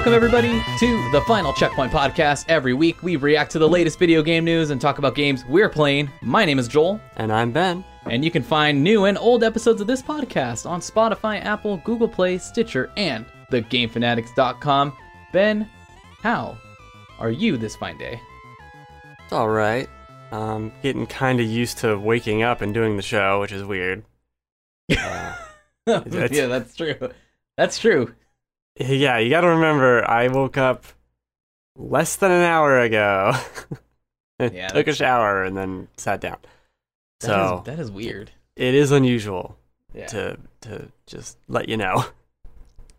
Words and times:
Welcome, 0.00 0.14
everybody, 0.14 0.62
to 0.78 1.10
the 1.12 1.20
Final 1.26 1.52
Checkpoint 1.52 1.92
podcast. 1.92 2.46
Every 2.48 2.72
week, 2.72 3.02
we 3.02 3.16
react 3.16 3.52
to 3.52 3.58
the 3.58 3.68
latest 3.68 3.98
video 3.98 4.22
game 4.22 4.44
news 4.46 4.70
and 4.70 4.80
talk 4.80 4.96
about 4.96 5.14
games 5.14 5.44
we're 5.44 5.68
playing. 5.68 6.08
My 6.22 6.46
name 6.46 6.58
is 6.58 6.68
Joel, 6.68 6.98
And 7.18 7.30
I'm 7.30 7.52
Ben. 7.52 7.84
and 8.06 8.24
you 8.24 8.30
can 8.30 8.42
find 8.42 8.82
new 8.82 9.04
and 9.04 9.18
old 9.18 9.44
episodes 9.44 9.82
of 9.82 9.86
this 9.86 10.00
podcast 10.00 10.64
on 10.68 10.80
Spotify, 10.80 11.44
Apple, 11.44 11.76
Google 11.84 12.08
Play, 12.08 12.38
Stitcher, 12.38 12.90
and 12.96 13.26
thegamefanatics.com. 13.52 14.96
Ben, 15.34 15.68
how 16.22 16.56
are 17.18 17.30
you 17.30 17.58
this 17.58 17.76
fine 17.76 17.98
day? 17.98 18.18
It's 19.22 19.34
all 19.34 19.50
right. 19.50 19.86
Um, 20.32 20.72
getting 20.82 21.06
kind 21.06 21.40
of 21.40 21.46
used 21.46 21.76
to 21.78 21.98
waking 21.98 22.42
up 22.42 22.62
and 22.62 22.72
doing 22.72 22.96
the 22.96 23.02
show, 23.02 23.40
which 23.40 23.52
is 23.52 23.64
weird. 23.64 24.04
Uh, 25.86 26.02
yeah, 26.30 26.46
that's 26.46 26.76
true. 26.76 26.94
That's 27.56 27.78
true. 27.78 28.14
Yeah, 28.78 29.18
you 29.18 29.30
got 29.30 29.42
to 29.42 29.48
remember, 29.48 30.08
I 30.08 30.28
woke 30.28 30.56
up 30.56 30.84
less 31.76 32.16
than 32.16 32.30
an 32.30 32.42
hour 32.42 32.80
ago. 32.80 33.32
Yeah, 34.40 34.68
took 34.68 34.86
a 34.88 34.94
shower 34.94 35.44
and 35.44 35.54
then 35.54 35.88
sat 35.98 36.22
down. 36.22 36.38
That 37.20 37.26
So 37.26 37.58
is- 37.58 37.64
that 37.66 37.78
is 37.78 37.90
weird. 37.90 38.30
it 38.56 38.74
is 38.74 38.90
unusual 38.90 39.58
Yeah. 39.92 40.06
to 40.06 40.38
to 40.62 40.88
just 41.06 41.36
let 41.46 41.68
you 41.68 41.76
know. 41.76 42.06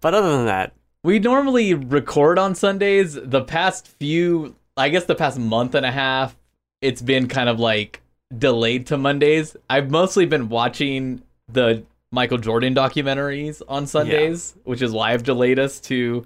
But 0.01 0.13
other 0.13 0.37
than 0.37 0.45
that, 0.45 0.73
We 1.03 1.17
normally 1.17 1.73
record 1.73 2.37
on 2.37 2.53
Sundays. 2.53 3.15
The 3.15 3.41
past 3.41 3.87
few, 3.87 4.55
I 4.77 4.89
guess 4.89 5.05
the 5.05 5.15
past 5.15 5.39
month 5.39 5.73
and 5.73 5.83
a 5.83 5.91
half, 5.91 6.37
it's 6.79 7.01
been 7.01 7.27
kind 7.27 7.49
of 7.49 7.59
like 7.59 8.01
delayed 8.37 8.85
to 8.87 8.97
Mondays. 8.99 9.57
I've 9.67 9.89
mostly 9.89 10.27
been 10.27 10.47
watching 10.47 11.23
the 11.51 11.83
Michael 12.11 12.37
Jordan 12.37 12.75
documentaries 12.75 13.61
on 13.67 13.87
Sundays, 13.87 14.53
which 14.63 14.81
is 14.81 14.91
why 14.91 15.13
I've 15.13 15.23
delayed 15.23 15.59
us 15.59 15.79
to 15.81 16.25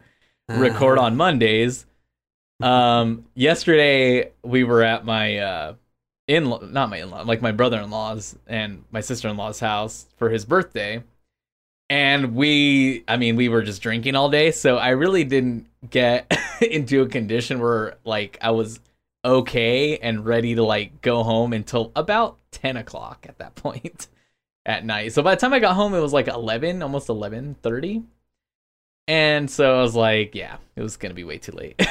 record 0.50 0.98
on 0.98 1.16
Mondays. 1.16 1.86
Um, 2.62 3.26
yesterday 3.36 4.32
we 4.44 4.64
were 4.64 4.82
at 4.82 5.06
my 5.06 5.38
uh 5.38 5.74
in 6.28 6.50
not 6.72 6.90
my 6.90 6.98
in-law, 6.98 7.22
like 7.22 7.42
my 7.42 7.52
brother-in-law's 7.52 8.36
and 8.48 8.84
my 8.92 9.02
sister-in-law's 9.02 9.60
house 9.60 10.08
for 10.18 10.30
his 10.30 10.46
birthday. 10.46 11.04
And 11.90 12.34
we 12.34 13.04
I 13.08 13.18
mean, 13.18 13.36
we 13.36 13.50
were 13.50 13.62
just 13.62 13.82
drinking 13.82 14.16
all 14.16 14.30
day, 14.30 14.52
so 14.52 14.78
I 14.78 14.90
really 14.90 15.24
didn't 15.24 15.68
get 15.88 16.36
into 16.62 17.04
a 17.04 17.08
condition 17.08 17.60
where 17.60 17.98
like 18.06 18.40
I 18.42 18.52
was 18.52 18.80
okay 19.24 19.98
and 19.98 20.26
ready 20.26 20.56
to 20.56 20.64
like 20.64 21.02
go 21.02 21.24
home 21.24 21.54
until 21.54 21.92
about 21.96 22.38
10 22.52 22.78
o'clock 22.78 23.26
at 23.28 23.38
that 23.40 23.56
point 23.56 24.08
at 24.66 24.86
night. 24.86 25.14
So 25.14 25.22
by 25.22 25.36
the 25.36 25.42
time 25.42 25.54
I 25.54 25.60
got 25.60 25.76
home, 25.76 25.94
it 25.94 26.00
was 26.00 26.14
like 26.14 26.28
11, 26.28 26.82
almost 26.82 27.08
11:30. 27.08 28.04
And 29.08 29.50
so 29.50 29.78
I 29.78 29.82
was 29.82 29.96
like, 29.96 30.34
yeah, 30.34 30.58
it 30.76 30.82
was 30.82 30.98
gonna 30.98 31.14
be 31.14 31.24
way 31.24 31.38
too 31.38 31.52
late. 31.52 31.80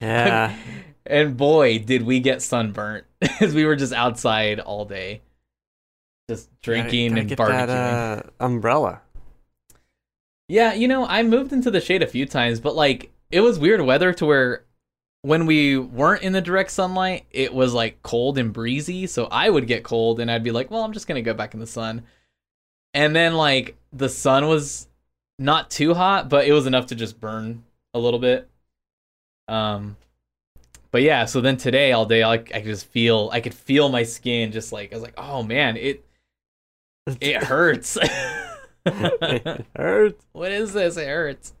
yeah, 0.00 0.56
and 1.06 1.36
boy, 1.36 1.78
did 1.78 2.02
we 2.02 2.20
get 2.20 2.42
sunburnt 2.42 3.04
cuz 3.38 3.54
we 3.54 3.64
were 3.64 3.76
just 3.76 3.92
outside 3.92 4.60
all 4.60 4.84
day, 4.84 5.20
just 6.30 6.48
drinking 6.62 7.10
gotta 7.10 7.20
and 7.20 7.28
get 7.28 7.38
barbecuing. 7.38 7.66
that 7.66 8.26
uh, 8.26 8.30
umbrella. 8.40 9.02
Yeah, 10.48 10.72
you 10.74 10.88
know, 10.88 11.06
I 11.06 11.22
moved 11.22 11.52
into 11.52 11.70
the 11.70 11.80
shade 11.80 12.02
a 12.02 12.06
few 12.06 12.26
times, 12.26 12.60
but 12.60 12.74
like 12.74 13.10
it 13.30 13.40
was 13.40 13.58
weird 13.58 13.80
weather 13.82 14.12
to 14.14 14.26
where 14.26 14.64
when 15.22 15.46
we 15.46 15.78
weren't 15.78 16.22
in 16.22 16.32
the 16.32 16.40
direct 16.40 16.70
sunlight, 16.70 17.26
it 17.30 17.54
was 17.54 17.72
like 17.72 18.02
cold 18.02 18.38
and 18.38 18.52
breezy. 18.52 19.06
So 19.06 19.28
I 19.30 19.48
would 19.48 19.66
get 19.66 19.84
cold 19.84 20.20
and 20.20 20.30
I'd 20.30 20.42
be 20.42 20.50
like, 20.50 20.70
well, 20.70 20.82
I'm 20.82 20.92
just 20.92 21.06
going 21.06 21.22
to 21.22 21.28
go 21.28 21.34
back 21.34 21.54
in 21.54 21.60
the 21.60 21.66
sun. 21.66 22.02
And 22.92 23.14
then 23.16 23.34
like 23.34 23.76
the 23.92 24.08
sun 24.08 24.48
was 24.48 24.88
not 25.38 25.70
too 25.70 25.94
hot, 25.94 26.28
but 26.28 26.46
it 26.46 26.52
was 26.52 26.66
enough 26.66 26.86
to 26.86 26.94
just 26.94 27.20
burn 27.20 27.62
a 27.94 27.98
little 27.98 28.20
bit. 28.20 28.48
Um 29.48 29.96
but 30.90 31.02
yeah, 31.02 31.24
so 31.24 31.40
then 31.40 31.56
today 31.56 31.92
all 31.92 32.04
day 32.04 32.22
I 32.22 32.34
I 32.34 32.38
could 32.38 32.64
just 32.64 32.86
feel 32.86 33.30
I 33.32 33.40
could 33.40 33.54
feel 33.54 33.88
my 33.88 34.02
skin 34.02 34.52
just 34.52 34.72
like 34.72 34.92
I 34.92 34.96
was 34.96 35.02
like, 35.02 35.14
"Oh 35.16 35.42
man, 35.42 35.76
it 35.76 36.04
it 37.20 37.42
hurts." 37.44 37.96
it 38.86 39.66
hurts. 39.74 40.24
what 40.32 40.52
is 40.52 40.74
this? 40.74 40.96
It 40.96 41.08
hurts. 41.08 41.54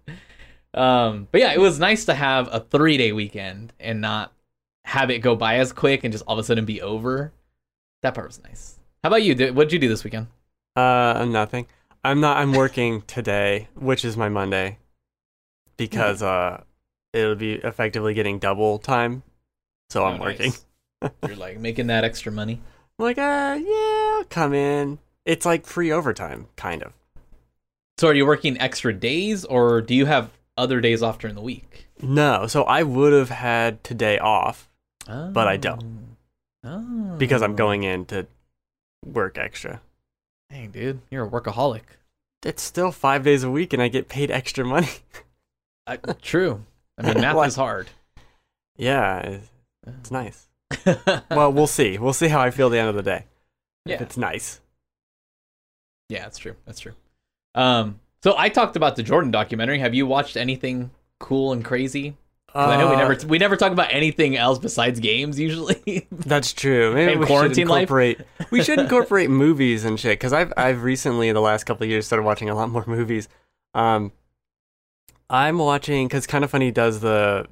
Um, 0.74 1.28
but 1.30 1.40
yeah, 1.40 1.52
it 1.52 1.60
was 1.60 1.78
nice 1.78 2.04
to 2.06 2.14
have 2.14 2.48
a 2.52 2.60
three 2.60 2.96
day 2.96 3.12
weekend 3.12 3.72
and 3.78 4.00
not 4.00 4.32
have 4.84 5.10
it 5.10 5.18
go 5.18 5.36
by 5.36 5.56
as 5.56 5.72
quick 5.72 6.02
and 6.04 6.12
just 6.12 6.24
all 6.26 6.34
of 6.38 6.38
a 6.38 6.44
sudden 6.44 6.64
be 6.64 6.80
over. 6.82 7.32
That 8.02 8.14
part 8.14 8.26
was 8.26 8.42
nice. 8.42 8.78
How 9.02 9.08
about 9.08 9.22
you? 9.22 9.52
What'd 9.52 9.72
you 9.72 9.78
do 9.78 9.88
this 9.88 10.02
weekend? 10.04 10.28
Uh, 10.74 11.24
nothing. 11.28 11.66
I'm 12.04 12.20
not. 12.20 12.36
I'm 12.38 12.52
working 12.52 13.02
today, 13.02 13.68
which 13.74 14.04
is 14.04 14.16
my 14.16 14.28
Monday, 14.28 14.78
because 15.76 16.22
uh, 16.22 16.62
it'll 17.12 17.34
be 17.36 17.54
effectively 17.54 18.14
getting 18.14 18.38
double 18.38 18.78
time. 18.78 19.22
So 19.90 20.04
I'm 20.04 20.20
Oh, 20.20 20.24
working. 20.24 20.52
nice. 21.02 21.12
You're 21.26 21.36
like 21.36 21.58
making 21.58 21.88
that 21.88 22.02
extra 22.04 22.32
money. 22.32 22.60
I'm 22.98 23.04
like, 23.04 23.18
uh, 23.18 23.58
yeah, 23.62 24.16
I'll 24.18 24.24
come 24.24 24.54
in. 24.54 24.98
It's 25.24 25.46
like 25.46 25.66
free 25.66 25.92
overtime, 25.92 26.46
kind 26.56 26.82
of. 26.82 26.92
So 27.98 28.08
are 28.08 28.14
you 28.14 28.26
working 28.26 28.58
extra 28.60 28.92
days 28.92 29.44
or 29.44 29.80
do 29.80 29.94
you 29.94 30.06
have 30.06 30.30
other 30.56 30.80
days 30.80 31.02
off 31.02 31.18
during 31.18 31.34
the 31.34 31.42
week? 31.42 31.86
No, 32.00 32.46
so 32.46 32.64
I 32.64 32.82
would 32.82 33.12
have 33.12 33.30
had 33.30 33.82
today 33.84 34.18
off 34.18 34.68
But 35.06 35.46
I 35.48 35.56
don't. 35.56 36.16
Oh. 36.64 37.16
because 37.18 37.42
I'm 37.42 37.56
going 37.56 37.82
in 37.82 38.04
to 38.06 38.26
work 39.04 39.36
extra. 39.38 39.80
Dang, 40.50 40.70
dude, 40.70 41.00
you're 41.10 41.24
a 41.26 41.28
workaholic. 41.30 41.82
It's 42.44 42.62
still 42.62 42.92
five 42.92 43.24
days 43.24 43.42
a 43.44 43.50
week, 43.50 43.72
and 43.72 43.80
I 43.82 43.88
get 43.88 44.08
paid 44.08 44.30
extra 44.30 44.64
money. 44.64 44.88
Uh, 45.84 45.96
true. 46.22 46.64
I 46.96 47.02
mean, 47.02 47.20
math 47.20 47.34
Like- 47.36 47.48
is 47.48 47.56
hard. 47.56 47.88
yeah, 48.76 49.18
it's, 49.18 49.50
it's 49.84 50.10
nice. 50.12 50.46
Well, 51.28 51.52
we'll 51.52 51.66
see. 51.66 51.98
We'll 51.98 52.12
see 52.12 52.28
how 52.28 52.40
I 52.40 52.52
feel 52.52 52.68
at 52.68 52.70
the 52.70 52.78
end 52.78 52.88
of 52.88 52.94
the 52.94 53.02
day. 53.02 53.24
yeah. 53.84 53.96
If 53.96 54.02
it's 54.02 54.16
nice. 54.16 54.60
Yeah, 56.08 56.22
that's 56.22 56.38
true. 56.38 56.54
That's 56.66 56.78
true. 56.78 56.92
Um, 57.56 57.98
so 58.22 58.34
I 58.36 58.48
talked 58.48 58.76
about 58.76 58.96
the 58.96 59.02
Jordan 59.02 59.30
documentary. 59.30 59.78
Have 59.80 59.94
you 59.94 60.06
watched 60.06 60.36
anything 60.36 60.90
cool 61.18 61.52
and 61.52 61.64
crazy? 61.64 62.16
'Cause 62.52 62.68
I 62.68 62.76
know 62.76 62.90
we 62.90 62.96
Uh, 62.96 62.98
never 63.08 63.26
we 63.28 63.38
never 63.38 63.56
talk 63.56 63.72
about 63.72 63.88
anything 63.90 64.36
else 64.36 64.58
besides 64.58 65.00
games 65.00 65.40
usually. 65.40 66.06
That's 66.12 66.52
true. 66.52 66.92
Maybe 66.92 67.12
And 67.12 67.20
we 67.20 67.26
quarantine 67.26 67.64
should 67.66 67.70
life? 67.70 67.82
incorporate. 67.84 68.20
we 68.50 68.62
should 68.62 68.78
incorporate 68.86 69.30
movies 69.30 69.86
and 69.86 69.98
shit 69.98 70.18
because 70.18 70.34
I've 70.34 70.52
I've 70.56 70.82
recently 70.82 71.28
in 71.30 71.34
the 71.34 71.40
last 71.40 71.64
couple 71.64 71.84
of 71.84 71.90
years 71.90 72.04
started 72.06 72.24
watching 72.24 72.50
a 72.50 72.54
lot 72.54 72.68
more 72.68 72.84
movies. 72.86 73.26
Um, 73.72 74.12
I'm 75.30 75.56
watching 75.56 76.06
because 76.08 76.26
kind 76.26 76.44
of 76.44 76.50
funny 76.50 76.70
does 76.70 77.00
the 77.00 77.46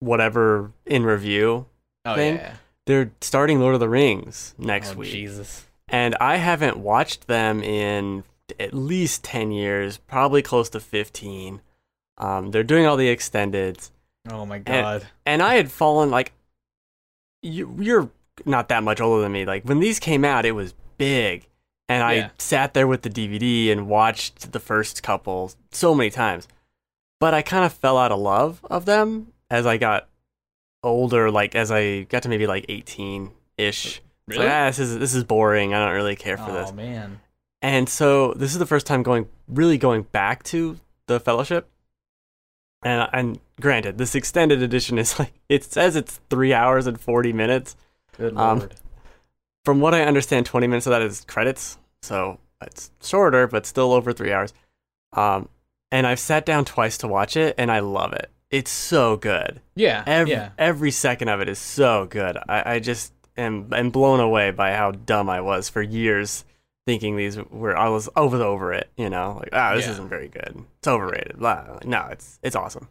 whatever 0.00 0.72
in 0.84 1.04
review. 1.04 1.66
oh 2.04 2.14
Thing? 2.16 2.36
yeah. 2.36 2.54
They're 2.86 3.12
starting 3.20 3.60
Lord 3.60 3.74
of 3.74 3.80
the 3.80 3.88
Rings 3.88 4.54
next 4.58 4.94
oh, 4.94 4.98
week, 4.98 5.12
Jesus. 5.12 5.64
and 5.88 6.14
I 6.20 6.36
haven't 6.36 6.76
watched 6.76 7.28
them 7.28 7.62
in 7.62 8.24
at 8.60 8.74
least 8.74 9.24
ten 9.24 9.50
years, 9.52 9.96
probably 9.98 10.42
close 10.42 10.68
to 10.70 10.80
fifteen. 10.80 11.60
Um, 12.18 12.50
they're 12.50 12.62
doing 12.62 12.86
all 12.86 12.96
the 12.96 13.14
extendeds. 13.14 13.90
Oh 14.30 14.46
my 14.46 14.58
god. 14.58 15.06
and 15.26 15.42
I 15.42 15.54
had 15.56 15.70
fallen 15.70 16.10
like 16.10 16.32
you, 17.42 17.76
you're 17.78 18.10
not 18.46 18.68
that 18.68 18.82
much 18.82 19.00
older 19.00 19.22
than 19.22 19.32
me. 19.32 19.44
Like 19.44 19.64
when 19.64 19.80
these 19.80 19.98
came 19.98 20.24
out, 20.24 20.44
it 20.46 20.52
was 20.52 20.74
big, 20.98 21.46
and 21.88 22.02
I 22.02 22.12
Yeah. 22.14 22.30
sat 22.38 22.74
there 22.74 22.86
with 22.86 23.02
the 23.02 23.10
DVD 23.10 23.70
and 23.70 23.88
watched 23.88 24.52
the 24.52 24.60
first 24.60 25.02
couple 25.02 25.52
so 25.72 25.94
many 25.94 26.10
times. 26.10 26.48
But 27.20 27.34
I 27.34 27.42
kind 27.42 27.64
of 27.64 27.72
fell 27.72 27.96
out 27.98 28.12
of 28.12 28.18
love 28.18 28.60
of 28.70 28.84
them 28.86 29.32
as 29.50 29.66
I 29.66 29.76
got 29.76 30.08
older. 30.82 31.30
Like 31.30 31.54
as 31.54 31.70
I 31.70 32.02
got 32.02 32.22
to 32.24 32.28
maybe 32.28 32.46
like 32.46 32.66
eighteen 32.68 33.30
ish. 33.58 34.00
It's 34.28 34.38
like, 34.38 34.48
ah, 34.48 34.66
this 34.66 34.78
is 34.78 34.98
this 34.98 35.14
is 35.14 35.22
boring. 35.24 35.74
I 35.74 35.84
don't 35.84 35.94
really 35.94 36.16
care 36.16 36.38
for 36.38 36.50
oh 36.50 36.54
this. 36.54 36.70
Oh 36.70 36.74
man. 36.74 37.20
And 37.64 37.88
so 37.88 38.34
this 38.34 38.52
is 38.52 38.58
the 38.58 38.66
first 38.66 38.86
time 38.86 39.02
going 39.02 39.26
really 39.48 39.78
going 39.78 40.02
back 40.02 40.42
to 40.44 40.78
the 41.06 41.18
Fellowship. 41.18 41.66
And 42.82 43.08
and 43.14 43.40
granted, 43.58 43.96
this 43.96 44.14
extended 44.14 44.60
edition 44.62 44.98
is 44.98 45.18
like 45.18 45.32
it 45.48 45.64
says 45.64 45.96
it's 45.96 46.20
three 46.28 46.52
hours 46.52 46.86
and 46.86 47.00
forty 47.00 47.32
minutes. 47.32 47.74
Good 48.18 48.36
Um, 48.36 48.58
lord. 48.58 48.74
From 49.64 49.80
what 49.80 49.94
I 49.94 50.02
understand, 50.02 50.44
twenty 50.44 50.66
minutes 50.66 50.86
of 50.86 50.90
that 50.90 51.00
is 51.00 51.22
credits, 51.22 51.78
so 52.02 52.38
it's 52.60 52.90
shorter, 53.02 53.46
but 53.46 53.64
still 53.64 53.94
over 53.94 54.12
three 54.12 54.30
hours. 54.30 54.52
Um, 55.14 55.48
and 55.90 56.06
I've 56.06 56.20
sat 56.20 56.44
down 56.44 56.66
twice 56.66 56.98
to 56.98 57.08
watch 57.08 57.34
it, 57.34 57.54
and 57.56 57.72
I 57.72 57.78
love 57.78 58.12
it. 58.12 58.30
It's 58.50 58.70
so 58.70 59.16
good. 59.16 59.62
yeah. 59.74 60.04
Every 60.06 60.32
yeah. 60.32 60.50
every 60.58 60.90
second 60.90 61.28
of 61.28 61.40
it 61.40 61.48
is 61.48 61.58
so 61.58 62.04
good. 62.10 62.36
I, 62.46 62.74
I 62.74 62.78
just 62.78 63.14
am 63.38 63.72
am 63.72 63.88
blown 63.88 64.20
away 64.20 64.50
by 64.50 64.74
how 64.74 64.90
dumb 64.90 65.30
I 65.30 65.40
was 65.40 65.70
for 65.70 65.80
years, 65.80 66.44
thinking 66.86 67.16
these 67.16 67.38
were 67.50 67.76
I 67.76 67.88
was 67.88 68.08
over 68.16 68.36
the 68.38 68.44
over 68.44 68.72
it. 68.72 68.90
You 68.96 69.10
know, 69.10 69.38
like 69.40 69.50
ah, 69.52 69.74
this 69.74 69.86
Yeah. 69.86 69.92
isn't 69.92 70.08
very 70.08 70.28
good. 70.28 70.64
It's 70.78 70.88
overrated. 70.88 71.38
Blah. 71.38 71.78
No, 71.84 72.06
it's 72.10 72.38
it's 72.42 72.56
awesome. 72.56 72.88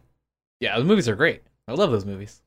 Yeah, 0.60 0.78
the 0.78 0.84
movies 0.84 1.08
are 1.08 1.16
great. 1.16 1.42
I 1.68 1.72
love 1.72 1.90
those 1.90 2.04
movies. 2.04 2.42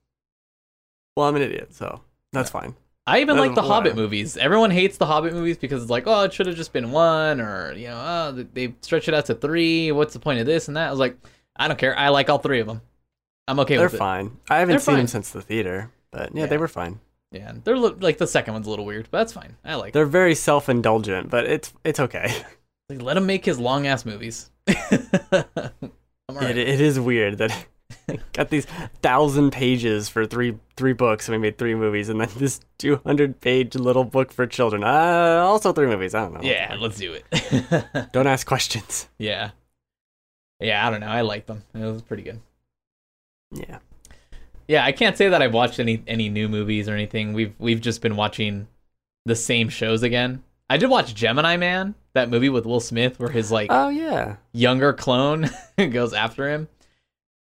Well, 1.16 1.28
I'm 1.28 1.36
an 1.36 1.42
idiot, 1.42 1.74
so 1.74 2.02
that's 2.32 2.50
fine. 2.50 2.76
I 3.06 3.22
even 3.22 3.38
like 3.38 3.52
the 3.56 3.62
Whatever. 3.62 3.74
Hobbit 3.74 3.96
movies. 3.96 4.36
Everyone 4.38 4.70
hates 4.70 4.98
the 4.98 5.06
Hobbit 5.06 5.34
movies 5.34 5.58
because 5.58 5.82
it's 5.82 5.90
like, 5.90 6.04
oh, 6.08 6.24
it 6.24 6.34
should 6.34 6.46
have 6.46 6.58
just 6.58 6.74
been 6.74 6.92
one, 6.92 7.40
or 7.40 7.74
you 7.74 7.88
know, 7.88 7.96
oh, 7.98 8.46
they 8.54 8.76
stretch 8.82 9.08
it 9.08 9.14
out 9.14 9.26
to 9.28 9.34
three. 9.36 9.92
What's 9.92 10.14
the 10.14 10.20
point 10.20 10.40
of 10.42 10.46
this 10.46 10.68
and 10.68 10.76
that? 10.78 10.88
I 10.88 10.92
was 10.92 11.00
like, 11.00 11.18
I 11.56 11.68
don't 11.68 11.78
care. 11.80 11.98
I 11.98 12.10
like 12.10 12.30
all 12.30 12.38
three 12.38 12.60
of 12.60 12.68
them. 12.68 12.82
I'm 13.48 13.60
okay 13.62 13.78
They're 13.78 13.86
with 13.86 13.94
it. 13.94 13.98
fine. 13.98 14.38
I 14.50 14.60
haven't 14.60 14.74
They're 14.74 14.80
seen 14.80 14.98
them 14.98 15.08
since 15.08 15.30
the 15.32 15.42
theater, 15.42 15.90
but 16.12 16.36
yeah, 16.36 16.42
Yeah. 16.42 16.46
they 16.48 16.58
were 16.58 16.68
fine. 16.68 17.00
Yeah, 17.32 17.54
they're 17.64 17.78
li- 17.78 17.96
like 18.00 18.18
the 18.18 18.28
second 18.28 18.54
one's 18.54 18.68
a 18.68 18.70
little 18.70 18.86
weird, 18.86 19.10
but 19.12 19.18
that's 19.20 19.34
fine. 19.34 19.58
I 19.66 19.76
like. 19.76 19.90
it. 19.90 19.94
They're 19.94 20.06
very 20.06 20.34
self-indulgent, 20.36 21.30
but 21.30 21.46
it's 21.46 21.74
it's 21.84 22.00
okay. 22.00 22.34
Like, 22.90 23.02
let 23.02 23.18
him 23.18 23.26
make 23.26 23.44
his 23.44 23.60
long 23.60 23.86
ass 23.86 24.06
movies. 24.06 24.50
I'm. 24.68 26.38
It, 26.42 26.58
it 26.58 26.80
is 26.80 26.98
weird 26.98 27.38
that 27.40 27.66
got 28.34 28.50
these 28.50 28.66
thousand 29.02 29.52
pages 29.52 30.08
for 30.08 30.26
three 30.26 30.58
three 30.78 30.94
books, 30.94 31.28
and 31.28 31.34
we 31.36 31.42
made 31.42 31.58
three 31.58 31.76
movies, 31.76 32.08
and 32.08 32.22
then 32.22 32.30
this 32.38 32.62
two 32.78 33.02
hundred 33.06 33.42
page 33.42 33.76
little 33.76 34.06
book 34.06 34.32
for 34.32 34.48
children. 34.48 34.86
Uh, 34.86 35.42
also 35.44 35.74
three 35.74 35.88
movies. 35.88 36.16
I 36.16 36.22
don't 36.22 36.36
know. 36.36 36.40
Yeah, 36.42 36.78
let's 36.80 36.98
do 36.98 37.14
it. 37.14 38.12
Don't 38.14 38.26
ask 38.28 38.48
questions. 38.48 39.10
yeah. 39.18 39.52
Yeah, 40.62 40.88
I 40.88 40.90
don't 40.90 41.02
know. 41.02 41.08
I 41.08 41.22
like 41.22 41.46
them. 41.46 41.64
It 41.76 41.80
was 41.80 42.02
pretty 42.02 42.24
good. 42.24 42.40
Yeah. 43.52 43.80
Yeah, 44.68 44.84
I 44.84 44.92
can't 44.92 45.18
say 45.18 45.30
that 45.30 45.42
I've 45.42 45.54
watched 45.54 45.80
any 45.80 46.04
any 46.08 46.30
new 46.30 46.50
movies 46.50 46.90
or 46.90 46.94
anything. 46.94 47.34
We've 47.34 47.54
we've 47.60 47.82
just 47.82 48.02
been 48.02 48.16
watching 48.16 48.68
the 49.26 49.36
same 49.36 49.70
shows 49.70 50.04
again. 50.04 50.44
I 50.70 50.78
did 50.78 50.90
watch 50.90 51.16
Gemini 51.16 51.56
Man, 51.56 51.96
that 52.14 52.30
movie 52.30 52.50
with 52.50 52.66
Will 52.66 52.82
Smith 52.82 53.20
where 53.20 53.30
his 53.30 53.52
like 53.52 53.70
Oh 53.72 53.88
yeah. 53.90 54.36
younger 54.52 54.92
clone 54.94 55.50
goes 55.78 56.14
after 56.14 56.50
him. 56.50 56.64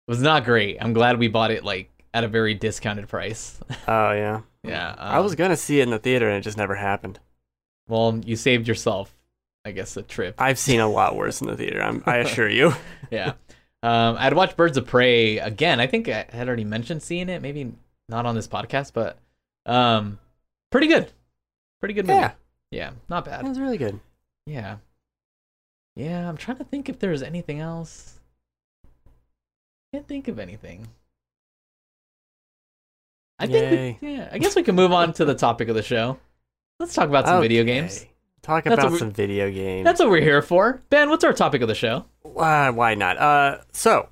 It 0.07 0.11
was 0.11 0.23
not 0.23 0.45
great. 0.45 0.79
I'm 0.81 0.93
glad 0.93 1.19
we 1.19 1.27
bought 1.29 1.51
it 1.51 1.65
like 1.65 1.91
at 2.15 2.23
a 2.25 2.29
very 2.29 2.55
discounted 2.55 3.09
price. 3.09 3.59
Oh 3.89 4.13
yeah. 4.13 4.41
yeah. 4.63 4.95
I 4.97 5.19
was 5.21 5.33
um, 5.33 5.37
gonna 5.37 5.57
see 5.57 5.81
it 5.81 5.85
in 5.85 5.91
the 5.91 5.99
theater, 5.99 6.29
and 6.29 6.39
it 6.39 6.43
just 6.43 6.57
never 6.57 6.75
happened. 6.77 7.19
well, 7.89 8.21
you 8.25 8.37
saved 8.37 8.67
yourself, 8.69 9.15
I 9.65 9.71
guess, 9.73 9.97
a 9.97 10.03
trip. 10.03 10.35
I've 10.41 10.59
seen 10.59 10.81
a 10.81 10.89
lot 10.89 11.15
worse 11.17 11.41
in 11.41 11.49
the 11.49 11.57
theater. 11.57 11.83
I'm, 11.83 12.03
I 12.07 12.17
assure 12.19 12.49
you. 12.49 12.73
yeah. 13.11 13.33
Um, 13.83 14.17
I'd 14.19 14.33
watched 14.35 14.57
Birds 14.57 14.77
of 14.77 14.87
Prey 14.87 15.39
again. 15.39 15.81
I 15.81 15.87
think 15.87 16.09
I 16.09 16.27
had 16.31 16.49
already 16.49 16.65
mentioned 16.65 17.03
seeing 17.03 17.29
it, 17.29 17.43
maybe 17.43 17.73
not 18.09 18.27
on 18.27 18.35
this 18.35 18.49
podcast, 18.49 18.93
but 18.95 19.19
um, 19.67 20.19
pretty 20.71 20.87
good. 20.89 21.13
Pretty 21.81 21.95
good 21.95 22.07
movie. 22.07 22.19
Yeah, 22.19 22.33
Yeah, 22.71 22.91
not 23.09 23.25
bad. 23.27 23.45
it 23.45 23.49
was 23.49 23.61
really 23.61 23.79
good. 23.79 24.01
Yeah. 24.47 24.77
Yeah, 25.95 26.29
I'm 26.29 26.37
trying 26.37 26.59
to 26.59 26.65
think 26.65 26.89
if 26.89 26.99
there's 26.99 27.23
anything 27.23 27.61
else. 27.61 28.19
Can't 29.93 30.07
think 30.09 30.29
of 30.29 30.39
anything. 30.39 30.87
I 33.39 33.47
think, 33.47 33.73
Yay. 33.73 33.99
we, 34.01 34.15
yeah, 34.17 34.29
I 34.33 34.39
guess 34.39 34.57
we 34.57 34.63
can 34.63 34.75
move 34.75 34.93
on 34.93 35.13
to 35.15 35.25
the 35.25 35.35
topic 35.35 35.69
of 35.69 35.75
the 35.75 35.83
show. 35.83 36.19
Let's 36.81 36.95
talk 36.95 37.09
about 37.09 37.27
some 37.27 37.41
video 37.41 37.65
games. 37.65 38.07
Talk 38.47 38.63
That's 38.63 38.79
about 38.79 38.97
some 38.97 39.11
video 39.11 39.51
games. 39.51 39.85
That's 39.85 39.99
what 39.99 40.09
we're 40.09 40.21
here 40.21 40.41
for. 40.41 40.81
Ben, 40.89 41.11
what's 41.11 41.25
our 41.25 41.33
topic 41.33 41.63
of 41.63 41.69
the 41.69 41.75
show? 41.75 42.05
Uh, 42.25 42.71
why 42.71 42.95
not? 42.95 43.19
Uh, 43.19 43.59
so 43.73 44.09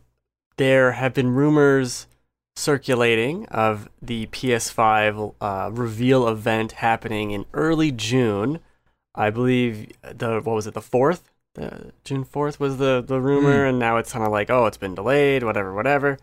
there 0.56 0.90
have 0.90 1.14
been 1.14 1.30
rumors 1.30 2.08
circulating 2.56 3.46
of 3.46 3.88
the 4.02 4.26
PS5 4.26 5.34
uh, 5.40 5.70
reveal 5.72 6.26
event 6.26 6.72
happening 6.72 7.30
in 7.30 7.44
early 7.52 7.92
June. 7.92 8.58
I 9.14 9.30
believe 9.30 9.92
the 10.02 10.40
what 10.42 10.56
was 10.56 10.66
it 10.66 10.74
the 10.74 10.82
fourth? 10.82 11.30
The 11.54 11.92
June 12.02 12.24
fourth 12.24 12.58
was 12.58 12.78
the 12.78 13.04
the 13.06 13.20
rumor, 13.20 13.64
and 13.64 13.78
now 13.78 13.98
it's 13.98 14.10
kind 14.10 14.24
of 14.24 14.32
like 14.32 14.50
oh 14.50 14.66
it's 14.66 14.76
been 14.76 14.96
delayed, 14.96 15.44
whatever, 15.44 15.72
whatever. 15.72 16.18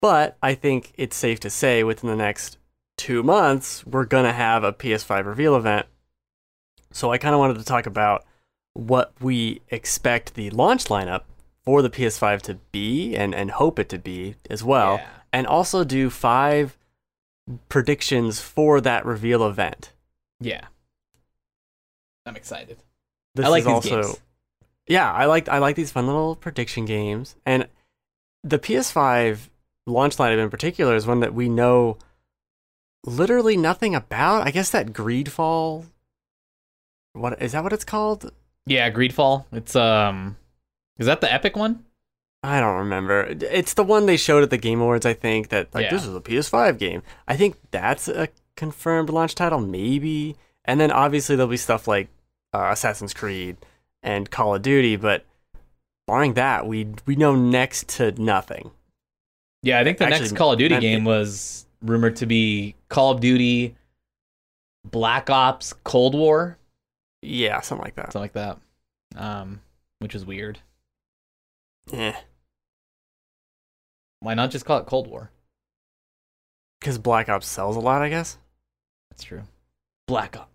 But 0.00 0.36
I 0.42 0.54
think 0.54 0.92
it's 0.96 1.14
safe 1.14 1.38
to 1.38 1.50
say 1.50 1.84
within 1.84 2.10
the 2.10 2.16
next 2.16 2.58
two 2.96 3.22
months 3.22 3.86
we're 3.86 4.06
gonna 4.06 4.32
have 4.32 4.64
a 4.64 4.72
PS5 4.72 5.24
reveal 5.24 5.54
event. 5.54 5.86
So 6.92 7.10
I 7.12 7.18
kind 7.18 7.34
of 7.34 7.38
wanted 7.38 7.58
to 7.58 7.64
talk 7.64 7.86
about 7.86 8.24
what 8.74 9.12
we 9.20 9.60
expect 9.68 10.34
the 10.34 10.50
launch 10.50 10.84
lineup 10.84 11.22
for 11.64 11.82
the 11.82 11.90
PS5 11.90 12.42
to 12.42 12.54
be 12.72 13.14
and, 13.14 13.34
and 13.34 13.52
hope 13.52 13.78
it 13.78 13.88
to 13.90 13.98
be 13.98 14.36
as 14.50 14.64
well. 14.64 14.96
Yeah. 14.96 15.08
And 15.32 15.46
also 15.46 15.84
do 15.84 16.10
five 16.10 16.76
predictions 17.68 18.40
for 18.40 18.80
that 18.80 19.04
reveal 19.04 19.46
event. 19.46 19.92
Yeah. 20.40 20.66
I'm 22.26 22.36
excited. 22.36 22.78
This 23.34 23.46
I 23.46 23.48
like 23.48 23.60
is 23.60 23.66
these 23.66 23.74
also 23.74 24.02
games. 24.02 24.20
Yeah, 24.86 25.10
I 25.10 25.26
like 25.26 25.48
I 25.48 25.58
like 25.58 25.76
these 25.76 25.92
fun 25.92 26.06
little 26.06 26.36
prediction 26.36 26.84
games. 26.84 27.36
And 27.46 27.68
the 28.44 28.58
PS5 28.58 29.48
launch 29.86 30.16
lineup 30.16 30.42
in 30.42 30.50
particular 30.50 30.94
is 30.94 31.06
one 31.06 31.20
that 31.20 31.34
we 31.34 31.48
know 31.48 31.98
literally 33.04 33.56
nothing 33.56 33.94
about. 33.94 34.46
I 34.46 34.50
guess 34.50 34.70
that 34.70 34.92
Greedfall 34.92 35.86
what 37.14 37.40
is 37.42 37.52
that 37.52 37.62
what 37.62 37.72
it's 37.72 37.84
called? 37.84 38.32
Yeah, 38.66 38.90
Greedfall. 38.90 39.44
It's 39.52 39.74
um 39.76 40.36
is 40.98 41.06
that 41.06 41.20
the 41.20 41.32
epic 41.32 41.56
one? 41.56 41.84
I 42.44 42.58
don't 42.60 42.76
remember. 42.78 43.22
It's 43.40 43.74
the 43.74 43.84
one 43.84 44.06
they 44.06 44.16
showed 44.16 44.42
at 44.42 44.50
the 44.50 44.58
Game 44.58 44.80
Awards, 44.80 45.06
I 45.06 45.14
think, 45.14 45.48
that 45.50 45.72
like 45.74 45.84
Yeah. 45.84 45.90
this 45.92 46.04
is 46.06 46.14
a 46.14 46.20
PS5 46.20 46.78
game. 46.78 47.02
I 47.28 47.36
think 47.36 47.56
that's 47.70 48.08
a 48.08 48.28
confirmed 48.56 49.10
launch 49.10 49.34
title, 49.34 49.60
maybe. 49.60 50.36
And 50.64 50.80
then 50.80 50.90
obviously 50.90 51.36
there'll 51.36 51.50
be 51.50 51.56
stuff 51.56 51.86
like 51.88 52.08
uh, 52.52 52.68
Assassin's 52.72 53.14
Creed 53.14 53.56
and 54.02 54.30
Call 54.30 54.54
of 54.56 54.62
Duty, 54.62 54.96
but 54.96 55.24
barring 56.06 56.34
that, 56.34 56.66
we 56.66 56.88
we 57.06 57.14
know 57.16 57.34
next 57.36 57.88
to 57.90 58.10
nothing. 58.20 58.70
Yeah, 59.62 59.78
I 59.78 59.84
think 59.84 59.98
the 59.98 60.04
Actually, 60.06 60.20
next 60.22 60.36
Call 60.36 60.52
of 60.52 60.58
Duty 60.58 60.78
game 60.80 61.04
was 61.04 61.66
rumored 61.82 62.16
to 62.16 62.26
be 62.26 62.74
Call 62.88 63.12
of 63.12 63.20
Duty 63.20 63.76
Black 64.84 65.30
Ops 65.30 65.72
Cold 65.84 66.14
War, 66.16 66.58
Yeah, 67.22 67.60
something 67.60 67.84
like 67.84 67.94
that. 67.96 68.12
something 68.12 68.20
like 68.22 68.32
that. 68.34 68.58
Um 69.16 69.60
which 70.00 70.14
is 70.14 70.26
weird. 70.26 70.58
Yeah, 71.92 72.16
Why 74.20 74.34
not 74.34 74.50
just 74.50 74.64
call 74.64 74.78
it 74.78 74.86
Cold 74.86 75.06
War? 75.08 75.30
because 76.80 76.98
Black 76.98 77.28
Ops 77.28 77.46
sells 77.46 77.76
a 77.76 77.80
lot, 77.80 78.02
I 78.02 78.08
guess. 78.08 78.38
That's 79.10 79.22
true. 79.22 79.42
Black 80.08 80.36
Ops 80.36 80.50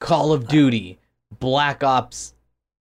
Call 0.00 0.32
of 0.32 0.48
Duty 0.48 0.98
Black 1.38 1.84
Ops 1.84 2.34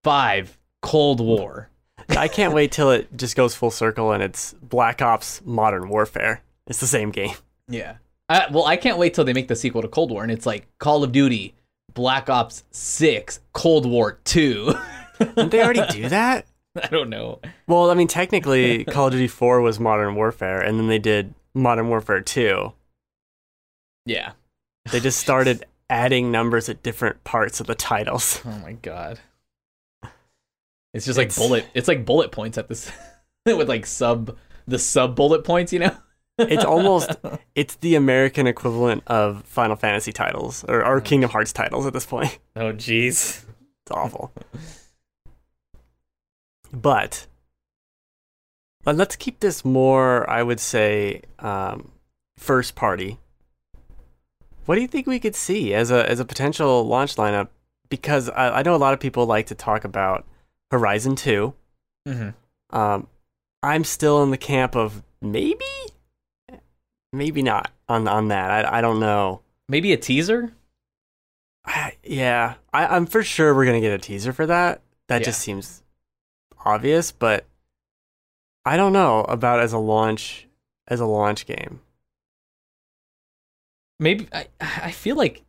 5 0.06 0.57
Cold 0.81 1.19
War. 1.19 1.69
I 2.10 2.27
can't 2.30 2.54
wait 2.54 2.72
till 2.72 2.89
it 2.92 3.15
just 3.18 3.36
goes 3.36 3.54
full 3.56 3.72
circle 3.72 4.12
and 4.13 4.24
it's 4.24 4.54
Black 4.62 5.01
Ops 5.01 5.42
Modern 5.45 5.89
Warfare. 5.89 6.42
It's 6.68 6.80
the 6.80 6.88
same 6.88 7.12
game. 7.12 7.36
Yeah. 7.68 7.98
I, 8.29 8.48
well, 8.51 8.65
I 8.65 8.77
can't 8.77 8.98
wait 8.98 9.13
till 9.13 9.25
they 9.25 9.34
make 9.34 9.48
the 9.50 9.55
sequel 9.55 9.82
to 9.82 9.88
Cold 9.89 10.10
War 10.12 10.24
and 10.24 10.32
it's 10.32 10.46
like 10.46 10.65
Call 10.79 11.03
of 11.03 11.12
Duty 11.12 11.53
Black 11.93 12.29
Ops 12.29 12.63
6 12.72 13.39
Cold 13.53 13.86
War 13.86 14.19
2. 14.24 14.74
Didn't 15.19 15.50
they 15.51 15.62
already 15.63 15.86
do 15.91 16.10
that? 16.10 16.46
I 16.81 16.88
don't 16.88 17.10
know. 17.10 17.39
Well, 17.67 17.89
I 17.89 17.93
mean, 17.96 18.08
technically, 18.08 18.86
Call 18.86 19.08
of 19.08 19.13
Duty 19.13 19.27
4 19.27 19.60
was 19.62 19.79
Modern 19.79 20.15
Warfare, 20.15 20.62
and 20.62 20.79
then 20.79 20.88
they 20.88 21.00
did 21.00 21.34
Modern 21.53 21.89
Warfare 21.89 22.22
2. 22.22 22.72
Yeah. 24.05 24.31
They 24.91 25.00
just 25.00 25.19
started 25.22 25.65
adding 25.89 26.31
numbers 26.31 26.69
at 26.69 26.84
different 26.84 27.24
parts 27.24 27.60
of 27.60 27.67
the 27.67 27.75
titles. 27.75 28.41
Oh 28.46 28.58
my 28.60 28.74
god. 28.74 29.19
It's 30.93 31.05
just 31.05 31.17
like 31.17 31.27
It's- 31.27 31.38
bullet. 31.38 31.65
It's 31.74 31.88
like 31.88 32.05
bullet 32.05 32.31
points 32.31 32.58
at 32.58 32.67
this 32.69 32.91
with 33.46 33.69
like 33.69 33.86
sub 33.86 34.38
the 34.67 34.79
sub 34.79 35.15
bullet 35.15 35.43
points. 35.43 35.74
You 35.74 35.79
know. 35.79 35.98
It's 36.39 36.65
almost 36.65 37.12
it's 37.55 37.75
the 37.75 37.96
American 37.96 38.48
equivalent 38.48 39.03
of 39.08 39.43
Final 39.43 39.75
Fantasy 39.75 40.12
titles 40.12 40.63
or, 40.67 40.86
or 40.86 41.01
Kingdom 41.01 41.29
Hearts 41.29 41.53
titles 41.53 41.86
at 41.86 41.93
this 41.93 42.05
point. 42.05 42.39
oh 42.55 42.74
jeez. 42.74 43.43
It's 43.84 43.91
awful. 43.91 44.31
But 46.72 47.27
but 48.84 48.96
let's 48.96 49.15
keep 49.15 49.39
this 49.39 49.65
more, 49.65 50.29
I 50.29 50.41
would 50.41 50.60
say, 50.60 51.22
um, 51.39 51.91
first 52.38 52.75
party. 52.75 53.19
What 54.65 54.75
do 54.75 54.81
you 54.81 54.88
think 54.88 55.08
we 55.08 55.19
could 55.19 55.36
see 55.36 55.74
as 55.74 55.91
a 55.91 56.10
as 56.10 56.19
a 56.19 56.25
potential 56.25 56.86
launch 56.88 57.15
lineup? 57.15 57.50
Because 57.89 58.29
I, 58.29 58.60
I 58.60 58.62
know 58.62 58.75
a 58.75 58.77
lot 58.77 58.93
of 58.93 59.00
people 59.00 59.25
like 59.25 59.48
to 59.48 59.55
talk 59.55 59.84
about 59.84 60.25
Horizon 60.72 61.15
Two. 61.15 61.55
Mm-hmm. 62.08 62.77
Um, 62.77 63.08
I'm 63.63 63.84
still 63.84 64.24
in 64.24 64.31
the 64.31 64.38
camp 64.38 64.75
of 64.75 65.03
maybe, 65.22 65.65
maybe 67.13 67.42
not 67.42 67.72
on 67.88 68.08
on 68.08 68.28
that. 68.30 68.66
I 68.66 68.80
I 68.80 68.82
don't 68.82 69.00
know. 69.00 69.42
Maybe 69.68 69.94
a 69.94 69.98
teaser. 69.98 70.54
I, 71.66 71.98
yeah, 72.04 72.56
I, 72.74 72.88
I'm 72.88 73.06
for 73.06 73.22
sure 73.22 73.54
we're 73.54 73.66
gonna 73.66 73.82
get 73.82 73.94
a 73.94 73.98
teaser 74.00 74.34
for 74.34 74.46
that. 74.48 74.82
That 75.08 75.22
Yeah. 75.22 75.25
just 75.25 75.42
seems 75.42 75.84
obvious, 76.66 77.12
but 77.12 77.46
I 78.66 78.78
don't 78.78 78.94
know 78.94 79.22
about 79.22 79.60
as 79.60 79.74
a 79.74 79.78
launch 79.78 80.48
as 80.88 81.00
a 81.00 81.06
launch 81.06 81.46
game. 81.46 81.82
Maybe 84.00 84.28
I. 84.32 84.48
I 84.62 84.92
feel 84.92 85.16
like. 85.16 85.44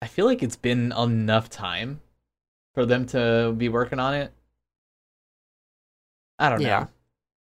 I 0.00 0.06
feel 0.08 0.26
like 0.26 0.42
it's 0.42 0.56
been 0.56 0.92
enough 0.92 1.48
time 1.48 2.00
for 2.74 2.84
them 2.84 3.06
to 3.06 3.54
be 3.56 3.68
working 3.68 4.00
on 4.00 4.14
it. 4.14 4.32
I 6.40 6.48
don't 6.48 6.60
Yeah. 6.60 6.80
know. 6.80 6.88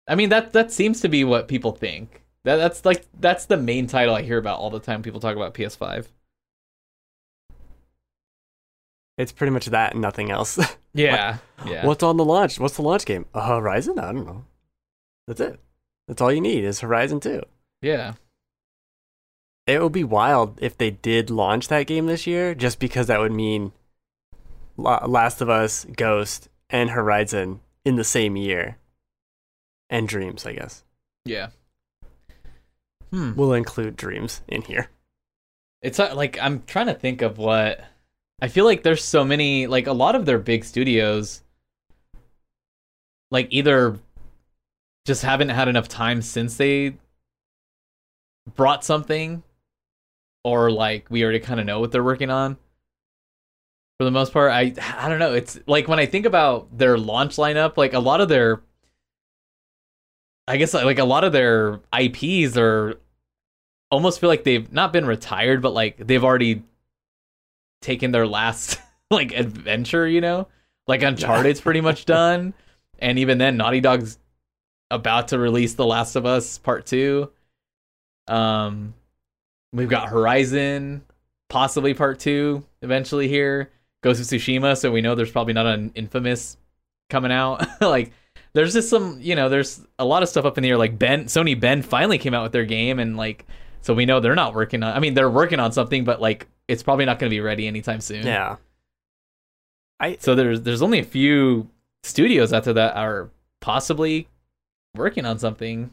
I 0.07 0.15
mean 0.15 0.29
that 0.29 0.51
that 0.53 0.71
seems 0.71 0.99
to 1.01 1.07
be 1.09 1.23
what 1.23 1.47
people 1.47 1.71
think. 1.71 2.21
That 2.45 2.55
that's 2.55 2.85
like 2.85 3.05
that's 3.19 3.45
the 3.45 3.57
main 3.57 3.87
title 3.87 4.15
I 4.15 4.21
hear 4.21 4.37
about 4.37 4.59
all 4.59 4.69
the 4.69 4.79
time. 4.79 5.03
People 5.03 5.19
talk 5.19 5.35
about 5.35 5.53
PS5. 5.53 6.07
It's 9.17 9.33
pretty 9.33 9.51
much 9.51 9.65
that 9.67 9.93
and 9.93 10.01
nothing 10.01 10.31
else. 10.31 10.57
Yeah. 10.93 11.37
Yeah. 11.67 11.85
What's 11.85 12.01
on 12.01 12.17
the 12.17 12.25
launch? 12.25 12.59
What's 12.59 12.75
the 12.75 12.81
launch 12.81 13.05
game? 13.05 13.27
Uh, 13.31 13.45
Horizon? 13.47 13.99
I 13.99 14.11
don't 14.11 14.25
know. 14.25 14.45
That's 15.27 15.39
it. 15.39 15.59
That's 16.07 16.19
all 16.19 16.33
you 16.33 16.41
need 16.41 16.63
is 16.63 16.79
Horizon 16.79 17.19
2. 17.19 17.43
Yeah. 17.83 18.13
It 19.67 19.83
would 19.83 19.91
be 19.91 20.03
wild 20.03 20.57
if 20.63 20.75
they 20.75 20.89
did 20.89 21.29
launch 21.29 21.67
that 21.67 21.85
game 21.85 22.07
this 22.07 22.25
year, 22.25 22.55
just 22.55 22.79
because 22.79 23.05
that 23.05 23.19
would 23.19 23.31
mean 23.31 23.71
Last 24.77 25.41
of 25.41 25.49
Us, 25.49 25.85
Ghost, 25.95 26.49
and 26.71 26.89
Horizon 26.89 27.59
in 27.85 27.95
the 27.95 28.03
same 28.03 28.35
year. 28.35 28.77
And 29.91 30.07
Dreams, 30.07 30.43
I 30.47 30.53
guess. 30.53 30.83
Yeah. 31.23 31.49
Hmm. 33.11 33.33
We'll 33.35 33.53
include 33.53 33.95
Dreams 33.95 34.41
in 34.47 34.61
here. 34.61 34.89
It's 35.81 35.99
uh, 35.99 36.13
like 36.15 36.37
I'm 36.41 36.63
trying 36.67 36.87
to 36.87 36.93
think 36.93 37.21
of 37.21 37.37
what 37.37 37.81
I 38.41 38.47
feel 38.47 38.65
like 38.65 38.83
there's 38.83 39.03
so 39.03 39.23
many 39.23 39.67
like 39.67 39.87
a 39.87 39.93
lot 39.93 40.15
of 40.15 40.25
their 40.25 40.39
big 40.39 40.63
studios 40.63 41.41
like 43.31 43.47
either 43.51 43.97
just 45.05 45.23
haven't 45.23 45.49
had 45.49 45.67
enough 45.67 45.87
time 45.87 46.21
since 46.21 46.57
they 46.57 46.97
brought 48.55 48.83
something 48.83 49.43
or 50.43 50.71
like 50.71 51.09
we 51.09 51.23
already 51.23 51.39
kind 51.39 51.59
of 51.59 51.65
know 51.65 51.79
what 51.79 51.91
they're 51.91 52.03
working 52.03 52.29
on. 52.29 52.57
For 53.97 54.05
the 54.05 54.11
most 54.11 54.31
part, 54.31 54.51
I 54.51 54.73
I 54.97 55.09
don't 55.09 55.19
know. 55.19 55.33
It's 55.33 55.59
like 55.67 55.87
when 55.87 55.99
I 55.99 56.05
think 56.05 56.25
about 56.25 56.77
their 56.77 56.97
launch 56.97 57.35
lineup, 57.35 57.77
like 57.77 57.93
a 57.93 57.99
lot 57.99 58.21
of 58.21 58.29
their 58.29 58.61
I 60.49 60.57
guess 60.57 60.73
like 60.73 60.97
a 60.97 61.03
lot 61.03 61.23
of 61.23 61.31
their 61.31 61.79
IPs 61.97 62.57
are 62.57 62.95
almost 63.91 64.19
feel 64.19 64.29
like 64.29 64.43
they've 64.43 64.71
not 64.73 64.91
been 64.91 65.05
retired, 65.05 65.61
but 65.61 65.73
like 65.73 65.97
they've 65.97 66.23
already 66.23 66.63
taken 67.81 68.11
their 68.11 68.25
last 68.25 68.79
like 69.11 69.31
adventure, 69.31 70.07
you 70.07 70.21
know? 70.21 70.47
Like 70.87 71.03
Uncharted's 71.03 71.61
pretty 71.61 71.81
much 71.81 72.05
done. 72.07 72.55
And 72.97 73.19
even 73.19 73.37
then 73.37 73.57
Naughty 73.57 73.79
Dog's 73.79 74.17
about 74.89 75.27
to 75.27 75.37
release 75.37 75.75
The 75.75 75.85
Last 75.85 76.15
of 76.15 76.25
Us 76.25 76.57
Part 76.57 76.87
2. 76.87 77.29
Um 78.27 78.95
we've 79.71 79.87
got 79.87 80.09
Horizon, 80.09 81.03
possibly 81.47 81.93
Part 81.93 82.17
2 82.19 82.65
eventually 82.81 83.27
here. 83.27 83.69
Ghost 84.01 84.19
of 84.19 84.25
Tsushima, 84.25 84.75
so 84.75 84.91
we 84.91 85.01
know 85.01 85.13
there's 85.13 85.31
probably 85.31 85.53
not 85.53 85.67
an 85.67 85.91
Infamous 85.93 86.57
coming 87.11 87.31
out. 87.31 87.67
like 87.81 88.13
there's 88.53 88.73
just 88.73 88.89
some, 88.89 89.19
you 89.21 89.35
know, 89.35 89.49
there's 89.49 89.81
a 89.99 90.05
lot 90.05 90.23
of 90.23 90.29
stuff 90.29 90.45
up 90.45 90.57
in 90.57 90.63
the 90.63 90.69
air 90.69 90.77
like 90.77 90.97
Bend 90.97 91.27
Sony 91.27 91.59
Bend 91.59 91.85
finally 91.85 92.17
came 92.17 92.33
out 92.33 92.43
with 92.43 92.51
their 92.51 92.65
game 92.65 92.99
and 92.99 93.15
like 93.17 93.45
so 93.81 93.93
we 93.93 94.05
know 94.05 94.19
they're 94.19 94.35
not 94.35 94.53
working 94.55 94.83
on 94.83 94.95
I 94.95 94.99
mean 94.99 95.13
they're 95.13 95.29
working 95.29 95.59
on 95.59 95.71
something 95.71 96.03
but 96.03 96.19
like 96.21 96.47
it's 96.67 96.83
probably 96.83 97.05
not 97.05 97.19
going 97.19 97.29
to 97.29 97.33
be 97.33 97.39
ready 97.41 97.67
anytime 97.67 98.01
soon. 98.01 98.25
Yeah. 98.25 98.57
i 99.99 100.17
So 100.19 100.35
there's 100.35 100.61
there's 100.61 100.81
only 100.81 100.99
a 100.99 101.03
few 101.03 101.69
studios 102.03 102.53
out 102.53 102.63
there 102.63 102.73
that 102.73 102.95
are 102.95 103.29
possibly 103.61 104.27
working 104.95 105.25
on 105.25 105.37
something. 105.39 105.91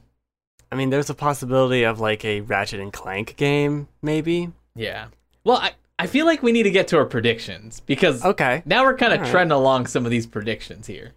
I 0.71 0.75
mean, 0.77 0.91
there's 0.91 1.11
a 1.11 1.15
possibility 1.15 1.85
of 1.85 2.01
like 2.01 2.25
a 2.25 2.41
Ratchet 2.41 2.81
and 2.81 2.93
Clank 2.93 3.37
game, 3.37 3.89
maybe. 4.03 4.51
Yeah. 4.75 5.07
Well, 5.45 5.59
I 5.59 5.73
I 5.99 6.07
feel 6.07 6.27
like 6.27 6.43
we 6.43 6.53
need 6.53 6.65
to 6.65 6.71
get 6.71 6.89
to 6.89 6.99
our 6.99 7.07
predictions 7.07 7.81
because 7.81 8.25
Okay. 8.25 8.63
now 8.67 8.85
we're 8.85 8.97
kind 8.97 9.13
of 9.15 9.27
trending 9.29 9.57
along 9.57 9.87
some 9.87 10.05
of 10.05 10.11
these 10.11 10.27
predictions 10.27 10.87
here. 10.87 11.13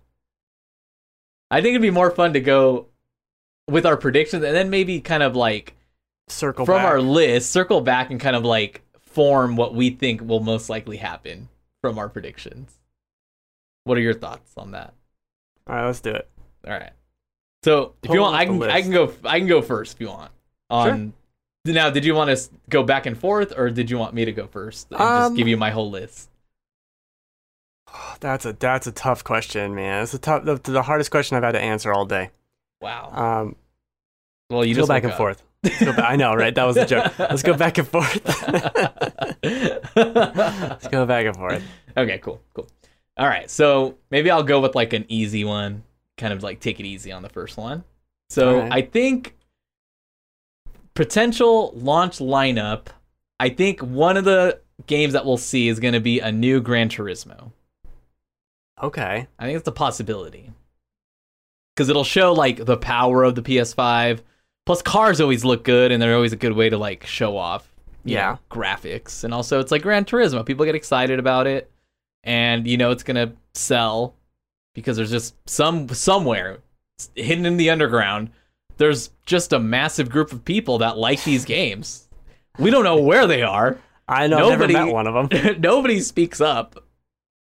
I 1.52 1.62
think 1.62 1.72
it'd 1.72 1.82
be 1.82 1.92
more 1.92 2.12
fun 2.12 2.34
to 2.34 2.40
go 2.40 2.88
with 3.68 3.86
our 3.86 3.98
predictions 3.98 4.44
and 4.44 4.56
then 4.56 4.70
maybe 4.70 5.02
kind 5.02 5.24
of 5.24 5.36
like 5.36 5.76
Circle 6.28 6.66
from 6.66 6.78
back. 6.78 6.86
our 6.86 7.02
list, 7.02 7.52
circle 7.52 7.82
back 7.82 8.12
and 8.12 8.20
kind 8.20 8.36
of 8.36 8.46
like 8.46 8.84
form 9.00 9.56
what 9.56 9.74
we 9.74 9.90
think 9.90 10.22
will 10.22 10.40
most 10.42 10.70
likely 10.70 10.98
happen 10.98 11.50
from 11.82 11.98
our 11.98 12.08
predictions. 12.08 12.72
What 13.86 13.98
are 13.98 14.02
your 14.02 14.14
thoughts 14.14 14.52
on 14.58 14.72
that? 14.72 14.94
All 15.68 15.76
right, 15.76 15.86
let's 15.86 16.02
do 16.02 16.12
it. 16.12 16.30
All 16.68 16.74
right. 16.74 16.92
So 17.64 17.96
if 18.04 18.12
you 18.12 18.22
want, 18.22 18.36
I 18.36 18.46
can 18.46 18.62
I 18.64 18.82
can 18.82 18.92
go 18.92 19.12
I 19.24 19.40
can 19.40 19.48
go 19.48 19.62
first 19.62 19.96
if 19.96 20.02
you 20.02 20.08
want. 20.08 20.32
On 20.70 21.14
now, 21.66 21.90
did 21.90 22.06
you 22.06 22.14
want 22.16 22.36
to 22.36 22.50
go 22.70 22.84
back 22.84 23.06
and 23.06 23.18
forth, 23.18 23.54
or 23.58 23.70
did 23.70 23.90
you 23.90 23.98
want 23.98 24.14
me 24.14 24.26
to 24.26 24.32
go 24.32 24.48
first 24.48 24.88
and 24.92 25.02
Um, 25.02 25.24
just 25.24 25.36
give 25.36 25.48
you 25.48 25.58
my 25.58 25.72
whole 25.72 25.90
list? 25.90 26.29
That's 28.20 28.46
a 28.46 28.52
that's 28.52 28.86
a 28.86 28.92
tough 28.92 29.24
question, 29.24 29.76
man. 29.76 30.04
It's 30.04 30.14
a 30.14 30.20
tough 30.20 30.44
the, 30.44 30.56
the 30.56 30.82
hardest 30.82 31.10
question 31.10 31.38
I've 31.38 31.44
had 31.44 31.54
to 31.54 31.62
answer 31.62 31.94
all 31.94 32.06
day. 32.06 32.32
Wow. 32.82 33.12
Um, 33.14 33.56
well, 34.50 34.66
you 34.66 34.76
go 34.76 34.82
just 34.82 34.90
back 34.90 35.04
and 35.04 35.14
up. 35.14 35.18
forth. 35.18 35.42
Go 35.80 35.94
back. 35.94 36.12
I 36.12 36.16
know, 36.16 36.34
right? 36.36 36.54
That 36.54 36.64
was 36.66 36.76
a 36.78 36.86
joke. 36.86 37.18
Let's 37.20 37.44
go 37.44 37.56
back 37.56 37.78
and 37.78 37.88
forth. 37.96 38.26
Let's 39.96 40.88
go 40.88 41.06
back 41.06 41.26
and 41.26 41.36
forth. 41.36 41.64
okay, 41.96 42.18
cool, 42.20 42.42
cool. 42.54 42.68
All 43.18 43.28
right, 43.28 43.50
so 43.50 43.98
maybe 44.12 44.32
I'll 44.32 44.44
go 44.44 44.62
with 44.62 44.76
like 44.76 44.94
an 44.94 45.06
easy 45.10 45.44
one, 45.44 45.84
kind 46.18 46.34
of 46.34 46.44
like 46.44 46.60
take 46.62 46.80
it 46.80 46.86
easy 46.86 47.12
on 47.12 47.22
the 47.22 47.30
first 47.30 47.58
one. 47.58 47.84
So 48.30 48.60
right. 48.60 48.72
I 48.72 48.82
think 48.82 49.36
potential 50.94 51.74
launch 51.76 52.20
lineup. 52.20 52.88
I 53.40 53.50
think 53.50 53.82
one 53.82 54.18
of 54.18 54.26
the 54.26 54.60
games 54.88 55.14
that 55.14 55.26
we'll 55.26 55.38
see 55.38 55.68
is 55.68 55.80
going 55.80 55.94
to 55.94 56.00
be 56.00 56.20
a 56.20 56.32
new 56.32 56.62
Gran 56.62 56.90
Turismo. 56.90 57.52
Okay. 58.82 59.28
I 59.38 59.46
think 59.46 59.58
it's 59.58 59.68
a 59.68 59.72
possibility 59.74 60.52
because 61.76 61.90
it'll 61.90 62.04
show 62.04 62.34
like 62.34 62.66
the 62.66 62.78
power 62.78 63.24
of 63.24 63.36
the 63.36 63.42
PS5. 63.42 64.22
Plus, 64.66 64.82
cars 64.82 65.20
always 65.20 65.44
look 65.44 65.64
good, 65.64 65.92
and 65.92 66.02
they're 66.02 66.14
always 66.16 66.34
a 66.34 66.38
good 66.38 66.54
way 66.54 66.70
to 66.70 66.78
like 66.78 67.06
show 67.06 67.36
off, 67.38 67.68
Yeah. 68.04 68.34
know, 68.34 68.40
graphics. 68.52 69.24
And 69.24 69.34
also, 69.34 69.60
it's 69.60 69.72
like 69.72 69.82
Gran 69.82 70.06
Turismo. 70.06 70.46
People 70.46 70.66
get 70.66 70.76
excited 70.76 71.18
about 71.20 71.48
it, 71.48 71.72
and 72.24 72.68
you 72.68 72.78
know 72.78 72.92
it's 72.92 73.04
gonna 73.04 73.34
sell 73.56 74.14
because 74.76 74.96
there's 74.98 75.10
just 75.12 75.36
some 75.50 75.90
somewhere 75.90 76.60
hidden 77.16 77.46
in 77.46 77.58
the 77.58 77.70
underground. 77.72 78.30
There's 78.78 79.10
just 79.26 79.52
a 79.52 79.60
massive 79.60 80.10
group 80.10 80.32
of 80.32 80.46
people 80.46 80.78
that 80.78 80.98
like 80.98 81.24
these 81.24 81.46
games. 81.58 82.08
We 82.60 82.70
don't 82.70 82.84
know 82.84 83.02
where 83.02 83.26
they 83.26 83.42
are. 83.42 83.78
I 84.08 84.28
know. 84.28 84.38
I've 84.38 84.60
Nobody- 84.60 84.74
never 84.74 84.86
met 84.86 84.94
one 84.94 85.08
of 85.08 85.30
them. 85.30 85.62
Nobody 85.62 86.00
speaks 86.02 86.42
up, 86.42 86.84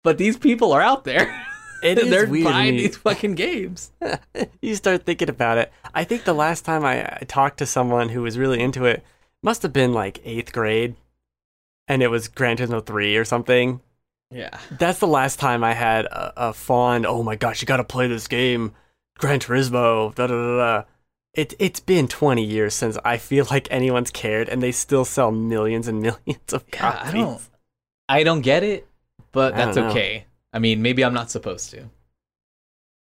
but 0.03 0.19
these 0.19 0.37
people 0.37 0.73
are 0.73 0.81
out 0.83 1.05
there. 1.05 1.45
It 1.83 1.99
is 2.01 2.11
They're 2.11 2.27
weird. 2.29 2.45
buying 2.45 2.77
these 2.77 2.97
fucking 2.97 3.35
games. 3.35 3.93
you 4.63 4.75
start 4.75 5.05
thinking 5.05 5.29
about 5.29 5.59
it. 5.59 5.73
I 5.95 6.05
think 6.05 6.25
the 6.25 6.33
last 6.35 6.65
time 6.65 6.85
I, 6.85 7.05
I 7.05 7.25
talked 7.27 7.59
to 7.59 7.67
someone 7.67 8.09
who 8.11 8.23
was 8.23 8.39
really 8.39 8.61
into 8.61 8.85
it 8.85 9.03
must 9.43 9.63
have 9.63 9.73
been 9.73 9.93
like 9.93 10.21
eighth 10.25 10.53
grade, 10.53 10.95
and 11.89 12.03
it 12.03 12.09
was 12.09 12.29
Gran 12.29 12.57
Turismo 12.57 12.85
three 12.85 13.17
or 13.17 13.25
something. 13.25 13.81
Yeah. 14.31 14.57
That's 14.71 14.99
the 15.01 15.07
last 15.09 15.39
time 15.41 15.63
I 15.65 15.75
had 15.75 16.07
a, 16.07 16.49
a 16.49 16.53
fond. 16.53 17.05
Oh 17.05 17.23
my 17.23 17.37
gosh, 17.37 17.61
you 17.61 17.67
got 17.67 17.79
to 17.79 17.85
play 17.85 18.07
this 18.07 18.29
game, 18.29 18.73
Gran 19.19 19.41
Turismo. 19.41 20.15
Da 20.15 20.27
da 20.27 20.35
da 20.35 20.57
da. 20.57 20.85
It 21.35 21.55
it's 21.59 21.81
been 21.81 22.09
twenty 22.09 22.45
years 22.45 22.75
since 22.75 22.97
I 23.05 23.17
feel 23.19 23.47
like 23.51 23.67
anyone's 23.71 24.11
cared, 24.11 24.49
and 24.49 24.63
they 24.63 24.71
still 24.73 25.05
sell 25.05 25.33
millions 25.33 25.89
and 25.89 26.01
millions 26.03 26.53
of 26.53 26.65
Yeah, 26.73 26.79
copies. 26.79 27.09
I 27.09 27.13
don't 27.19 27.41
I 28.09 28.23
don't 28.23 28.41
get 28.43 28.63
it, 28.63 28.87
but 29.33 29.55
that's 29.55 29.77
don't 29.77 29.91
okay. 29.91 30.27
I 30.53 30.59
mean, 30.59 30.83
maybe 30.83 31.05
I'm 31.05 31.15
not 31.15 31.31
supposed 31.31 31.71
to. 31.71 31.85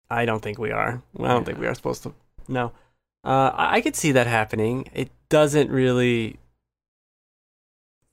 I 0.10 0.26
don't 0.26 0.42
think 0.42 0.58
we 0.58 0.72
are. 0.72 1.02
I 1.20 1.28
don't 1.28 1.46
think 1.46 1.60
we 1.60 1.68
are 1.68 1.76
supposed 1.76 2.04
to. 2.04 2.14
No, 2.48 2.72
uh, 3.24 3.52
I, 3.54 3.76
I 3.76 3.82
could 3.82 3.96
see 3.96 4.12
that 4.14 4.28
happening. 4.28 4.90
It 4.94 5.10
doesn't 5.30 5.70
really. 5.70 6.38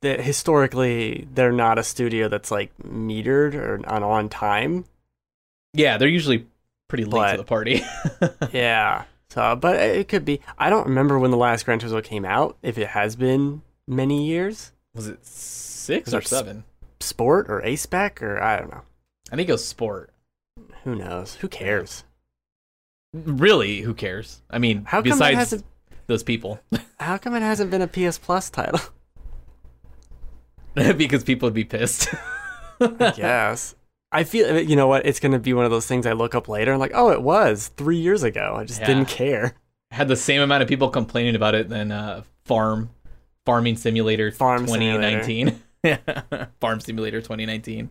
The, 0.02 0.20
historically, 0.20 1.26
they're 1.32 1.52
not 1.52 1.78
a 1.78 1.82
studio 1.82 2.28
that's 2.28 2.50
like 2.50 2.70
metered 2.82 3.54
or 3.54 3.80
on 3.88 4.02
on 4.02 4.28
time. 4.28 4.84
Yeah, 5.72 5.96
they're 5.98 6.08
usually 6.08 6.46
pretty 6.88 7.04
late 7.04 7.12
But- 7.12 7.30
to 7.32 7.36
the 7.38 7.44
party. 7.44 7.82
yeah. 8.52 9.04
So, 9.30 9.56
but 9.56 9.76
it 9.76 10.08
could 10.08 10.24
be. 10.24 10.40
I 10.56 10.70
don't 10.70 10.86
remember 10.86 11.18
when 11.18 11.30
the 11.30 11.36
last 11.36 11.64
Gran 11.64 11.80
Turismo 11.80 12.02
came 12.02 12.24
out. 12.24 12.56
If 12.62 12.78
it 12.78 12.88
has 12.88 13.16
been 13.16 13.60
many 13.86 14.26
years, 14.26 14.72
Was 14.94 15.08
it 15.08 15.26
six 15.26 16.14
or 16.14 16.22
seven? 16.22 16.64
Sport 17.06 17.46
or 17.48 17.64
A 17.64 17.76
Spec 17.76 18.22
or 18.22 18.42
I 18.42 18.58
don't 18.58 18.70
know. 18.70 18.82
I 19.32 19.36
think 19.36 19.48
it 19.48 19.52
was 19.52 19.66
sport. 19.66 20.12
Who 20.84 20.94
knows? 20.94 21.34
Who 21.36 21.48
cares? 21.48 22.04
Really, 23.12 23.80
who 23.80 23.94
cares? 23.94 24.42
I 24.50 24.58
mean, 24.58 24.84
How 24.84 24.98
come 24.98 25.06
it 25.06 25.10
besides 25.14 25.38
hasn't? 25.38 25.64
those 26.06 26.22
people, 26.22 26.60
How 27.00 27.16
come 27.18 27.34
it 27.34 27.40
hasn't 27.40 27.70
been 27.70 27.82
a 27.82 27.88
PS 27.88 28.18
Plus 28.18 28.50
title? 28.50 28.80
because 30.96 31.24
people 31.24 31.46
would 31.46 31.54
be 31.54 31.64
pissed. 31.64 32.08
Yes. 33.16 33.74
I 34.12 34.24
feel 34.24 34.60
you 34.60 34.76
know 34.76 34.86
what? 34.86 35.06
It's 35.06 35.18
gonna 35.20 35.38
be 35.38 35.52
one 35.54 35.64
of 35.64 35.70
those 35.70 35.86
things 35.86 36.06
I 36.06 36.12
look 36.12 36.34
up 36.34 36.48
later 36.48 36.72
and 36.72 36.80
like, 36.80 36.92
oh, 36.94 37.10
it 37.10 37.22
was 37.22 37.68
three 37.76 37.96
years 37.98 38.22
ago. 38.22 38.54
I 38.58 38.64
just 38.64 38.80
Yeah. 38.80 38.86
didn't 38.86 39.08
care. 39.08 39.54
Had 39.90 40.08
the 40.08 40.16
same 40.16 40.40
amount 40.42 40.62
of 40.62 40.68
people 40.68 40.88
complaining 40.90 41.34
about 41.36 41.54
it 41.54 41.68
than 41.68 41.90
uh, 41.92 42.22
Farm 42.44 42.90
Farming 43.44 43.76
Simulator 43.76 44.30
Farm 44.30 44.66
2019. 44.66 45.62
Farm 46.60 46.80
Simulator 46.80 47.20
2019. 47.20 47.90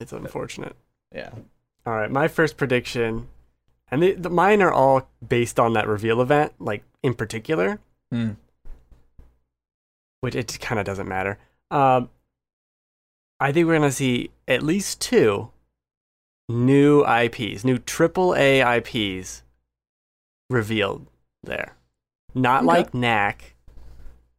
It's 0.00 0.12
unfortunate. 0.12 0.76
Yeah. 1.14 1.30
All 1.86 1.94
right, 1.94 2.10
my 2.10 2.28
first 2.28 2.56
prediction, 2.56 3.28
and 3.90 4.02
the, 4.02 4.12
the 4.12 4.28
mine 4.30 4.60
are 4.60 4.72
all 4.72 5.08
based 5.26 5.58
on 5.60 5.72
that 5.74 5.86
reveal 5.86 6.20
event, 6.20 6.52
like 6.58 6.82
in 7.02 7.14
particular, 7.14 7.78
Hmm. 8.12 8.32
which 10.20 10.34
it 10.34 10.58
kind 10.60 10.78
of 10.80 10.86
doesn't 10.86 11.08
matter. 11.08 11.38
Um, 11.70 12.10
I 13.40 13.52
think 13.52 13.66
we're 13.66 13.74
gonna 13.78 13.92
see 13.92 14.30
at 14.48 14.62
least 14.62 15.00
two 15.00 15.50
new 16.48 17.04
IPs, 17.04 17.64
new 17.64 17.78
triple 17.78 18.34
A 18.36 18.60
IPs 18.78 19.42
revealed 20.50 21.06
there. 21.42 21.76
Not 22.34 22.58
Okay. 22.58 22.66
like 22.66 22.94
Knack 22.94 23.54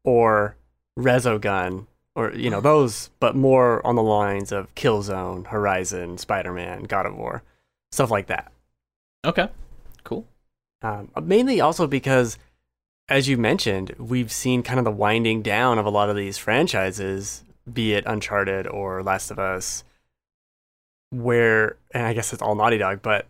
or 0.03 0.55
Resogun 0.97 1.85
or 2.15 2.33
you 2.33 2.49
know 2.49 2.61
those, 2.61 3.09
but 3.19 3.35
more 3.35 3.85
on 3.85 3.95
the 3.95 4.03
lines 4.03 4.51
of 4.51 4.73
Killzone, 4.75 5.47
Horizon, 5.47 6.17
Spider-Man, 6.17 6.83
God 6.83 7.05
of 7.05 7.15
War, 7.15 7.43
stuff 7.91 8.09
like 8.09 8.25
that. 8.27 8.51
Okay. 9.23 9.49
Cool. 10.03 10.25
Um, 10.81 11.11
mainly 11.21 11.61
also 11.61 11.85
because, 11.85 12.37
as 13.09 13.27
you 13.27 13.37
mentioned, 13.37 13.93
we've 13.99 14.31
seen 14.31 14.63
kind 14.63 14.79
of 14.79 14.85
the 14.85 14.91
winding 14.91 15.41
down 15.41 15.77
of 15.77 15.85
a 15.85 15.89
lot 15.91 16.09
of 16.09 16.15
these 16.15 16.37
franchises, 16.37 17.43
be 17.71 17.93
it 17.93 18.03
Uncharted 18.07 18.65
or 18.67 19.03
Last 19.03 19.29
of 19.29 19.37
Us, 19.37 19.83
where, 21.09 21.77
and 21.91 22.05
I 22.05 22.13
guess 22.13 22.33
it's 22.33 22.41
all 22.41 22.55
Naughty 22.55 22.77
Dog, 22.77 23.01
but 23.01 23.27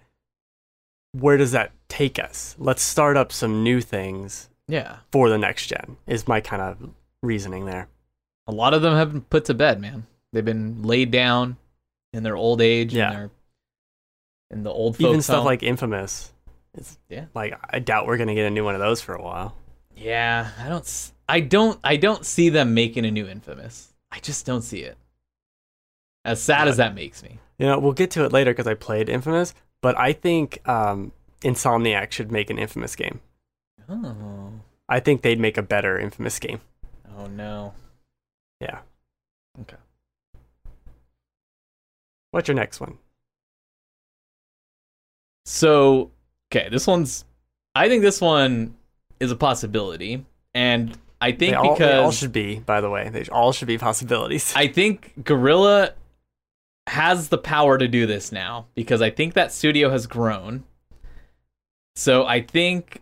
where 1.13 1.37
does 1.37 1.51
that 1.51 1.71
take 1.89 2.19
us? 2.19 2.55
Let's 2.57 2.81
start 2.81 3.17
up 3.17 3.31
some 3.31 3.63
new 3.63 3.81
things 3.81 4.49
Yeah. 4.67 4.97
for 5.11 5.29
the 5.29 5.37
next 5.37 5.67
gen, 5.67 5.97
is 6.05 6.27
my 6.27 6.41
kind 6.41 6.61
of 6.61 6.89
reasoning 7.23 7.65
there. 7.65 7.87
A 8.47 8.51
lot 8.51 8.73
of 8.73 8.81
them 8.81 8.95
have 8.95 9.11
been 9.11 9.21
put 9.21 9.45
to 9.45 9.53
bed, 9.53 9.79
man. 9.81 10.05
They've 10.33 10.45
been 10.45 10.83
laid 10.83 11.11
down 11.11 11.57
in 12.13 12.23
their 12.23 12.35
old 12.37 12.61
age 12.61 12.93
Yeah. 12.93 13.07
and 13.09 13.15
their 13.17 13.29
in 14.49 14.63
the 14.63 14.71
old 14.71 14.99
Even 15.01 15.21
stuff 15.21 15.37
home. 15.37 15.45
like 15.45 15.63
Infamous. 15.63 16.31
It's, 16.73 16.97
Yeah. 17.09 17.25
Like, 17.33 17.59
I 17.69 17.79
doubt 17.79 18.07
we're 18.07 18.17
going 18.17 18.29
to 18.29 18.35
get 18.35 18.45
a 18.45 18.49
new 18.49 18.63
one 18.63 18.75
of 18.75 18.79
those 18.79 19.01
for 19.01 19.13
a 19.13 19.21
while. 19.21 19.55
Yeah, 19.95 20.51
I 20.59 20.69
don't 20.69 21.11
I 21.27 21.39
don't 21.41 21.79
I 21.83 21.97
don't 21.97 22.25
see 22.25 22.49
them 22.49 22.73
making 22.73 23.03
a 23.05 23.11
new 23.11 23.27
Infamous. 23.27 23.93
I 24.11 24.19
just 24.19 24.45
don't 24.45 24.61
see 24.61 24.81
it. 24.81 24.97
As 26.23 26.41
sad 26.41 26.67
as 26.67 26.77
that 26.77 26.93
makes 26.95 27.23
me. 27.23 27.39
You 27.57 27.65
know, 27.65 27.79
we'll 27.79 27.93
get 27.93 28.11
to 28.11 28.23
it 28.23 28.31
later 28.31 28.51
because 28.51 28.67
I 28.67 28.75
played 28.75 29.09
Infamous, 29.09 29.53
but 29.81 29.97
I 29.97 30.13
think 30.13 30.59
um, 30.69 31.11
Insomniac 31.41 32.11
should 32.11 32.31
make 32.31 32.49
an 32.51 32.59
Infamous 32.59 32.95
game. 32.95 33.21
Oh. 33.89 34.51
I 34.87 34.99
think 34.99 35.21
they'd 35.23 35.39
make 35.39 35.57
a 35.57 35.61
better 35.63 35.97
Infamous 35.99 36.37
game. 36.39 36.61
Oh 37.17 37.27
no. 37.27 37.73
Yeah. 38.61 38.79
Okay. 39.61 39.77
What's 42.31 42.47
your 42.47 42.55
next 42.55 42.79
one? 42.79 42.97
So, 45.45 46.11
okay, 46.51 46.69
this 46.69 46.85
one's 46.85 47.25
I 47.73 47.87
think 47.87 48.01
this 48.01 48.21
one 48.21 48.75
is 49.19 49.31
a 49.31 49.35
possibility 49.35 50.25
and 50.53 50.97
I 51.19 51.31
think 51.31 51.39
They 51.39 51.53
all, 51.53 51.73
because 51.73 51.91
they 51.91 51.97
all 51.97 52.11
should 52.11 52.31
be, 52.31 52.59
by 52.59 52.81
the 52.81 52.89
way. 52.89 53.09
They 53.09 53.25
all 53.31 53.51
should 53.51 53.67
be 53.67 53.77
possibilities. 53.77 54.53
I 54.55 54.67
think 54.67 55.23
Guerrilla 55.23 55.93
has 56.85 57.29
the 57.29 57.37
power 57.37 57.77
to 57.77 57.87
do 57.87 58.05
this 58.05 58.31
now 58.31 58.67
because 58.75 59.01
I 59.01 59.09
think 59.09 59.33
that 59.33 59.51
studio 59.51 59.89
has 59.89 60.05
grown. 60.05 60.63
So 61.95 62.25
I 62.25 62.41
think 62.41 63.01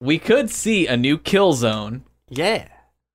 we 0.00 0.18
could 0.18 0.48
see 0.48 0.86
a 0.86 0.96
new 0.96 1.18
Killzone 1.18 2.02
yeah. 2.30 2.68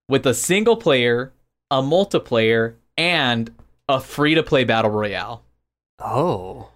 With 0.09 0.25
a 0.25 0.33
single 0.33 0.75
player, 0.77 1.33
a 1.71 1.81
multiplayer, 1.81 2.75
and 2.97 3.51
a 3.89 3.99
free 3.99 4.35
to 4.35 4.43
play 4.43 4.63
battle 4.63 4.91
royale. 4.91 5.43
Oh. 5.99 6.69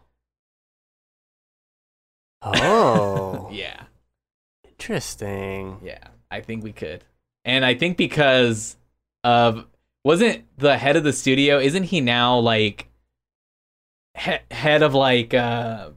Oh. 2.41 3.49
Yeah. 3.51 3.83
Interesting. 4.67 5.79
Yeah. 5.83 6.07
I 6.31 6.41
think 6.41 6.63
we 6.63 6.71
could. 6.71 7.03
And 7.43 7.65
I 7.65 7.73
think 7.73 7.97
because 7.97 8.77
of 9.23 9.65
wasn't 10.05 10.45
the 10.57 10.77
head 10.77 10.95
of 10.95 11.03
the 11.03 11.11
studio, 11.13 11.59
isn't 11.59 11.83
he 11.83 11.99
now 11.99 12.37
like 12.37 12.87
he- 14.17 14.37
head 14.51 14.83
of 14.83 14.93
like 14.93 15.33
uh 15.33 15.89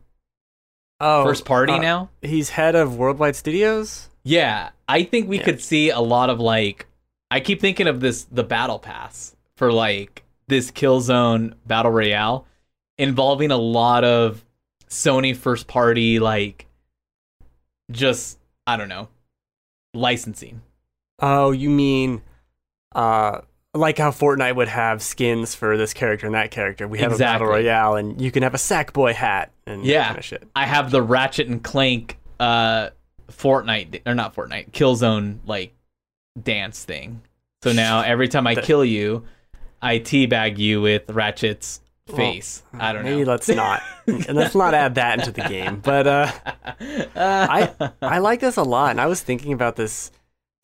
Oh, 1.01 1.25
first 1.25 1.45
party 1.45 1.75
uh, 1.75 1.79
now? 1.79 2.11
He's 2.23 2.51
head 2.51 2.75
of 2.75 2.97
Worldwide 2.97 3.37
Studios. 3.37 4.09
Yeah, 4.25 4.71
I 4.89 5.03
think 5.03 5.29
we 5.29 5.39
Yeah. 5.39 5.45
could 5.45 5.61
see 5.61 5.91
a 5.91 6.01
lot 6.01 6.31
of 6.31 6.41
like. 6.41 6.87
I 7.33 7.41
keep 7.41 7.61
thinking 7.61 7.87
of 7.87 8.01
this 8.01 8.25
the 8.25 8.45
battle 8.45 8.79
pass 8.79 9.35
for 9.57 9.73
like 9.73 10.23
this 10.49 10.71
Killzone 10.71 11.55
battle 11.67 11.91
royale, 11.91 12.47
involving 12.99 13.51
a 13.51 13.57
lot 13.57 14.05
of 14.05 14.45
Sony 14.89 15.35
first 15.35 15.67
party 15.67 16.19
like, 16.19 16.67
just 17.91 18.39
I 18.67 18.77
don't 18.77 18.89
know, 18.89 19.09
licensing. 19.95 20.61
Oh, 21.21 21.53
you 21.53 21.71
mean, 21.71 22.21
uh, 22.95 23.41
like 23.75 23.97
how 23.97 24.11
Fortnite 24.11 24.57
would 24.57 24.69
have 24.69 25.03
skins 25.03 25.55
for 25.55 25.77
this 25.77 25.95
character 25.95 26.27
and 26.27 26.35
that 26.35 26.51
character. 26.51 26.87
We 26.87 26.99
have 26.99 27.13
a 27.13 27.19
battle 27.19 27.47
royale, 27.47 27.97
and 27.97 28.21
you 28.21 28.31
can 28.31 28.43
have 28.43 28.55
a 28.55 28.59
Sackboy 28.59 29.15
hat 29.15 29.53
and 29.67 29.85
Yeah. 29.87 30.01
that 30.01 30.07
kind 30.09 30.19
of 30.19 30.25
shit. 30.25 30.49
I 30.55 30.67
have 30.67 30.91
the 30.91 31.01
Ratchet 31.01 31.49
and 31.49 31.63
Clank, 31.63 32.19
uh, 32.39 32.91
Fortnite 33.31 34.03
or 34.05 34.15
not 34.15 34.35
Fortnite, 34.35 34.73
Killzone 34.73 35.39
like 35.47 35.73
dance 36.41 36.85
thing. 36.85 37.23
So 37.63 37.73
now 37.73 38.01
every 38.03 38.29
time 38.29 38.47
I 38.47 38.55
kill 38.55 38.85
you, 38.85 39.25
I 39.81 39.99
teabag 39.99 40.59
you 40.59 40.81
with 40.81 41.07
Ratchet's 41.09 41.81
Well, 42.09 42.17
face. 42.17 42.63
I 42.73 42.93
don't 42.93 43.05
know. 43.05 43.11
Maybe 43.11 43.25
let's 43.25 43.49
not. 43.49 43.83
let's 44.07 44.55
not 44.55 44.75
add 44.75 44.97
that 44.97 45.19
into 45.21 45.31
the 45.33 45.49
game. 45.49 45.81
But 45.81 46.07
uh, 46.07 46.31
I 47.17 47.91
I 48.03 48.19
like 48.19 48.41
this 48.41 48.57
a 48.57 48.63
lot, 48.63 48.91
and 48.91 49.01
I 49.01 49.07
was 49.07 49.21
thinking 49.23 49.53
about 49.53 49.77
this 49.77 50.11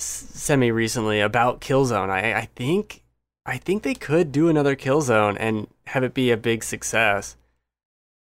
semi 0.00 0.70
recently 0.70 1.20
about 1.20 1.60
Killzone. 1.60 2.10
I 2.10 2.34
I 2.34 2.48
think 2.56 3.02
I 3.46 3.56
think 3.58 3.82
they 3.82 3.94
could 3.94 4.32
do 4.32 4.48
another 4.48 4.76
Killzone 4.76 5.36
and 5.38 5.68
have 5.86 6.02
it 6.04 6.14
be 6.14 6.30
a 6.30 6.36
big 6.36 6.62
success, 6.64 7.36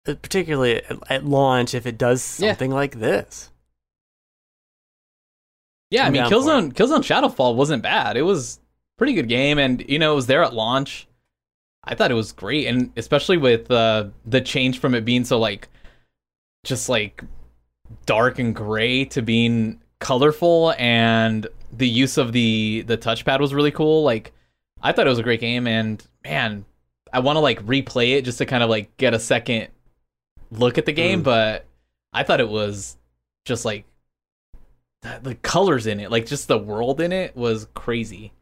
Uh, 0.07 0.15
particularly 0.21 0.83
at, 0.83 0.97
at 1.09 1.25
launch 1.25 1.73
if 1.73 1.85
it 1.85 1.97
does 1.97 2.39
Yeah. 2.39 2.51
something 2.51 2.71
like 2.71 2.99
this. 2.99 3.51
Yeah, 5.91 6.05
I 6.05 6.09
mean 6.09 6.23
Killzone 6.23 6.73
Killzone 6.73 7.03
Shadow 7.03 7.29
Fall 7.29 7.55
wasn't 7.55 7.83
bad. 7.83 8.15
It 8.15 8.21
was 8.21 8.59
pretty 8.97 9.13
good 9.13 9.27
game, 9.27 9.57
and 9.57 9.83
you 9.89 9.97
know 9.97 10.13
it 10.13 10.15
was 10.15 10.27
there 10.27 10.43
at 10.43 10.53
launch. 10.53 11.07
I 11.83 11.95
thought 11.95 12.11
it 12.11 12.15
was 12.15 12.31
great, 12.31 12.67
and 12.67 12.91
especially 12.97 13.37
with 13.37 13.71
uh, 13.71 14.09
the 14.25 14.41
change 14.41 14.79
from 14.79 14.93
it 14.93 15.05
being 15.05 15.25
so 15.25 15.39
like 15.39 15.67
just 16.63 16.89
like 16.89 17.23
dark 18.05 18.37
and 18.37 18.53
gray 18.53 19.05
to 19.05 19.21
being 19.21 19.81
colorful, 19.99 20.75
and 20.77 21.47
the 21.71 21.87
use 21.87 22.17
of 22.17 22.33
the 22.33 22.83
the 22.85 22.97
touchpad 22.97 23.39
was 23.39 23.53
really 23.53 23.71
cool. 23.71 24.03
Like 24.03 24.33
I 24.81 24.91
thought 24.91 25.07
it 25.07 25.11
was 25.11 25.19
a 25.19 25.23
great 25.23 25.39
game, 25.39 25.65
and 25.65 26.05
man, 26.23 26.65
I 27.11 27.19
want 27.19 27.37
to 27.37 27.41
like 27.41 27.65
replay 27.65 28.15
it 28.15 28.25
just 28.25 28.37
to 28.37 28.45
kind 28.45 28.61
of 28.61 28.69
like 28.69 28.95
get 28.97 29.15
a 29.15 29.19
second 29.19 29.69
look 30.51 30.77
at 30.77 30.85
the 30.85 30.93
game. 30.93 31.21
Mm. 31.21 31.23
But 31.23 31.65
I 32.13 32.23
thought 32.23 32.39
it 32.41 32.49
was 32.49 32.97
just 33.45 33.65
like 33.65 33.85
the, 35.01 35.19
the 35.21 35.35
colors 35.35 35.87
in 35.87 35.99
it, 35.99 36.11
like 36.11 36.25
just 36.25 36.47
the 36.47 36.57
world 36.57 37.01
in 37.01 37.11
it, 37.11 37.35
was 37.35 37.67
crazy. 37.73 38.33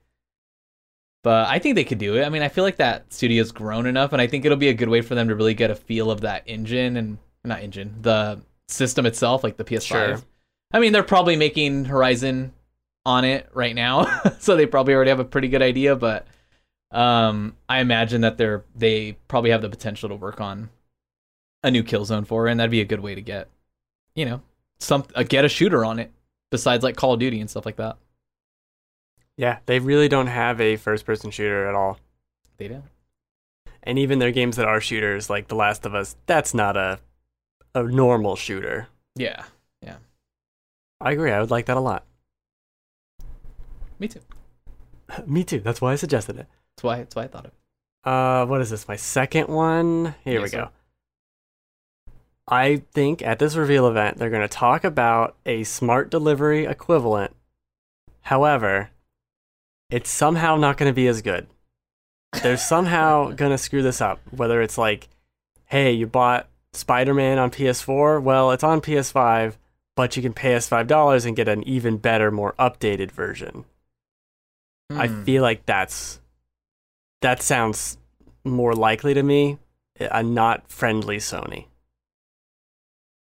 But 1.23 1.47
I 1.47 1.59
think 1.59 1.75
they 1.75 1.83
could 1.83 1.97
do 1.97 2.15
it. 2.15 2.25
I 2.25 2.29
mean, 2.29 2.41
I 2.41 2.47
feel 2.47 2.63
like 2.63 2.77
that 2.77 3.11
studio's 3.11 3.51
grown 3.51 3.85
enough, 3.85 4.13
and 4.13 4.21
I 4.21 4.27
think 4.27 4.45
it'll 4.45 4.57
be 4.57 4.69
a 4.69 4.73
good 4.73 4.89
way 4.89 5.01
for 5.01 5.15
them 5.15 5.27
to 5.27 5.35
really 5.35 5.53
get 5.53 5.71
a 5.71 5.75
feel 5.75 6.09
of 6.09 6.21
that 6.21 6.43
engine 6.45 6.95
and 6.97 7.17
not 7.43 7.61
engine, 7.61 7.95
the 8.01 8.41
system 8.67 9.05
itself, 9.05 9.43
like 9.43 9.57
the 9.57 9.63
PS5. 9.63 9.81
Sure. 9.81 10.21
I 10.71 10.79
mean, 10.79 10.93
they're 10.93 11.03
probably 11.03 11.35
making 11.35 11.85
Horizon 11.85 12.53
on 13.05 13.25
it 13.25 13.49
right 13.53 13.75
now, 13.75 14.21
so 14.39 14.55
they 14.55 14.65
probably 14.65 14.93
already 14.93 15.09
have 15.09 15.19
a 15.19 15.25
pretty 15.25 15.47
good 15.47 15.61
idea. 15.61 15.95
But 15.95 16.27
um, 16.91 17.55
I 17.67 17.79
imagine 17.79 18.21
that 18.21 18.37
they're 18.37 18.63
they 18.75 19.17
probably 19.27 19.51
have 19.51 19.61
the 19.61 19.69
potential 19.69 20.09
to 20.09 20.15
work 20.15 20.39
on 20.39 20.69
a 21.63 21.71
new 21.71 21.83
Killzone 21.83 22.27
for, 22.27 22.47
it, 22.47 22.51
and 22.51 22.59
that'd 22.59 22.71
be 22.71 22.81
a 22.81 22.85
good 22.85 22.99
way 22.99 23.15
to 23.15 23.21
get, 23.21 23.49
you 24.15 24.25
know, 24.25 24.41
some 24.79 25.05
uh, 25.15 25.23
get 25.23 25.45
a 25.45 25.49
shooter 25.49 25.83
on 25.83 25.99
it 25.99 26.11
besides 26.51 26.83
like 26.83 26.95
Call 26.95 27.13
of 27.13 27.19
Duty 27.19 27.39
and 27.39 27.49
stuff 27.49 27.65
like 27.65 27.75
that. 27.77 27.97
Yeah, 29.37 29.59
they 29.67 29.79
really 29.79 30.07
don't 30.09 30.27
have 30.27 30.59
a 30.59 30.77
first 30.77 31.05
person 31.05 31.29
shooter 31.31 31.67
at 31.67 31.75
all. 31.75 31.99
They 32.57 32.67
don't. 32.67 32.83
And 33.83 33.99
even 33.99 34.19
their 34.19 34.31
games 34.31 34.55
that 34.57 34.65
are 34.67 34.81
shooters, 34.81 35.29
like 35.29 35.47
The 35.47 35.55
Last 35.55 35.85
of 35.85 35.93
Us, 35.95 36.15
that's 36.25 36.53
not 36.53 36.75
a 36.75 36.99
a 37.75 37.83
normal 37.83 38.35
shooter. 38.35 38.87
Yeah, 39.15 39.43
Yeah. 39.83 39.97
I 40.99 41.11
agree. 41.11 41.31
I 41.31 41.39
would 41.39 41.51
like 41.51 41.67
that 41.67 41.77
a 41.77 41.81
lot. 41.81 42.03
me 43.99 44.07
too. 44.07 44.21
Me 45.27 45.43
too. 45.43 45.59
That's 45.59 45.79
why 45.79 45.91
I 45.93 45.95
suggested 45.95 46.37
it. 46.37 46.47
That's 46.75 46.83
why. 46.83 46.97
That's 46.97 47.15
why 47.15 47.23
I 47.23 47.27
thought 47.27 47.45
of. 47.45 47.51
it. 47.51 48.09
Uh, 48.09 48.45
what 48.45 48.61
is 48.61 48.69
this? 48.71 48.87
My 48.87 48.95
second 48.95 49.47
one. 49.47 50.15
Here 50.23 50.41
we 50.41 50.49
go. 50.49 50.69
I 52.47 52.83
think 52.93 53.21
at 53.21 53.39
this 53.39 53.55
reveal 53.55 53.87
event, 53.87 54.17
they're 54.17 54.29
going 54.29 54.41
to 54.41 54.47
talk 54.47 54.83
about 54.83 55.35
a 55.45 55.63
smart 55.63 56.09
delivery 56.09 56.65
equivalent. 56.65 57.35
However, 58.21 58.89
it's 59.89 60.09
somehow 60.09 60.55
not 60.55 60.77
going 60.77 60.89
to 60.89 60.95
be 60.95 61.07
as 61.07 61.21
good. 61.21 61.47
They're 62.41 62.57
somehow 62.57 63.31
going 63.35 63.51
to 63.51 63.57
screw 63.57 63.81
this 63.83 64.01
up. 64.01 64.19
Whether 64.31 64.61
it's 64.61 64.77
like, 64.77 65.09
hey, 65.65 65.91
you 65.91 66.07
bought 66.07 66.47
Spider 66.73 67.13
Man 67.13 67.37
on 67.37 67.51
PS4, 67.51 68.21
well, 68.21 68.51
it's 68.51 68.63
on 68.63 68.79
PS5, 68.81 69.55
but 69.95 70.15
you 70.15 70.21
can 70.21 70.33
pay 70.33 70.55
us 70.55 70.69
$5 70.69 71.25
and 71.25 71.35
get 71.35 71.47
an 71.47 71.63
even 71.63 71.97
better, 71.97 72.31
more 72.31 72.53
updated 72.59 73.11
version. 73.11 73.65
I 74.89 75.07
Hmm. 75.07 75.23
feel 75.23 75.41
like 75.43 75.65
that's 75.65 76.21
that 77.21 77.41
sounds 77.41 77.97
more 78.45 78.73
likely 78.73 79.13
to 79.15 79.23
me 79.23 79.57
a 79.99 80.21
not 80.23 80.71
friendly 80.71 81.17
Sony. 81.17 81.65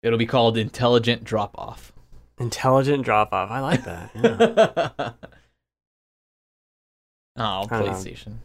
It'll 0.03 0.19
be 0.19 0.27
called 0.27 0.57
intelligent 0.57 1.25
drop 1.25 1.57
off. 1.59 1.93
Intelligent 2.39 3.05
drop 3.05 3.33
off. 3.33 3.51
I 3.51 3.61
like 3.61 3.85
that. 3.85 4.11
Yeah. 4.15 5.13
oh. 7.37 7.67
PlayStation. 7.69 8.37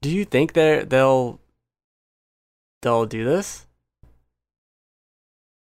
Do 0.00 0.10
you 0.10 0.24
think 0.24 0.52
they 0.54 0.84
they'll 0.84 1.40
they'll 2.82 3.06
do 3.06 3.24
this? 3.24 3.66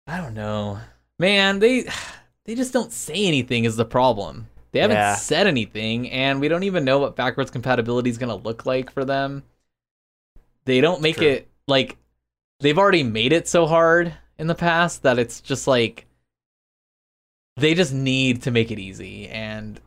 I 0.07 0.17
don't 0.17 0.33
know. 0.33 0.79
Man, 1.17 1.59
they 1.59 1.85
they 2.45 2.55
just 2.55 2.73
don't 2.73 2.91
say 2.91 3.25
anything 3.25 3.65
is 3.65 3.75
the 3.75 3.85
problem. 3.85 4.47
They 4.71 4.79
haven't 4.79 4.97
Yeah. 4.97 5.15
said 5.15 5.47
anything 5.47 6.09
and 6.11 6.39
we 6.39 6.47
don't 6.47 6.63
even 6.63 6.85
know 6.85 6.99
what 6.99 7.15
backwards 7.15 7.51
compatibility 7.51 8.09
is 8.09 8.17
going 8.17 8.29
to 8.29 8.47
look 8.47 8.65
like 8.65 8.91
for 8.91 9.03
them. 9.03 9.43
They 10.65 10.81
don't 10.81 11.01
make 11.01 11.17
True. 11.17 11.27
it 11.27 11.49
like 11.67 11.97
they've 12.59 12.77
already 12.77 13.03
made 13.03 13.33
it 13.33 13.47
so 13.47 13.65
hard 13.65 14.13
in 14.41 14.47
the 14.47 14.55
past 14.55 15.03
that 15.03 15.19
it's 15.19 15.39
just 15.39 15.67
like 15.67 16.07
they 17.57 17.75
just 17.75 17.93
need 17.93 18.41
to 18.41 18.49
make 18.49 18.71
it 18.71 18.79
easy 18.79 19.27
and 19.29 19.79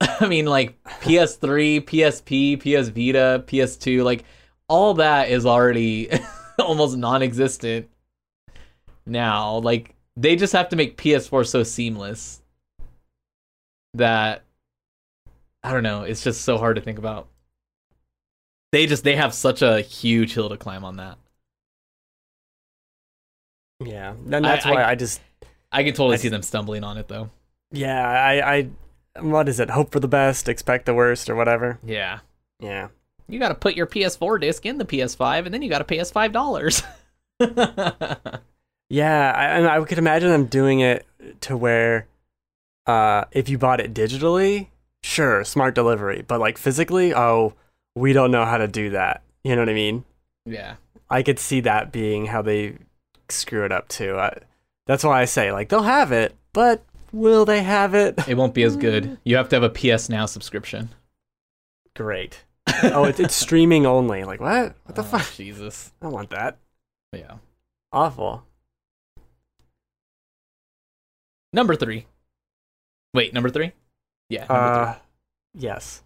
I 0.00 0.28
mean 0.28 0.46
like 0.46 0.80
PS3, 0.84 1.80
PSP, 1.80 2.60
PS 2.60 2.90
Vita, 2.90 3.42
PS2, 3.48 4.04
like 4.04 4.24
all 4.68 4.94
that 4.94 5.30
is 5.30 5.46
already 5.46 6.08
almost 6.60 6.96
non-existent 6.96 7.88
now. 9.04 9.56
Like 9.56 9.96
they 10.16 10.36
just 10.36 10.52
have 10.52 10.68
to 10.68 10.76
make 10.76 10.96
PS4 10.96 11.44
so 11.44 11.64
seamless 11.64 12.40
that 13.94 14.44
I 15.64 15.72
don't 15.72 15.82
know, 15.82 16.04
it's 16.04 16.22
just 16.22 16.42
so 16.42 16.56
hard 16.56 16.76
to 16.76 16.82
think 16.82 17.00
about. 17.00 17.26
They 18.70 18.86
just 18.86 19.02
they 19.02 19.16
have 19.16 19.34
such 19.34 19.60
a 19.60 19.80
huge 19.80 20.34
hill 20.34 20.50
to 20.50 20.56
climb 20.56 20.84
on 20.84 20.98
that. 20.98 21.18
Yeah, 23.84 24.10
and 24.12 24.44
that's 24.44 24.66
I- 24.66 24.70
why 24.70 24.82
I- 24.82 24.90
I 24.90 24.94
just 24.94 25.20
I 25.72 25.82
can 25.84 25.92
totally 25.94 26.14
I- 26.14 26.18
see 26.18 26.28
them 26.28 26.42
stumbling 26.42 26.82
on 26.84 26.96
it 26.98 27.08
though. 27.08 27.30
yeah 27.72 28.08
I 28.08 28.56
I 28.56 28.68
what 29.20 29.48
is 29.48 29.58
it? 29.60 29.70
Hope 29.70 29.90
for 29.92 30.00
the 30.00 30.08
best, 30.08 30.48
expect 30.48 30.86
the 30.86 30.94
worst, 30.94 31.28
or 31.28 31.34
whatever. 31.34 31.78
Yeah. 31.84 32.20
Yeah, 32.60 32.88
You 33.28 33.38
got 33.38 33.48
to 33.50 33.54
put 33.54 33.76
your 33.76 33.86
PS4 33.86 34.40
disc 34.40 34.64
in 34.66 34.78
the 34.78 34.84
PS5 34.84 35.44
and 35.44 35.54
then 35.54 35.62
you 35.62 35.68
got 35.68 35.78
to 35.78 35.84
pay 35.84 36.00
us 36.00 36.10
$5. 36.10 36.82
yeah, 38.90 39.32
I, 39.36 39.44
and 39.56 39.66
I 39.68 39.84
could 39.84 39.98
imagine 39.98 40.30
them 40.30 40.46
doing 40.46 40.80
it 40.80 41.06
to 41.42 41.56
where, 41.56 42.06
uh, 42.86 43.24
if 43.32 43.48
you 43.48 43.56
bought 43.58 43.80
it 43.80 43.94
digitally, 43.94 44.68
sure, 45.04 45.44
smart 45.44 45.74
delivery, 45.76 46.24
but 46.26 46.40
like 46.40 46.58
physically, 46.58 47.14
oh, 47.14 47.54
we 47.94 48.12
don't 48.12 48.30
know 48.32 48.44
how 48.44 48.58
to 48.58 48.66
do 48.66 48.90
that. 48.90 49.22
You 49.44 49.54
know 49.54 49.62
what 49.62 49.68
I 49.68 49.74
mean? 49.74 50.04
yeah. 50.46 50.74
I 51.10 51.22
could 51.22 51.38
see 51.38 51.60
that 51.60 51.90
being 51.92 52.26
how 52.26 52.42
they 52.42 52.76
screw 53.30 53.64
it 53.64 53.72
up 53.72 53.88
too. 53.88 54.16
I, 54.18 54.38
that's 54.86 55.04
why 55.04 55.20
I 55.20 55.24
say 55.26 55.52
like 55.52 55.68
they'll 55.68 55.82
have 55.82 56.12
it, 56.12 56.34
but 56.52 56.82
will 57.12 57.44
they 57.44 57.62
have 57.62 57.94
it? 57.94 58.18
It 58.28 58.36
won't 58.36 58.54
be 58.54 58.62
as 58.62 58.76
good. 58.76 59.18
You 59.24 59.36
have 59.36 59.48
to 59.50 59.56
have 59.56 59.62
a 59.62 59.70
PS 59.96 60.08
Now 60.08 60.26
subscription. 60.26 60.90
Great. 61.96 62.44
oh, 62.84 63.04
it's, 63.04 63.18
it's 63.20 63.34
streaming 63.34 63.86
only. 63.86 64.24
Like 64.24 64.40
what? 64.40 64.74
What 64.84 64.94
the 64.94 65.02
Oh, 65.02 65.04
fuck? 65.04 65.32
Jesus. 65.34 65.92
I 66.02 66.08
want 66.08 66.30
that. 66.30 66.58
Yeah. 67.12 67.34
Awful. 67.92 68.44
Number 71.52 71.74
three. 71.74 72.06
Wait, 73.14 73.32
number 73.32 73.48
three? 73.50 73.72
Yeah. 74.28 74.40
Number 74.40 74.54
Uh, 74.54 74.94
yes. 75.54 76.02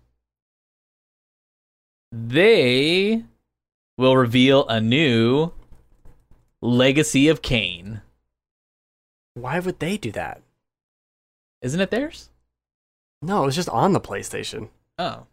They 2.12 3.24
will 3.98 4.16
reveal 4.16 4.66
a 4.68 4.80
new 4.80 5.50
Legacy 6.62 7.28
of 7.28 7.42
Kain. 7.42 8.00
Why 9.34 9.58
would 9.58 9.80
they 9.80 9.96
do 9.96 10.12
that? 10.12 10.40
Isn't 11.60 11.80
it 11.80 11.90
theirs? 11.90 12.30
No, 13.20 13.42
it 13.42 13.46
was 13.46 13.56
just 13.56 13.68
on 13.68 13.92
the 13.92 14.00
PlayStation. 14.00 14.68
Oh. 14.98 15.26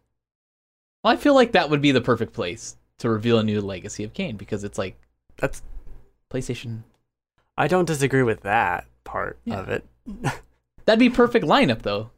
Well, 1.04 1.14
I 1.14 1.16
feel 1.16 1.34
like 1.36 1.52
that 1.54 1.70
would 1.70 1.82
be 1.82 1.92
the 1.92 2.02
perfect 2.02 2.34
place 2.34 2.76
to 3.00 3.10
reveal 3.10 3.40
a 3.40 3.44
new 3.44 3.62
Legacy 3.62 4.04
of 4.04 4.14
Kain 4.14 4.38
because 4.38 4.64
it's 4.64 4.78
like 4.78 4.96
That's. 5.38 5.62
PlayStation. 6.32 6.84
I 7.58 7.68
don't 7.68 7.86
disagree 7.86 8.22
with 8.24 8.42
that 8.42 8.86
part 9.04 9.40
Yeah. 9.46 9.60
of 9.60 9.70
it. 9.70 9.84
That'd 10.86 11.00
be 11.00 11.10
perfect 11.10 11.46
lineup 11.46 11.82
though. 11.82 12.12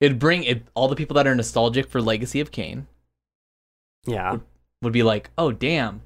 It'd 0.00 0.18
bring 0.18 0.44
it, 0.44 0.66
all 0.74 0.88
the 0.88 0.96
people 0.96 1.14
that 1.16 1.26
are 1.26 1.34
nostalgic 1.34 1.88
for 1.90 2.00
Legacy 2.00 2.40
of 2.40 2.50
Kain 2.50 2.86
Yeah. 4.06 4.38
would 4.80 4.92
be 4.94 5.02
like, 5.02 5.30
"Oh, 5.36 5.52
damn." 5.52 6.00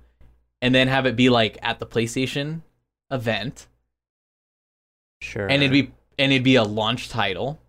And 0.65 0.75
then 0.75 0.89
have 0.89 1.05
it 1.05 1.15
be 1.15 1.29
like 1.29 1.59
at 1.63 1.79
the 1.79 1.87
PlayStation 1.87 2.63
event 3.11 3.67
Sure. 5.21 5.47
and 5.47 5.63
it'd 5.63 5.73
be 5.73 5.93
and 6.19 6.33
it'd 6.33 6.43
be 6.43 6.55
a 6.57 6.65
launch 6.65 7.09
title 7.09 7.61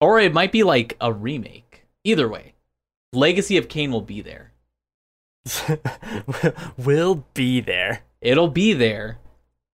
or 0.00 0.18
it 0.18 0.32
might 0.32 0.50
be 0.52 0.62
like 0.62 0.96
a 1.00 1.12
remake. 1.12 1.84
Either 2.02 2.28
way, 2.28 2.54
Legacy 3.12 3.56
of 3.58 3.68
Kain 3.68 3.92
will 3.92 4.00
be 4.00 4.22
there. 4.22 4.52
will 6.78 7.26
be 7.34 7.60
there. 7.60 8.02
It'll 8.20 8.48
be 8.48 8.72
there. 8.72 9.18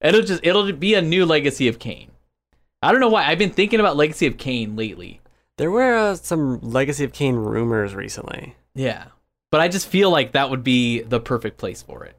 It'll 0.01 0.23
just 0.23 0.45
it'll 0.45 0.73
be 0.73 0.95
a 0.95 1.03
new 1.03 1.25
Legacy 1.25 1.69
of 1.69 1.79
Kain. 1.79 2.11
I 2.83 2.91
don't 2.91 3.01
know 3.01 3.09
why 3.09 3.27
I've 3.27 3.39
been 3.39 3.51
thinking 3.51 3.81
about 3.81 3.97
Legacy 3.97 4.27
of 4.27 4.39
Kain 4.39 4.77
lately. 4.77 5.21
There 5.59 5.71
were 5.71 5.95
uh, 5.95 6.15
some 6.17 6.61
Legacy 6.61 7.05
of 7.05 7.13
Kain 7.13 7.37
rumors 7.37 7.95
recently. 7.95 8.57
Yeah. 8.75 9.07
But 9.51 9.61
I 9.61 9.69
just 9.69 9.87
feel 9.89 10.11
like 10.11 10.33
that 10.33 10.51
would 10.51 10.63
be 10.65 11.03
the 11.03 11.21
perfect 11.21 11.57
place 11.59 11.81
for 11.81 12.05
it. 12.05 12.17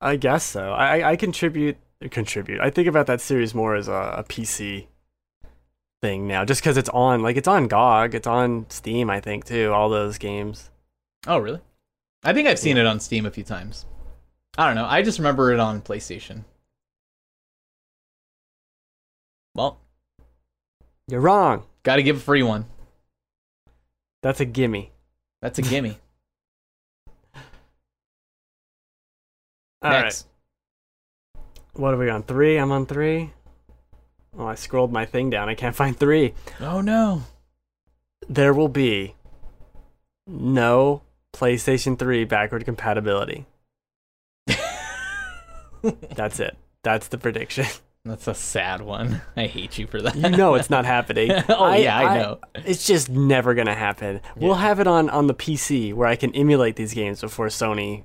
I 0.00 0.16
guess 0.16 0.44
so. 0.44 0.72
I 0.72 1.10
I- 1.10 1.16
contribute 1.16 1.76
contribute. 2.10 2.60
I 2.60 2.70
think 2.70 2.86
about 2.88 3.06
that 3.08 3.20
series 3.20 3.54
more 3.54 3.74
as 3.74 3.88
a, 3.88 4.14
a 4.18 4.24
PC 4.24 4.86
thing 6.00 6.28
now, 6.28 6.44
just 6.44 6.60
because 6.60 6.76
it's 6.76 6.88
on 6.90 7.22
like 7.22 7.36
it's 7.36 7.48
on 7.48 7.66
GOG, 7.66 8.14
it's 8.14 8.26
on 8.26 8.66
Steam. 8.70 9.10
I 9.10 9.20
think 9.20 9.44
too. 9.44 9.72
All 9.72 9.88
those 9.88 10.16
games. 10.18 10.70
Oh, 11.26 11.38
really? 11.38 11.60
I 12.24 12.32
think 12.32 12.46
I've 12.48 12.58
seen 12.58 12.76
it 12.76 12.86
on 12.86 13.00
Steam 13.00 13.26
a 13.26 13.30
few 13.30 13.44
times. 13.44 13.86
I 14.56 14.66
don't 14.66 14.76
know. 14.76 14.86
I 14.86 15.02
just 15.02 15.18
remember 15.18 15.52
it 15.52 15.60
on 15.60 15.80
PlayStation. 15.82 16.44
Well, 19.54 19.80
You're 21.08 21.20
wrong. 21.20 21.64
got 21.82 21.96
to 21.96 22.02
give 22.02 22.16
a 22.16 22.20
free 22.20 22.42
one. 22.42 22.66
That's 24.22 24.40
a 24.40 24.44
gimme. 24.44 24.92
That's 25.42 25.58
a 25.58 25.62
gimme. 25.62 25.98
All 29.82 29.90
right. 29.90 30.04
Next. 30.04 30.26
What 31.74 31.94
are 31.94 31.98
we 31.98 32.10
on? 32.10 32.24
Three? 32.24 32.56
I'm 32.56 32.72
on 32.72 32.86
three. 32.86 33.32
Oh, 34.36 34.46
I 34.46 34.54
scrolled 34.54 34.92
my 34.92 35.06
thing 35.06 35.30
down. 35.30 35.48
I 35.48 35.54
can't 35.54 35.76
find 35.82 35.96
three. 35.96 36.34
Oh 36.60 36.80
no. 36.80 37.22
There 38.28 38.52
will 38.52 38.68
be 38.68 39.14
no 40.26 41.02
PlayStation 41.32 41.98
3 41.98 42.24
backward 42.24 42.64
compatibility. 42.64 43.46
That's 45.82 46.40
it. 46.40 46.56
That's 46.82 47.08
the 47.08 47.18
prediction. 47.18 47.66
That's 48.04 48.26
a 48.26 48.34
sad 48.34 48.80
one. 48.80 49.20
I 49.36 49.46
hate 49.46 49.78
you 49.78 49.86
for 49.86 50.00
that. 50.02 50.16
You 50.16 50.30
know 50.30 50.54
it's 50.54 50.70
not 50.70 50.84
happening. 50.84 51.30
oh 51.48 51.74
yeah, 51.74 51.98
I, 51.98 52.18
know. 52.18 52.38
It's 52.54 52.86
just 52.86 53.10
never 53.10 53.54
gonna 53.54 53.74
happen. 53.74 54.20
We'll 54.36 54.54
have 54.54 54.80
it 54.80 54.86
on 54.86 55.10
on 55.10 55.26
the 55.26 55.34
PC 55.34 55.92
where 55.92 56.08
I 56.08 56.16
can 56.16 56.34
emulate 56.34 56.76
these 56.76 56.94
games 56.94 57.20
before 57.20 57.48
Sony 57.48 58.04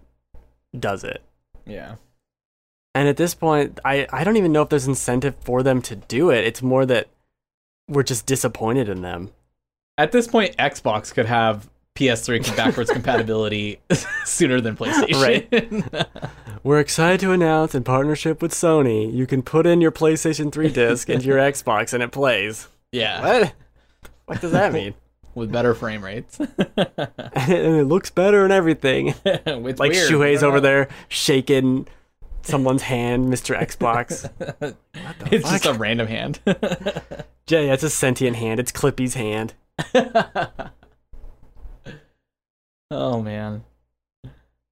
does 0.78 1.04
it. 1.04 1.22
Yeah. 1.66 1.96
And 2.96 3.08
at 3.08 3.18
this 3.18 3.34
point, 3.34 3.80
I 3.84 4.08
I 4.12 4.24
don't 4.24 4.38
even 4.38 4.52
know 4.52 4.62
if 4.62 4.70
there's 4.70 4.88
incentive 4.88 5.36
for 5.42 5.64
them 5.64 5.82
to 5.84 5.96
do 5.96 6.30
it. 6.30 6.46
It's 6.46 6.62
more 6.62 6.86
that 6.86 7.08
we're 7.88 8.04
just 8.04 8.26
disappointed 8.26 8.88
in 8.90 9.02
them. 9.02 9.32
At 9.98 10.12
this 10.12 10.28
point, 10.28 10.56
Xbox 10.58 11.14
could 11.14 11.26
have 11.26 11.70
PS3 11.96 12.56
backwards 12.58 12.90
compatibility 12.92 13.80
sooner 14.26 14.62
than 14.62 14.76
PlayStation. 14.76 15.22
Right. 15.92 16.08
We're 16.64 16.80
excited 16.80 17.20
to 17.22 17.32
announce 17.32 17.76
in 17.76 17.84
partnership 17.84 18.42
with 18.42 18.54
Sony, 18.54 19.14
you 19.14 19.28
can 19.28 19.42
put 19.44 19.68
in 19.68 19.82
your 19.82 19.92
PlayStation 19.92 20.52
3 20.52 20.70
disc 20.70 21.10
into 21.10 21.26
your 21.26 21.38
Xbox 21.52 21.94
and 21.94 22.02
it 22.02 22.12
plays. 22.12 22.68
yeah. 22.92 23.22
What? 23.22 23.54
What 24.26 24.42
does 24.42 24.54
that 24.54 24.72
mean? 24.72 24.94
With 25.36 25.52
better 25.52 25.74
frame 25.74 26.04
rates. 26.04 26.40
and 26.78 27.50
it 27.50 27.88
looks 27.88 28.10
better 28.10 28.44
and 28.44 28.54
everything. 28.54 29.16
it's 29.26 29.80
Like 29.80 29.92
weird. 29.92 30.10
Shuhei's 30.10 30.44
over 30.44 30.60
there 30.60 30.90
shaking 31.10 31.88
someone's 32.44 32.84
hand, 32.84 33.34
Mr. 33.34 33.58
Xbox. 33.60 34.30
It's 35.32 35.50
just 35.50 35.66
a 35.66 35.74
random 35.74 36.08
hand. 36.08 36.40
Jay, 37.46 37.68
that's 37.68 37.84
a 37.84 37.90
sentient 37.90 38.36
hand. 38.36 38.60
It's 38.60 38.72
Clippy's 38.72 39.16
hand. 39.16 39.54
oh 42.92 43.22
man. 43.22 43.64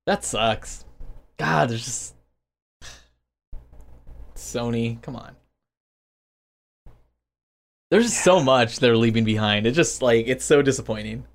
That 0.06 0.24
sucks. 0.24 0.86
God, 1.38 1.70
there's 1.70 1.86
just 1.86 2.16
Sony, 4.36 5.02
come 5.02 5.16
on. 5.16 5.36
There's 7.92 8.06
just 8.06 8.24
so 8.24 8.42
much 8.42 8.80
they're 8.80 8.96
leaving 8.96 9.26
behind. 9.26 9.68
It's 9.68 9.76
just 9.76 10.02
like 10.02 10.26
it's 10.26 10.46
so 10.46 10.62
disappointing. 10.62 11.26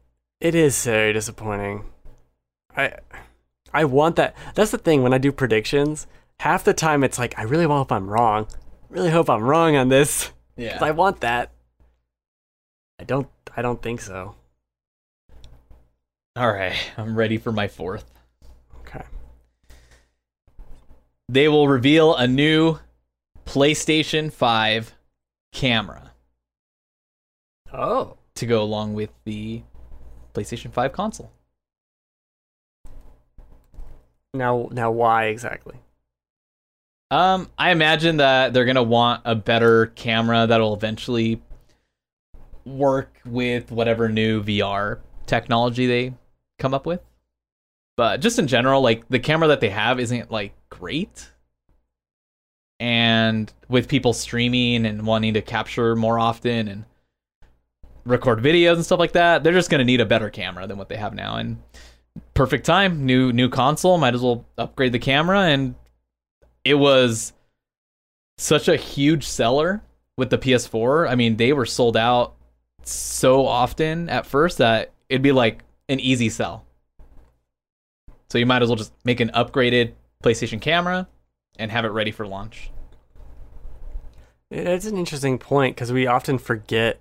It 0.41 0.55
is 0.55 0.83
very 0.87 1.13
disappointing. 1.13 1.85
I 2.75 2.95
I 3.75 3.85
want 3.85 4.17
that. 4.17 4.35
That's 4.55 4.71
the 4.71 4.79
thing 4.79 5.03
when 5.03 5.13
I 5.13 5.19
do 5.19 5.33
predictions. 5.33 6.07
Half 6.41 6.65
the 6.65 6.73
time 6.73 7.05
it's 7.05 7.19
like 7.19 7.39
I 7.39 7.43
really 7.43 7.67
hope 7.67 7.93
I'm 7.93 8.09
wrong. 8.09 8.49
Really 8.89 9.11
hope 9.11 9.29
I'm 9.29 9.43
wrong 9.43 9.77
on 9.77 9.91
this. 9.91 10.33
Yeah. 10.57 10.79
I 10.83 10.93
want 10.93 11.21
that. 11.21 11.51
I 12.99 13.05
don't. 13.05 13.29
I 13.55 13.61
don't 13.61 13.83
think 13.83 14.01
so. 14.01 14.35
All 16.37 16.51
right, 16.51 16.77
I'm 16.97 17.17
ready 17.17 17.37
for 17.37 17.53
my 17.53 17.69
fourth. 17.69 18.05
Okay. 18.81 19.05
They 21.29 21.49
will 21.49 21.69
reveal 21.69 22.15
a 22.15 22.27
new 22.27 22.79
PlayStation 23.45 24.33
5 24.33 24.95
camera 25.53 26.06
Oh. 27.73 28.17
to 28.37 28.47
go 28.47 28.63
along 28.63 28.95
with 28.95 29.11
the 29.25 29.63
PlayStation 30.35 30.73
5 30.73 30.93
console. 30.93 31.33
Now, 34.35 34.69
now, 34.71 34.91
why 34.91 35.27
exactly? 35.27 35.77
Um, 37.11 37.51
I 37.57 37.71
imagine 37.71 38.19
that 38.19 38.53
they're 38.53 38.65
gonna 38.65 38.83
want 38.83 39.23
a 39.25 39.35
better 39.35 39.87
camera 39.87 40.47
that'll 40.47 40.75
eventually 40.75 41.41
work 42.65 43.21
with 43.25 43.71
whatever 43.71 44.09
new 44.09 44.43
VR 44.43 44.99
technology 45.27 45.87
they 45.87 46.15
come 46.59 46.75
up 46.75 46.85
with. 46.85 47.01
But 47.97 48.21
just 48.21 48.39
in 48.39 48.47
general, 48.47 48.83
like 48.83 49.09
the 49.09 49.19
camera 49.21 49.49
that 49.49 49.61
they 49.61 49.71
have 49.71 49.99
isn't 50.01 50.31
like 50.31 50.53
great. 50.69 51.31
And 52.79 53.51
with 53.69 53.89
people 53.89 54.13
streaming 54.13 54.85
and 54.85 55.07
wanting 55.07 55.33
to 55.35 55.43
capture 55.43 55.97
more 55.97 56.19
often 56.19 56.69
and 56.69 56.85
record 58.07 58.39
videos 58.39 58.75
and 58.75 58.85
stuff 58.85 58.99
like 58.99 59.13
that, 59.13 59.45
they're 59.45 59.53
just 59.53 59.69
gonna 59.71 59.85
need 59.85 60.01
a 60.01 60.07
better 60.07 60.31
camera 60.31 60.67
than 60.67 60.79
what 60.79 60.89
they 60.89 60.97
have 60.97 61.15
now. 61.15 61.37
And 61.37 61.59
perfect 62.35 62.65
time, 62.65 63.05
new 63.05 63.33
new 63.33 63.49
console, 63.51 63.99
might 63.99 64.15
as 64.15 64.23
well 64.23 64.47
upgrade 64.57 64.93
the 64.93 64.99
camera 64.99 65.41
and 65.43 65.75
it 66.65 66.75
was 66.75 67.33
such 68.39 68.69
a 68.69 68.77
huge 68.77 69.25
seller 69.25 69.83
with 70.17 70.31
the 70.31 70.39
PS4. 70.39 71.09
I 71.09 71.15
mean, 71.15 71.37
they 71.37 71.53
were 71.53 71.67
sold 71.67 71.97
out 71.97 72.35
so 72.83 73.47
often 73.47 74.09
at 74.09 74.27
first 74.27 74.59
that 74.59 74.93
it'd 75.09 75.23
be 75.23 75.33
like 75.33 75.63
an 75.89 76.01
easy 76.01 76.29
sell. 76.29 76.65
So 78.31 78.39
you 78.39 78.47
might 78.47 78.63
as 78.63 78.69
well 78.69 78.77
just 78.77 78.93
make 79.05 79.21
an 79.21 79.31
upgraded 79.31 79.93
PlayStation 80.23 80.61
camera 80.61 81.07
and 81.59 81.71
have 81.71 81.85
it 81.85 81.89
ready 81.89 82.11
for 82.11 82.27
launch. 82.27 82.71
It's 84.51 84.87
an 84.87 84.97
interesting 84.97 85.39
point 85.39 85.77
because 85.77 85.93
we 85.93 86.07
often 86.07 86.39
forget 86.39 87.01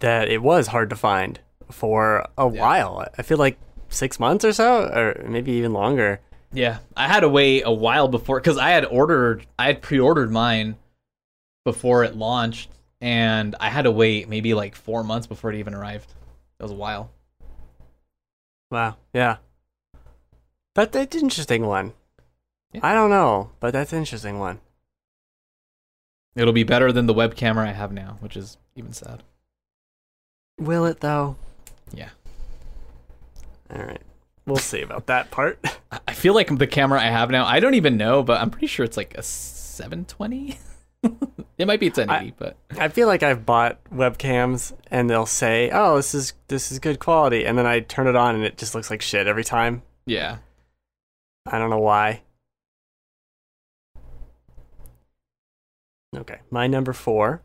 that 0.00 0.28
it 0.28 0.42
was 0.42 0.68
hard 0.68 0.90
to 0.90 0.96
find 0.96 1.40
for 1.70 2.26
a 2.38 2.50
Yeah. 2.50 2.60
while. 2.60 3.06
I 3.18 3.22
feel 3.22 3.38
like 3.38 3.58
six 3.88 4.18
months 4.18 4.44
or 4.44 4.52
so, 4.52 4.84
or 4.84 5.24
maybe 5.28 5.52
even 5.52 5.72
longer. 5.72 6.20
Yeah, 6.52 6.78
I 6.96 7.08
had 7.08 7.20
to 7.20 7.28
wait 7.28 7.62
a 7.64 7.72
while 7.72 8.08
before 8.08 8.40
because 8.40 8.58
I 8.58 8.70
had 8.70 8.84
ordered, 8.84 9.46
I 9.58 9.66
had 9.66 9.82
pre-ordered 9.82 10.30
mine 10.30 10.76
before 11.64 12.04
it 12.04 12.14
launched, 12.16 12.70
and 13.00 13.56
I 13.60 13.70
had 13.70 13.82
to 13.82 13.90
wait 13.90 14.28
maybe 14.28 14.54
like 14.54 14.74
four 14.76 15.02
months 15.02 15.26
before 15.26 15.50
it 15.52 15.56
even 15.58 15.74
arrived. 15.74 16.12
It 16.58 16.62
was 16.62 16.72
a 16.72 16.76
while. 16.76 17.10
Wow. 18.70 18.96
Yeah. 19.12 19.38
But 20.74 20.92
that's 20.92 21.14
an 21.16 21.22
interesting 21.22 21.66
one. 21.66 21.92
Yeah. 22.72 22.80
I 22.82 22.94
don't 22.94 23.10
know, 23.10 23.50
but 23.60 23.72
that's 23.72 23.92
an 23.92 23.98
interesting 24.00 24.38
one. 24.38 24.60
It'll 26.34 26.52
be 26.52 26.64
better 26.64 26.90
than 26.90 27.06
the 27.06 27.14
web 27.14 27.36
camera 27.36 27.68
I 27.68 27.72
have 27.72 27.92
now, 27.92 28.16
which 28.20 28.36
is 28.36 28.58
even 28.74 28.92
sad. 28.92 29.22
Will 30.58 30.86
it 30.86 31.00
though? 31.00 31.36
Yeah. 31.92 32.10
All 33.74 33.82
right. 33.82 34.00
We'll 34.46 34.56
see 34.58 34.82
about 34.82 35.06
that 35.06 35.30
part. 35.30 35.58
I- 35.92 36.00
I 36.08 36.12
feel 36.12 36.34
like 36.34 36.56
the 36.58 36.66
camera 36.66 37.00
I 37.00 37.04
have 37.06 37.30
now, 37.30 37.44
I 37.46 37.60
don't 37.60 37.74
even 37.74 37.96
know, 37.96 38.22
but 38.22 38.40
I'm 38.40 38.50
pretty 38.50 38.66
sure 38.66 38.84
it's 38.84 38.96
like 38.96 39.14
a 39.16 39.22
720. 39.22 40.58
it 41.58 41.66
might 41.66 41.80
be 41.80 41.86
a 41.86 41.90
1080, 41.90 42.34
but 42.38 42.56
I 42.78 42.88
feel 42.88 43.06
like 43.06 43.22
I've 43.22 43.44
bought 43.46 43.78
webcams 43.92 44.72
and 44.90 45.08
they'll 45.10 45.26
say, 45.26 45.70
"Oh, 45.72 45.96
this 45.96 46.14
is 46.14 46.32
this 46.48 46.72
is 46.72 46.78
good 46.78 46.98
quality," 46.98 47.44
and 47.44 47.56
then 47.58 47.66
I 47.66 47.80
turn 47.80 48.06
it 48.06 48.16
on 48.16 48.34
and 48.36 48.44
it 48.44 48.56
just 48.56 48.74
looks 48.74 48.90
like 48.90 49.02
shit 49.02 49.26
every 49.26 49.44
time. 49.44 49.82
yeah. 50.06 50.38
I 51.46 51.58
don't 51.58 51.68
know 51.68 51.78
why. 51.78 52.22
Okay, 56.16 56.38
my 56.50 56.66
number 56.66 56.92
four. 56.92 57.42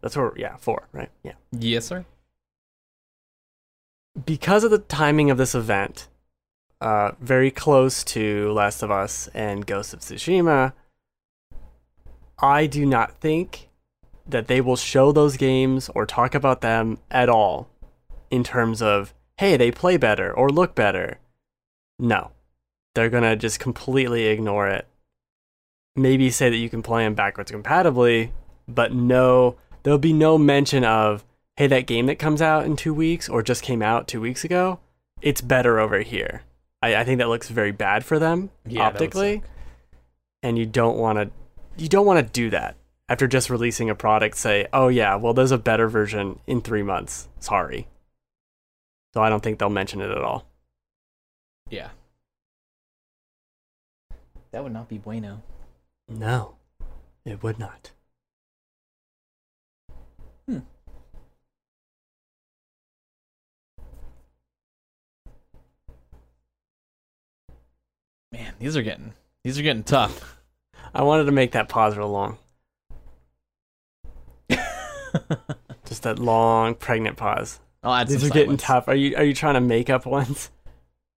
That's 0.00 0.16
where, 0.16 0.32
yeah, 0.36 0.56
four, 0.56 0.88
right? 0.92 1.10
Yeah. 1.22 1.32
Yes, 1.52 1.86
sir. 1.86 2.04
Because 4.24 4.64
of 4.64 4.70
the 4.70 4.78
timing 4.78 5.30
of 5.30 5.38
this 5.38 5.54
event, 5.54 6.08
uh, 6.80 7.12
very 7.20 7.50
close 7.50 8.04
to 8.04 8.52
Last 8.52 8.82
of 8.82 8.90
Us 8.90 9.28
and 9.34 9.66
Ghost 9.66 9.92
of 9.92 10.00
Tsushima, 10.00 10.72
I 12.38 12.66
do 12.66 12.86
not 12.86 13.16
think 13.18 13.68
that 14.26 14.46
they 14.46 14.60
will 14.60 14.76
show 14.76 15.10
those 15.10 15.36
games 15.36 15.88
or 15.94 16.06
talk 16.06 16.34
about 16.34 16.60
them 16.60 16.98
at 17.10 17.28
all 17.28 17.68
in 18.30 18.44
terms 18.44 18.82
of, 18.82 19.14
hey, 19.38 19.56
they 19.56 19.70
play 19.70 19.96
better 19.96 20.32
or 20.32 20.50
look 20.50 20.74
better. 20.74 21.18
No. 21.98 22.32
They're 22.94 23.10
going 23.10 23.22
to 23.22 23.36
just 23.36 23.60
completely 23.60 24.26
ignore 24.26 24.68
it. 24.68 24.86
Maybe 25.96 26.30
say 26.30 26.50
that 26.50 26.56
you 26.56 26.68
can 26.68 26.82
play 26.82 27.04
them 27.04 27.14
backwards 27.14 27.50
compatibly, 27.50 28.32
but 28.68 28.92
no, 28.92 29.56
there'll 29.88 29.98
be 29.98 30.12
no 30.12 30.36
mention 30.36 30.84
of, 30.84 31.24
hey, 31.56 31.66
that 31.66 31.86
game 31.86 32.04
that 32.04 32.18
comes 32.18 32.42
out 32.42 32.66
in 32.66 32.76
two 32.76 32.92
weeks 32.92 33.26
or 33.26 33.42
just 33.42 33.62
came 33.62 33.80
out 33.80 34.06
two 34.06 34.20
weeks 34.20 34.44
ago, 34.44 34.78
it's 35.22 35.40
better 35.40 35.80
over 35.80 36.00
here. 36.00 36.42
I, 36.82 36.96
I 36.96 37.04
think 37.04 37.16
that 37.20 37.30
looks 37.30 37.48
very 37.48 37.72
bad 37.72 38.04
for 38.04 38.18
them 38.18 38.50
Yeah, 38.66 38.82
optically. 38.82 39.42
And 40.42 40.58
you 40.58 40.66
don't 40.66 40.98
want 40.98 41.18
to 41.18 41.30
you 41.82 41.88
don't 41.88 42.04
want 42.04 42.24
to 42.24 42.32
do 42.32 42.50
that 42.50 42.76
after 43.08 43.26
just 43.26 43.48
releasing 43.48 43.88
a 43.88 43.94
product 43.94 44.36
say, 44.36 44.66
"Oh 44.74 44.88
yeah, 44.88 45.14
well 45.14 45.32
there's 45.32 45.52
a 45.52 45.58
better 45.58 45.88
version 45.88 46.38
in 46.46 46.60
3 46.60 46.82
months." 46.82 47.28
Sorry. 47.40 47.88
So 49.14 49.22
I 49.22 49.30
don't 49.30 49.42
think 49.42 49.58
they'll 49.58 49.70
mention 49.70 50.02
it 50.02 50.10
at 50.10 50.18
all. 50.18 50.44
Yeah. 51.70 51.88
That 54.50 54.62
would 54.62 54.72
not 54.72 54.90
be 54.90 54.98
bueno. 54.98 55.42
No. 56.08 56.56
It 57.24 57.42
would 57.42 57.58
not. 57.58 57.92
Hmm. 60.48 60.58
Man, 68.32 68.54
these 68.58 68.76
are 68.76 68.82
getting 68.82 69.12
these 69.44 69.58
are 69.58 69.62
getting 69.62 69.82
tough. 69.82 70.38
I 70.94 71.02
wanted 71.02 71.24
to 71.24 71.32
make 71.32 71.52
that 71.52 71.68
pause 71.68 71.96
real 71.96 72.08
long. 72.08 72.38
Just 75.84 76.04
that 76.04 76.18
long 76.18 76.74
pregnant 76.74 77.16
pause. 77.18 77.60
I'll 77.82 77.94
add 77.94 78.08
These 78.08 78.24
are 78.24 78.30
getting 78.30 78.56
tough. 78.56 78.88
Are 78.88 78.94
you 78.94 79.16
are 79.16 79.24
you 79.24 79.34
trying 79.34 79.54
to 79.54 79.60
make 79.60 79.90
up 79.90 80.06
ones? 80.06 80.50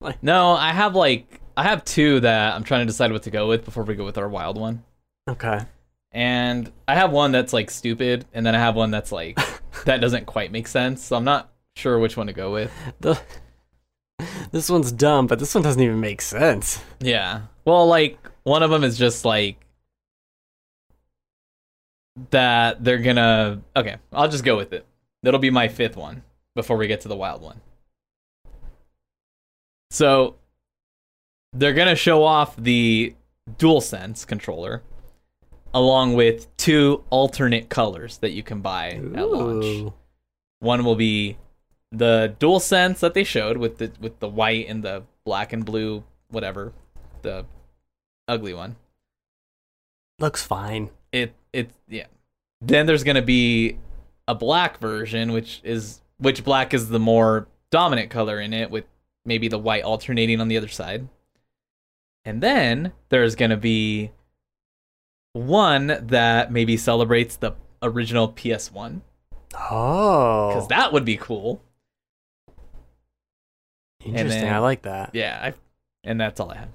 Like 0.04 0.24
No, 0.24 0.54
I 0.54 0.72
have 0.72 0.96
like 0.96 1.40
I 1.56 1.62
have 1.62 1.86
two 1.86 2.22
that 2.22 2.56
I'm 2.56 2.64
trying 2.64 2.82
to 2.82 2.86
decide 2.88 3.12
what 3.12 3.22
to 3.24 3.30
go 3.30 3.48
with 3.48 3.64
before 3.64 3.84
we 3.84 3.94
go 3.94 4.04
with 4.04 4.18
our 4.18 4.28
wild 4.28 4.58
one. 4.58 4.84
Okay. 5.30 5.60
And 6.12 6.72
I 6.88 6.96
have 6.96 7.12
one 7.12 7.32
that's 7.32 7.54
like 7.54 7.72
stupid, 7.72 8.26
and 8.34 8.46
then 8.46 8.56
I 8.56 8.60
have 8.60 8.76
one 8.76 8.92
that's 8.92 9.12
like 9.12 9.40
that 9.86 10.02
doesn't 10.02 10.26
quite 10.26 10.52
make 10.52 10.68
sense. 10.68 11.04
So 11.04 11.16
I'm 11.16 11.24
not 11.24 11.52
sure 11.76 12.00
which 12.00 12.18
one 12.18 12.28
to 12.28 12.34
go 12.34 12.52
with. 12.52 12.72
The, 13.00 13.20
this 14.52 14.70
one's 14.70 14.92
dumb, 14.92 15.28
but 15.28 15.40
this 15.40 15.56
one 15.56 15.64
doesn't 15.64 15.82
even 15.82 16.00
make 16.00 16.22
sense. 16.22 16.82
Yeah. 17.00 17.44
Well, 17.66 17.88
like 17.88 18.18
one 18.44 18.64
of 18.64 18.70
them 18.70 18.84
is 18.84 18.98
just 18.98 19.24
like 19.26 19.58
that 22.32 22.84
they're 22.84 22.98
gonna. 22.98 23.62
Okay, 23.76 23.98
I'll 24.12 24.30
just 24.30 24.44
go 24.44 24.58
with 24.58 24.74
it. 24.74 24.86
That'll 25.24 25.40
be 25.40 25.50
my 25.50 25.68
fifth 25.68 25.96
one 25.96 26.24
before 26.56 26.78
we 26.78 26.88
get 26.88 27.02
to 27.02 27.08
the 27.08 27.16
wild 27.16 27.42
one. 27.42 27.62
So 29.92 30.36
they're 31.54 31.74
gonna 31.74 31.96
show 31.96 32.24
off 32.24 32.56
the 32.58 33.16
DualSense 33.58 34.26
controller 34.28 34.82
along 35.74 36.14
with 36.14 36.56
two 36.58 37.04
alternate 37.10 37.70
colors 37.70 38.18
that 38.20 38.32
you 38.32 38.44
can 38.44 38.62
buy 38.62 38.90
at 38.92 39.30
launch. 39.30 39.94
One 40.60 40.84
will 40.84 40.96
be 40.96 41.38
the 41.92 42.36
DualSense 42.40 43.00
that 43.00 43.14
they 43.14 43.24
showed 43.24 43.58
with 43.58 43.78
the 43.78 43.92
with 44.00 44.20
the 44.20 44.28
white 44.28 44.68
and 44.68 44.84
the 44.84 45.04
black 45.26 45.54
and 45.54 45.66
blue 45.66 46.04
whatever 46.30 46.74
the 47.22 47.46
ugly 48.28 48.54
one. 48.54 48.76
Looks 50.20 50.44
fine. 50.44 50.90
It 51.12 51.34
it 51.54 51.72
yeah. 51.88 52.08
Then 52.62 52.86
there's 52.86 53.04
gonna 53.04 53.22
be 53.22 53.78
a 54.28 54.36
black 54.36 54.80
version, 54.80 55.32
which 55.32 55.62
is 55.64 56.02
which 56.18 56.44
black 56.44 56.74
is 56.74 56.90
the 56.90 57.00
more 57.00 57.48
dominant 57.72 58.10
color 58.10 58.40
in 58.40 58.54
it, 58.54 58.70
with 58.70 58.86
maybe 59.26 59.48
the 59.48 59.58
white 59.58 59.84
alternating 59.84 60.40
on 60.40 60.48
the 60.48 60.58
other 60.58 60.68
side. 60.68 61.08
And 62.24 62.42
then 62.42 62.94
there's 63.10 63.36
gonna 63.36 63.58
be 63.58 64.12
one 65.34 65.98
that 66.08 66.52
maybe 66.52 66.78
celebrates 66.78 67.36
the 67.38 67.54
original 67.82 68.32
PS1 68.32 69.02
Oh. 69.60 70.50
because 70.50 70.68
that 70.70 70.94
would 70.94 71.06
be 71.06 71.18
cool. 71.18 71.62
Interesting. 74.04 74.42
then- 74.44 74.54
I 74.54 74.60
like 74.60 74.82
that. 74.84 75.12
Yeah, 75.14 75.40
I, 75.42 75.54
and 76.04 76.20
that's 76.20 76.40
all 76.40 76.52
I 76.52 76.58
had. 76.58 76.70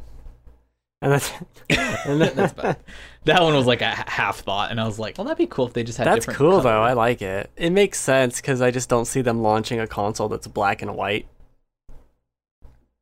And 1.02 1.12
that's 1.12 1.30
and 2.06 2.20
that- 2.22 2.34
That's 2.36 2.52
bad. 2.54 2.76
That 3.24 3.42
one 3.42 3.54
was 3.54 3.66
like 3.66 3.82
a 3.82 3.90
half 3.90 4.38
thought, 4.38 4.70
and 4.70 4.80
I 4.80 4.84
was 4.84 4.98
like, 4.98 5.18
"Well, 5.18 5.24
that'd 5.24 5.36
be 5.36 5.46
cool 5.48 5.66
if 5.66 5.72
they 5.72 5.82
just 5.82 5.98
had 5.98 6.06
that's 6.06 6.20
different." 6.26 6.38
cool 6.38 6.60
though. 6.60 6.80
I 6.80 6.92
like 6.92 7.20
it. 7.22 7.50
It 7.56 7.70
makes 7.70 7.98
sense 8.00 8.40
because 8.40 8.62
I 8.62 8.70
just 8.70 8.88
don't 8.88 9.04
see 9.04 9.20
them 9.20 9.42
launching 9.42 9.80
a 9.80 9.86
console 9.88 10.28
that's 10.28 10.46
black 10.46 10.80
and 10.82 10.94
white. 10.94 11.26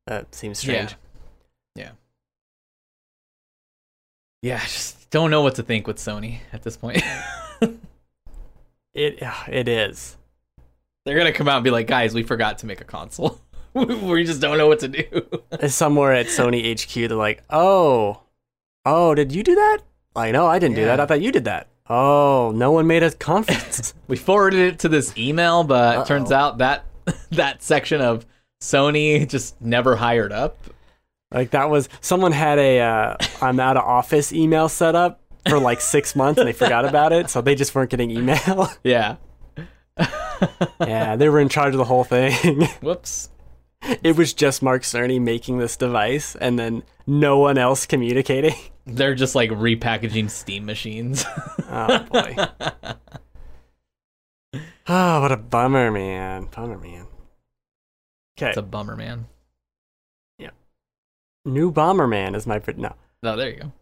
That 0.06 0.34
seems 0.34 0.58
strange. 0.58 0.96
Yeah. 1.76 1.90
Yeah, 4.42 4.56
I 4.56 4.64
just 4.66 5.03
don't 5.14 5.30
know 5.30 5.42
what 5.42 5.54
to 5.54 5.62
think 5.62 5.86
with 5.86 5.98
Sony 5.98 6.40
at 6.52 6.64
this 6.64 6.76
point. 6.76 7.00
It 8.94 9.22
it 9.48 9.68
is. 9.68 10.16
They're 11.04 11.16
gonna 11.16 11.32
come 11.32 11.48
out 11.48 11.56
and 11.56 11.64
be 11.64 11.70
like, 11.70 11.86
"Guys, 11.86 12.14
we 12.14 12.24
forgot 12.24 12.58
to 12.58 12.66
make 12.66 12.80
a 12.80 12.84
console. 12.84 13.40
we 13.74 14.24
just 14.24 14.40
don't 14.40 14.58
know 14.58 14.66
what 14.66 14.80
to 14.80 14.88
do." 14.88 15.68
Somewhere 15.68 16.12
at 16.14 16.26
Sony 16.26 16.72
HQ. 16.72 17.08
They're 17.08 17.16
like, 17.16 17.44
oh, 17.48 18.22
oh, 18.84 19.14
did 19.14 19.30
you 19.32 19.42
do 19.44 19.54
that? 19.54 19.78
Like, 20.16 20.32
no, 20.32 20.46
I 20.46 20.58
didn't 20.58 20.76
do 20.76 20.84
that. 20.84 20.98
I 20.98 21.06
thought 21.06 21.20
you 21.20 21.30
did 21.32 21.44
that. 21.44 21.68
Oh, 21.88 22.52
no 22.54 22.72
one 22.72 22.86
made 22.86 23.02
a 23.02 23.10
conference. 23.12 23.94
we 24.08 24.16
forwarded 24.16 24.74
it 24.74 24.78
to 24.80 24.88
this 24.88 25.16
email, 25.16 25.62
but 25.64 26.00
it 26.00 26.06
turns 26.06 26.32
Uh-oh. 26.32 26.38
out 26.38 26.58
that 26.58 26.86
that 27.30 27.62
section 27.62 28.00
of 28.00 28.26
Sony 28.60 29.28
just 29.28 29.60
never 29.60 29.94
hired 29.96 30.32
up. 30.32 30.58
Like 31.34 31.50
that 31.50 31.68
was 31.68 31.88
someone 32.00 32.32
had 32.32 32.58
a 32.58 32.80
uh, 32.80 33.16
I'm 33.42 33.60
out 33.60 33.76
of 33.76 33.84
office 33.84 34.32
email 34.32 34.68
set 34.70 34.94
up 34.94 35.20
for 35.48 35.58
like 35.58 35.80
six 35.82 36.16
months 36.16 36.38
and 36.38 36.48
they 36.48 36.52
forgot 36.54 36.86
about 36.86 37.12
it, 37.12 37.28
so 37.28 37.42
they 37.42 37.54
just 37.54 37.74
weren't 37.74 37.90
getting 37.90 38.10
email. 38.10 38.68
Yeah. 38.84 39.16
yeah, 40.80 41.16
they 41.16 41.28
were 41.28 41.40
in 41.40 41.48
charge 41.48 41.74
of 41.74 41.78
the 41.78 41.84
whole 41.84 42.04
thing. 42.04 42.62
Whoops. 42.80 43.30
it 44.02 44.16
was 44.16 44.32
just 44.32 44.62
Mark 44.62 44.82
Cerny 44.82 45.20
making 45.20 45.58
this 45.58 45.76
device 45.76 46.34
and 46.36 46.58
then 46.58 46.82
no 47.06 47.38
one 47.38 47.58
else 47.58 47.86
communicating. 47.86 48.54
They're 48.86 49.14
just 49.14 49.34
like 49.34 49.50
repackaging 49.50 50.30
Steam 50.30 50.64
machines. 50.66 51.24
Oh 51.76 51.98
boy. 52.04 52.36
oh, 54.88 55.20
what 55.22 55.32
a 55.32 55.36
bummer, 55.36 55.90
man. 55.90 56.48
Bummer, 56.54 56.78
man. 56.78 57.06
Okay, 58.38 58.48
it's 58.50 58.58
a 58.58 58.62
bummer, 58.62 58.96
man. 58.96 59.26
New 61.44 61.70
Bomberman 61.70 62.34
is 62.34 62.46
my 62.46 62.60
no. 62.76 62.94
Oh, 63.22 63.36
there 63.36 63.50
you 63.50 63.60
go. 63.60 63.72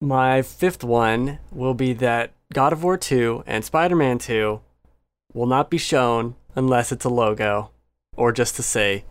My 0.00 0.42
fifth 0.42 0.84
one 0.84 1.38
will 1.50 1.74
be 1.74 1.92
that 1.94 2.32
God 2.52 2.72
of 2.72 2.84
War 2.84 2.96
2 2.96 3.44
and 3.46 3.64
Spider 3.64 3.96
Man 3.96 4.18
2 4.18 4.60
will 5.32 5.46
not 5.46 5.70
be 5.70 5.78
shown 5.78 6.36
unless 6.54 6.92
it's 6.92 7.04
a 7.04 7.10
logo 7.10 7.70
or 8.16 8.32
just 8.32 8.56
to 8.56 8.62
say 8.62 9.04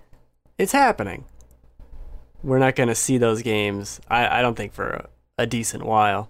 it's 0.57 0.71
happening. 0.71 1.25
We're 2.43 2.59
not 2.59 2.75
going 2.75 2.89
to 2.89 2.95
see 2.95 3.17
those 3.17 3.41
games, 3.41 4.01
I, 4.09 4.39
I 4.39 4.41
don't 4.41 4.55
think, 4.55 4.73
for 4.73 4.89
a, 4.89 5.09
a 5.39 5.47
decent 5.47 5.83
while. 5.83 6.29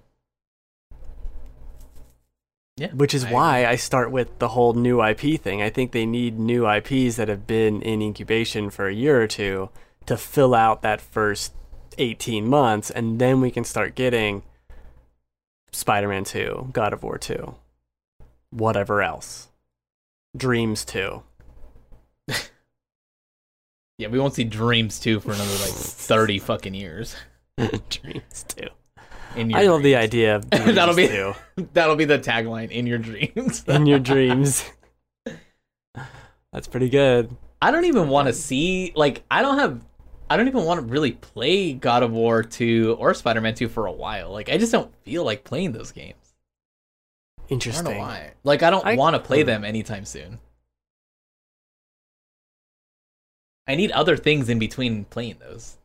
Yeah. 2.77 2.91
Which 2.93 3.13
is 3.13 3.25
I 3.25 3.31
why 3.31 3.65
I 3.65 3.75
start 3.75 4.11
with 4.11 4.39
the 4.39 4.49
whole 4.49 4.73
new 4.73 5.03
IP 5.03 5.39
thing. 5.39 5.61
I 5.61 5.69
think 5.69 5.91
they 5.91 6.05
need 6.05 6.39
new 6.39 6.67
IPs 6.69 7.17
that 7.17 7.27
have 7.27 7.45
been 7.45 7.81
in 7.81 8.01
incubation 8.01 8.69
for 8.69 8.87
a 8.87 8.93
year 8.93 9.21
or 9.21 9.27
two 9.27 9.69
to 10.05 10.17
fill 10.17 10.53
out 10.55 10.81
that 10.81 11.01
first 11.01 11.53
18 11.97 12.47
months, 12.47 12.89
and 12.89 13.19
then 13.19 13.39
we 13.41 13.51
can 13.51 13.63
start 13.63 13.95
getting 13.95 14.43
Spider 15.71 16.07
Man 16.07 16.23
2, 16.23 16.69
God 16.73 16.93
of 16.93 17.03
War 17.03 17.17
2, 17.17 17.55
whatever 18.51 19.01
else. 19.01 19.47
Dreams 20.35 20.83
2. 20.85 21.23
Yeah, 23.99 24.07
we 24.07 24.17
won't 24.19 24.33
see 24.33 24.43
Dreams 24.43 24.99
2 24.99 25.19
for 25.19 25.31
another 25.33 25.51
like 25.51 25.71
30 25.71 26.39
fucking 26.39 26.73
years. 26.73 27.15
Dreams 27.57 28.43
2. 28.47 28.67
In 29.35 29.49
your 29.51 29.59
I 29.59 29.67
love 29.67 29.83
the 29.83 29.95
idea 29.95 30.37
of 30.37 30.49
Dreams 30.49 30.75
That'll 30.75 30.95
be- 30.95 31.07
2 31.07 31.33
That'll 31.73 31.95
be 31.95 32.05
the 32.05 32.17
tagline 32.17 32.71
in 32.71 32.87
your 32.87 32.97
dreams. 32.97 33.63
in 33.67 33.85
your 33.85 33.99
dreams. 33.99 34.65
That's 36.51 36.67
pretty 36.67 36.89
good. 36.89 37.35
I 37.61 37.69
don't 37.71 37.85
even 37.85 38.09
want 38.09 38.27
to 38.27 38.33
see 38.33 38.91
like 38.95 39.23
I 39.29 39.41
don't 39.43 39.59
have 39.59 39.81
I 40.29 40.37
don't 40.37 40.47
even 40.47 40.63
want 40.63 40.79
to 40.79 40.85
really 40.85 41.11
play 41.11 41.73
God 41.73 42.01
of 42.03 42.11
War 42.11 42.41
2 42.43 42.95
or 42.99 43.13
Spider-Man 43.13 43.53
2 43.55 43.67
for 43.67 43.85
a 43.85 43.91
while. 43.91 44.31
Like 44.31 44.49
I 44.49 44.57
just 44.57 44.71
don't 44.71 44.93
feel 45.03 45.23
like 45.23 45.43
playing 45.43 45.73
those 45.73 45.91
games. 45.91 46.15
Interesting. 47.49 47.85
I 47.87 47.89
don't 47.89 47.97
know 47.99 48.03
why. 48.05 48.31
Like 48.43 48.63
I 48.63 48.69
don't 48.69 48.97
want 48.97 49.15
to 49.15 49.19
play 49.19 49.41
Hmm. 49.41 49.47
them 49.47 49.63
anytime 49.65 50.05
soon. 50.05 50.39
I 53.67 53.75
need 53.75 53.91
other 53.91 54.17
things 54.17 54.49
in 54.49 54.59
between 54.59 55.05
playing 55.05 55.37
those. 55.39 55.77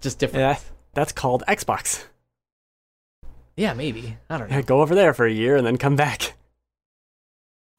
Just 0.00 0.18
different. 0.18 0.40
Yeah, 0.42 0.58
that's 0.94 1.12
called 1.12 1.42
Xbox. 1.48 2.04
Yeah, 3.56 3.74
maybe. 3.74 4.16
I 4.30 4.38
don't 4.38 4.50
know. 4.50 4.56
Yeah, 4.56 4.62
go 4.62 4.80
over 4.82 4.94
there 4.94 5.12
for 5.14 5.26
a 5.26 5.32
year 5.32 5.56
and 5.56 5.66
then 5.66 5.76
come 5.78 5.96
back. 5.96 6.34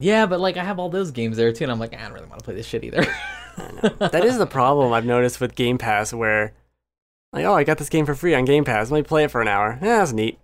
Yeah, 0.00 0.26
but 0.26 0.38
like 0.40 0.56
I 0.56 0.64
have 0.64 0.78
all 0.78 0.88
those 0.88 1.10
games 1.10 1.36
there 1.36 1.52
too, 1.52 1.64
and 1.64 1.72
I'm 1.72 1.78
like, 1.80 1.94
I 1.94 2.02
don't 2.02 2.12
really 2.12 2.26
want 2.28 2.40
to 2.40 2.44
play 2.44 2.54
this 2.54 2.66
shit 2.66 2.84
either. 2.84 3.04
that 3.98 4.24
is 4.24 4.38
the 4.38 4.46
problem 4.46 4.92
I've 4.92 5.04
noticed 5.04 5.40
with 5.40 5.54
Game 5.54 5.78
Pass, 5.78 6.12
where 6.12 6.52
like, 7.32 7.44
oh, 7.44 7.54
I 7.54 7.64
got 7.64 7.78
this 7.78 7.88
game 7.88 8.06
for 8.06 8.14
free 8.14 8.34
on 8.34 8.44
Game 8.44 8.64
Pass. 8.64 8.90
Let 8.90 8.98
me 8.98 9.02
play 9.02 9.24
it 9.24 9.30
for 9.30 9.40
an 9.40 9.48
hour. 9.48 9.78
Yeah, 9.82 9.98
that's 9.98 10.12
neat. 10.12 10.38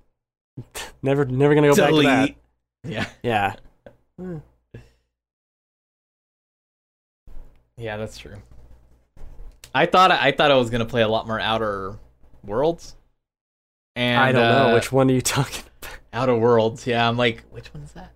never, 1.02 1.24
never 1.24 1.54
gonna 1.54 1.68
go 1.68 1.76
back 1.76 1.90
to 1.90 2.02
that. 2.02 2.16
Delete. 2.16 2.36
Yeah, 2.86 3.06
Yeah, 3.22 3.54
yeah, 7.76 7.96
that's 7.96 8.18
true. 8.18 8.36
I 9.74 9.86
thought 9.86 10.12
I 10.12 10.32
thought 10.32 10.50
I 10.50 10.56
was 10.56 10.70
gonna 10.70 10.84
play 10.84 11.02
a 11.02 11.08
lot 11.08 11.26
more 11.26 11.40
Outer 11.40 11.98
Worlds. 12.44 12.94
And 13.96 14.20
I 14.20 14.32
don't 14.32 14.42
know 14.42 14.70
uh, 14.70 14.74
which 14.74 14.92
one 14.92 15.10
are 15.10 15.14
you 15.14 15.20
talking. 15.22 15.64
Outer 16.12 16.36
Worlds. 16.36 16.86
Yeah, 16.86 17.08
I'm 17.08 17.16
like, 17.16 17.42
which 17.50 17.72
one 17.74 17.82
is 17.82 17.92
that? 17.92 18.12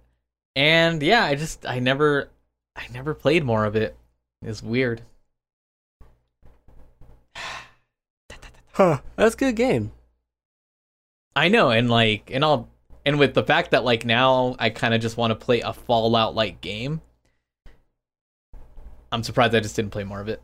And 0.55 1.03
yeah, 1.03 1.25
I 1.25 1.35
just 1.35 1.67
I 1.67 1.79
never 1.79 2.31
I 2.77 2.87
never 2.93 3.15
played 3.15 3.45
more 3.45 3.65
of 3.65 3.75
it. 3.75 3.97
It's 4.43 4.63
weird. 4.63 5.03
Huh? 8.73 9.01
That's 9.17 9.35
a 9.35 9.39
good 9.39 9.57
game. 9.57 9.91
I 11.35 11.49
know, 11.49 11.71
and 11.71 11.91
like, 11.91 12.31
and 12.33 12.45
all, 12.45 12.69
and 13.05 13.19
with 13.19 13.35
the 13.35 13.43
fact 13.43 13.73
that 13.73 13.83
like 13.83 14.05
now 14.05 14.55
I 14.57 14.71
kind 14.71 14.95
of 14.95 15.01
just 15.01 15.17
want 15.17 15.33
to 15.33 15.35
play 15.35 15.63
a 15.63 15.73
Fallout 15.73 16.37
like 16.37 16.61
game. 16.61 17.01
I'm 19.11 19.25
surprised 19.25 19.57
I 19.57 19.61
just 19.61 19.75
didn't 19.75 19.91
play 19.91 20.05
more 20.05 20.21
of 20.21 20.29
it. 20.29 20.41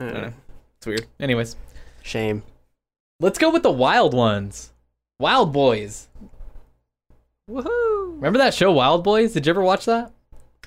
Uh. 0.00 0.30
It's 0.78 0.86
weird. 0.86 1.06
Anyways, 1.20 1.56
shame. 2.02 2.42
let's 3.20 3.38
go 3.38 3.50
with 3.50 3.62
the 3.62 3.70
Wild 3.70 4.14
Ones, 4.14 4.72
Wild 5.18 5.52
Boys. 5.52 6.08
Woohoo! 7.50 8.14
Remember 8.14 8.38
that 8.38 8.54
show, 8.54 8.72
Wild 8.72 9.04
Boys? 9.04 9.34
Did 9.34 9.44
you 9.44 9.50
ever 9.50 9.62
watch 9.62 9.84
that 9.84 10.10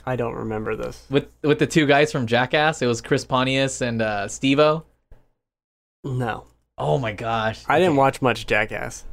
I 0.06 0.15
don't 0.15 0.36
remember 0.36 0.76
this. 0.76 1.06
with 1.10 1.28
with 1.41 1.60
the 1.60 1.68
two 1.68 1.86
guys 1.86 2.12
from 2.12 2.28
Jackass? 2.28 2.82
It 2.82 2.88
was 2.88 3.02
Chris 3.02 3.26
Pontius 3.26 3.82
and 3.82 4.02
uh, 4.02 4.28
Steve-O. 4.28 4.84
No, 6.04 6.46
Oh 6.78 6.98
my 6.98 7.13
gosh! 7.13 7.63
I 7.68 7.80
didn't 7.80 7.96
watch 7.96 8.22
much 8.22 8.48
Jackass. 8.48 9.06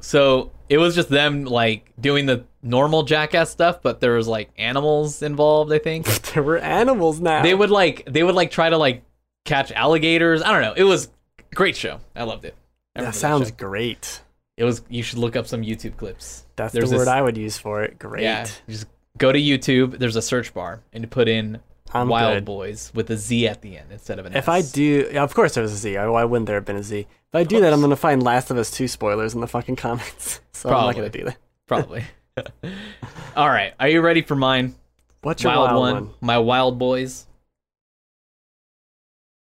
So 0.00 0.50
it 0.68 0.78
was 0.78 0.94
just 0.94 1.08
them 1.08 1.44
like 1.44 1.92
doing 2.00 2.26
the 2.26 2.44
normal 2.62 3.04
Jackass 3.04 3.50
stuff, 3.50 3.82
but 3.82 4.00
there 4.00 4.14
was 4.14 4.26
like 4.26 4.50
animals 4.58 5.22
involved. 5.22 5.72
I 5.72 5.78
think. 5.78 6.06
there 6.34 6.42
were 6.42 6.58
animals 6.58 7.20
now. 7.20 7.42
they 7.42 7.54
would 7.54 7.70
like 7.70 8.04
they 8.06 8.24
would 8.24 8.34
like 8.34 8.50
try 8.50 8.68
to 8.68 8.76
like 8.76 9.04
catch 9.44 9.70
alligators. 9.72 10.42
I 10.42 10.52
don't 10.52 10.62
know. 10.62 10.74
It 10.76 10.84
was 10.84 11.08
great 11.54 11.76
show. 11.76 12.00
I 12.16 12.24
loved 12.24 12.44
it. 12.44 12.56
I 12.96 13.02
That 13.02 13.14
sounds 13.14 13.52
great. 13.52 14.22
It 14.56 14.64
was. 14.64 14.82
You 14.88 15.04
should 15.04 15.18
look 15.18 15.36
up 15.36 15.46
some 15.46 15.62
YouTube 15.62 15.96
clips. 15.96 16.46
That's 16.56 16.72
There's 16.72 16.90
the 16.90 16.96
word 16.96 17.02
this- 17.02 17.08
I 17.08 17.22
would 17.22 17.36
use 17.36 17.58
for 17.58 17.84
it. 17.84 17.96
Great. 17.98 18.24
Yeah, 18.24 18.48
just 18.68 18.86
go 19.18 19.32
to 19.32 19.38
YouTube. 19.38 19.98
There's 19.98 20.16
a 20.16 20.22
search 20.22 20.52
bar 20.54 20.80
and 20.92 21.04
you 21.04 21.08
put 21.08 21.28
in 21.28 21.60
I'm 21.94 22.08
Wild 22.08 22.34
good. 22.38 22.44
Boys 22.44 22.90
with 22.94 23.10
a 23.10 23.16
Z 23.16 23.46
at 23.48 23.62
the 23.62 23.76
end 23.78 23.92
instead 23.92 24.18
of 24.18 24.26
an 24.26 24.32
S. 24.34 24.38
If 24.44 24.48
S. 24.48 24.68
I 24.70 24.74
do, 24.74 25.08
of 25.16 25.34
course 25.34 25.54
there 25.54 25.62
was 25.62 25.72
a 25.72 25.76
Z. 25.76 25.94
Why 25.96 26.24
wouldn't 26.24 26.46
there 26.46 26.56
have 26.56 26.64
been 26.64 26.76
a 26.76 26.82
Z? 26.82 27.00
If 27.00 27.34
I 27.34 27.44
do 27.44 27.60
that, 27.60 27.72
I'm 27.72 27.80
gonna 27.80 27.96
find 27.96 28.22
Last 28.22 28.50
of 28.50 28.56
Us 28.58 28.70
2 28.70 28.88
spoilers 28.88 29.34
in 29.34 29.40
the 29.40 29.46
fucking 29.48 29.76
comments. 29.76 30.40
So 30.52 30.70
I'm 30.70 30.86
not 30.86 30.94
gonna 30.96 31.10
do 31.10 31.24
that. 31.24 31.36
probably. 31.66 32.02
All 33.36 33.48
right, 33.50 33.74
are 33.78 33.88
you 33.88 34.00
ready 34.00 34.22
for 34.22 34.34
mine? 34.34 34.74
What's 35.20 35.42
your 35.42 35.52
Wild, 35.52 35.66
wild, 35.70 35.80
one, 35.80 35.94
one? 36.06 36.14
my 36.22 36.38
Wild 36.38 36.78
Boys. 36.78 37.26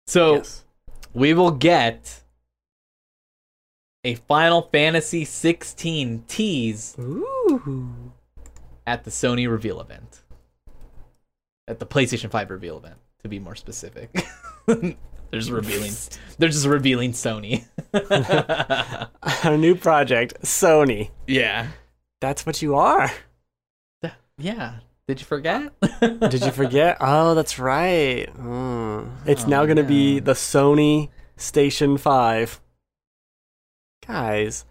So 0.08 0.36
Yes. 0.38 0.64
we 1.14 1.34
will 1.34 1.52
get 1.52 2.24
a 4.04 4.16
Final 4.16 4.64
Fantasy 4.72 5.26
16 5.26 6.24
tease 6.28 6.96
Ooh. 7.00 8.07
At 8.88 9.04
the 9.04 9.12
Sony 9.12 9.48
reveal 9.48 9.80
event. 9.80 10.22
At 11.68 11.78
the 11.80 11.86
PlayStation 11.86 12.32
5 12.32 12.50
reveal 12.50 12.78
event, 12.78 12.96
to 13.22 13.28
be 13.28 13.38
more 13.40 13.56
specific. 13.56 14.10
they're 14.66 14.96
just 15.34 15.52
revealing 15.52 15.92
they're 16.40 16.50
just 16.50 16.66
revealing 16.66 17.12
Sony. 17.12 17.66
A 19.44 19.58
new 19.58 19.76
project, 19.76 20.42
Sony. 20.42 21.12
yeah. 21.28 21.68
That's 22.22 22.46
what 22.48 22.64
you 22.64 22.76
are. 22.76 23.12
Yeah. 24.40 24.76
Did 25.08 25.20
you 25.20 25.26
forget? 25.26 25.72
Did 26.02 26.42
you 26.44 26.52
forget? 26.52 26.98
Oh, 27.00 27.36
that's 27.36 27.60
right. 27.60 28.28
Mm. 28.36 29.10
It's 29.26 29.46
Oh, 29.46 29.48
now 29.48 29.66
going 29.66 29.78
to 29.78 29.84
be 29.84 30.20
the 30.20 30.34
Sony 30.34 31.10
Station 31.38 31.98
5. 31.98 32.60
Guys, 34.06 34.66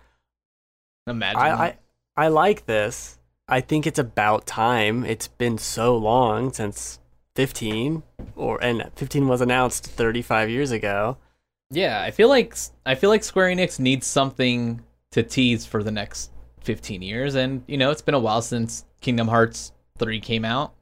Imagine. 1.06 1.40
I. 1.40 1.50
I 1.66 1.76
I 2.16 2.28
like 2.28 2.66
this. 2.66 3.18
I 3.49 3.61
think 3.61 3.86
it's 3.86 3.99
about 3.99 4.47
time. 4.47 5.05
It's 5.05 5.28
been 5.28 5.59
so 5.59 5.97
long 5.97 6.53
since 6.53 6.99
15 7.36 8.03
or 8.34 8.62
and 8.62 8.90
15 8.97 9.28
was 9.28 9.40
announced 9.40 9.86
35 9.86 10.51
years 10.51 10.70
ago. 10.72 11.18
yeah, 11.70 12.01
I 12.03 12.11
feel 12.11 12.28
like 12.28 12.57
I 12.84 12.94
feel 12.94 13.11
like 13.11 13.22
Square 13.24 13.51
Enix 13.55 13.78
needs 13.78 14.07
something 14.07 14.82
to 15.12 15.22
tease 15.22 15.64
for 15.66 15.82
the 15.82 15.90
next 15.90 16.30
15 16.62 17.03
years, 17.03 17.34
and 17.34 17.62
you 17.66 17.76
know 17.76 17.90
it's 17.90 18.03
been 18.03 18.14
a 18.14 18.18
while 18.18 18.42
since 18.42 18.84
Kingdom 19.01 19.28
Hearts 19.28 19.72
3 19.99 20.18
came 20.20 20.44
out, 20.44 20.72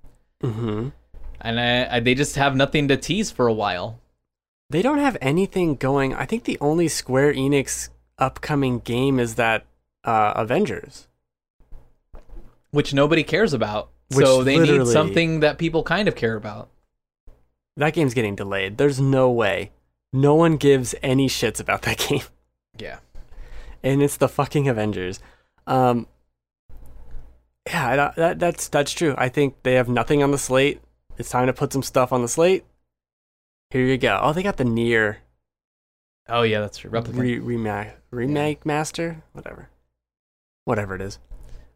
Mhm. 0.42 0.92
and 1.40 1.60
I, 1.60 1.96
I, 1.96 2.00
they 2.00 2.14
just 2.14 2.36
have 2.36 2.56
nothing 2.56 2.88
to 2.88 2.96
tease 2.96 3.30
for 3.30 3.46
a 3.46 3.52
while. 3.52 3.98
They 4.70 4.80
don't 4.82 4.98
have 4.98 5.16
anything 5.20 5.74
going. 5.74 6.14
I 6.14 6.24
think 6.24 6.44
the 6.44 6.58
only 6.60 6.88
Square 6.88 7.34
Enix 7.34 7.90
upcoming 8.18 8.78
game 8.78 9.18
is 9.20 9.34
that 9.34 9.66
uh, 10.04 10.32
Avengers. 10.36 11.08
Which 12.74 12.92
nobody 12.92 13.22
cares 13.22 13.52
about. 13.52 13.90
Which 14.12 14.26
so 14.26 14.42
they 14.42 14.58
need 14.58 14.86
something 14.88 15.40
that 15.40 15.58
people 15.58 15.82
kind 15.82 16.08
of 16.08 16.16
care 16.16 16.34
about. 16.34 16.70
That 17.76 17.94
game's 17.94 18.14
getting 18.14 18.34
delayed. 18.34 18.78
There's 18.78 19.00
no 19.00 19.30
way. 19.30 19.70
No 20.12 20.34
one 20.34 20.56
gives 20.56 20.94
any 21.02 21.28
shits 21.28 21.60
about 21.60 21.82
that 21.82 21.98
game. 22.08 22.22
Yeah. 22.78 22.98
and 23.82 24.02
it's 24.02 24.16
the 24.16 24.28
fucking 24.28 24.68
Avengers. 24.68 25.20
Um, 25.66 26.06
yeah, 27.68 27.88
I 27.88 28.20
that 28.20 28.38
that's 28.38 28.68
that's 28.68 28.92
true. 28.92 29.14
I 29.16 29.28
think 29.28 29.62
they 29.62 29.74
have 29.74 29.88
nothing 29.88 30.22
on 30.22 30.32
the 30.32 30.38
slate. 30.38 30.80
It's 31.16 31.30
time 31.30 31.46
to 31.46 31.52
put 31.52 31.72
some 31.72 31.82
stuff 31.82 32.12
on 32.12 32.22
the 32.22 32.28
slate. 32.28 32.64
Here 33.70 33.82
you 33.86 33.96
go. 33.98 34.18
Oh, 34.20 34.32
they 34.32 34.42
got 34.42 34.56
the 34.56 34.64
NieR 34.64 35.16
Oh 36.28 36.42
yeah, 36.42 36.60
that's 36.60 36.78
true. 36.78 36.90
Replicant. 36.90 37.18
re- 37.18 37.38
remake 37.38 37.88
remake 38.10 38.66
master, 38.66 39.22
whatever, 39.32 39.68
whatever 40.64 40.94
it 40.94 41.02
is. 41.02 41.18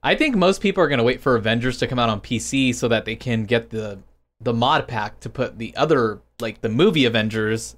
I 0.03 0.15
think 0.15 0.37
most 0.37 0.61
people 0.61 0.83
are 0.83 0.89
gonna 0.89 1.03
wait 1.05 1.21
for 1.21 1.37
Avengers 1.37 1.79
to 1.79 1.87
come 1.87 1.99
out 1.99 2.09
on 2.09 2.21
PC 2.21 2.75
so 2.75 2.89
that 2.89 3.05
they 3.05 3.17
can 3.17 3.45
get 3.45 3.71
the 3.71 3.99
the 4.41 4.53
mod 4.53 4.87
pack 4.87 5.19
to 5.21 5.29
put 5.29 5.59
the 5.59 5.75
other 5.77 6.21
like 6.41 6.61
the 6.61 6.69
movie 6.69 7.05
Avengers 7.05 7.77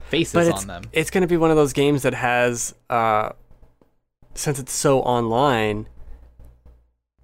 faces 0.00 0.34
But 0.34 0.52
on 0.52 0.66
them. 0.66 0.82
it's 0.92 1.10
going 1.10 1.22
to 1.22 1.26
be 1.26 1.38
one 1.38 1.50
of 1.50 1.56
those 1.56 1.72
games 1.72 2.02
that 2.02 2.12
has, 2.12 2.74
uh, 2.90 3.30
since 4.34 4.58
it's 4.58 4.72
so 4.72 5.00
online, 5.00 5.86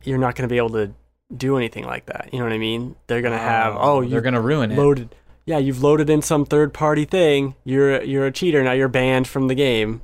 you're 0.02 0.16
not 0.16 0.34
going 0.34 0.48
to 0.48 0.52
be 0.52 0.56
able 0.56 0.70
to 0.70 0.92
do 1.36 1.58
anything 1.58 1.84
like 1.84 2.06
that. 2.06 2.30
You 2.32 2.38
know 2.38 2.46
what 2.46 2.54
I 2.54 2.58
mean? 2.58 2.96
They're 3.06 3.20
going 3.20 3.34
to 3.34 3.38
have 3.38 3.76
oh, 3.78 4.02
they're 4.04 4.20
gonna 4.22 4.40
ruin 4.40 4.72
it. 4.72 4.78
loaded. 4.78 5.14
Yeah, 5.44 5.58
you've 5.58 5.82
loaded 5.82 6.08
in 6.08 6.22
some 6.22 6.44
third 6.46 6.72
party 6.72 7.04
thing. 7.04 7.54
You're 7.64 8.02
you're 8.02 8.26
a 8.26 8.32
cheater 8.32 8.62
now. 8.62 8.72
You're 8.72 8.88
banned 8.88 9.28
from 9.28 9.48
the 9.48 9.54
game. 9.54 10.00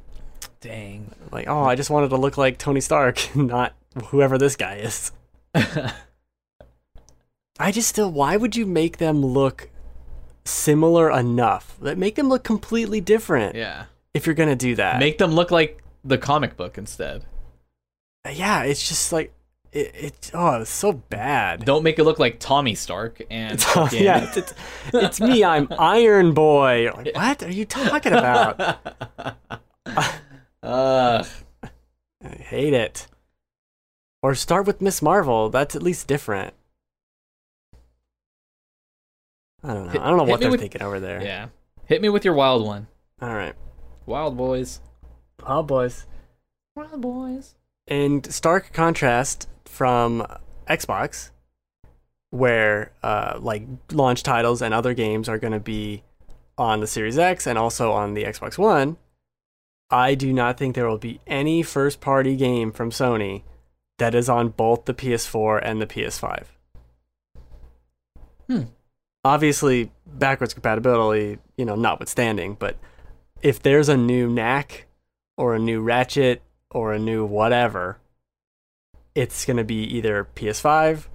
Dang. 0.60 1.12
Like, 1.32 1.48
oh, 1.48 1.64
I 1.64 1.74
just 1.76 1.90
wanted 1.90 2.08
to 2.10 2.16
look 2.16 2.36
like 2.36 2.58
Tony 2.58 2.80
Stark, 2.80 3.18
not 3.36 3.74
whoever 4.06 4.38
this 4.38 4.56
guy 4.56 4.76
is. 4.76 5.12
I 7.58 7.72
just 7.72 7.88
still. 7.88 8.10
Why 8.10 8.36
would 8.36 8.54
you 8.56 8.66
make 8.66 8.98
them 8.98 9.24
look 9.24 9.70
similar 10.44 11.10
enough? 11.10 11.76
That 11.80 11.96
make 11.98 12.16
them 12.16 12.28
look 12.28 12.44
completely 12.44 13.00
different. 13.00 13.54
yeah. 13.56 13.84
If 14.14 14.24
you're 14.24 14.34
gonna 14.34 14.56
do 14.56 14.74
that, 14.76 14.98
Make 14.98 15.18
them 15.18 15.32
look 15.32 15.50
like 15.50 15.82
the 16.02 16.16
comic 16.16 16.56
book 16.56 16.78
instead. 16.78 17.24
yeah, 18.32 18.62
it's 18.62 18.88
just 18.88 19.12
like 19.12 19.32
it. 19.72 19.94
it 19.94 20.30
oh, 20.32 20.62
it's 20.62 20.70
so 20.70 20.92
bad. 20.94 21.66
Don't 21.66 21.82
make 21.82 21.98
it 21.98 22.04
look 22.04 22.18
like 22.18 22.38
Tommy 22.40 22.74
Stark 22.74 23.20
and 23.30 23.52
It's, 23.60 23.76
uh, 23.76 23.88
yeah, 23.92 24.24
it's, 24.24 24.36
it's, 24.38 24.54
it's 24.94 25.20
me. 25.20 25.44
I'm 25.44 25.68
Iron 25.78 26.32
Boy. 26.32 26.90
Like, 26.96 27.14
what 27.14 27.42
are 27.42 27.50
you 27.50 27.66
talking 27.66 28.12
about? 28.14 28.58
Ugh. 30.62 31.26
I 32.24 32.28
hate 32.28 32.72
it. 32.72 33.06
Or 34.26 34.34
start 34.34 34.66
with 34.66 34.82
Miss 34.82 35.00
Marvel. 35.00 35.50
That's 35.50 35.76
at 35.76 35.84
least 35.84 36.08
different. 36.08 36.52
I 39.62 39.72
don't 39.72 39.84
know. 39.86 39.92
Hit- 39.92 40.00
I 40.00 40.08
don't 40.08 40.16
know 40.16 40.24
what 40.24 40.40
they're 40.40 40.50
with- 40.50 40.58
thinking 40.58 40.82
over 40.82 40.98
there. 40.98 41.22
Yeah. 41.22 41.46
Hit 41.84 42.02
me 42.02 42.08
with 42.08 42.24
your 42.24 42.34
wild 42.34 42.66
one. 42.66 42.88
All 43.22 43.32
right. 43.32 43.54
Wild 44.04 44.36
boys. 44.36 44.80
Oh, 45.44 45.62
boys. 45.62 46.06
Wild 46.74 47.00
boys. 47.00 47.54
In 47.86 48.24
stark 48.24 48.72
contrast 48.72 49.48
from 49.64 50.26
Xbox, 50.68 51.30
where 52.30 52.90
uh, 53.04 53.38
like 53.40 53.62
launch 53.92 54.24
titles 54.24 54.60
and 54.60 54.74
other 54.74 54.92
games 54.92 55.28
are 55.28 55.38
going 55.38 55.52
to 55.52 55.60
be 55.60 56.02
on 56.58 56.80
the 56.80 56.88
Series 56.88 57.16
X 57.16 57.46
and 57.46 57.56
also 57.56 57.92
on 57.92 58.14
the 58.14 58.24
Xbox 58.24 58.58
One, 58.58 58.96
I 59.88 60.16
do 60.16 60.32
not 60.32 60.58
think 60.58 60.74
there 60.74 60.88
will 60.88 60.98
be 60.98 61.20
any 61.28 61.62
first 61.62 62.00
party 62.00 62.34
game 62.34 62.72
from 62.72 62.90
Sony 62.90 63.44
that 63.98 64.14
is 64.14 64.28
on 64.28 64.48
both 64.50 64.84
the 64.84 64.94
PS4 64.94 65.60
and 65.62 65.80
the 65.80 65.86
PS5. 65.86 66.44
Hmm. 68.48 68.62
Obviously, 69.24 69.90
backwards 70.06 70.54
compatibility, 70.54 71.38
you 71.56 71.64
know, 71.64 71.74
notwithstanding, 71.74 72.54
but 72.54 72.76
if 73.42 73.60
there's 73.60 73.88
a 73.88 73.96
new 73.96 74.28
knack 74.28 74.86
or 75.36 75.54
a 75.54 75.58
new 75.58 75.80
ratchet 75.80 76.42
or 76.70 76.92
a 76.92 76.98
new 76.98 77.24
whatever, 77.24 77.98
it's 79.14 79.44
going 79.44 79.56
to 79.56 79.64
be 79.64 79.82
either 79.96 80.28
PS5 80.36 81.06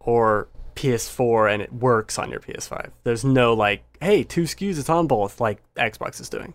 or 0.00 0.48
PS4 0.76 1.52
and 1.52 1.62
it 1.62 1.72
works 1.72 2.18
on 2.18 2.30
your 2.30 2.40
PS5. 2.40 2.90
There's 3.04 3.24
no 3.24 3.54
like, 3.54 3.82
hey, 4.00 4.22
two 4.22 4.42
SKUs, 4.42 4.78
it's 4.78 4.90
on 4.90 5.06
both, 5.06 5.40
like 5.40 5.62
Xbox 5.74 6.20
is 6.20 6.28
doing. 6.28 6.54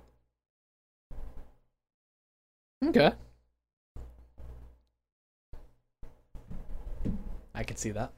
Okay. 2.86 3.12
I 7.60 7.64
could 7.64 7.78
see 7.78 7.92
that. 7.92 8.14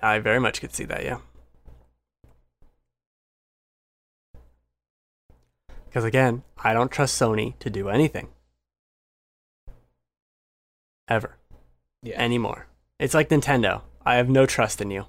I 0.00 0.18
very 0.18 0.40
much 0.40 0.62
could 0.62 0.74
see 0.74 0.84
that, 0.86 1.04
yeah. 1.04 1.18
Because 5.84 6.04
again, 6.04 6.42
I 6.64 6.72
don't 6.72 6.90
trust 6.90 7.20
Sony 7.20 7.58
to 7.58 7.68
do 7.68 7.90
anything. 7.90 8.28
Ever. 11.06 11.36
Yeah. 12.02 12.18
Anymore. 12.18 12.66
It's 12.98 13.12
like 13.12 13.28
Nintendo. 13.28 13.82
I 14.06 14.14
have 14.16 14.30
no 14.30 14.46
trust 14.46 14.80
in 14.80 14.90
you. 14.90 15.04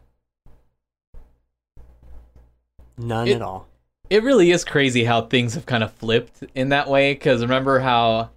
None 2.98 3.30
It- 3.30 3.36
at 3.36 3.42
all. 3.42 3.68
it 4.10 4.24
really 4.24 4.52
is 4.52 4.66
crazy 4.66 5.06
how 5.06 5.22
things 5.22 5.54
have 5.54 5.66
kind 5.66 5.84
of 5.86 5.94
flipped 5.94 6.44
in 6.54 6.68
that 6.70 6.90
way. 6.90 7.14
Because 7.14 7.42
remember 7.42 7.80
how 7.80 8.32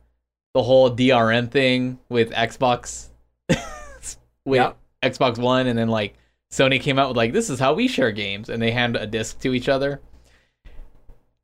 the 0.55 0.63
whole 0.63 0.89
DRM 0.89 1.51
thing 1.51 1.99
with 2.09 2.31
Xbox, 2.31 3.09
with 4.45 4.61
Yep. 4.61 4.77
Xbox 5.03 5.39
One, 5.39 5.67
and 5.67 5.79
then 5.79 5.89
like 5.89 6.15
Sony 6.53 6.81
came 6.81 6.99
out 6.99 7.09
with 7.09 7.17
like, 7.17 7.33
"This 7.33 7.51
is 7.51 7.59
how 7.59 7.75
we 7.75 7.89
share 7.89 8.13
games," 8.13 8.49
and 8.49 8.61
they 8.63 8.71
hand 8.71 8.97
a 8.97 9.07
disc 9.07 9.41
to 9.41 9.55
each 9.55 9.69
other. 9.69 10.01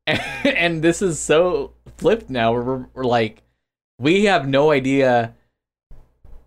And, 0.45 0.81
this 0.81 1.01
is 1.01 1.19
so 1.19 1.73
flipped 1.97 2.29
now. 2.29 2.53
We're, 2.53 2.85
we're 2.93 3.03
like, 3.03 3.43
we 3.99 4.23
have 4.25 4.47
no 4.47 4.71
idea 4.71 5.35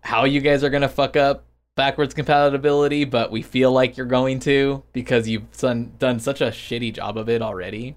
how 0.01 0.23
you 0.23 0.41
guys 0.41 0.63
are 0.63 0.71
gonna 0.71 0.89
fuck 0.89 1.15
up 1.15 1.45
backwards 1.75 2.13
compatibility, 2.13 3.05
but 3.05 3.31
we 3.31 3.41
feel 3.41 3.71
like 3.71 3.97
you're 3.97 4.05
going 4.05 4.39
to 4.39 4.83
because 4.93 5.27
you've 5.27 5.51
done, 5.57 5.93
done 5.99 6.19
such 6.19 6.41
a 6.41 6.47
shitty 6.47 6.93
job 6.93 7.17
of 7.17 7.29
it 7.29 7.41
already. 7.41 7.95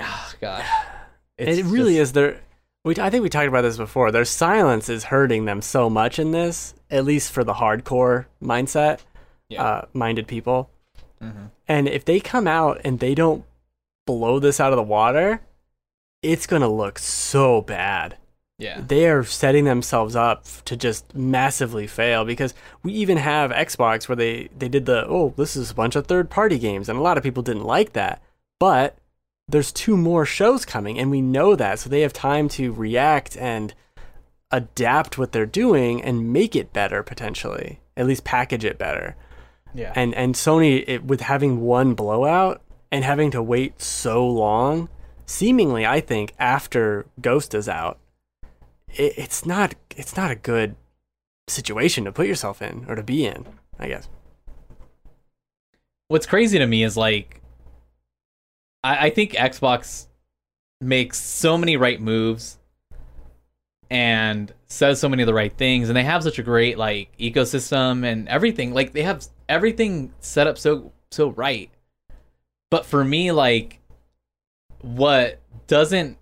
Oh, 0.00 0.32
God. 0.40 0.64
it 1.38 1.64
really 1.66 1.98
is 1.98 2.12
their 2.12 2.40
we 2.84 2.96
I 2.98 3.10
think 3.10 3.22
we 3.22 3.28
talked 3.28 3.48
about 3.48 3.62
this 3.62 3.76
before. 3.76 4.10
Their 4.10 4.24
silence 4.24 4.88
is 4.88 5.04
hurting 5.04 5.44
them 5.44 5.62
so 5.62 5.90
much 5.90 6.18
in 6.18 6.30
this, 6.30 6.74
at 6.90 7.04
least 7.04 7.32
for 7.32 7.44
the 7.44 7.54
hardcore 7.54 8.26
mindset 8.42 9.00
Yeah. 9.48 9.64
uh, 9.64 9.84
minded 9.92 10.26
people. 10.26 10.70
hmm 11.20 11.46
And 11.68 11.88
if 11.88 12.04
they 12.04 12.20
come 12.20 12.46
out 12.46 12.80
and 12.84 12.98
they 12.98 13.14
don't 13.14 13.44
blow 14.06 14.38
this 14.38 14.60
out 14.60 14.72
of 14.72 14.76
the 14.76 14.82
water, 14.82 15.40
it's 16.22 16.46
going 16.46 16.62
to 16.62 16.68
look 16.68 16.98
so 16.98 17.60
bad. 17.62 18.16
Yeah. 18.58 18.82
They 18.86 19.08
are 19.08 19.24
setting 19.24 19.64
themselves 19.64 20.14
up 20.16 20.44
to 20.66 20.76
just 20.76 21.14
massively 21.14 21.86
fail 21.86 22.24
because 22.26 22.52
we 22.82 22.92
even 22.92 23.16
have 23.16 23.50
Xbox 23.52 24.06
where 24.08 24.16
they, 24.16 24.48
they 24.58 24.68
did 24.68 24.84
the, 24.84 25.06
oh, 25.08 25.32
this 25.36 25.56
is 25.56 25.70
a 25.70 25.74
bunch 25.74 25.96
of 25.96 26.06
third 26.06 26.28
party 26.28 26.58
games. 26.58 26.88
And 26.88 26.98
a 26.98 27.02
lot 27.02 27.16
of 27.16 27.22
people 27.22 27.42
didn't 27.42 27.64
like 27.64 27.94
that. 27.94 28.20
But 28.58 28.98
there's 29.50 29.72
two 29.72 29.96
more 29.96 30.24
shows 30.24 30.64
coming 30.64 30.98
and 30.98 31.10
we 31.10 31.20
know 31.20 31.56
that. 31.56 31.78
So 31.78 31.88
they 31.90 32.00
have 32.02 32.12
time 32.12 32.48
to 32.50 32.72
react 32.72 33.36
and 33.36 33.74
adapt 34.50 35.16
what 35.18 35.32
they're 35.32 35.46
doing 35.46 36.02
and 36.02 36.32
make 36.32 36.56
it 36.56 36.72
better 36.72 37.02
potentially, 37.02 37.80
at 37.96 38.06
least 38.06 38.24
package 38.24 38.64
it 38.64 38.78
better 38.78 39.14
Yeah. 39.74 39.92
and 39.94 40.14
and 40.14 40.34
Sony 40.34 40.84
it, 40.86 41.04
with 41.04 41.20
having 41.20 41.60
one 41.60 41.94
blowout 41.94 42.60
and 42.90 43.04
having 43.04 43.30
to 43.30 43.42
wait 43.42 43.80
so 43.80 44.26
long, 44.26 44.88
seemingly 45.26 45.86
I 45.86 46.00
think 46.00 46.32
after 46.38 47.06
Ghost 47.20 47.54
is 47.54 47.68
out, 47.68 47.98
it, 48.88 49.12
it's 49.16 49.46
not 49.46 49.74
it's 49.96 50.16
not 50.16 50.30
a 50.32 50.36
good 50.36 50.74
situation 51.46 52.04
to 52.04 52.12
put 52.12 52.26
yourself 52.26 52.60
in 52.62 52.84
or 52.88 52.96
to 52.96 53.02
be 53.02 53.24
in, 53.26 53.46
I 53.78 53.88
guess. 53.88 54.08
What's 56.08 56.26
crazy 56.26 56.58
to 56.58 56.66
me 56.66 56.82
is 56.82 56.96
like, 56.96 57.39
I, 58.82 59.06
I 59.06 59.10
think 59.10 59.32
Xbox 59.32 60.06
makes 60.80 61.18
so 61.18 61.58
many 61.58 61.76
right 61.76 62.00
moves 62.00 62.58
and 63.90 64.52
says 64.68 65.00
so 65.00 65.08
many 65.08 65.22
of 65.22 65.26
the 65.26 65.34
right 65.34 65.52
things, 65.52 65.88
and 65.88 65.96
they 65.96 66.04
have 66.04 66.22
such 66.22 66.38
a 66.38 66.42
great 66.42 66.78
like 66.78 67.16
ecosystem 67.18 68.04
and 68.04 68.28
everything. 68.28 68.72
Like 68.72 68.92
they 68.92 69.02
have 69.02 69.26
everything 69.48 70.12
set 70.20 70.46
up 70.46 70.58
so 70.58 70.92
so 71.10 71.30
right. 71.30 71.70
But 72.70 72.86
for 72.86 73.04
me, 73.04 73.32
like, 73.32 73.80
what 74.80 75.40
doesn't 75.66 76.16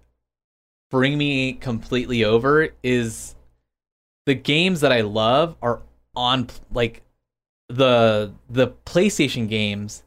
bring 0.91 1.19
me 1.19 1.53
completely 1.53 2.25
over 2.25 2.71
is 2.83 3.35
the 4.25 4.35
games 4.35 4.81
that 4.81 4.93
I 4.93 5.03
love 5.03 5.57
are 5.61 5.83
on 6.17 6.49
like 6.73 7.03
the 7.69 8.33
the 8.49 8.69
PlayStation 8.87 9.49
games 9.49 10.03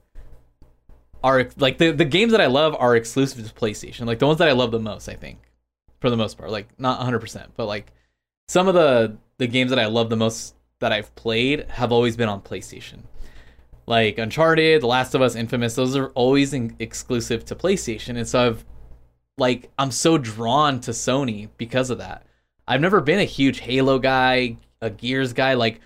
are 1.23 1.49
like 1.57 1.77
the 1.77 1.91
the 1.91 2.05
games 2.05 2.31
that 2.31 2.41
I 2.41 2.47
love 2.47 2.75
are 2.77 2.95
exclusive 2.95 3.47
to 3.47 3.53
PlayStation. 3.53 4.05
Like 4.05 4.19
the 4.19 4.27
ones 4.27 4.39
that 4.39 4.47
I 4.47 4.53
love 4.53 4.71
the 4.71 4.79
most, 4.79 5.07
I 5.07 5.15
think, 5.15 5.39
for 5.99 6.09
the 6.09 6.17
most 6.17 6.37
part. 6.37 6.51
Like 6.51 6.67
not 6.79 6.99
100%, 6.99 7.49
but 7.55 7.65
like 7.65 7.91
some 8.47 8.67
of 8.67 8.73
the 8.73 9.17
the 9.37 9.47
games 9.47 9.69
that 9.69 9.79
I 9.79 9.85
love 9.85 10.09
the 10.09 10.17
most 10.17 10.55
that 10.79 10.91
I've 10.91 11.13
played 11.15 11.67
have 11.69 11.91
always 11.91 12.17
been 12.17 12.29
on 12.29 12.41
PlayStation. 12.41 13.01
Like 13.87 14.17
Uncharted, 14.17 14.81
The 14.81 14.87
Last 14.87 15.15
of 15.15 15.21
Us, 15.21 15.35
Infamous, 15.35 15.75
those 15.75 15.95
are 15.95 16.07
always 16.09 16.53
in, 16.53 16.75
exclusive 16.79 17.45
to 17.45 17.55
PlayStation. 17.55 18.17
And 18.17 18.27
so 18.27 18.47
I've 18.47 18.65
like 19.37 19.69
I'm 19.77 19.91
so 19.91 20.17
drawn 20.17 20.79
to 20.81 20.91
Sony 20.91 21.49
because 21.57 21.89
of 21.89 21.99
that. 21.99 22.25
I've 22.67 22.81
never 22.81 23.01
been 23.01 23.19
a 23.19 23.25
huge 23.25 23.59
Halo 23.59 23.99
guy, 23.99 24.57
a 24.81 24.89
Gears 24.89 25.33
guy 25.33 25.53
like 25.53 25.81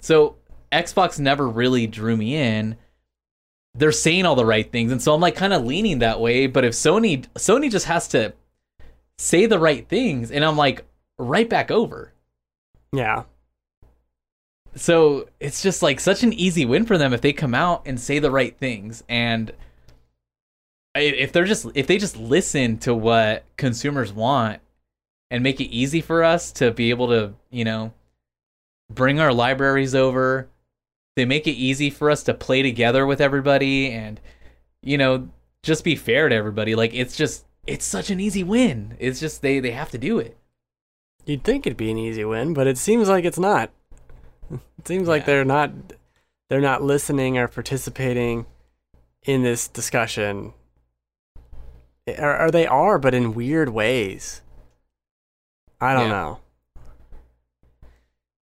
so 0.00 0.36
Xbox 0.72 1.18
never 1.18 1.48
really 1.48 1.86
drew 1.86 2.16
me 2.16 2.36
in. 2.36 2.76
They're 3.76 3.92
saying 3.92 4.24
all 4.24 4.36
the 4.36 4.46
right 4.46 4.70
things, 4.70 4.90
and 4.90 5.02
so 5.02 5.14
I'm 5.14 5.20
like 5.20 5.36
kind 5.36 5.52
of 5.52 5.64
leaning 5.64 5.98
that 6.00 6.20
way. 6.20 6.46
But 6.46 6.64
if 6.64 6.72
Sony 6.72 7.26
Sony 7.34 7.70
just 7.70 7.86
has 7.86 8.08
to 8.08 8.32
say 9.18 9.46
the 9.46 9.58
right 9.58 9.86
things, 9.88 10.30
and 10.30 10.44
I'm 10.44 10.56
like 10.56 10.84
right 11.18 11.48
back 11.48 11.70
over. 11.70 12.12
Yeah. 12.92 13.24
So 14.74 15.28
it's 15.40 15.62
just 15.62 15.82
like 15.82 16.00
such 16.00 16.22
an 16.22 16.32
easy 16.32 16.64
win 16.64 16.84
for 16.84 16.98
them 16.98 17.12
if 17.12 17.20
they 17.20 17.32
come 17.32 17.54
out 17.54 17.82
and 17.86 17.98
say 17.98 18.18
the 18.18 18.30
right 18.30 18.56
things, 18.56 19.02
and 19.08 19.52
if 20.94 21.32
they're 21.32 21.44
just 21.44 21.66
if 21.74 21.86
they 21.86 21.98
just 21.98 22.16
listen 22.16 22.78
to 22.78 22.94
what 22.94 23.44
consumers 23.56 24.12
want 24.12 24.60
and 25.30 25.42
make 25.42 25.60
it 25.60 25.64
easy 25.64 26.00
for 26.00 26.22
us 26.22 26.52
to 26.52 26.70
be 26.70 26.90
able 26.90 27.08
to 27.08 27.34
you 27.50 27.64
know 27.64 27.92
bring 28.90 29.18
our 29.20 29.32
libraries 29.32 29.94
over 29.94 30.48
they 31.16 31.24
make 31.24 31.46
it 31.46 31.52
easy 31.52 31.90
for 31.90 32.10
us 32.10 32.22
to 32.24 32.34
play 32.34 32.62
together 32.62 33.06
with 33.06 33.20
everybody 33.20 33.90
and 33.90 34.20
you 34.82 34.96
know 34.98 35.28
just 35.62 35.82
be 35.82 35.96
fair 35.96 36.28
to 36.28 36.34
everybody 36.34 36.74
like 36.74 36.94
it's 36.94 37.16
just 37.16 37.44
it's 37.66 37.84
such 37.84 38.10
an 38.10 38.20
easy 38.20 38.44
win 38.44 38.94
it's 39.00 39.18
just 39.18 39.42
they 39.42 39.58
they 39.58 39.72
have 39.72 39.90
to 39.90 39.98
do 39.98 40.18
it 40.18 40.36
You'd 41.24 41.42
think 41.42 41.66
it'd 41.66 41.76
be 41.76 41.90
an 41.90 41.98
easy 41.98 42.24
win, 42.24 42.54
but 42.54 42.68
it 42.68 42.78
seems 42.78 43.08
like 43.08 43.24
it's 43.24 43.38
not. 43.38 43.72
It 44.78 44.86
seems 44.86 45.08
like 45.08 45.26
they're 45.26 45.44
not 45.44 45.72
they're 46.48 46.60
not 46.60 46.84
listening 46.84 47.36
or 47.36 47.48
participating 47.48 48.46
in 49.24 49.42
this 49.42 49.66
discussion. 49.66 50.52
Or, 52.06 52.42
or 52.42 52.50
they 52.52 52.64
are, 52.64 53.00
but 53.00 53.12
in 53.12 53.34
weird 53.34 53.70
ways. 53.70 54.42
I 55.80 55.94
don't 55.94 56.04
Yeah. 56.04 56.08
know. 56.12 56.38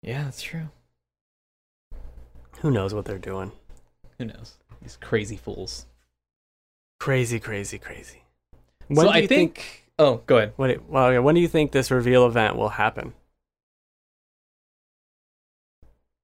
yeah 0.03 0.25
that's 0.25 0.43
true 0.43 0.69
Who 2.61 2.71
knows 2.71 2.95
what 2.95 3.05
they're 3.05 3.19
doing? 3.19 3.53
who 4.19 4.25
knows 4.25 4.55
these 4.81 4.97
crazy 4.97 5.37
fools 5.37 5.87
Crazy, 6.99 7.39
crazy, 7.39 7.79
crazy. 7.79 8.23
so 8.95 9.03
do 9.03 9.09
i 9.11 9.19
you 9.19 9.29
think, 9.29 9.85
oh 9.99 10.23
go 10.27 10.39
ahead 10.39 10.53
What? 10.57 10.71
it- 10.71 10.89
Well, 10.89 11.13
yeah, 11.13 11.19
when 11.19 11.35
do 11.35 11.41
you 11.43 11.49
think 11.49 11.73
this 11.73 11.91
reveal 11.91 12.27
event 12.27 12.57
will 12.57 12.71
happen? 12.71 13.13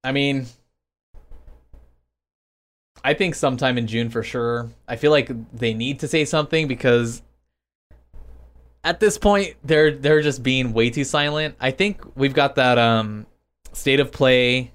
I 0.03 0.11
mean, 0.11 0.47
I 3.03 3.13
think 3.13 3.35
sometime 3.35 3.77
in 3.77 3.87
June 3.87 4.09
for 4.09 4.23
sure. 4.23 4.69
I 4.87 4.95
feel 4.95 5.11
like 5.11 5.29
they 5.53 5.73
need 5.73 5.99
to 5.99 6.07
say 6.07 6.25
something 6.25 6.67
because 6.67 7.21
at 8.83 8.99
this 8.99 9.17
point 9.17 9.55
they're 9.63 9.91
they're 9.91 10.21
just 10.21 10.41
being 10.43 10.73
way 10.73 10.89
too 10.89 11.03
silent. 11.03 11.55
I 11.59 11.71
think 11.71 12.01
we've 12.17 12.33
got 12.33 12.55
that 12.55 12.77
um 12.77 13.25
state 13.71 13.99
of 13.99 14.11
play 14.11 14.71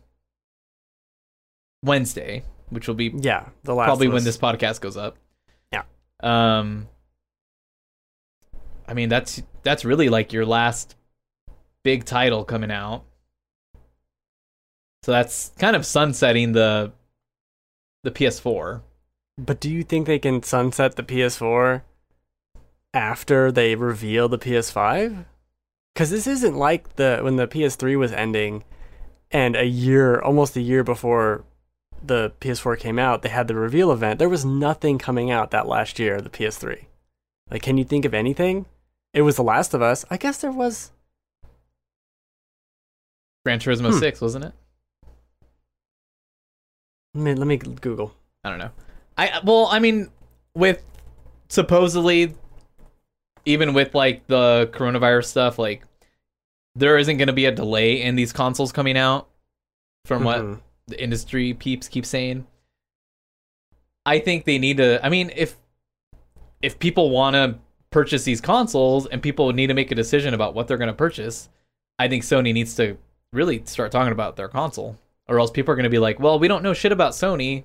Wednesday, 1.82 2.44
which 2.70 2.88
will 2.88 2.94
be 2.94 3.12
Yeah, 3.14 3.48
the 3.64 3.74
last 3.74 3.86
probably 3.86 4.08
of 4.08 4.12
when 4.12 4.24
this 4.24 4.36
podcast 4.36 4.80
goes 4.80 4.96
up. 4.96 5.16
Yeah. 5.72 5.82
Um 6.20 6.88
I 8.86 8.94
mean 8.94 9.08
that's 9.08 9.42
that's 9.62 9.84
really 9.84 10.08
like 10.08 10.32
your 10.32 10.46
last 10.46 10.96
big 11.84 12.04
title 12.04 12.44
coming 12.44 12.70
out. 12.70 13.04
So 15.02 15.12
that's 15.12 15.52
kind 15.58 15.76
of 15.76 15.86
sunsetting 15.86 16.52
the 16.52 16.92
the 18.04 18.10
PS4. 18.10 18.82
But 19.38 19.60
do 19.60 19.70
you 19.70 19.84
think 19.84 20.06
they 20.06 20.18
can 20.18 20.42
sunset 20.42 20.96
the 20.96 21.02
PS4 21.02 21.82
after 22.92 23.52
they 23.52 23.74
reveal 23.74 24.28
the 24.28 24.38
PS5? 24.38 25.26
Because 25.94 26.10
this 26.10 26.26
isn't 26.26 26.56
like 26.56 26.96
the 26.96 27.20
when 27.22 27.36
the 27.36 27.46
PS3 27.46 27.96
was 27.98 28.12
ending, 28.12 28.64
and 29.30 29.56
a 29.56 29.64
year, 29.64 30.20
almost 30.20 30.56
a 30.56 30.60
year 30.60 30.82
before 30.84 31.44
the 32.02 32.32
PS4 32.40 32.78
came 32.78 32.98
out, 32.98 33.22
they 33.22 33.28
had 33.28 33.48
the 33.48 33.54
reveal 33.54 33.90
event. 33.92 34.18
There 34.18 34.28
was 34.28 34.44
nothing 34.44 34.98
coming 34.98 35.30
out 35.30 35.50
that 35.50 35.66
last 35.66 35.98
year, 35.98 36.20
the 36.20 36.30
PS3. 36.30 36.86
Like, 37.50 37.62
can 37.62 37.78
you 37.78 37.84
think 37.84 38.04
of 38.04 38.14
anything? 38.14 38.66
It 39.14 39.22
was 39.22 39.36
The 39.36 39.42
Last 39.42 39.72
of 39.74 39.82
Us. 39.82 40.04
I 40.10 40.16
guess 40.16 40.40
there 40.40 40.52
was. 40.52 40.92
Gran 43.44 43.58
Turismo 43.58 43.90
Hmm. 43.92 43.98
6, 43.98 44.20
wasn't 44.20 44.44
it? 44.44 44.52
Let 47.14 47.22
me, 47.24 47.34
let 47.34 47.46
me 47.46 47.56
Google. 47.56 48.14
I 48.44 48.50
don't 48.50 48.58
know. 48.58 48.70
I 49.16 49.40
well, 49.42 49.66
I 49.70 49.78
mean 49.78 50.10
with 50.54 50.82
supposedly 51.48 52.34
even 53.44 53.72
with 53.74 53.94
like 53.94 54.26
the 54.26 54.70
coronavirus 54.72 55.24
stuff 55.26 55.58
like 55.58 55.82
there 56.74 56.98
isn't 56.98 57.16
going 57.16 57.26
to 57.28 57.32
be 57.32 57.46
a 57.46 57.50
delay 57.52 58.02
in 58.02 58.14
these 58.14 58.32
consoles 58.32 58.70
coming 58.70 58.96
out 58.96 59.28
from 60.04 60.22
what 60.22 60.40
Mhm. 60.40 60.60
The 60.88 61.02
industry 61.02 61.54
peeps 61.54 61.88
keep 61.88 62.04
saying. 62.04 62.46
I 64.04 64.18
think 64.18 64.44
they 64.44 64.58
need 64.58 64.78
to. 64.78 65.04
I 65.04 65.08
mean, 65.08 65.30
if 65.36 65.56
if 66.62 66.78
people 66.78 67.10
want 67.10 67.34
to 67.34 67.58
purchase 67.90 68.24
these 68.24 68.40
consoles 68.40 69.06
and 69.06 69.22
people 69.22 69.52
need 69.52 69.68
to 69.68 69.74
make 69.74 69.90
a 69.90 69.94
decision 69.94 70.34
about 70.34 70.54
what 70.54 70.68
they're 70.68 70.78
going 70.78 70.88
to 70.88 70.94
purchase, 70.94 71.48
I 71.98 72.08
think 72.08 72.22
Sony 72.22 72.52
needs 72.52 72.74
to 72.76 72.96
really 73.32 73.62
start 73.64 73.92
talking 73.92 74.12
about 74.12 74.36
their 74.36 74.48
console, 74.48 74.96
or 75.28 75.38
else 75.38 75.50
people 75.50 75.72
are 75.72 75.76
going 75.76 75.84
to 75.84 75.90
be 75.90 75.98
like, 75.98 76.18
"Well, 76.18 76.38
we 76.38 76.48
don't 76.48 76.62
know 76.62 76.74
shit 76.74 76.92
about 76.92 77.12
Sony, 77.12 77.64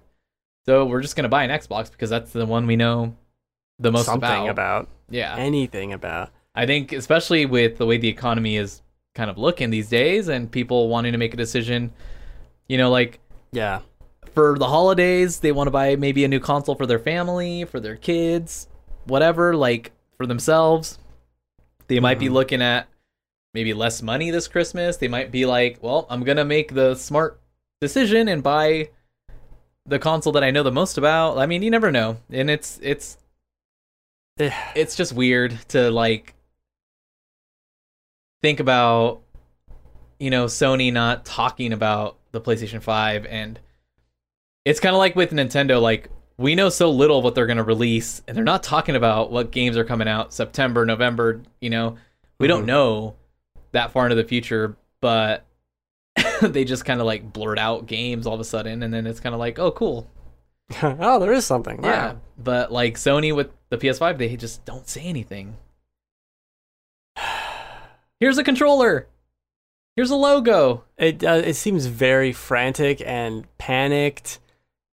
so 0.66 0.86
we're 0.86 1.02
just 1.02 1.16
going 1.16 1.24
to 1.24 1.30
buy 1.30 1.44
an 1.44 1.50
Xbox 1.50 1.92
because 1.92 2.10
that's 2.10 2.32
the 2.32 2.46
one 2.46 2.68
we 2.68 2.76
know 2.76 3.16
the 3.80 3.92
most 3.92 4.06
Something 4.06 4.30
about." 4.30 4.50
about 4.50 4.90
Yeah, 5.10 5.36
anything 5.38 5.94
about. 5.94 6.32
I 6.56 6.66
think 6.66 6.92
especially 6.92 7.46
with 7.46 7.78
the 7.78 7.86
way 7.86 7.98
the 7.98 8.10
economy 8.10 8.58
is 8.58 8.82
kind 9.16 9.30
of 9.30 9.38
looking 9.38 9.70
these 9.70 9.90
days, 9.90 10.28
and 10.28 10.52
people 10.52 10.90
wanting 10.90 11.14
to 11.14 11.18
make 11.18 11.34
a 11.34 11.38
decision, 11.38 11.94
you 12.68 12.78
know, 12.78 12.90
like 12.90 13.20
Yeah. 13.52 13.82
for 14.34 14.58
the 14.58 14.68
holidays 14.68 15.40
they 15.40 15.52
want 15.52 15.68
to 15.68 15.72
buy 15.72 15.96
maybe 15.96 16.24
a 16.24 16.28
new 16.28 16.40
console 16.40 16.74
for 16.76 16.86
their 16.88 16.98
family 17.00 17.66
for 17.66 17.80
their 17.80 17.96
kids 17.96 18.68
whatever 19.06 19.56
like 19.56 19.92
for 20.18 20.26
themselves 20.26 20.98
they 21.88 22.00
might 22.00 22.18
be 22.18 22.28
Mhm. 22.30 22.32
looking 22.34 22.62
at 22.62 22.88
maybe 23.54 23.74
less 23.76 24.02
money 24.02 24.32
this 24.32 24.48
christmas 24.48 24.98
they 24.98 25.08
might 25.08 25.30
be 25.30 25.46
like 25.46 25.78
well 25.84 26.08
i'm 26.10 26.24
gonna 26.24 26.46
make 26.46 26.74
the 26.74 26.96
smart 26.96 27.40
decision 27.80 28.28
and 28.28 28.42
buy 28.42 28.90
the 29.86 30.00
console 30.00 30.34
that 30.34 30.44
i 30.44 30.50
know 30.50 30.64
the 30.64 30.72
most 30.72 30.98
about 30.98 31.38
i 31.38 31.46
mean 31.46 31.62
you 31.62 31.70
never 31.70 31.92
know 31.92 32.18
and 32.32 32.50
it's 32.50 32.80
it's 32.82 33.18
it's 34.38 34.96
just 34.96 35.14
weird 35.14 35.60
to 35.68 35.92
like 35.92 36.34
think 38.42 38.60
about 38.60 39.22
you 40.20 40.30
know 40.32 40.46
Sony 40.46 40.92
not 40.92 41.24
talking 41.26 41.72
about 41.74 42.18
the 42.34 42.42
PlayStation 42.42 42.82
5 42.82 43.26
and 43.28 43.60
it's 44.66 44.80
kind 44.82 44.94
of 44.96 45.00
like 45.00 45.16
with 45.16 45.32
Nintendo 45.32 45.82
like 45.82 46.10
we 46.38 46.56
know 46.56 46.68
so 46.70 46.90
little 46.90 47.22
what 47.22 47.36
they're 47.36 47.46
going 47.46 47.58
to 47.58 47.64
release 47.64 48.22
and 48.28 48.36
they're 48.36 48.44
not 48.44 48.64
talking 48.64 48.96
about 48.96 49.32
what 49.32 49.52
games 49.52 49.78
are 49.78 49.84
coming 49.86 50.08
out 50.08 50.34
September, 50.34 50.84
November, 50.86 51.42
you 51.62 51.70
know. 51.70 51.96
We 52.40 52.48
don't 52.48 52.64
Mhm. 52.64 52.68
know 52.68 53.16
that 53.72 53.92
far 53.92 54.06
into 54.06 54.16
the 54.16 54.24
future, 54.24 54.76
but 55.00 55.46
they 56.42 56.66
just 56.66 56.86
kind 56.86 57.00
of 57.00 57.06
like 57.06 57.32
blurt 57.32 57.60
out 57.60 57.86
games 57.86 58.26
all 58.26 58.34
of 58.34 58.40
a 58.40 58.44
sudden 58.44 58.82
and 58.84 58.92
then 58.94 59.06
it's 59.06 59.20
kind 59.20 59.34
of 59.36 59.40
like, 59.40 59.60
"Oh, 59.60 59.72
cool." 59.72 60.10
oh, 60.82 61.20
there 61.20 61.34
is 61.34 61.46
something. 61.46 61.82
Wow. 61.82 61.90
Yeah. 61.90 62.16
But 62.38 62.72
like 62.72 62.96
Sony 62.96 63.34
with 63.36 63.52
the 63.70 63.78
PS5, 63.78 64.18
they 64.18 64.36
just 64.36 64.66
don't 64.66 64.88
say 64.90 65.02
anything. 65.02 65.56
Here's 68.20 68.38
a 68.40 68.44
controller. 68.44 69.08
Here's 69.96 70.10
a 70.10 70.16
logo. 70.16 70.84
It 70.98 71.24
uh, 71.24 71.42
it 71.46 71.54
seems 71.54 71.86
very 71.86 72.34
frantic 72.34 73.02
and 73.06 73.46
panicked 73.58 74.40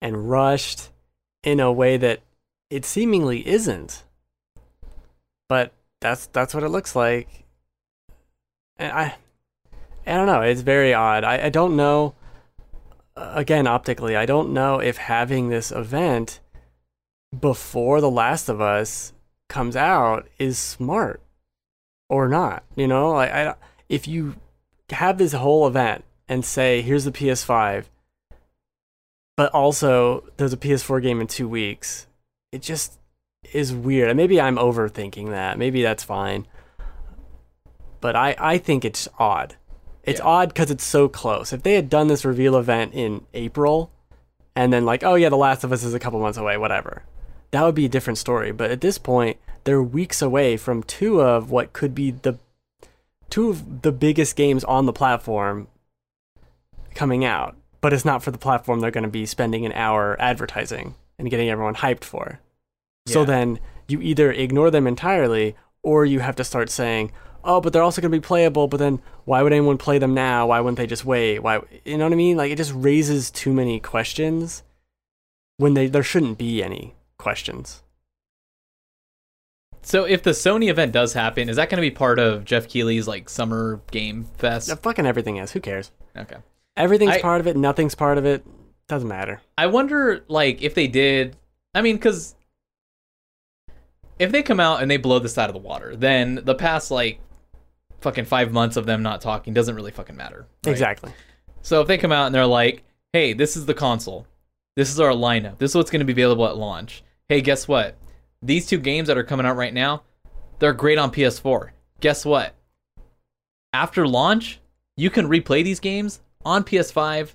and 0.03 0.29
rushed 0.29 0.91
in 1.43 1.59
a 1.59 1.73
way 1.73 1.97
that 1.97 2.21
it 2.69 2.85
seemingly 2.85 3.47
isn't. 3.47 4.05
But 5.49 5.73
that's 6.01 6.27
that's 6.27 6.55
what 6.55 6.63
it 6.63 6.69
looks 6.69 6.95
like. 6.95 7.45
And 8.77 8.93
I 8.93 9.15
I 10.07 10.15
don't 10.15 10.27
know, 10.27 10.43
it's 10.43 10.61
very 10.61 10.93
odd. 10.93 11.25
I, 11.25 11.47
I 11.47 11.49
don't 11.49 11.77
know 11.77 12.15
uh, 13.17 13.33
again 13.35 13.67
optically, 13.67 14.17
I 14.17 14.27
don't 14.27 14.53
know 14.53 14.81
if 14.81 14.99
having 14.99 15.49
this 15.49 15.73
event 15.73 16.41
before 17.39 18.01
The 18.01 18.11
Last 18.11 18.49
of 18.49 18.61
Us 18.61 19.15
comes 19.49 19.77
out 19.77 20.29
is 20.39 20.59
smart 20.59 21.23
or 22.11 22.29
not. 22.29 22.65
You 22.77 22.87
know, 22.87 23.13
like 23.13 23.31
I 23.31 23.55
if 23.89 24.07
you 24.07 24.37
have 24.91 25.19
this 25.19 25.33
whole 25.33 25.67
event 25.67 26.05
and 26.29 26.45
say, 26.45 26.83
here's 26.83 27.05
the 27.05 27.13
PS5, 27.13 27.85
but 29.37 29.53
also 29.53 30.25
there's 30.37 30.53
a 30.53 30.57
PS4 30.57 31.03
game 31.03 31.21
in 31.21 31.27
two 31.27 31.49
weeks, 31.49 32.07
it 32.53 32.63
just 32.63 32.99
is 33.53 33.73
weird. 33.73 34.11
And 34.11 34.17
maybe 34.17 34.41
I'm 34.41 34.57
overthinking 34.57 35.31
that. 35.31 35.59
Maybe 35.59 35.83
that's 35.83 36.05
fine. 36.05 36.47
But 38.01 38.17
I, 38.17 38.37
I 38.39 38.59
think 38.59 38.85
it's 38.85 39.09
odd. 39.19 39.57
It's 40.05 40.21
Yeah. 40.21 40.27
odd 40.27 40.49
because 40.51 40.71
it's 40.71 40.85
so 40.85 41.09
close. 41.09 41.53
If 41.53 41.63
they 41.63 41.75
had 41.75 41.89
done 41.91 42.09
this 42.09 42.25
reveal 42.25 42.57
event 42.57 42.95
in 42.95 43.25
April 43.35 43.91
and 44.57 44.73
then, 44.73 44.85
like, 44.85 45.05
oh 45.05 45.15
yeah, 45.15 45.29
The 45.29 45.37
Last 45.37 45.65
of 45.65 45.73
Us 45.73 45.85
is 45.85 45.95
a 45.95 45.99
couple 46.01 46.21
months 46.21 46.39
away, 46.39 46.57
whatever, 46.57 47.03
that 47.51 47.63
would 47.63 47.75
be 47.75 47.85
a 47.87 47.91
different 47.91 48.19
story. 48.19 48.53
But 48.53 48.71
at 48.71 48.81
this 48.81 48.99
point, 48.99 49.39
they're 49.65 49.83
weeks 49.83 50.23
away 50.23 50.57
from 50.57 50.83
two 50.83 51.21
of 51.21 51.51
what 51.51 51.73
could 51.73 51.95
be 51.95 52.11
the 52.11 52.39
two 53.31 53.51
of 53.51 53.83
the 53.83 53.93
biggest 53.93 54.37
games 54.37 54.65
on 54.65 54.87
the 54.87 54.93
platform 54.93 55.69
coming 56.95 57.25
out, 57.25 57.57
but 57.81 57.93
it's 57.93 58.05
not 58.05 58.23
for 58.23 58.31
the 58.31 58.39
platform 58.39 58.81
they're 58.81 58.91
going 58.91 59.05
to 59.05 59.11
be 59.11 59.27
spending 59.27 59.65
an 59.65 59.73
hour 59.73 60.17
advertising 60.21 60.95
and 61.19 61.31
getting 61.31 61.49
everyone 61.49 61.77
hyped 61.77 62.05
for. 62.05 62.41
So 63.07 63.25
then 63.25 63.59
you 63.89 64.01
either 64.01 64.31
ignore 64.31 64.71
them 64.71 64.87
entirely 64.87 65.57
or 65.83 66.05
you 66.05 66.21
have 66.21 66.37
to 66.37 66.45
start 66.45 66.71
saying, 66.71 67.13
"Oh, 67.43 67.61
but 67.61 67.73
they're 67.73 67.83
also 67.83 68.01
going 68.01 68.13
to 68.13 68.19
be 68.19 68.25
playable, 68.25 68.69
but 68.69 68.77
then 68.77 69.01
why 69.25 69.43
would 69.43 69.53
anyone 69.53 69.79
play 69.79 69.99
them 69.99 70.15
now? 70.15 70.49
Why 70.49 70.61
wouldn't 70.61 70.79
they 70.79 70.87
just 70.87 71.05
wait? 71.05 71.41
Why 71.41 71.61
you 71.85 71.99
know 71.99 72.05
what 72.05 72.13
I 72.13 72.17
mean? 72.17 72.37
Like 72.37 72.53
it 72.53 72.57
just 72.57 72.73
raises 72.75 73.31
too 73.31 73.53
many 73.53 73.81
questions 73.81 74.63
when 75.57 75.75
they 75.75 75.87
there 75.89 76.03
shouldn't 76.03 76.39
be 76.39 76.63
any 76.63 76.95
questions. 77.19 77.83
So 79.83 80.05
if 80.05 80.23
the 80.23 80.31
Sony 80.31 80.69
event 80.69 80.93
does 80.93 81.15
happen, 81.15 81.49
is 81.49 81.57
that 81.57 81.71
going 81.71 81.79
to 81.79 81.83
be 81.83 81.91
part 81.91 82.19
of 82.19 82.45
Jeff 82.45 82.69
Keighley's 82.69 83.09
like 83.09 83.29
summer 83.29 83.81
game 83.91 84.27
fest? 84.39 84.69
Yeah, 84.69 84.75
fucking 84.75 85.07
everything 85.07 85.37
is. 85.39 85.53
Who 85.53 85.61
cares? 85.61 85.91
Okay. 86.17 86.37
Everything's 86.77 87.17
I- 87.17 87.21
part 87.23 87.41
of 87.41 87.47
it, 87.47 87.57
nothing's 87.57 87.95
part 87.95 88.19
of 88.19 88.25
it. 88.27 88.45
Doesn't 88.89 89.09
matter. 89.09 89.41
I 89.57 89.69
wonder, 89.69 90.25
like, 90.29 90.63
if 90.63 90.75
they 90.75 90.89
did. 90.89 91.37
I 91.75 91.81
mean, 91.81 91.95
because 91.97 92.35
if 94.19 94.33
they 94.33 94.43
come 94.43 94.59
out 94.61 94.83
and 94.83 94.91
they 94.91 94.97
blow 94.97 95.19
this 95.21 95.39
out 95.39 95.49
of 95.49 95.55
the 95.55 95.61
water, 95.61 95.95
then 95.97 96.41
the 96.45 96.55
past 96.55 96.91
like 96.91 97.21
fucking 98.01 98.25
five 98.25 98.53
months 98.53 98.77
of 98.77 98.87
them 98.87 99.03
not 99.03 99.21
talking 99.21 99.55
doesn't 99.55 99.75
really 99.75 99.91
fucking 99.93 100.17
matter. 100.17 100.47
right? 100.67 100.73
Exactly. 100.73 101.13
So 101.63 101.81
if 101.81 101.87
they 101.89 101.99
come 101.99 102.13
out 102.13 102.27
and 102.27 102.35
they're 102.35 102.47
like, 102.47 102.83
"Hey, 103.13 103.33
this 103.33 103.57
is 103.57 103.67
the 103.67 103.75
console. 103.75 104.27
This 104.77 104.91
is 104.91 104.99
our 105.01 105.13
lineup. 105.13 105.59
This 105.59 105.71
is 105.73 105.75
what's 105.77 105.91
going 105.91 106.01
to 106.01 106.05
be 106.07 106.13
available 106.13 106.47
at 106.49 106.57
launch. 106.57 107.03
Hey, 107.29 107.41
guess 107.41 107.69
what? 107.69 107.97
These 108.43 108.67
two 108.67 108.79
games 108.79 109.09
that 109.09 109.19
are 109.19 109.25
coming 109.25 109.47
out 109.47 109.57
right 109.57 109.75
now, 109.75 110.03
they're 110.59 110.73
great 110.73 110.99
on 110.99 111.11
PS4. 111.11 111.71
Guess 112.01 112.25
what? 112.25 112.55
After 113.73 114.07
launch, 114.07 114.61
you 114.97 115.11
can 115.11 115.27
replay 115.29 115.63
these 115.63 115.81
games 115.81 116.21
on 116.45 116.65
PS5 116.65 117.35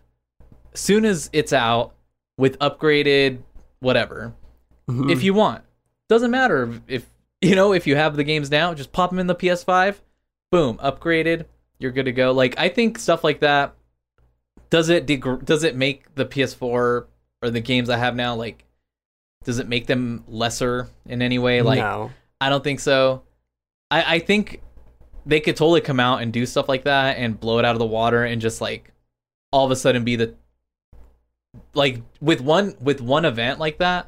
soon 0.73 1.05
as 1.05 1.29
it's 1.31 1.53
out 1.53 1.93
with 2.37 2.59
upgraded 2.59 3.39
whatever 3.79 4.33
Mhm. 4.89 5.11
if 5.11 5.23
you 5.23 5.33
want. 5.33 5.63
Doesn't 6.09 6.31
matter 6.31 6.81
if 6.87 7.09
you 7.41 7.55
know 7.55 7.71
if 7.73 7.85
you 7.87 7.95
have 7.95 8.15
the 8.15 8.23
games 8.23 8.49
now, 8.51 8.73
just 8.73 8.91
pop 8.91 9.09
them 9.11 9.19
in 9.19 9.27
the 9.27 9.35
PS5. 9.35 10.01
Boom, 10.51 10.77
upgraded. 10.79 11.45
You're 11.79 11.91
good 11.91 12.05
to 12.05 12.11
go. 12.11 12.31
Like 12.31 12.55
I 12.57 12.67
think 12.69 12.97
stuff 12.99 13.23
like 13.23 13.39
that 13.41 13.75
does 14.69 14.89
it 14.89 15.05
degr- 15.05 15.45
does 15.45 15.63
it 15.63 15.75
make 15.75 16.13
the 16.15 16.25
PS4 16.25 17.07
or 17.41 17.49
the 17.49 17.59
games 17.61 17.89
I 17.89 17.97
have 17.97 18.15
now 18.15 18.35
like 18.35 18.64
does 19.45 19.59
it 19.59 19.69
make 19.69 19.87
them 19.87 20.25
lesser 20.27 20.89
in 21.05 21.21
any 21.21 21.39
way? 21.39 21.61
Like 21.61 21.79
no. 21.79 22.11
I 22.41 22.49
don't 22.49 22.63
think 22.63 22.81
so. 22.81 23.23
I 23.89 24.15
I 24.15 24.19
think 24.19 24.61
they 25.25 25.39
could 25.39 25.55
totally 25.55 25.81
come 25.81 25.99
out 25.99 26.21
and 26.21 26.33
do 26.33 26.45
stuff 26.45 26.67
like 26.67 26.83
that 26.83 27.17
and 27.17 27.39
blow 27.39 27.57
it 27.59 27.65
out 27.65 27.73
of 27.73 27.79
the 27.79 27.85
water 27.85 28.23
and 28.25 28.41
just 28.41 28.59
like 28.61 28.91
all 29.51 29.65
of 29.65 29.71
a 29.71 29.75
sudden 29.75 30.03
be 30.03 30.15
the 30.17 30.35
like 31.73 32.01
with 32.19 32.41
one 32.41 32.75
with 32.81 32.99
one 33.01 33.23
event 33.25 33.59
like 33.59 33.77
that 33.77 34.07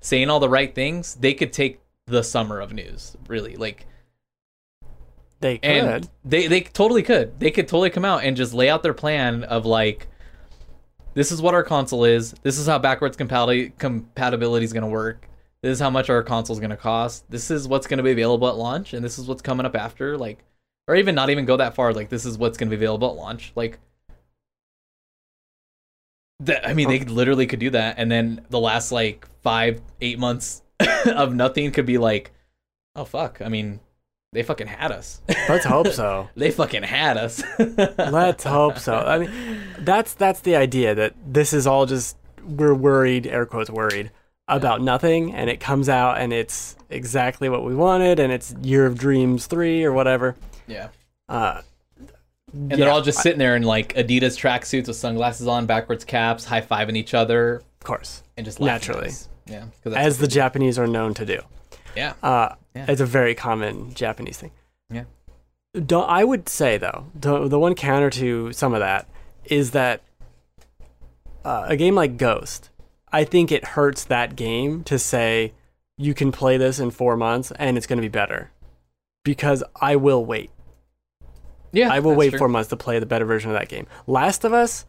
saying 0.00 0.30
all 0.30 0.40
the 0.40 0.48
right 0.48 0.74
things 0.74 1.14
they 1.16 1.34
could 1.34 1.52
take 1.52 1.80
the 2.06 2.22
summer 2.22 2.60
of 2.60 2.72
news 2.72 3.16
really 3.28 3.56
like 3.56 3.86
They 5.40 5.58
could. 5.58 5.70
and 5.70 6.08
they 6.24 6.46
they 6.46 6.62
totally 6.62 7.02
could 7.02 7.38
they 7.38 7.50
could 7.50 7.68
totally 7.68 7.90
come 7.90 8.04
out 8.04 8.24
and 8.24 8.36
just 8.36 8.54
lay 8.54 8.70
out 8.70 8.82
their 8.82 8.94
plan 8.94 9.44
of 9.44 9.66
like 9.66 10.08
this 11.18 11.32
is 11.32 11.42
what 11.42 11.52
our 11.52 11.64
console 11.64 12.04
is. 12.04 12.32
This 12.44 12.58
is 12.58 12.68
how 12.68 12.78
backwards 12.78 13.16
compatibility 13.16 13.72
compatibility 13.76 14.64
is 14.64 14.72
going 14.72 14.84
to 14.84 14.88
work. 14.88 15.28
This 15.62 15.72
is 15.72 15.80
how 15.80 15.90
much 15.90 16.08
our 16.10 16.22
console 16.22 16.54
is 16.54 16.60
going 16.60 16.70
to 16.70 16.76
cost. 16.76 17.28
This 17.28 17.50
is 17.50 17.66
what's 17.66 17.88
going 17.88 17.96
to 17.96 18.04
be 18.04 18.12
available 18.12 18.46
at 18.46 18.54
launch 18.54 18.94
and 18.94 19.04
this 19.04 19.18
is 19.18 19.26
what's 19.26 19.42
coming 19.42 19.66
up 19.66 19.74
after 19.74 20.16
like 20.16 20.44
or 20.86 20.94
even 20.94 21.16
not 21.16 21.28
even 21.28 21.44
go 21.44 21.56
that 21.56 21.74
far 21.74 21.92
like 21.92 22.08
this 22.08 22.24
is 22.24 22.38
what's 22.38 22.56
going 22.56 22.70
to 22.70 22.76
be 22.76 22.80
available 22.80 23.10
at 23.10 23.16
launch. 23.16 23.50
Like 23.56 23.80
that 26.38 26.64
i 26.68 26.72
mean 26.72 26.88
they 26.88 27.00
literally 27.00 27.48
could 27.48 27.58
do 27.58 27.70
that 27.70 27.96
and 27.98 28.08
then 28.08 28.46
the 28.48 28.60
last 28.60 28.92
like 28.92 29.26
five 29.42 29.82
eight 30.00 30.20
months 30.20 30.62
of 31.06 31.34
nothing 31.34 31.72
could 31.72 31.86
be 31.86 31.98
like 31.98 32.30
oh 32.94 33.04
fuck. 33.04 33.42
I 33.42 33.48
mean 33.48 33.80
they 34.32 34.42
fucking 34.42 34.66
had 34.66 34.92
us 34.92 35.20
Let's 35.48 35.64
hope 35.64 35.88
so. 35.88 36.28
they 36.36 36.50
fucking 36.50 36.82
had 36.82 37.16
us. 37.16 37.42
Let's 37.98 38.44
hope 38.44 38.78
so. 38.78 38.94
I 38.94 39.18
mean, 39.18 39.30
that's 39.78 40.14
that's 40.14 40.40
the 40.40 40.56
idea 40.56 40.94
that 40.94 41.14
this 41.26 41.52
is 41.52 41.66
all 41.66 41.86
just 41.86 42.16
we're 42.44 42.74
worried, 42.74 43.26
air 43.26 43.46
quotes 43.46 43.70
worried 43.70 44.10
about 44.46 44.80
nothing, 44.80 45.34
and 45.34 45.50
it 45.50 45.60
comes 45.60 45.88
out 45.88 46.18
and 46.18 46.32
it's 46.32 46.76
exactly 46.90 47.48
what 47.48 47.64
we 47.64 47.74
wanted, 47.74 48.18
and 48.18 48.32
it's 48.32 48.54
Year 48.62 48.86
of 48.86 48.98
Dreams 48.98 49.46
three 49.46 49.84
or 49.84 49.92
whatever. 49.92 50.36
yeah. 50.66 50.88
Uh, 51.28 51.60
And 52.52 52.70
they're 52.72 52.90
all 52.90 53.02
just 53.02 53.20
sitting 53.20 53.38
there 53.38 53.56
in 53.56 53.62
like 53.62 53.92
Adidas 53.94 54.36
tracksuits 54.38 54.88
with 54.88 54.96
sunglasses 54.96 55.46
on, 55.46 55.66
backwards 55.66 56.04
caps, 56.04 56.44
high 56.46 56.62
fiving 56.62 56.96
each 56.96 57.12
other, 57.12 57.56
of 57.56 57.84
course, 57.84 58.22
and 58.36 58.44
just 58.46 58.60
Naturally. 58.60 59.10
Yeah. 59.46 59.64
as 59.84 60.18
the. 60.18 60.26
Japanese 60.28 60.78
are 60.78 60.86
known 60.86 61.12
to 61.14 61.26
do. 61.26 61.40
Yeah. 61.98 62.12
Uh, 62.22 62.54
Yeah. 62.74 62.86
It's 62.88 63.00
a 63.00 63.06
very 63.06 63.34
common 63.34 63.92
Japanese 63.94 64.38
thing. 64.38 64.52
Yeah. 64.90 65.04
Don't, 65.74 66.08
I 66.08 66.22
would 66.24 66.48
say 66.48 66.78
though, 66.78 67.06
the 67.14 67.48
the 67.48 67.58
one 67.58 67.74
counter 67.74 68.10
to 68.10 68.52
some 68.52 68.72
of 68.74 68.80
that 68.80 69.08
is 69.44 69.72
that 69.72 70.02
uh, 71.44 71.66
a 71.68 71.76
game 71.76 71.94
like 71.94 72.16
Ghost, 72.16 72.70
I 73.12 73.24
think 73.24 73.50
it 73.52 73.64
hurts 73.76 74.04
that 74.04 74.36
game 74.36 74.84
to 74.84 74.98
say 74.98 75.52
you 75.96 76.14
can 76.14 76.30
play 76.32 76.56
this 76.56 76.78
in 76.78 76.90
four 76.90 77.16
months 77.16 77.50
and 77.58 77.76
it's 77.76 77.86
going 77.86 77.96
to 77.98 78.02
be 78.02 78.08
better, 78.08 78.50
because 79.24 79.62
I 79.80 79.96
will 79.96 80.24
wait. 80.24 80.50
Yeah. 81.72 81.92
I 81.92 81.98
will 82.00 82.14
wait 82.14 82.30
true. 82.30 82.38
four 82.38 82.48
months 82.48 82.68
to 82.70 82.76
play 82.76 82.98
the 82.98 83.06
better 83.06 83.24
version 83.24 83.50
of 83.50 83.58
that 83.58 83.68
game. 83.68 83.86
Last 84.06 84.44
of 84.44 84.52
Us, 84.52 84.86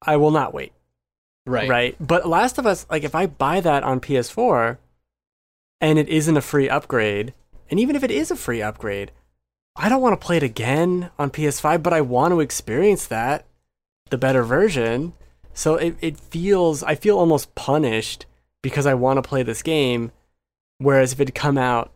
I 0.00 0.16
will 0.16 0.30
not 0.30 0.54
wait 0.54 0.72
Right. 1.46 1.68
right? 1.68 1.96
But 2.00 2.26
Last 2.28 2.58
of 2.58 2.66
Us, 2.66 2.86
like 2.90 3.02
if 3.04 3.14
I 3.14 3.26
buy 3.26 3.60
that 3.60 3.82
on 3.82 4.00
PS4 4.00 4.78
and 5.82 5.98
it 5.98 6.08
isn't 6.08 6.36
a 6.36 6.40
free 6.40 6.68
upgrade, 6.70 7.34
and 7.70 7.78
even 7.78 7.94
if 7.96 8.02
it 8.02 8.10
is 8.10 8.30
a 8.30 8.36
free 8.36 8.62
upgrade, 8.62 9.10
I 9.76 9.88
don't 9.88 10.00
want 10.00 10.18
to 10.18 10.24
play 10.24 10.36
it 10.38 10.42
again 10.42 11.10
on 11.18 11.30
PS5, 11.30 11.82
but 11.82 11.92
I 11.92 12.00
want 12.00 12.32
to 12.32 12.40
experience 12.40 13.06
that, 13.08 13.44
the 14.10 14.16
better 14.18 14.42
version. 14.44 15.12
So 15.54 15.74
it, 15.74 15.96
it 16.00 16.18
feels, 16.20 16.82
I 16.82 16.94
feel 16.94 17.18
almost 17.18 17.54
punished 17.54 18.26
because 18.62 18.86
I 18.86 18.94
want 18.94 19.16
to 19.22 19.28
play 19.28 19.42
this 19.42 19.62
game. 19.62 20.12
Whereas 20.78 21.12
if 21.12 21.20
it 21.20 21.28
had 21.28 21.34
come 21.34 21.58
out, 21.58 21.90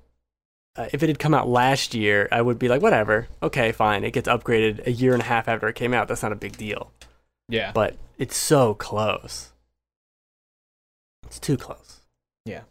uh, 0.76 0.88
if 0.92 1.02
it 1.02 1.08
had 1.08 1.18
come 1.18 1.34
out 1.34 1.48
last 1.48 1.94
year, 1.94 2.28
I 2.32 2.42
would 2.42 2.58
be 2.58 2.68
like, 2.68 2.82
whatever, 2.82 3.28
okay, 3.42 3.72
fine. 3.72 4.04
It 4.04 4.12
gets 4.12 4.28
upgraded 4.28 4.86
a 4.86 4.92
year 4.92 5.12
and 5.12 5.22
a 5.22 5.26
half 5.26 5.46
after 5.48 5.68
it 5.68 5.74
came 5.76 5.94
out. 5.94 6.08
That's 6.08 6.22
not 6.22 6.32
a 6.32 6.36
big 6.36 6.56
deal 6.56 6.90
Yeah. 7.48 7.72
but 7.72 7.96
it's 8.18 8.36
so 8.36 8.74
close. 8.74 9.52
It's 11.26 11.38
too 11.38 11.56
close. 11.56 12.00
Yeah. 12.44 12.62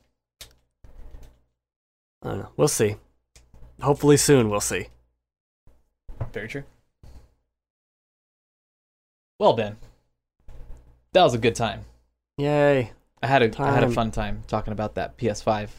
I 2.25 2.29
don't 2.29 2.39
know. 2.39 2.49
We'll 2.57 2.67
see. 2.67 2.95
Hopefully 3.81 4.17
soon 4.17 4.49
we'll 4.49 4.59
see. 4.59 4.87
Very 6.33 6.47
true. 6.47 6.63
Well, 9.39 9.53
Ben, 9.53 9.75
that 11.13 11.23
was 11.23 11.35
a 11.35 11.37
good 11.37 11.55
time. 11.55 11.85
Yay. 12.37 12.91
I 13.21 13.27
had 13.27 13.43
a 13.43 13.61
I 13.61 13.71
had 13.71 13.83
a 13.83 13.91
fun 13.91 14.09
time 14.11 14.43
talking 14.47 14.73
about 14.73 14.95
that 14.95 15.17
PS5. 15.17 15.69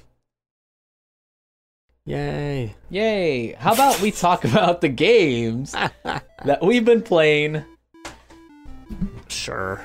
Yay. 2.04 2.76
Yay! 2.90 3.52
How 3.54 3.74
about 3.74 4.00
we 4.00 4.10
talk 4.12 4.44
about 4.44 4.80
the 4.80 4.88
games 4.88 5.72
that 5.72 6.60
we've 6.62 6.84
been 6.84 7.02
playing? 7.02 7.64
Sure. 9.26 9.84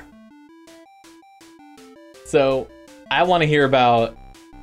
So, 2.24 2.68
I 3.10 3.24
want 3.24 3.42
to 3.42 3.46
hear 3.46 3.64
about 3.64 4.16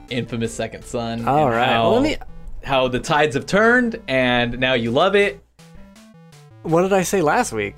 Infamous 0.10 0.54
Second 0.54 0.84
Son. 0.84 1.28
All 1.28 1.50
right. 1.50 1.68
How, 1.70 1.92
Well, 1.92 2.02
let 2.02 2.04
me. 2.04 2.18
how 2.64 2.88
the 2.88 3.00
tides 3.00 3.36
have 3.36 3.46
turned, 3.46 4.02
and 4.08 4.60
now 4.60 4.74
you 4.74 4.92
love 4.92 5.16
it. 5.16 5.44
What 6.64 6.82
did 6.84 6.94
I 6.94 7.04
say 7.04 7.22
last 7.22 7.54
week? 7.54 7.76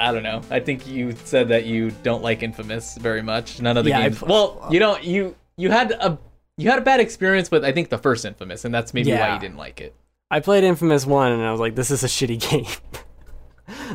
I 0.00 0.12
don't 0.12 0.22
know. 0.22 0.42
I 0.50 0.60
think 0.60 0.86
you 0.86 1.14
said 1.24 1.48
that 1.48 1.64
you 1.64 1.90
don't 2.02 2.22
like 2.22 2.42
Infamous 2.42 2.96
very 2.98 3.22
much. 3.22 3.60
None 3.60 3.76
of 3.76 3.84
the 3.84 3.90
Yeah, 3.90 4.02
games. 4.02 4.18
pl- 4.18 4.28
well, 4.28 4.68
you 4.70 4.78
don't. 4.78 5.02
You 5.04 5.36
you 5.56 5.70
had 5.70 5.92
a 5.92 6.18
you 6.58 6.68
had 6.68 6.78
a 6.78 6.82
bad 6.82 7.00
experience 7.00 7.50
with 7.50 7.64
I 7.64 7.72
think 7.72 7.88
the 7.88 7.98
first 7.98 8.24
Infamous, 8.24 8.64
and 8.64 8.74
that's 8.74 8.92
maybe 8.92 9.12
why 9.12 9.32
you 9.34 9.40
didn't 9.40 9.56
like 9.56 9.80
it. 9.80 9.94
I 10.30 10.40
played 10.40 10.64
Infamous 10.64 11.06
One, 11.06 11.30
and 11.32 11.42
I 11.42 11.50
was 11.52 11.60
like, 11.60 11.74
"This 11.76 11.90
is 11.90 12.02
a 12.02 12.06
shitty 12.08 12.40
game. 12.50 12.66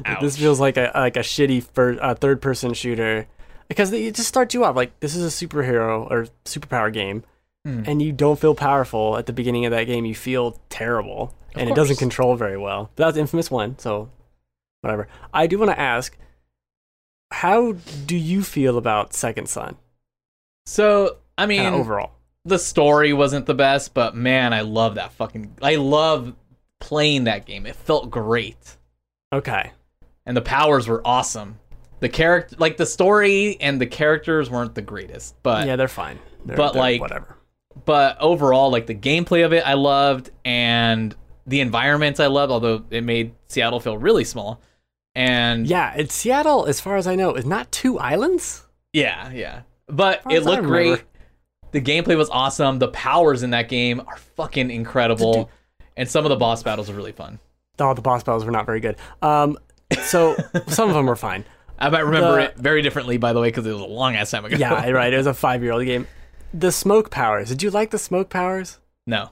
Like, 0.06 0.20
this 0.22 0.38
feels 0.38 0.60
like 0.60 0.78
a 0.78 0.92
like 0.96 1.18
a 1.18 1.22
shitty 1.22 1.64
fir- 1.64 2.00
uh, 2.02 2.16
third 2.16 2.42
person 2.42 2.74
shooter." 2.74 3.28
Because 3.68 3.92
it 3.92 4.16
just 4.16 4.30
starts 4.30 4.54
you 4.54 4.64
off 4.64 4.76
like 4.78 4.98
this 5.02 5.14
is 5.14 5.26
a 5.26 5.46
superhero 5.46 6.10
or 6.10 6.28
superpower 6.46 6.92
game, 6.94 7.24
Hmm. 7.68 7.84
and 7.86 8.02
you 8.02 8.14
don't 8.14 8.40
feel 8.40 8.56
powerful 8.56 9.18
at 9.18 9.26
the 9.26 9.34
beginning 9.34 9.66
of 9.66 9.72
that 9.72 9.84
game. 9.84 10.06
You 10.06 10.16
feel 10.16 10.58
terrible, 10.70 11.36
Of 11.54 11.60
and 11.60 11.70
it 11.70 11.76
doesn't 11.76 11.98
control 11.98 12.38
very 12.38 12.58
well. 12.58 12.92
But 12.96 13.08
that's 13.08 13.18
Infamous 13.18 13.52
One, 13.52 13.78
so 13.78 14.10
whatever. 14.80 15.10
I 15.34 15.48
do 15.48 15.60
want 15.60 15.72
to 15.72 15.78
ask, 15.80 16.18
how 17.30 17.74
do 18.06 18.16
you 18.16 18.42
feel 18.42 18.78
about 18.78 19.14
Second 19.14 19.50
Son 19.50 19.76
So 20.66 21.18
I 21.38 21.46
mean, 21.46 21.62
kinda 21.64 21.78
overall? 21.78 22.12
the 22.46 22.58
story 22.58 23.12
wasn't 23.12 23.46
the 23.48 23.54
best, 23.54 23.94
but 23.94 24.16
man, 24.16 24.54
I 24.54 24.62
love 24.62 24.96
that 24.96 25.12
fucking. 25.12 25.58
I 25.62 25.76
love 25.76 26.36
playing 26.80 27.26
that 27.26 27.46
game. 27.46 27.66
It 27.66 27.76
felt 27.76 28.10
great, 28.10 28.78
Okay, 29.34 29.72
and 30.26 30.38
the 30.38 30.42
powers 30.42 30.88
were 30.88 31.02
awesome. 31.04 31.60
The 32.00 32.08
character, 32.08 32.56
like 32.60 32.78
the 32.78 32.86
story 32.86 33.58
and 33.60 33.82
the 33.82 33.88
characters, 33.88 34.50
weren't 34.50 34.74
the 34.74 34.82
greatest, 34.82 35.36
but 35.44 35.68
yeah, 35.68 35.76
they're 35.76 35.90
fine. 35.90 36.20
They're, 36.46 36.56
but, 36.56 36.72
they're 36.72 36.82
like, 36.82 37.02
whatever. 37.02 37.37
But 37.86 38.18
overall, 38.20 38.72
like 38.72 38.88
the 38.88 38.96
gameplay 38.96 39.46
of 39.46 39.54
it, 39.54 39.64
I 39.66 39.74
loved, 39.74 40.30
and 40.46 41.16
the 41.46 41.62
environments 41.62 42.20
I 42.20 42.28
loved. 42.28 42.52
Although 42.52 42.84
it 42.90 43.04
made 43.04 43.34
Seattle 43.48 43.80
feel 43.80 43.98
really 43.98 44.24
small, 44.24 44.62
and 45.16 45.68
Yeah, 45.68 45.94
it's 45.96 46.14
Seattle, 46.16 46.66
as 46.66 46.80
far 46.80 46.98
as 46.98 47.08
I 47.08 47.16
know, 47.16 47.34
is 47.36 47.46
not 47.46 47.72
two 47.72 47.98
islands. 48.00 48.66
yeah, 48.94 49.32
yeah. 49.32 49.62
But 49.90 50.22
it 50.30 50.44
looked 50.44 50.64
great. 50.64 51.04
The 51.72 51.80
gameplay 51.82 52.18
was 52.18 52.30
awesome. 52.30 52.80
The 52.80 52.88
powers 52.90 53.44
in 53.44 53.52
that 53.52 53.70
game 53.70 54.02
are 54.08 54.18
fucking 54.36 54.70
incredible, 54.72 55.50
and 55.96 56.10
some 56.10 56.26
of 56.26 56.30
the 56.30 56.36
boss 56.36 56.64
battles 56.64 56.90
are 56.90 56.94
really 56.94 57.12
fun. 57.14 57.40
Oh, 57.80 57.94
the 57.94 58.02
boss 58.02 58.24
battles 58.24 58.44
were 58.44 58.52
not 58.52 58.66
very 58.66 58.80
good. 58.80 58.96
Um, 59.22 59.58
so 60.02 60.36
some 60.68 60.90
of 60.90 60.96
them 60.96 61.06
were 61.06 61.16
fine. 61.16 61.46
I 61.80 61.90
might 61.90 62.00
remember 62.06 62.36
The- 62.38 62.44
it 62.46 62.58
very 62.58 62.82
differently, 62.82 63.18
by 63.18 63.34
the 63.34 63.40
way, 63.40 63.50
because 63.50 63.66
it 63.68 63.72
was 63.72 63.82
a 63.82 63.86
long 63.86 64.16
ass 64.16 64.32
time 64.32 64.44
ago. 64.46 64.58
Yeah, 64.58 64.90
right. 64.90 65.14
It 65.14 65.18
was 65.18 65.28
a 65.28 65.34
five-year-old 65.46 65.86
game. 65.86 66.08
The 66.54 66.72
smoke 66.72 67.12
powers. 67.12 67.50
Did 67.50 67.62
you 67.64 67.70
like 67.70 67.92
the 67.92 68.00
smoke 68.00 68.30
powers? 68.30 68.80
no, 69.06 69.30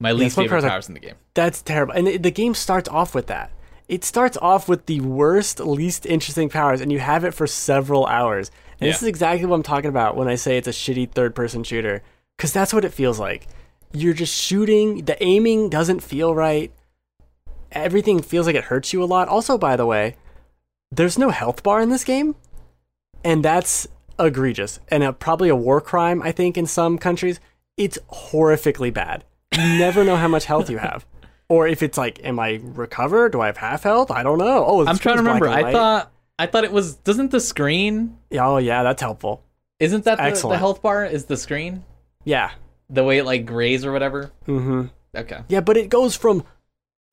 my 0.00 0.12
least 0.12 0.34
smoke 0.34 0.44
favorite 0.46 0.62
powers 0.68 0.88
are- 0.88 0.90
in 0.90 0.94
the 0.94 1.00
game. 1.00 1.14
That's 1.34 1.62
terrible. 1.62 1.94
And 1.94 2.06
the, 2.06 2.16
the 2.18 2.30
game 2.30 2.54
starts 2.54 2.88
off 2.88 3.14
with 3.14 3.26
that. 3.28 3.50
It 3.88 4.04
starts 4.04 4.36
off 4.42 4.68
with 4.68 4.86
the 4.86 5.00
worst, 5.00 5.60
least 5.60 6.04
interesting 6.04 6.48
powers, 6.50 6.80
and 6.80 6.92
you 6.92 6.98
have 6.98 7.24
it 7.24 7.32
for 7.32 7.46
several 7.46 8.04
hours. 8.06 8.50
And 8.80 8.88
this 8.90 9.00
is 9.02 9.08
exactly 9.08 9.46
what 9.46 9.56
I'm 9.56 9.62
talking 9.62 9.88
about 9.88 10.14
when 10.16 10.28
I 10.28 10.34
say 10.34 10.56
it's 10.58 10.68
a 10.68 10.72
shitty 10.72 11.12
third-person 11.12 11.64
shooter, 11.64 12.02
because 12.36 12.52
that's 12.52 12.72
what 12.74 12.84
it 12.84 12.92
feels 12.92 13.18
like. 13.18 13.46
You're 13.92 14.12
just 14.14 14.34
shooting. 14.34 15.04
The 15.06 15.20
aiming 15.22 15.70
doesn't 15.70 16.00
feel 16.00 16.34
right. 16.34 16.70
Everything 17.72 18.20
feels 18.20 18.46
like 18.46 18.56
it 18.56 18.64
hurts 18.64 18.92
you 18.92 19.02
a 19.02 19.06
lot. 19.06 19.28
Also, 19.28 19.56
by 19.58 19.74
the 19.76 19.86
way, 19.86 20.16
there's 20.90 21.18
no 21.18 21.30
health 21.30 21.62
bar 21.62 21.80
in 21.80 21.88
this 21.88 22.04
game, 22.04 22.34
and 23.24 23.44
that's 23.44 23.88
egregious 24.18 24.80
and 24.88 25.02
a, 25.02 25.12
probably 25.12 25.48
a 25.48 25.56
war 25.56 25.80
crime. 25.80 26.22
I 26.22 26.32
think 26.32 26.56
in 26.56 26.66
some 26.66 26.98
countries, 26.98 27.40
it's 27.76 27.98
horrifically 28.12 28.92
bad. 28.92 29.24
You 29.52 29.78
never 29.78 30.04
know 30.04 30.16
how 30.16 30.28
much 30.28 30.44
health 30.44 30.68
you 30.70 30.78
have, 30.78 31.06
or 31.48 31.66
if 31.66 31.82
it's 31.82 31.96
like, 31.98 32.22
am 32.24 32.38
I 32.38 32.60
recovered? 32.62 33.32
Do 33.32 33.40
I 33.40 33.46
have 33.46 33.56
half 33.56 33.82
health? 33.82 34.10
I 34.10 34.22
don't 34.22 34.38
know. 34.38 34.64
Oh, 34.66 34.86
I'm 34.86 34.98
trying 34.98 35.16
to 35.16 35.22
remember. 35.22 35.48
I 35.48 35.72
thought 35.72 36.12
I 36.38 36.46
thought 36.46 36.64
it 36.64 36.72
was. 36.72 36.94
Doesn't 36.96 37.30
the 37.30 37.40
screen? 37.40 38.18
Oh 38.32 38.58
yeah, 38.58 38.82
that's 38.82 39.02
helpful. 39.02 39.42
Isn't 39.80 40.04
that 40.04 40.18
the, 40.18 40.48
the 40.48 40.58
health 40.58 40.82
bar? 40.82 41.04
Is 41.04 41.26
the 41.26 41.36
screen 41.36 41.84
Yeah. 42.24 42.50
the 42.90 43.04
way 43.04 43.18
it 43.18 43.24
like 43.24 43.46
grays 43.46 43.84
or 43.84 43.92
whatever? 43.92 44.32
Mm-hmm. 44.46 44.86
Okay. 45.16 45.40
Yeah, 45.48 45.60
but 45.60 45.76
it 45.76 45.88
goes 45.88 46.16
from 46.16 46.44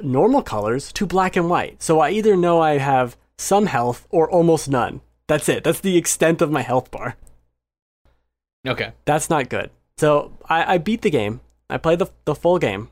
normal 0.02 0.42
colors 0.42 0.92
to 0.94 1.06
black 1.06 1.36
and 1.36 1.50
white. 1.50 1.82
So 1.82 2.00
I 2.00 2.10
either 2.10 2.36
know 2.36 2.60
I 2.62 2.78
have 2.80 3.18
some 3.38 3.68
health 3.68 4.08
or 4.10 4.30
almost 4.30 4.68
none. 4.70 5.02
That's 5.28 5.50
it. 5.50 5.64
That's 5.64 5.80
the 5.80 5.98
extent 5.98 6.42
of 6.42 6.52
my 6.52 6.62
health 6.62 6.92
bar. 6.92 7.16
Okay. 8.68 8.92
That's 9.06 9.30
not 9.30 9.50
good. 9.50 9.70
So 9.98 10.32
I, 10.48 10.76
I 10.76 10.78
beat 10.78 11.02
the 11.02 11.10
game. 11.10 11.42
I 11.70 11.78
played 11.78 12.00
the 12.00 12.08
the 12.26 12.36
full 12.36 12.60
game. 12.60 12.90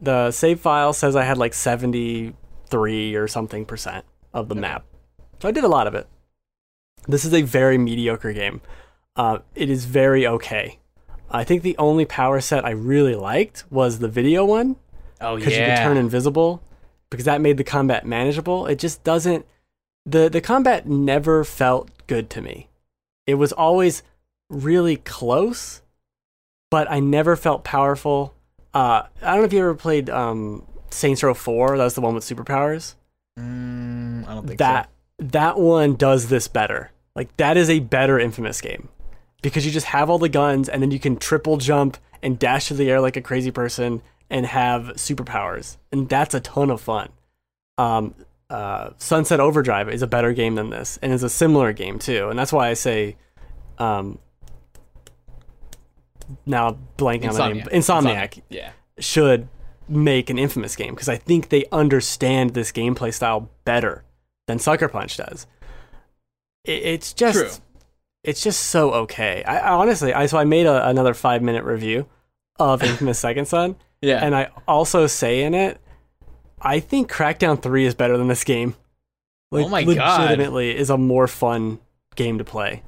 The 0.00 0.30
save 0.30 0.60
file 0.60 0.92
says 0.92 1.16
I 1.16 1.24
had 1.24 1.38
like 1.38 1.54
seventy 1.54 2.34
three 2.68 3.14
or 3.14 3.28
something 3.28 3.64
percent 3.64 4.04
of 4.32 4.48
the 4.48 4.54
Okay. 4.54 4.60
map. 4.60 4.84
So 5.40 5.48
I 5.48 5.52
did 5.52 5.64
a 5.64 5.68
lot 5.68 5.86
of 5.86 5.94
it. 5.94 6.06
This 7.06 7.24
is 7.24 7.32
a 7.34 7.42
very 7.42 7.78
mediocre 7.78 8.32
game. 8.32 8.60
Uh, 9.16 9.38
it 9.54 9.70
is 9.70 9.84
very 9.84 10.26
okay. 10.26 10.78
I 11.30 11.44
think 11.44 11.62
the 11.62 11.76
only 11.78 12.04
power 12.04 12.40
set 12.40 12.64
I 12.64 12.70
really 12.70 13.14
liked 13.14 13.64
was 13.70 13.98
the 13.98 14.08
video 14.08 14.44
one 14.44 14.76
Oh 15.20 15.36
yeah. 15.36 15.44
Because 15.44 15.58
you 15.58 15.64
could 15.64 15.76
turn 15.76 15.96
invisible 15.96 16.62
because 17.10 17.24
that 17.26 17.40
made 17.40 17.56
the 17.56 17.64
combat 17.64 18.04
manageable. 18.06 18.66
It 18.66 18.78
just 18.78 19.04
doesn't 19.04 19.46
the 20.06 20.28
the 20.28 20.40
combat 20.40 20.86
never 20.86 21.44
felt 21.44 21.90
good 22.06 22.30
to 22.30 22.40
me. 22.40 22.68
It 23.26 23.34
was 23.34 23.52
always 23.52 24.02
really 24.50 24.96
close, 24.96 25.82
but 26.70 26.90
I 26.90 27.00
never 27.00 27.36
felt 27.36 27.64
powerful. 27.64 28.34
Uh, 28.72 29.04
I 29.22 29.30
don't 29.32 29.38
know 29.38 29.44
if 29.44 29.52
you 29.52 29.60
ever 29.60 29.74
played 29.74 30.10
um, 30.10 30.66
Saints 30.90 31.22
Row 31.22 31.32
4. 31.32 31.78
That 31.78 31.84
was 31.84 31.94
the 31.94 32.00
one 32.00 32.14
with 32.14 32.24
superpowers. 32.24 32.94
Mm, 33.38 34.26
I 34.26 34.34
don't 34.34 34.46
think 34.46 34.58
That 34.58 34.90
that 35.18 35.58
one 35.58 35.94
does 35.94 36.28
this 36.28 36.48
better. 36.48 36.90
Like 37.14 37.34
that 37.36 37.56
is 37.56 37.70
a 37.70 37.78
better 37.80 38.18
Infamous 38.18 38.60
game 38.60 38.88
because 39.42 39.64
you 39.64 39.72
just 39.72 39.86
have 39.86 40.10
all 40.10 40.18
the 40.18 40.28
guns 40.28 40.68
and 40.68 40.82
then 40.82 40.90
you 40.90 40.98
can 40.98 41.16
triple 41.16 41.56
jump 41.56 41.96
and 42.22 42.38
dash 42.38 42.68
through 42.68 42.78
the 42.78 42.90
air 42.90 43.00
like 43.00 43.16
a 43.16 43.20
crazy 43.20 43.50
person 43.50 44.02
and 44.30 44.46
have 44.46 44.84
superpowers, 44.94 45.76
and 45.92 46.08
that's 46.08 46.34
a 46.34 46.40
ton 46.40 46.70
of 46.70 46.80
fun. 46.80 47.10
Um, 47.76 48.14
uh, 48.50 48.90
Sunset 48.98 49.40
Overdrive 49.40 49.88
is 49.88 50.02
a 50.02 50.06
better 50.06 50.32
game 50.32 50.54
than 50.54 50.70
this, 50.70 50.98
and 51.02 51.12
is 51.12 51.22
a 51.22 51.28
similar 51.28 51.72
game 51.72 51.98
too, 51.98 52.28
and 52.28 52.38
that's 52.38 52.52
why 52.52 52.68
I 52.68 52.74
say, 52.74 53.16
um, 53.78 54.18
now 56.46 56.78
blanking 56.96 57.32
so. 57.32 57.42
on 57.42 57.48
the 57.50 57.54
name, 57.56 57.66
Insomniac. 57.66 58.04
Insomniac 58.38 58.42
Yeah. 58.48 58.70
should 58.98 59.48
make 59.88 60.30
an 60.30 60.38
infamous 60.38 60.76
game 60.76 60.94
because 60.94 61.08
I 61.08 61.16
think 61.16 61.48
they 61.50 61.64
understand 61.70 62.54
this 62.54 62.72
gameplay 62.72 63.12
style 63.12 63.50
better 63.64 64.04
than 64.46 64.58
Sucker 64.58 64.88
Punch 64.88 65.16
does. 65.16 65.46
It, 66.64 66.82
it's 66.82 67.12
just 67.12 67.38
True. 67.38 67.50
it's 68.22 68.42
just 68.42 68.62
so 68.64 68.92
okay. 68.92 69.44
I, 69.44 69.58
I 69.58 69.72
honestly, 69.74 70.14
I 70.14 70.26
so 70.26 70.38
I 70.38 70.44
made 70.44 70.66
a, 70.66 70.88
another 70.88 71.12
five 71.14 71.42
minute 71.42 71.64
review 71.64 72.06
of 72.58 72.82
Infamous 72.82 73.18
Second 73.18 73.46
Son, 73.46 73.76
Yeah. 74.00 74.24
and 74.24 74.34
I 74.34 74.48
also 74.68 75.06
say 75.06 75.42
in 75.42 75.52
it, 75.54 75.78
I 76.64 76.80
think 76.80 77.10
Crackdown 77.12 77.60
Three 77.62 77.84
is 77.84 77.94
better 77.94 78.16
than 78.16 78.28
this 78.28 78.44
game. 78.44 78.74
Oh 79.52 79.56
like, 79.58 79.66
Oh 79.66 79.68
my 79.68 79.84
God. 79.94 80.20
legitimately 80.22 80.76
is 80.76 80.90
a 80.90 80.98
more 80.98 81.28
fun 81.28 81.78
game 82.16 82.38
to 82.38 82.44
play. 82.44 82.82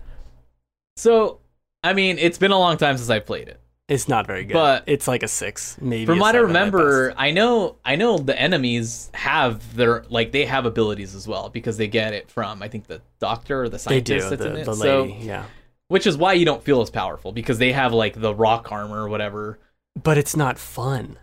so, 0.97 1.39
I 1.85 1.93
mean, 1.93 2.19
it's 2.19 2.39
been 2.39 2.51
a 2.51 2.59
long 2.59 2.77
time 2.79 2.97
since 2.97 3.11
I 3.11 3.21
played 3.21 3.49
it. 3.49 3.61
It's 3.89 4.09
not 4.09 4.27
very 4.27 4.45
good, 4.45 4.55
But- 4.55 4.83
it's 4.87 5.07
like 5.07 5.23
a 5.23 5.29
six, 5.29 5.77
maybe. 5.81 6.07
From 6.07 6.19
what 6.19 6.35
I 6.35 6.39
remember. 6.39 7.15
I 7.17 7.31
know 7.31 7.77
I 7.85 7.95
know 7.95 8.19
the 8.19 8.37
enemies 8.41 9.11
have 9.15 9.77
their 9.77 10.05
like 10.09 10.33
they 10.33 10.45
have 10.47 10.67
abilities 10.67 11.15
as 11.15 11.29
well 11.29 11.51
because 11.51 11.77
they 11.77 11.87
get 11.87 12.13
it 12.13 12.29
from 12.29 12.63
I 12.65 12.69
think 12.69 12.89
the 12.89 13.01
doctor 13.21 13.63
or 13.63 13.69
the 13.69 13.79
they 13.87 14.01
do. 14.01 14.19
scientist 14.19 14.31
that's 14.31 14.45
in 14.45 14.55
The, 14.55 14.61
it. 14.61 14.65
the 14.65 14.75
So, 14.75 15.03
lady, 15.05 15.19
yeah. 15.25 15.45
which 15.87 16.05
is 16.09 16.17
why 16.17 16.33
you 16.33 16.45
don't 16.45 16.65
feel 16.65 16.81
as 16.81 16.91
powerful 16.91 17.31
because 17.31 17.59
they 17.59 17.71
have 17.71 17.93
like 17.93 18.21
the 18.21 18.35
rock 18.35 18.73
armor 18.73 19.05
or 19.05 19.09
whatever. 19.09 19.61
But 20.03 20.19
it's 20.19 20.35
not 20.35 20.59
fun. 20.59 21.19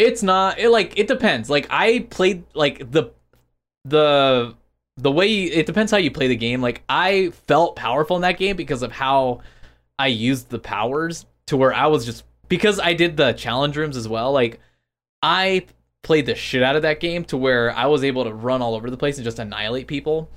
It's 0.00 0.22
not 0.22 0.58
it 0.58 0.70
like 0.70 0.98
it 0.98 1.06
depends. 1.08 1.50
Like 1.50 1.66
I 1.70 2.06
played 2.10 2.44
like 2.54 2.90
the 2.90 3.12
the 3.84 4.54
the 4.96 5.10
way 5.10 5.26
you, 5.26 5.50
it 5.52 5.66
depends 5.66 5.90
how 5.92 5.98
you 5.98 6.10
play 6.10 6.28
the 6.28 6.36
game. 6.36 6.60
Like 6.60 6.82
I 6.88 7.30
felt 7.46 7.76
powerful 7.76 8.16
in 8.16 8.22
that 8.22 8.38
game 8.38 8.56
because 8.56 8.82
of 8.82 8.92
how 8.92 9.40
I 9.98 10.08
used 10.08 10.48
the 10.50 10.58
powers 10.58 11.26
to 11.46 11.56
where 11.56 11.72
I 11.72 11.86
was 11.86 12.04
just 12.04 12.24
because 12.48 12.78
I 12.80 12.94
did 12.94 13.16
the 13.16 13.32
challenge 13.32 13.76
rooms 13.76 13.96
as 13.96 14.08
well. 14.08 14.32
Like 14.32 14.60
I 15.22 15.66
played 16.02 16.26
the 16.26 16.34
shit 16.34 16.62
out 16.62 16.76
of 16.76 16.82
that 16.82 17.00
game 17.00 17.24
to 17.26 17.36
where 17.36 17.70
I 17.76 17.86
was 17.86 18.04
able 18.04 18.24
to 18.24 18.32
run 18.32 18.62
all 18.62 18.74
over 18.74 18.90
the 18.90 18.96
place 18.96 19.16
and 19.18 19.24
just 19.24 19.38
annihilate 19.38 19.86
people. 19.86 20.30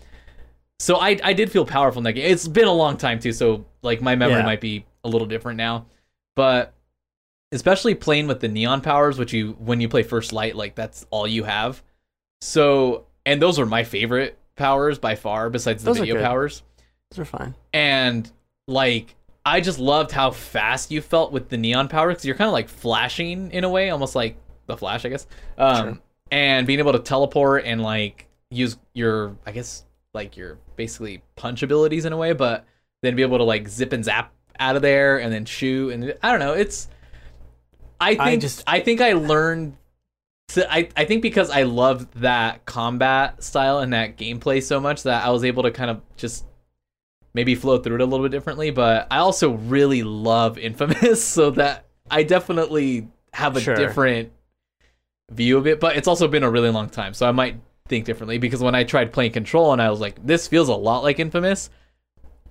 So 0.79 0.97
I 0.97 1.17
I 1.23 1.33
did 1.33 1.51
feel 1.51 1.65
powerful 1.65 1.99
in 1.99 2.03
that 2.03 2.13
game. 2.13 2.29
It's 2.31 2.47
been 2.47 2.67
a 2.67 2.73
long 2.73 2.97
time 2.97 3.19
too, 3.19 3.31
so 3.31 3.65
like 3.81 4.01
my 4.01 4.15
memory 4.15 4.39
Yeah. 4.39 4.45
might 4.45 4.61
be 4.61 4.85
a 5.03 5.09
little 5.09 5.27
different 5.27 5.57
now. 5.57 5.85
But 6.35 6.73
especially 7.53 7.95
playing 7.95 8.27
with 8.27 8.39
the 8.39 8.47
neon 8.47 8.81
powers, 8.81 9.17
which 9.17 9.33
you 9.33 9.53
when 9.59 9.79
you 9.79 9.87
play 9.87 10.03
first 10.03 10.33
light, 10.33 10.55
like 10.55 10.75
that's 10.75 11.05
all 11.09 11.27
you 11.27 11.43
have. 11.43 11.81
So, 12.41 13.05
and 13.25 13.41
those 13.41 13.59
are 13.59 13.65
my 13.65 13.83
favorite 13.83 14.37
powers 14.55 14.99
by 14.99 15.15
far, 15.15 15.49
besides 15.49 15.83
the 15.83 15.91
Those 15.91 15.99
video 15.99 16.21
powers. 16.21 16.63
Those 17.11 17.19
are 17.19 17.25
fine. 17.25 17.55
And 17.73 18.29
like, 18.67 19.15
I 19.45 19.61
just 19.61 19.79
loved 19.79 20.11
how 20.11 20.31
fast 20.31 20.91
you 20.91 21.01
felt 21.01 21.31
with 21.31 21.49
the 21.49 21.57
neon 21.57 21.87
power 21.87 22.09
because 22.09 22.25
you're 22.25 22.35
kind 22.35 22.47
of 22.47 22.53
like 22.53 22.69
flashing 22.69 23.51
in 23.51 23.63
a 23.63 23.69
way, 23.69 23.89
almost 23.89 24.15
like 24.15 24.37
the 24.67 24.77
Flash, 24.77 25.05
I 25.05 25.09
guess. 25.09 25.27
Um, 25.57 25.75
Sure. 25.85 25.97
and 26.31 26.67
being 26.67 26.79
able 26.79 26.93
to 26.93 26.99
teleport 26.99 27.65
and 27.65 27.81
like 27.81 28.27
use 28.49 28.77
your, 28.93 29.35
I 29.45 29.51
guess, 29.51 29.85
like 30.13 30.37
your 30.37 30.57
basically 30.75 31.21
punch 31.35 31.63
abilities 31.63 32.05
in 32.05 32.13
a 32.13 32.17
way, 32.17 32.33
but 32.33 32.65
then 33.01 33.15
be 33.15 33.21
able 33.21 33.37
to 33.37 33.43
like 33.43 33.67
zip 33.67 33.93
and 33.93 34.03
zap 34.05 34.31
out 34.59 34.75
of 34.75 34.81
there 34.81 35.19
and 35.19 35.33
then 35.33 35.45
shoot 35.45 35.91
and 35.93 36.15
I 36.21 36.31
don't 36.31 36.39
know. 36.39 36.53
It's 36.53 36.87
I 38.03 38.09
think 38.09 38.21
I 38.21 38.35
just- 38.37 38.65
think 38.67 39.01
I 39.01 39.13
learned. 39.13 39.77
To, 40.49 40.71
I 40.71 40.89
I 40.95 41.05
think 41.05 41.21
because 41.21 41.49
I 41.49 41.63
loved 41.63 42.13
that 42.21 42.65
combat 42.65 43.41
style 43.43 43.79
and 43.79 43.93
that 43.93 44.17
gameplay 44.17 44.61
so 44.61 44.79
much 44.79 45.03
that 45.03 45.25
I 45.25 45.29
was 45.29 45.43
able 45.43 45.63
to 45.63 45.71
kind 45.71 45.89
of 45.89 46.01
just 46.17 46.45
maybe 47.33 47.55
flow 47.55 47.79
through 47.79 47.95
it 47.95 48.01
a 48.01 48.05
little 48.05 48.23
bit 48.25 48.31
differently. 48.31 48.69
But 48.69 49.07
I 49.09 49.17
also 49.19 49.51
really 49.51 50.03
love 50.03 50.57
Infamous, 50.69 51.23
so 51.23 51.49
that 51.51 51.85
I 52.11 52.23
definitely 52.23 53.07
have 53.33 53.55
a 53.57 53.61
Sure. 53.61 53.75
different 53.75 54.31
view 55.31 55.57
of 55.57 55.65
it. 55.65 55.79
But 55.79 55.95
it's 55.95 56.07
also 56.07 56.27
been 56.27 56.43
a 56.43 56.49
really 56.51 56.69
long 56.69 56.89
time, 56.89 57.13
so 57.13 57.27
I 57.27 57.31
might 57.31 57.55
think 57.87 58.05
differently 58.05 58.37
because 58.37 58.61
when 58.61 58.75
I 58.75 58.83
tried 58.83 59.11
playing 59.11 59.31
Control 59.31 59.73
and 59.73 59.81
I 59.81 59.89
was 59.89 59.99
like, 59.99 60.23
this 60.25 60.47
feels 60.47 60.69
a 60.69 60.75
lot 60.75 61.03
like 61.03 61.19
Infamous. 61.19 61.69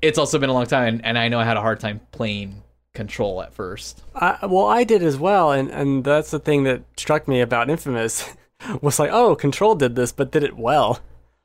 It's 0.00 0.18
also 0.18 0.38
been 0.38 0.50
a 0.50 0.52
long 0.54 0.66
time, 0.66 1.00
and 1.04 1.16
I 1.16 1.28
know 1.28 1.38
I 1.38 1.44
had 1.44 1.56
a 1.56 1.60
hard 1.60 1.78
time 1.78 2.00
playing 2.10 2.62
Control 2.94 3.42
at 3.42 3.54
first. 3.54 4.02
I, 4.14 4.44
well, 4.46 4.66
I 4.66 4.84
did 4.84 5.02
as 5.02 5.16
well, 5.16 5.50
and 5.52 5.70
and 5.70 6.04
that's 6.04 6.30
the 6.30 6.38
thing 6.38 6.64
that 6.64 6.82
struck 6.96 7.26
me 7.26 7.40
about 7.40 7.70
Infamous 7.70 8.28
was 8.82 8.98
like, 8.98 9.10
oh, 9.10 9.34
Control 9.34 9.74
did 9.74 9.96
this, 9.96 10.12
but 10.12 10.30
did 10.30 10.42
it 10.42 10.56
well. 10.56 11.00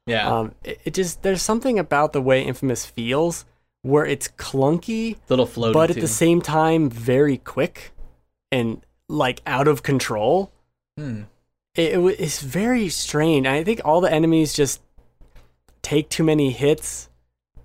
Yeah, 0.05 0.27
Um, 0.29 0.55
it, 0.63 0.79
it 0.85 0.93
just 0.93 1.21
there's 1.21 1.41
something 1.41 1.79
about 1.79 2.13
the 2.13 2.21
way 2.21 2.41
Infamous 2.43 2.85
feels 2.85 3.45
where 3.81 4.05
it's 4.05 4.27
clunky, 4.27 5.17
little 5.29 5.47
floaty 5.47 5.73
but 5.73 5.89
at 5.89 5.95
too. 5.95 6.01
the 6.01 6.07
same 6.07 6.41
time 6.41 6.89
very 6.89 7.37
quick 7.37 7.91
and 8.51 8.85
like 9.07 9.41
out 9.45 9.67
of 9.67 9.83
control. 9.83 10.51
Hmm. 10.97 11.23
It, 11.75 11.97
it 11.97 12.15
it's 12.19 12.41
very 12.41 12.89
strange. 12.89 13.47
I 13.47 13.63
think 13.63 13.81
all 13.85 14.01
the 14.01 14.11
enemies 14.11 14.53
just 14.53 14.81
take 15.81 16.09
too 16.09 16.23
many 16.23 16.51
hits. 16.51 17.09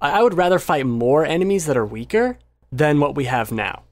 I, 0.00 0.20
I 0.20 0.22
would 0.22 0.34
rather 0.34 0.58
fight 0.58 0.86
more 0.86 1.24
enemies 1.24 1.66
that 1.66 1.76
are 1.76 1.86
weaker 1.86 2.38
than 2.72 2.98
what 2.98 3.14
we 3.14 3.26
have 3.26 3.52
now. 3.52 3.82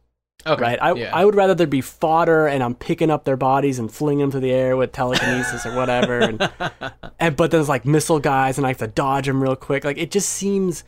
Okay. 0.47 0.63
right? 0.63 0.79
I, 0.81 0.95
yeah. 0.95 1.15
I 1.15 1.25
would 1.27 1.35
rather 1.35 1.55
there 1.55 1.67
be 1.67 1.83
fodder 1.83 2.47
and 2.47 2.63
I'm 2.63 2.75
picking 2.75 3.11
up 3.11 3.25
their 3.25 3.37
bodies 3.37 3.79
and 3.79 3.93
flinging 3.93 4.21
them 4.23 4.31
to 4.33 4.41
the 4.41 4.51
air 4.51 4.75
with 4.75 4.91
telekinesis 4.91 5.67
or 5.67 5.77
whatever. 5.77 6.19
And, 6.21 6.51
and 7.21 7.37
but 7.37 7.51
there's 7.51 7.69
like 7.69 7.85
missile 7.85 8.19
guys 8.21 8.57
and 8.57 8.67
I 8.67 8.71
have 8.71 8.79
to 8.79 8.87
dodge 8.87 9.27
them 9.27 9.43
real 9.43 9.55
quick. 9.55 9.85
Like 9.85 9.99
it 9.99 10.11
just 10.11 10.31
seems, 10.31 10.83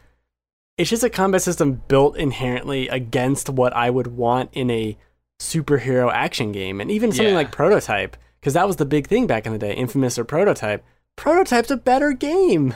it's 0.79 0.89
just 0.89 1.05
a 1.05 1.11
combat 1.11 1.43
system 1.43 1.83
built 1.87 2.17
inherently 2.17 2.89
against 2.89 3.51
what 3.51 3.75
I 3.77 3.91
would 3.91 4.07
want 4.07 4.49
in 4.55 4.71
a 4.71 4.97
superhero 5.39 6.11
action 6.11 6.51
game, 6.53 6.81
and 6.81 6.91
even 6.91 7.11
something 7.13 7.33
Yeah. 7.33 7.37
like 7.37 7.53
Prototype, 7.53 8.17
because 8.41 8.55
that 8.55 8.67
was 8.67 8.77
the 8.77 8.87
big 8.87 9.07
thing 9.07 9.27
back 9.27 9.45
in 9.45 9.53
the 9.53 9.59
day, 9.59 9.75
Infamous 9.75 10.19
or 10.19 10.25
Prototype. 10.25 10.83
Prototype's 11.17 11.71
a 11.71 11.77
better 11.77 12.13
game. 12.13 12.75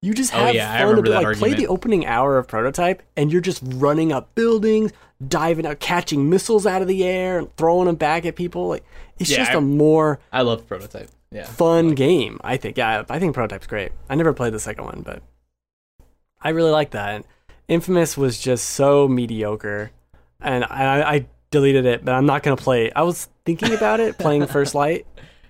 You 0.00 0.14
just 0.14 0.32
Oh, 0.34 0.38
have 0.38 0.54
yeah, 0.54 0.68
fun 0.70 0.78
to 0.78 0.84
remember 0.86 1.02
be 1.02 1.08
that 1.10 1.22
like 1.24 1.36
play 1.38 1.54
the 1.54 1.66
opening 1.66 2.06
hour 2.06 2.38
of 2.38 2.46
Prototype, 2.46 3.02
and 3.16 3.32
you're 3.32 3.40
just 3.40 3.60
running 3.64 4.12
up 4.12 4.32
buildings, 4.36 4.92
diving 5.26 5.66
out, 5.66 5.80
catching 5.80 6.30
missiles 6.30 6.66
out 6.66 6.82
of 6.82 6.88
the 6.88 7.02
air, 7.04 7.38
and 7.40 7.54
throwing 7.56 7.86
them 7.86 7.96
back 7.96 8.24
at 8.24 8.36
people. 8.36 8.68
Like 8.68 8.84
it's 9.18 9.28
Yeah, 9.30 9.38
just 9.38 9.50
I- 9.52 9.54
a 9.54 9.60
more 9.60 10.20
I 10.32 10.42
love 10.42 10.66
Prototype. 10.68 11.10
Yeah. 11.32 11.44
fun 11.44 11.94
game. 11.94 12.38
I 12.44 12.56
think. 12.56 12.78
Yeah, 12.78 13.02
I 13.10 13.18
think 13.18 13.34
Prototype's 13.34 13.66
great. 13.66 13.92
I 14.08 14.14
never 14.14 14.32
played 14.32 14.52
the 14.52 14.60
second 14.60 14.84
one, 14.84 15.02
but 15.04 15.20
I 16.40 16.50
really 16.50 16.70
like 16.70 16.90
that. 16.92 17.14
And 17.16 17.24
Infamous 17.66 18.16
was 18.16 18.38
just 18.38 18.70
so 18.70 19.08
mediocre, 19.08 19.90
and 20.40 20.64
I, 20.64 21.02
I 21.16 21.26
deleted 21.50 21.84
it. 21.86 22.04
But 22.04 22.14
I'm 22.14 22.24
not 22.24 22.42
gonna 22.44 22.56
play. 22.56 22.86
it. 22.86 22.92
I 22.94 23.02
was 23.02 23.28
thinking 23.44 23.74
about 23.74 23.98
it 24.00 24.16
playing 24.16 24.46
First 24.46 24.74
Light. 24.76 25.06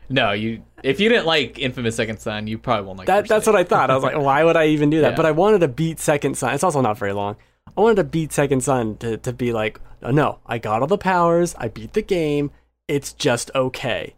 No, 0.09 0.33
you. 0.33 0.63
If 0.83 1.01
you 1.01 1.09
didn't 1.09 1.27
like 1.27 1.59
Infamous 1.59 1.97
Second 1.97 2.19
Son, 2.21 2.47
you 2.47 2.59
probably 2.59 2.87
won't 2.87 2.99
like. 2.99 3.07
That 3.07 3.29
that's 3.29 3.47
what 3.47 3.57
I 3.57 3.65
thought. 3.65 3.91
I 3.91 3.95
was 3.95 4.05
like, 4.05 4.17
why 4.17 4.45
would 4.45 4.57
I 4.57 4.69
even 4.69 4.91
do 4.91 5.01
that? 5.01 5.11
Yeah. 5.11 5.17
But 5.17 5.27
I 5.27 5.33
wanted 5.33 5.61
to 5.61 5.69
beat 5.69 5.99
Second 5.99 6.37
Son. 6.37 6.55
It's 6.55 6.65
also 6.65 6.81
not 6.81 6.99
very 6.99 7.13
long. 7.13 7.37
I 7.77 7.81
wanted 7.81 7.97
to 7.97 8.05
beat 8.05 8.33
Second 8.33 8.63
Son 8.63 8.97
to 8.99 9.17
to 9.19 9.33
be 9.33 9.53
like, 9.53 9.81
oh, 10.03 10.11
no, 10.11 10.39
I 10.47 10.59
got 10.59 10.81
all 10.81 10.89
the 10.89 10.99
powers. 10.99 11.55
I 11.59 11.69
beat 11.69 11.93
the 11.93 12.03
game. 12.03 12.51
It's 12.87 13.13
just 13.13 13.51
okay. 13.55 14.15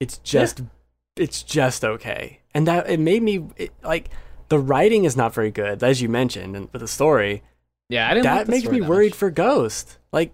It's 0.00 0.18
just 0.18 0.62
it's 1.16 1.42
just 1.42 1.84
okay. 1.84 2.40
And 2.54 2.66
that 2.66 2.88
it 2.88 3.00
made 3.00 3.22
me 3.22 3.46
it, 3.56 3.72
like 3.82 4.10
the 4.48 4.58
writing 4.58 5.04
is 5.04 5.16
not 5.16 5.34
very 5.34 5.50
good, 5.50 5.82
as 5.82 6.02
you 6.02 6.08
mentioned, 6.08 6.56
and 6.56 6.68
with 6.72 6.80
the 6.80 6.88
story. 6.88 7.42
Yeah, 7.88 8.08
I 8.08 8.14
didn't. 8.14 8.26
like 8.26 8.34
That 8.34 8.46
the 8.46 8.50
makes 8.50 8.68
me 8.68 8.80
that 8.80 8.88
worried 8.88 9.12
much. 9.12 9.18
for 9.18 9.30
Ghost. 9.30 9.98
Like, 10.12 10.32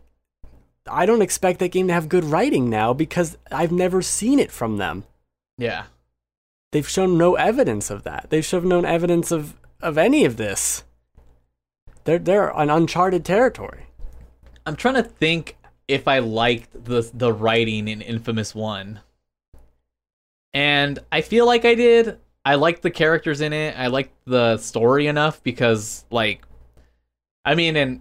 I 0.88 1.06
don't 1.06 1.22
expect 1.22 1.58
that 1.60 1.72
game 1.72 1.88
to 1.88 1.94
have 1.94 2.08
good 2.08 2.24
writing 2.24 2.70
now 2.70 2.92
because 2.92 3.36
I've 3.50 3.72
never 3.72 4.00
seen 4.02 4.38
it 4.38 4.52
from 4.52 4.76
them. 4.76 5.04
Yeah. 5.58 5.84
They've 6.72 6.88
shown 6.88 7.18
no 7.18 7.34
evidence 7.34 7.90
of 7.90 8.04
that. 8.04 8.28
They've 8.30 8.44
shown 8.44 8.68
no 8.68 8.80
evidence 8.80 9.30
of, 9.30 9.54
of 9.82 9.98
any 9.98 10.24
of 10.24 10.36
this. 10.36 10.84
They're 12.04 12.18
they're 12.18 12.50
on 12.50 12.70
uncharted 12.70 13.22
territory. 13.22 13.84
I'm 14.64 14.76
trying 14.76 14.94
to 14.94 15.02
think 15.02 15.58
if 15.88 16.08
I 16.08 16.20
liked 16.20 16.84
the 16.84 17.10
the 17.12 17.32
writing 17.34 17.86
in 17.86 18.00
Infamous 18.00 18.54
One, 18.54 19.00
and 20.54 20.98
I 21.12 21.20
feel 21.20 21.44
like 21.44 21.66
I 21.66 21.74
did. 21.74 22.18
I 22.46 22.54
liked 22.54 22.80
the 22.80 22.90
characters 22.90 23.42
in 23.42 23.52
it. 23.52 23.78
I 23.78 23.88
liked 23.88 24.14
the 24.24 24.56
story 24.56 25.06
enough 25.06 25.42
because, 25.42 26.06
like, 26.10 26.46
I 27.44 27.54
mean, 27.54 27.76
and 27.76 28.00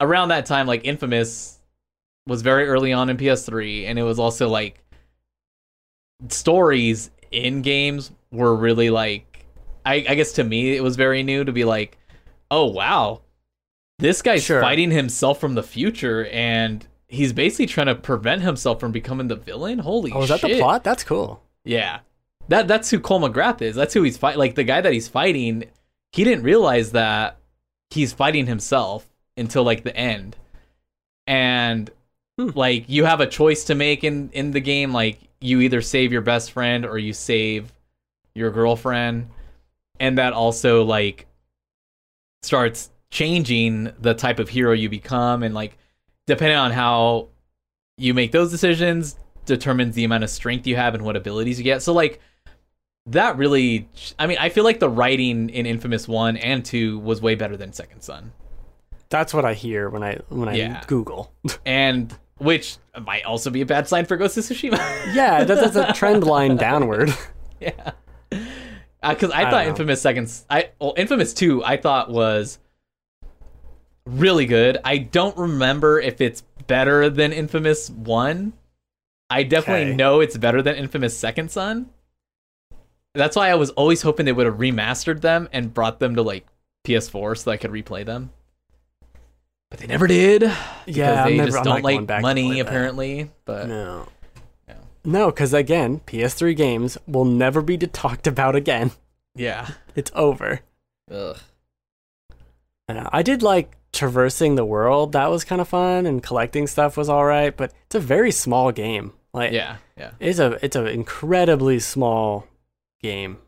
around 0.00 0.30
that 0.30 0.46
time, 0.46 0.66
like 0.66 0.84
Infamous 0.84 1.60
was 2.26 2.42
very 2.42 2.66
early 2.66 2.92
on 2.92 3.10
in 3.10 3.16
PS3, 3.16 3.84
and 3.86 3.96
it 3.96 4.02
was 4.02 4.18
also 4.18 4.48
like 4.48 4.82
stories 6.28 7.10
in 7.30 7.62
games 7.62 8.10
were 8.30 8.54
really 8.54 8.90
like, 8.90 9.44
I, 9.84 10.04
I 10.08 10.14
guess 10.14 10.32
to 10.32 10.44
me 10.44 10.76
it 10.76 10.82
was 10.82 10.96
very 10.96 11.22
new 11.22 11.44
to 11.44 11.52
be 11.52 11.64
like, 11.64 11.96
oh 12.50 12.66
wow, 12.66 13.22
this 13.98 14.22
guy's 14.22 14.44
Sure. 14.44 14.60
fighting 14.60 14.90
himself 14.90 15.40
from 15.40 15.54
the 15.54 15.62
future 15.62 16.26
and 16.26 16.86
he's 17.08 17.32
basically 17.32 17.66
trying 17.66 17.86
to 17.88 17.94
prevent 17.94 18.42
himself 18.42 18.80
from 18.80 18.92
becoming 18.92 19.28
the 19.28 19.36
villain. 19.36 19.78
Holy 19.78 20.12
Oh, 20.12 20.22
is 20.22 20.28
that 20.28 20.40
the 20.40 20.58
plot? 20.58 20.84
That's 20.84 21.04
cool. 21.04 21.42
Yeah. 21.64 22.00
That 22.48 22.66
that's 22.68 22.90
who 22.90 22.98
Cole 23.00 23.20
McGrath 23.20 23.62
is. 23.62 23.76
That's 23.76 23.94
who 23.94 24.02
he's 24.02 24.16
fight 24.18 24.36
like 24.36 24.54
the 24.56 24.64
guy 24.64 24.80
that 24.80 24.92
he's 24.92 25.08
fighting, 25.08 25.64
he 26.12 26.24
didn't 26.24 26.44
realize 26.44 26.92
that 26.92 27.36
he's 27.90 28.12
fighting 28.12 28.46
himself 28.46 29.06
until 29.36 29.62
like 29.64 29.84
the 29.84 29.96
end. 29.96 30.36
And 31.26 31.90
Hmm. 32.38 32.50
like 32.54 32.88
you 32.88 33.04
have 33.04 33.20
a 33.20 33.26
choice 33.26 33.64
to 33.64 33.74
make 33.74 34.02
in 34.04 34.30
in 34.32 34.52
the 34.52 34.60
game 34.60 34.92
like 34.92 35.18
you 35.40 35.60
either 35.60 35.80
save 35.80 36.12
your 36.12 36.20
best 36.22 36.52
friend 36.52 36.84
or 36.84 36.98
you 36.98 37.12
save 37.12 37.72
your 38.34 38.50
girlfriend 38.50 39.28
and 39.98 40.18
that 40.18 40.32
also 40.32 40.84
like 40.84 41.26
starts 42.42 42.90
changing 43.10 43.92
the 44.00 44.14
type 44.14 44.38
of 44.38 44.48
hero 44.48 44.72
you 44.72 44.88
become 44.88 45.42
and 45.42 45.54
like 45.54 45.76
depending 46.26 46.56
on 46.56 46.70
how 46.70 47.28
you 47.98 48.14
make 48.14 48.32
those 48.32 48.50
decisions 48.50 49.16
determines 49.46 49.94
the 49.94 50.04
amount 50.04 50.22
of 50.24 50.30
strength 50.30 50.66
you 50.66 50.76
have 50.76 50.94
and 50.94 51.04
what 51.04 51.16
abilities 51.16 51.58
you 51.58 51.64
get 51.64 51.82
so 51.82 51.92
like 51.92 52.20
that 53.06 53.36
really 53.36 53.88
i 54.18 54.26
mean 54.26 54.38
i 54.38 54.48
feel 54.48 54.62
like 54.62 54.78
the 54.78 54.88
writing 54.88 55.48
in 55.50 55.66
infamous 55.66 56.06
1 56.06 56.36
and 56.36 56.64
2 56.64 56.98
was 57.00 57.20
way 57.20 57.34
better 57.34 57.56
than 57.56 57.72
second 57.72 58.00
son 58.02 58.32
That's 59.08 59.34
what 59.34 59.44
I 59.44 59.54
hear 59.54 59.90
when 59.90 60.04
I 60.04 60.18
when 60.28 60.48
I 60.48 60.54
Yeah. 60.54 60.84
Google. 60.86 61.32
and 61.66 62.16
which 62.40 62.78
might 63.00 63.24
also 63.24 63.50
be 63.50 63.60
a 63.60 63.66
bad 63.66 63.86
sign 63.86 64.06
for 64.06 64.16
ghost 64.16 64.36
of 64.36 64.44
tsushima. 64.44 64.78
Yeah, 65.14 65.44
that, 65.44 65.72
that's 65.72 65.76
a 65.76 65.92
trend 65.92 66.24
line 66.24 66.56
downward. 66.56 67.14
yeah. 67.60 67.92
Uh, 69.02 69.14
because 69.14 69.30
I, 69.30 69.44
I 69.44 69.50
thought 69.50 69.66
infamous 69.66 70.02
seconds 70.02 70.44
i 70.50 70.70
well 70.78 70.92
infamous 70.96 71.32
2 71.32 71.64
i 71.64 71.78
thought 71.78 72.10
was 72.10 72.58
really 74.06 74.44
good. 74.46 74.76
I 74.84 74.98
don't 74.98 75.36
remember 75.36 76.00
if 76.00 76.20
it's 76.20 76.42
better 76.66 77.08
than 77.08 77.32
infamous 77.32 77.88
1 77.90 78.52
i 79.30 79.42
definitely 79.42 79.86
Okay. 79.88 79.96
know 79.96 80.20
it's 80.20 80.36
better 80.36 80.60
than 80.62 80.74
infamous 80.76 81.16
second 81.16 81.50
son. 81.50 81.88
That's 83.14 83.36
why 83.36 83.50
i 83.50 83.54
was 83.54 83.70
always 83.70 84.02
hoping 84.02 84.26
they 84.26 84.32
would 84.32 84.46
have 84.46 84.56
remastered 84.58 85.20
them 85.20 85.48
and 85.52 85.72
brought 85.72 85.98
them 85.98 86.14
to 86.16 86.22
like 86.22 86.46
ps4 86.86 87.36
so 87.38 87.50
i 87.50 87.56
could 87.56 87.70
replay 87.70 88.04
them 88.04 88.30
but 89.70 89.78
they 89.78 89.86
never 89.86 90.06
did 90.06 90.42
yeah, 90.86 91.24
they 91.24 91.30
I'm 91.32 91.36
never, 91.36 91.50
just 91.50 91.64
don't 91.64 91.82
like 91.82 92.22
money 92.22 92.60
apparently 92.60 93.30
but 93.44 93.68
No. 93.68 94.08
Yeah. 94.68 94.74
No, 95.04 95.26
because 95.30 95.54
again, 95.54 96.00
PS3 96.06 96.56
games 96.56 96.98
will 97.06 97.24
never 97.24 97.62
be 97.62 97.78
talked 97.78 98.26
about 98.26 98.54
again. 98.56 98.92
yeah 99.34 99.70
It's 99.96 100.10
over. 100.14 100.60
Ugh. 101.10 101.38
Uh, 102.88 103.08
I 103.12 103.22
did 103.22 103.42
like 103.42 103.76
traversing 103.92 104.54
the 104.54 104.64
world 104.64 105.12
that 105.12 105.30
was 105.30 105.44
kind 105.44 105.60
of 105.60 105.68
fun, 105.68 106.06
and 106.06 106.22
collecting 106.22 106.66
stuff 106.66 106.96
was 106.96 107.08
all 107.08 107.24
right. 107.24 107.56
But 107.56 107.72
it's 107.86 107.94
a 107.94 108.00
very 108.00 108.30
small 108.30 108.72
game. 108.72 109.12
Like 109.32 109.52
Yeah, 109.52 109.76
yeah. 109.96 110.12
it's 110.18 110.38
a 110.38 110.58
it's 110.64 110.76
an 110.76 110.86
incredibly 110.88 111.78
small 111.78 112.46
game. 113.02 113.38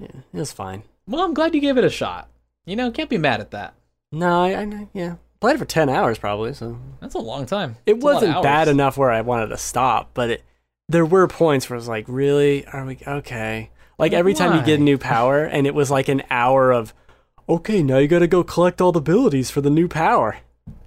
Yeah, 0.00 0.08
it 0.32 0.38
was 0.38 0.52
fine. 0.52 0.82
Well, 1.06 1.22
I'm 1.22 1.34
glad 1.34 1.54
you 1.54 1.60
gave 1.60 1.76
it 1.78 1.84
a 1.84 1.90
shot. 1.90 2.28
You 2.66 2.76
know, 2.76 2.90
can't 2.90 3.10
be 3.10 3.18
mad 3.18 3.40
at 3.40 3.50
that. 3.50 3.74
No, 4.14 4.42
I, 4.42 4.60
I 4.62 4.88
yeah 4.92 5.16
played 5.40 5.56
it 5.56 5.58
for 5.58 5.64
ten 5.66 5.88
hours 5.90 6.18
probably. 6.18 6.54
So 6.54 6.78
That's 7.00 7.14
a 7.14 7.18
long 7.18 7.46
time. 7.46 7.76
it 7.84 7.94
That's 7.94 8.04
wasn't 8.04 8.42
bad 8.42 8.68
enough 8.68 8.96
where 8.96 9.10
I 9.10 9.20
wanted 9.20 9.48
to 9.48 9.58
stop, 9.58 10.10
but 10.14 10.30
it 10.30 10.42
there 10.88 11.06
were 11.06 11.26
points 11.28 11.68
where 11.68 11.76
I 11.76 11.78
was 11.78 11.88
like, 11.88 12.04
really, 12.08 12.66
are 12.66 12.84
we 12.84 12.98
okay? 13.06 13.70
Like 13.98 14.12
every 14.12 14.34
time 14.34 14.58
you 14.58 14.64
get 14.64 14.80
a 14.80 14.82
new 14.82 14.98
power, 14.98 15.44
and 15.54 15.66
it 15.66 15.74
was 15.74 15.90
like 15.90 16.08
an 16.08 16.22
hour 16.30 16.72
of, 16.72 16.92
okay, 17.48 17.82
now 17.82 17.98
you 17.98 18.08
got 18.08 18.18
to 18.20 18.26
go 18.26 18.44
collect 18.44 18.80
all 18.80 18.92
the 18.92 18.98
abilities 18.98 19.50
for 19.50 19.60
the 19.60 19.70
new 19.70 19.88
power. 19.88 20.38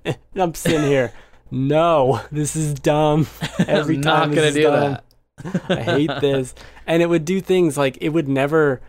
and 0.05 0.17
I'm 0.36 0.53
sitting 0.53 0.88
here, 0.88 1.13
no, 1.51 2.21
this 2.32 2.55
is 2.55 2.73
dumb. 2.75 3.28
Every 3.59 3.95
I'm 3.97 4.01
time 4.01 4.30
not 4.30 4.36
gonna 4.36 4.51
do 4.51 4.63
dumb. 4.63 4.91
that. 4.91 5.03
I 5.69 5.82
hate 5.84 6.11
this. 6.21 6.55
And 6.86 7.01
it 7.03 7.07
would 7.07 7.25
do 7.25 7.41
things 7.41 7.78
like 7.78 7.97
it 8.01 8.09
would 8.09 8.28
never 8.28 8.82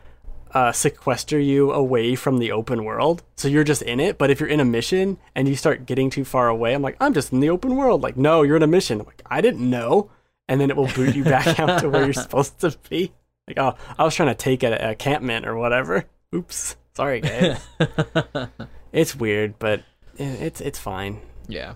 uh, 0.52 0.72
sequester 0.72 1.38
you 1.38 1.72
away 1.72 2.14
from 2.14 2.38
the 2.38 2.52
open 2.52 2.84
world. 2.84 3.22
So 3.36 3.48
you're 3.48 3.64
just 3.64 3.82
in 3.82 4.00
it. 4.00 4.18
But 4.18 4.30
if 4.30 4.40
you're 4.40 4.48
in 4.48 4.60
a 4.60 4.64
mission 4.64 5.18
and 5.34 5.48
you 5.48 5.56
start 5.56 5.86
getting 5.86 6.10
too 6.10 6.24
far 6.24 6.48
away, 6.48 6.74
I'm 6.74 6.82
like, 6.82 6.96
I'm 7.00 7.14
just 7.14 7.32
in 7.32 7.40
the 7.40 7.50
open 7.50 7.76
world. 7.76 8.02
Like, 8.02 8.16
no, 8.16 8.42
you're 8.42 8.56
in 8.56 8.62
a 8.62 8.66
mission. 8.66 9.00
I'm 9.00 9.06
like, 9.06 9.22
I 9.26 9.40
didn't 9.40 9.68
know. 9.68 10.10
And 10.48 10.60
then 10.60 10.70
it 10.70 10.76
will 10.76 10.88
boot 10.88 11.14
you 11.14 11.24
back 11.24 11.58
out 11.60 11.80
to 11.80 11.90
where 11.90 12.04
you're 12.04 12.12
supposed 12.12 12.58
to 12.60 12.76
be. 12.88 13.12
Like, 13.46 13.58
oh, 13.58 13.76
I 13.98 14.04
was 14.04 14.14
trying 14.14 14.28
to 14.28 14.34
take 14.34 14.62
a, 14.62 14.90
a 14.90 14.94
campment 14.94 15.46
or 15.46 15.56
whatever. 15.56 16.04
Oops. 16.34 16.76
Sorry, 16.94 17.20
guys. 17.20 17.60
it's 18.92 19.14
weird, 19.14 19.58
but 19.58 19.84
it's 20.16 20.60
it's 20.60 20.78
fine. 20.80 21.20
yeah, 21.46 21.74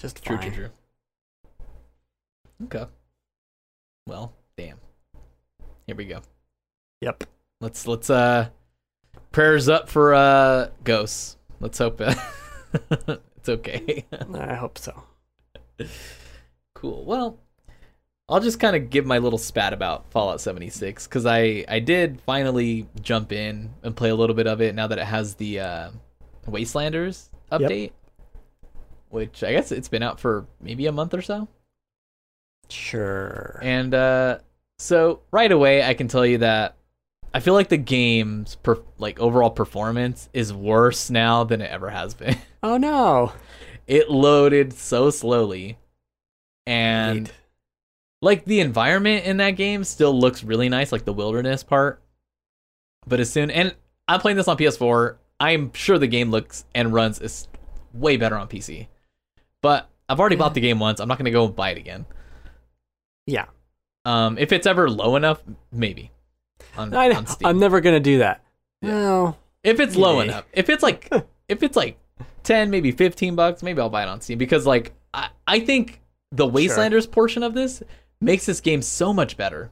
just 0.00 0.24
true, 0.24 0.38
fine. 0.38 0.52
true, 0.52 0.68
true. 0.68 0.70
Okay. 2.64 2.90
Well, 4.06 4.32
damn. 4.56 4.78
Here 5.86 5.94
we 5.94 6.06
go. 6.06 6.22
Yep. 7.00 7.24
Let's 7.60 7.86
let's 7.86 8.08
uh 8.08 8.48
prayers 9.32 9.68
up 9.68 9.88
for 9.88 10.14
uh 10.14 10.68
ghosts. 10.82 11.36
Let's 11.60 11.78
hope 11.78 12.00
uh, 12.00 12.14
it's 13.36 13.48
okay. 13.48 14.06
I 14.34 14.54
hope 14.54 14.78
so. 14.78 15.02
cool. 16.74 17.04
Well, 17.04 17.38
I'll 18.30 18.40
just 18.40 18.60
kind 18.60 18.76
of 18.76 18.88
give 18.88 19.04
my 19.04 19.18
little 19.18 19.38
spat 19.38 19.74
about 19.74 20.10
Fallout 20.10 20.40
76 20.40 21.06
cuz 21.06 21.26
I 21.26 21.64
I 21.68 21.80
did 21.80 22.20
finally 22.22 22.88
jump 23.02 23.30
in 23.30 23.74
and 23.82 23.94
play 23.94 24.08
a 24.08 24.14
little 24.14 24.34
bit 24.36 24.46
of 24.46 24.62
it 24.62 24.74
now 24.74 24.86
that 24.86 24.98
it 24.98 25.06
has 25.06 25.34
the 25.34 25.60
uh 25.60 25.90
Wastelanders 26.46 27.28
update. 27.52 27.92
Which 29.10 29.42
I 29.42 29.52
guess 29.52 29.70
it's 29.70 29.88
been 29.88 30.02
out 30.02 30.20
for 30.20 30.46
maybe 30.60 30.86
a 30.86 30.92
month 30.92 31.12
or 31.12 31.20
so. 31.20 31.48
Sure. 32.70 33.58
And 33.62 33.92
uh, 33.92 34.38
so 34.78 35.20
right 35.32 35.50
away, 35.50 35.82
I 35.82 35.94
can 35.94 36.08
tell 36.08 36.24
you 36.24 36.38
that 36.38 36.76
I 37.32 37.40
feel 37.40 37.54
like 37.54 37.68
the 37.68 37.76
game's 37.76 38.56
per- 38.56 38.82
like 38.98 39.20
overall 39.20 39.50
performance 39.50 40.28
is 40.32 40.52
worse 40.52 41.10
now 41.10 41.44
than 41.44 41.60
it 41.62 41.70
ever 41.70 41.90
has 41.90 42.14
been. 42.14 42.36
Oh 42.62 42.76
no. 42.76 43.32
it 43.86 44.10
loaded 44.10 44.74
so 44.74 45.08
slowly, 45.08 45.78
and 46.66 47.28
Hate. 47.28 47.34
like 48.20 48.44
the 48.44 48.60
environment 48.60 49.24
in 49.24 49.38
that 49.38 49.52
game 49.52 49.82
still 49.82 50.12
looks 50.18 50.44
really 50.44 50.68
nice, 50.68 50.92
like 50.92 51.06
the 51.06 51.12
wilderness 51.14 51.62
part. 51.62 52.02
But 53.06 53.18
as 53.18 53.30
soon 53.32 53.50
and 53.50 53.74
I'm 54.08 54.20
playing 54.20 54.36
this 54.36 54.46
on 54.46 54.58
PS4, 54.58 55.16
I'm 55.40 55.72
sure 55.72 55.96
the 55.98 56.06
game 56.06 56.30
looks 56.30 56.66
and 56.74 56.92
runs 56.92 57.18
is 57.18 57.48
way 57.94 58.18
better 58.18 58.36
on 58.36 58.46
PC. 58.46 58.88
But 59.62 59.88
I've 60.06 60.20
already 60.20 60.36
bought 60.36 60.52
the 60.52 60.60
game 60.60 60.80
once. 60.80 61.00
I'm 61.00 61.08
not 61.08 61.16
gonna 61.16 61.30
go 61.30 61.46
and 61.46 61.56
buy 61.56 61.70
it 61.70 61.78
again. 61.78 62.04
Yeah. 63.26 63.46
Um, 64.04 64.36
if 64.36 64.52
it's 64.52 64.66
ever 64.66 64.90
low 64.90 65.16
enough, 65.16 65.42
maybe. 65.72 66.10
On, 66.76 66.92
I, 66.94 67.10
on 67.10 67.26
Steam. 67.26 67.48
I'm 67.48 67.58
never 67.58 67.80
gonna 67.80 68.00
do 68.00 68.18
that. 68.18 68.42
Yeah. 68.82 68.90
No. 68.90 69.36
if 69.62 69.80
it's 69.80 69.96
low 69.96 70.18
Yay. 70.18 70.28
enough, 70.28 70.44
if 70.52 70.68
it's 70.68 70.82
like, 70.82 71.10
if 71.48 71.62
it's 71.62 71.76
like 71.76 71.98
ten, 72.42 72.70
maybe 72.70 72.92
fifteen 72.92 73.34
bucks, 73.34 73.62
maybe 73.62 73.80
I'll 73.80 73.90
buy 73.90 74.02
it 74.02 74.08
on 74.08 74.20
Steam 74.20 74.38
because 74.38 74.66
like 74.66 74.92
I, 75.12 75.28
I 75.46 75.60
think 75.60 76.00
the 76.32 76.46
Wastelanders 76.46 77.10
portion 77.10 77.42
of 77.42 77.54
this 77.54 77.82
makes 78.20 78.46
this 78.46 78.60
game 78.60 78.82
so 78.82 79.12
much 79.12 79.36
better 79.36 79.70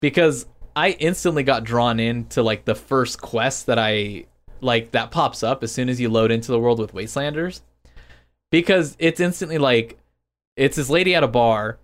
because 0.00 0.46
I 0.76 0.90
instantly 0.90 1.42
got 1.42 1.64
drawn 1.64 2.00
into 2.00 2.42
like 2.42 2.64
the 2.64 2.74
first 2.74 3.20
quest 3.20 3.66
that 3.66 3.78
I 3.78 4.26
like 4.60 4.92
that 4.92 5.10
pops 5.10 5.42
up 5.42 5.62
as 5.62 5.70
soon 5.72 5.88
as 5.88 6.00
you 6.00 6.08
load 6.08 6.30
into 6.30 6.50
the 6.50 6.58
world 6.58 6.78
with 6.78 6.94
Wastelanders 6.94 7.60
because 8.50 8.96
it's 8.98 9.20
instantly 9.20 9.58
like 9.58 9.98
it's 10.56 10.76
this 10.76 10.88
lady 10.90 11.14
at 11.14 11.22
a 11.22 11.28
bar 11.28 11.78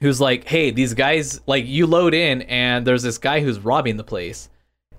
who's 0.00 0.20
like, 0.20 0.48
"Hey, 0.48 0.70
these 0.70 0.94
guys 0.94 1.40
like 1.46 1.66
you 1.66 1.86
load 1.86 2.14
in 2.14 2.42
and 2.42 2.86
there's 2.86 3.02
this 3.02 3.18
guy 3.18 3.40
who's 3.40 3.58
robbing 3.60 3.96
the 3.96 4.04
place." 4.04 4.48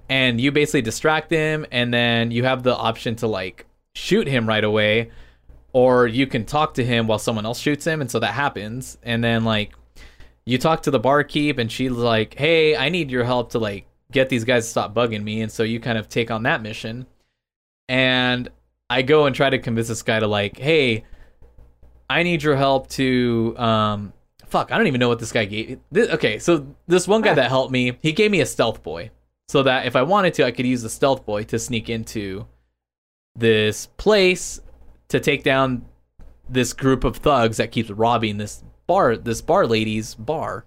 And 0.09 0.41
you 0.41 0.51
basically 0.51 0.81
distract 0.81 1.31
him 1.31 1.65
and 1.71 1.93
then 1.93 2.31
you 2.31 2.43
have 2.43 2.63
the 2.63 2.75
option 2.75 3.15
to 3.17 3.27
like 3.27 3.65
shoot 3.95 4.27
him 4.27 4.47
right 4.47 4.63
away 4.63 5.09
or 5.73 6.05
you 6.07 6.27
can 6.27 6.45
talk 6.45 6.73
to 6.73 6.83
him 6.83 7.07
while 7.07 7.19
someone 7.19 7.45
else 7.45 7.59
shoots 7.59 7.85
him 7.85 8.01
and 8.01 8.11
so 8.11 8.19
that 8.19 8.33
happens 8.33 8.97
and 9.03 9.23
then 9.23 9.45
like 9.45 9.73
you 10.45 10.57
talk 10.57 10.83
to 10.83 10.91
the 10.91 10.99
barkeep 10.99 11.57
and 11.57 11.71
she's 11.71 11.91
like, 11.91 12.33
"Hey, 12.33 12.75
I 12.75 12.89
need 12.89 13.11
your 13.11 13.23
help 13.23 13.51
to 13.51 13.59
like 13.59 13.85
get 14.11 14.29
these 14.29 14.43
guys 14.43 14.65
to 14.65 14.69
stop 14.69 14.93
bugging 14.93 15.23
me." 15.23 15.41
And 15.41 15.51
so 15.51 15.63
you 15.63 15.79
kind 15.79 15.97
of 15.97 16.09
take 16.09 16.31
on 16.31 16.43
that 16.43 16.61
mission. 16.61 17.05
And 17.87 18.49
I 18.89 19.01
go 19.01 19.25
and 19.25 19.35
try 19.35 19.49
to 19.49 19.59
convince 19.59 19.87
this 19.87 20.01
guy 20.01 20.19
to 20.19 20.27
like, 20.27 20.57
"Hey, 20.57 21.05
I 22.09 22.23
need 22.23 22.43
your 22.43 22.55
help 22.55 22.89
to 22.89 23.55
um 23.57 24.13
fuck, 24.51 24.71
I 24.71 24.77
don't 24.77 24.87
even 24.87 24.99
know 24.99 25.07
what 25.07 25.19
this 25.19 25.31
guy 25.31 25.45
gave. 25.45 25.79
This, 25.91 26.09
okay, 26.09 26.37
so 26.37 26.67
this 26.87 27.07
one 27.07 27.21
guy 27.21 27.33
that 27.33 27.49
helped 27.49 27.71
me, 27.71 27.97
he 28.01 28.11
gave 28.11 28.29
me 28.29 28.41
a 28.41 28.45
stealth 28.45 28.83
boy 28.83 29.09
so 29.47 29.63
that 29.63 29.85
if 29.85 29.95
I 29.95 30.03
wanted 30.03 30.33
to, 30.35 30.45
I 30.45 30.51
could 30.51 30.67
use 30.67 30.81
the 30.81 30.89
stealth 30.89 31.25
boy 31.25 31.43
to 31.45 31.57
sneak 31.57 31.89
into 31.89 32.47
this 33.35 33.87
place 33.97 34.61
to 35.07 35.19
take 35.19 35.43
down 35.43 35.85
this 36.49 36.73
group 36.73 37.03
of 37.03 37.17
thugs 37.17 37.57
that 37.57 37.71
keeps 37.71 37.89
robbing 37.89 38.37
this 38.37 38.63
bar 38.87 39.15
this 39.15 39.41
bar 39.41 39.65
lady's 39.65 40.15
bar. 40.15 40.65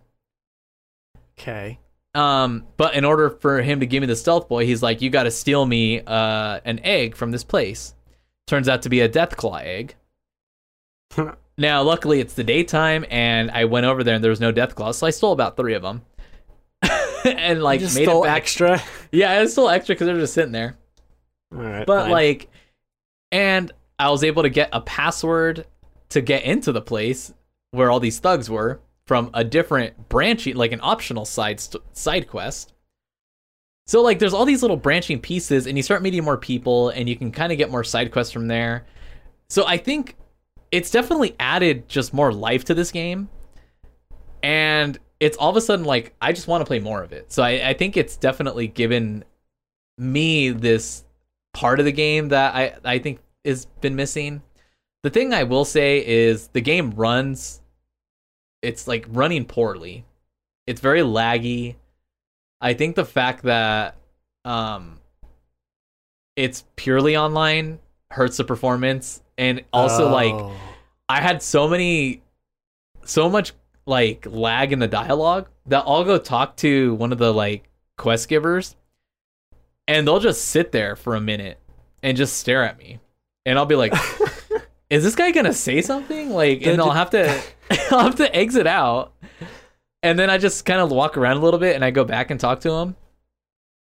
Okay. 1.38 1.78
Um, 2.14 2.66
but 2.76 2.94
in 2.94 3.04
order 3.04 3.28
for 3.28 3.60
him 3.60 3.80
to 3.80 3.86
give 3.86 4.00
me 4.00 4.06
the 4.06 4.16
stealth 4.16 4.48
boy, 4.48 4.66
he's 4.66 4.82
like, 4.82 5.02
"You 5.02 5.10
got 5.10 5.24
to 5.24 5.30
steal 5.30 5.66
me 5.66 6.00
uh, 6.00 6.60
an 6.64 6.80
egg 6.84 7.16
from 7.16 7.32
this 7.32 7.44
place." 7.44 7.94
Turns 8.46 8.68
out 8.68 8.82
to 8.82 8.88
be 8.88 9.00
a 9.00 9.08
death 9.08 9.36
claw 9.36 9.56
egg. 9.56 9.96
now, 11.56 11.82
luckily, 11.82 12.20
it's 12.20 12.34
the 12.34 12.44
daytime, 12.44 13.04
and 13.10 13.50
I 13.50 13.64
went 13.66 13.86
over 13.86 14.02
there, 14.02 14.14
and 14.16 14.24
there 14.24 14.30
was 14.30 14.40
no 14.40 14.50
death 14.50 14.74
claws, 14.74 14.98
so 14.98 15.06
I 15.06 15.10
stole 15.10 15.32
about 15.32 15.56
three 15.56 15.74
of 15.74 15.82
them, 15.82 16.02
and 17.24 17.62
like 17.62 17.80
just 17.80 17.96
made 17.96 18.04
stole 18.04 18.24
it 18.24 18.26
back. 18.26 18.36
extra. 18.36 18.82
Yeah, 19.12 19.30
I 19.38 19.46
stole 19.46 19.68
extra 19.68 19.94
because 19.94 20.06
they're 20.06 20.18
just 20.18 20.34
sitting 20.34 20.50
there. 20.50 20.76
All 21.54 21.62
right. 21.62 21.86
But 21.86 22.02
fine. 22.04 22.10
like, 22.10 22.48
and 23.30 23.70
I 23.96 24.10
was 24.10 24.24
able 24.24 24.42
to 24.42 24.48
get 24.48 24.70
a 24.72 24.80
password 24.80 25.66
to 26.08 26.20
get 26.20 26.42
into 26.42 26.72
the 26.72 26.80
place 26.80 27.32
where 27.70 27.92
all 27.92 28.00
these 28.00 28.18
thugs 28.18 28.50
were 28.50 28.80
from 29.06 29.30
a 29.34 29.44
different 29.44 30.08
branching, 30.08 30.56
like 30.56 30.72
an 30.72 30.80
optional 30.82 31.24
side 31.24 31.60
st- 31.60 31.84
side 31.96 32.26
quest. 32.26 32.72
So 33.86 34.02
like, 34.02 34.18
there's 34.18 34.34
all 34.34 34.44
these 34.44 34.62
little 34.62 34.76
branching 34.76 35.20
pieces, 35.20 35.68
and 35.68 35.76
you 35.76 35.82
start 35.84 36.02
meeting 36.02 36.24
more 36.24 36.38
people, 36.38 36.88
and 36.88 37.08
you 37.08 37.14
can 37.14 37.30
kind 37.30 37.52
of 37.52 37.58
get 37.58 37.70
more 37.70 37.84
side 37.84 38.10
quests 38.10 38.32
from 38.32 38.48
there. 38.48 38.86
So 39.48 39.64
I 39.64 39.76
think 39.76 40.16
it's 40.74 40.90
definitely 40.90 41.36
added 41.38 41.88
just 41.88 42.12
more 42.12 42.32
life 42.32 42.64
to 42.64 42.74
this 42.74 42.90
game, 42.90 43.28
and 44.42 44.98
it's 45.20 45.36
all 45.36 45.48
of 45.48 45.56
a 45.56 45.60
sudden 45.60 45.84
like 45.84 46.16
I 46.20 46.32
just 46.32 46.48
want 46.48 46.62
to 46.62 46.64
play 46.64 46.80
more 46.80 47.00
of 47.00 47.12
it. 47.12 47.32
So 47.32 47.44
I, 47.44 47.68
I 47.68 47.74
think 47.74 47.96
it's 47.96 48.16
definitely 48.16 48.66
given 48.66 49.22
me 49.98 50.50
this 50.50 51.04
part 51.52 51.78
of 51.78 51.84
the 51.84 51.92
game 51.92 52.30
that 52.30 52.56
I 52.56 52.74
I 52.84 52.98
think 52.98 53.20
has 53.44 53.66
been 53.80 53.94
missing. 53.94 54.42
The 55.04 55.10
thing 55.10 55.32
I 55.32 55.44
will 55.44 55.64
say 55.64 56.04
is 56.04 56.48
the 56.48 56.60
game 56.60 56.90
runs 56.90 57.60
it's 58.60 58.88
like 58.88 59.06
running 59.10 59.44
poorly. 59.44 60.04
It's 60.66 60.80
very 60.80 61.02
laggy. 61.02 61.76
I 62.60 62.74
think 62.74 62.96
the 62.96 63.04
fact 63.04 63.44
that 63.44 63.94
um 64.44 64.98
it's 66.34 66.64
purely 66.74 67.16
online 67.16 67.78
hurts 68.10 68.38
the 68.38 68.44
performance 68.44 69.22
and 69.38 69.62
also 69.72 70.08
like 70.08 70.34
Oh. 70.34 70.52
I 71.08 71.20
had 71.20 71.42
so 71.42 71.68
many, 71.68 72.22
so 73.04 73.28
much 73.28 73.52
like 73.86 74.26
lag 74.26 74.72
in 74.72 74.78
the 74.78 74.88
dialogue 74.88 75.48
that 75.66 75.84
I'll 75.86 76.04
go 76.04 76.18
talk 76.18 76.56
to 76.58 76.94
one 76.94 77.12
of 77.12 77.18
the 77.18 77.32
like 77.32 77.68
quest 77.98 78.28
givers, 78.28 78.74
and 79.86 80.06
they'll 80.06 80.20
just 80.20 80.46
sit 80.46 80.72
there 80.72 80.96
for 80.96 81.14
a 81.14 81.20
minute 81.20 81.58
and 82.02 82.16
just 82.16 82.36
stare 82.38 82.62
at 82.64 82.78
me, 82.78 83.00
and 83.44 83.58
I'll 83.58 83.66
be 83.66 83.76
like, 83.76 83.92
"Is 84.90 85.04
this 85.04 85.14
guy 85.14 85.30
gonna 85.30 85.52
say 85.52 85.82
something?" 85.82 86.30
Like, 86.30 86.66
and 86.66 86.80
I'll 86.80 86.90
have 86.90 87.10
to, 87.10 87.42
I'll 87.90 88.04
have 88.04 88.16
to 88.16 88.34
exit 88.34 88.66
out, 88.66 89.12
and 90.02 90.18
then 90.18 90.30
I 90.30 90.38
just 90.38 90.64
kind 90.64 90.80
of 90.80 90.90
walk 90.90 91.16
around 91.16 91.36
a 91.36 91.40
little 91.40 91.60
bit, 91.60 91.74
and 91.74 91.84
I 91.84 91.90
go 91.90 92.04
back 92.04 92.30
and 92.30 92.40
talk 92.40 92.60
to 92.60 92.70
him, 92.70 92.96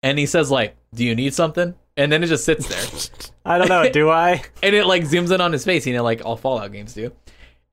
and 0.02 0.18
he 0.18 0.26
says 0.26 0.50
like, 0.50 0.76
"Do 0.92 1.04
you 1.04 1.14
need 1.14 1.34
something?" 1.34 1.74
And 1.96 2.10
then 2.10 2.22
it 2.22 2.28
just 2.28 2.44
sits 2.44 2.68
there. 2.68 3.32
I 3.44 3.58
don't 3.58 3.68
know. 3.68 3.88
Do 3.90 4.10
I? 4.10 4.42
and 4.62 4.74
it 4.74 4.86
like 4.86 5.04
zooms 5.04 5.32
in 5.32 5.40
on 5.40 5.52
his 5.52 5.64
face, 5.64 5.86
you 5.86 5.94
know, 5.94 6.02
like 6.02 6.24
all 6.24 6.36
Fallout 6.36 6.72
games 6.72 6.94
do. 6.94 7.12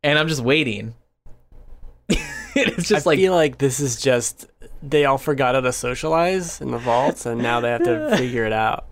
And 0.03 0.17
I'm 0.17 0.27
just 0.27 0.41
waiting. 0.41 0.93
it's 2.55 2.87
just 2.87 3.05
I 3.05 3.11
like 3.11 3.19
feel 3.19 3.33
like 3.33 3.57
this 3.57 3.79
is 3.79 4.01
just 4.01 4.47
they 4.81 5.05
all 5.05 5.17
forgot 5.17 5.55
how 5.55 5.61
to 5.61 5.71
socialize 5.71 6.61
in 6.61 6.71
the 6.71 6.77
vaults, 6.77 7.25
and 7.25 7.41
now 7.41 7.59
they 7.59 7.69
have 7.69 7.83
to 7.83 8.15
figure 8.17 8.45
it 8.45 8.53
out. 8.53 8.87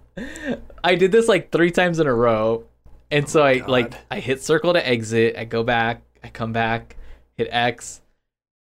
I 0.83 0.95
did 0.95 1.11
this 1.11 1.27
like 1.27 1.51
three 1.51 1.71
times 1.71 1.99
in 1.99 2.07
a 2.07 2.13
row, 2.13 2.65
and 3.09 3.27
so 3.27 3.41
oh 3.41 3.45
I 3.45 3.59
God. 3.59 3.69
like 3.69 3.93
I 4.11 4.19
hit 4.19 4.43
circle 4.43 4.73
to 4.73 4.87
exit. 4.87 5.35
I 5.37 5.45
go 5.45 5.63
back. 5.63 6.03
I 6.23 6.29
come 6.29 6.53
back. 6.53 6.97
Hit 7.37 7.47
X, 7.51 8.01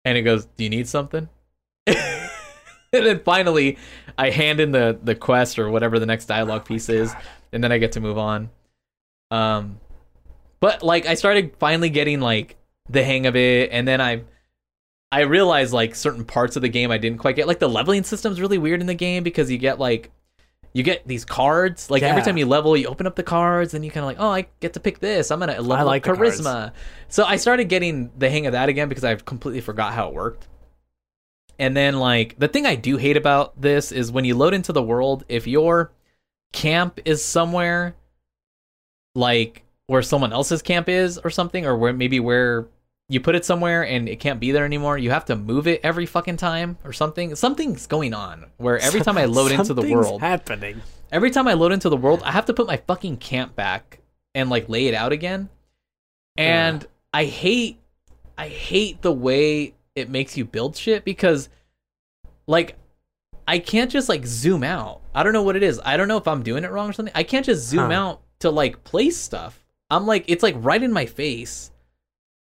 and 0.05 0.19
it 0.19 0.23
goes. 0.23 0.47
Do 0.47 0.65
you 0.65 0.71
need 0.71 0.89
something? 0.89 1.29
and 2.97 3.07
then 3.07 3.21
finally, 3.21 3.79
I 4.19 4.31
hand 4.31 4.61
in 4.61 4.73
the 4.73 4.99
the 5.03 5.15
quest 5.15 5.59
or 5.59 5.71
whatever 5.71 5.99
the 5.99 6.07
next 6.07 6.27
dialogue 6.27 6.65
piece 6.65 6.89
is, 6.89 7.15
and 7.53 7.63
then 7.63 7.73
I 7.73 7.79
get 7.79 7.93
to 7.93 8.01
move 8.01 8.19
on. 8.19 8.51
Um, 9.31 9.81
but 10.61 10.83
like 10.83 11.07
I 11.07 11.15
started 11.15 11.55
finally 11.59 11.91
getting 11.91 12.21
like 12.21 12.57
the 12.89 13.03
hang 13.03 13.27
of 13.27 13.37
it, 13.37 13.71
and 13.73 13.87
then 13.87 14.01
I. 14.01 14.25
I 15.15 15.25
realized 15.25 15.75
like 15.75 15.95
certain 15.95 16.25
parts 16.25 16.57
of 16.57 16.63
the 16.63 16.71
game 16.71 16.91
I 16.91 16.97
didn't 16.97 17.19
quite 17.19 17.37
get. 17.37 17.47
Like 17.47 17.59
the 17.59 17.69
leveling 17.69 18.03
system's 18.03 18.41
really 18.41 18.57
weird 18.57 18.81
in 18.81 18.87
the 18.87 18.95
game 18.95 19.23
because 19.23 19.51
you 19.51 19.59
get 19.59 19.79
like 19.79 20.11
you 20.73 20.83
get 20.83 21.07
these 21.07 21.27
cards. 21.27 21.91
Like 21.91 22.03
every 22.03 22.23
time 22.23 22.39
you 22.39 22.47
level, 22.47 22.77
you 22.77 22.87
open 22.87 23.07
up 23.07 23.15
the 23.15 23.23
cards 23.23 23.75
and 23.75 23.85
you 23.85 23.91
kind 23.91 24.05
of 24.05 24.07
like, 24.07 24.17
oh, 24.19 24.31
I 24.31 24.47
get 24.61 24.73
to 24.73 24.81
pick 24.81 25.01
this. 25.01 25.31
I'm 25.31 25.39
gonna 25.39 25.61
level 25.61 25.75
I 25.75 25.83
like 25.83 26.09
up 26.09 26.17
the 26.17 26.23
cards. 26.23 26.41
charisma. 26.41 26.73
So 27.09 27.25
I 27.25 27.37
started 27.37 27.69
getting 27.69 28.11
the 28.17 28.31
hang 28.31 28.47
of 28.47 28.53
that 28.53 28.71
again 28.71 28.89
because 28.89 29.05
I've 29.05 29.27
completely 29.27 29.61
forgot 29.61 29.93
how 29.93 30.09
it 30.09 30.15
worked. 30.15 30.49
And 31.59 31.77
then 31.77 31.99
like 31.99 32.39
the 32.39 32.49
thing 32.49 32.67
I 32.67 32.75
do 32.75 32.97
hate 32.97 33.17
about 33.17 33.61
this 33.61 33.93
is 33.93 34.11
when 34.11 34.25
you 34.25 34.35
load 34.35 34.55
into 34.55 34.73
the 34.73 34.83
world, 34.83 35.25
if 35.29 35.47
your 35.47 35.93
camp 36.53 37.01
is 37.05 37.25
somewhere 37.25 37.95
like 39.15 39.65
where 39.87 40.03
someone 40.03 40.33
else's 40.33 40.63
camp 40.63 40.89
is 40.89 41.19
or 41.19 41.31
something, 41.31 41.67
or 41.67 41.77
where 41.77 41.93
maybe 41.93 42.21
where 42.21 42.67
you 43.09 43.21
put 43.21 43.35
it 43.35 43.45
somewhere 43.45 43.83
and 43.87 44.09
it 44.09 44.21
can't 44.21 44.41
be 44.41 44.53
there 44.53 44.65
anymore, 44.65 44.97
you 44.97 45.11
have 45.11 45.27
to 45.27 45.37
move 45.37 45.67
it 45.67 45.81
every 45.83 46.07
fucking 46.07 46.37
time 46.39 46.79
or 46.85 46.93
something. 46.93 47.35
Something's 47.35 47.87
going 47.87 48.15
on 48.15 48.47
where 48.57 48.79
every 48.79 49.01
time 49.01 49.19
I 49.19 49.27
load 49.27 49.53
into 49.53 49.75
the 49.75 49.83
Something's 49.83 50.07
world, 50.07 50.21
happening. 50.21 50.81
every 51.11 51.31
time 51.31 51.47
I 51.47 51.53
load 51.53 51.73
into 51.73 51.89
the 51.91 51.97
world, 51.97 52.23
I 52.25 52.33
have 52.33 52.47
to 52.47 52.55
put 52.55 52.67
my 52.67 52.79
fucking 52.79 53.19
camp 53.19 53.55
back 53.55 54.01
and 54.35 54.49
like 54.49 54.69
lay 54.69 54.87
it 54.87 54.95
out 54.95 55.13
again. 55.13 55.51
And 56.39 56.87
I 57.13 57.25
hate 57.25 57.79
I 58.39 58.49
hate 58.49 59.03
the 59.03 59.13
way 59.13 59.75
it 59.95 60.09
makes 60.11 60.37
you 60.37 60.45
build 60.45 60.77
shit 60.77 61.05
because 61.05 61.49
like 62.47 62.77
I 63.47 63.59
can't 63.59 63.91
just 63.91 64.09
like 64.09 64.25
zoom 64.27 64.63
out. 64.65 65.01
I 65.15 65.23
don't 65.23 65.33
know 65.33 65.43
what 65.43 65.57
it 65.57 65.63
is. 65.63 65.81
I 65.85 65.97
don't 65.97 66.09
know 66.09 66.17
if 66.17 66.27
I'm 66.29 66.43
doing 66.43 66.65
it 66.65 66.71
wrong 66.71 66.89
or 66.91 66.93
something. 66.93 67.13
I 67.15 67.23
can't 67.25 67.45
just 67.45 67.67
zoom 67.69 67.91
Huh. 67.91 67.97
out 67.97 68.21
to 68.41 68.51
like 68.51 68.85
place 68.85 69.17
stuff. 69.19 69.63
I'm 69.91 70.07
like 70.07 70.25
it's 70.29 70.43
like 70.43 70.55
right 70.59 70.83
in 70.83 70.93
my 70.93 71.07
face. 71.07 71.71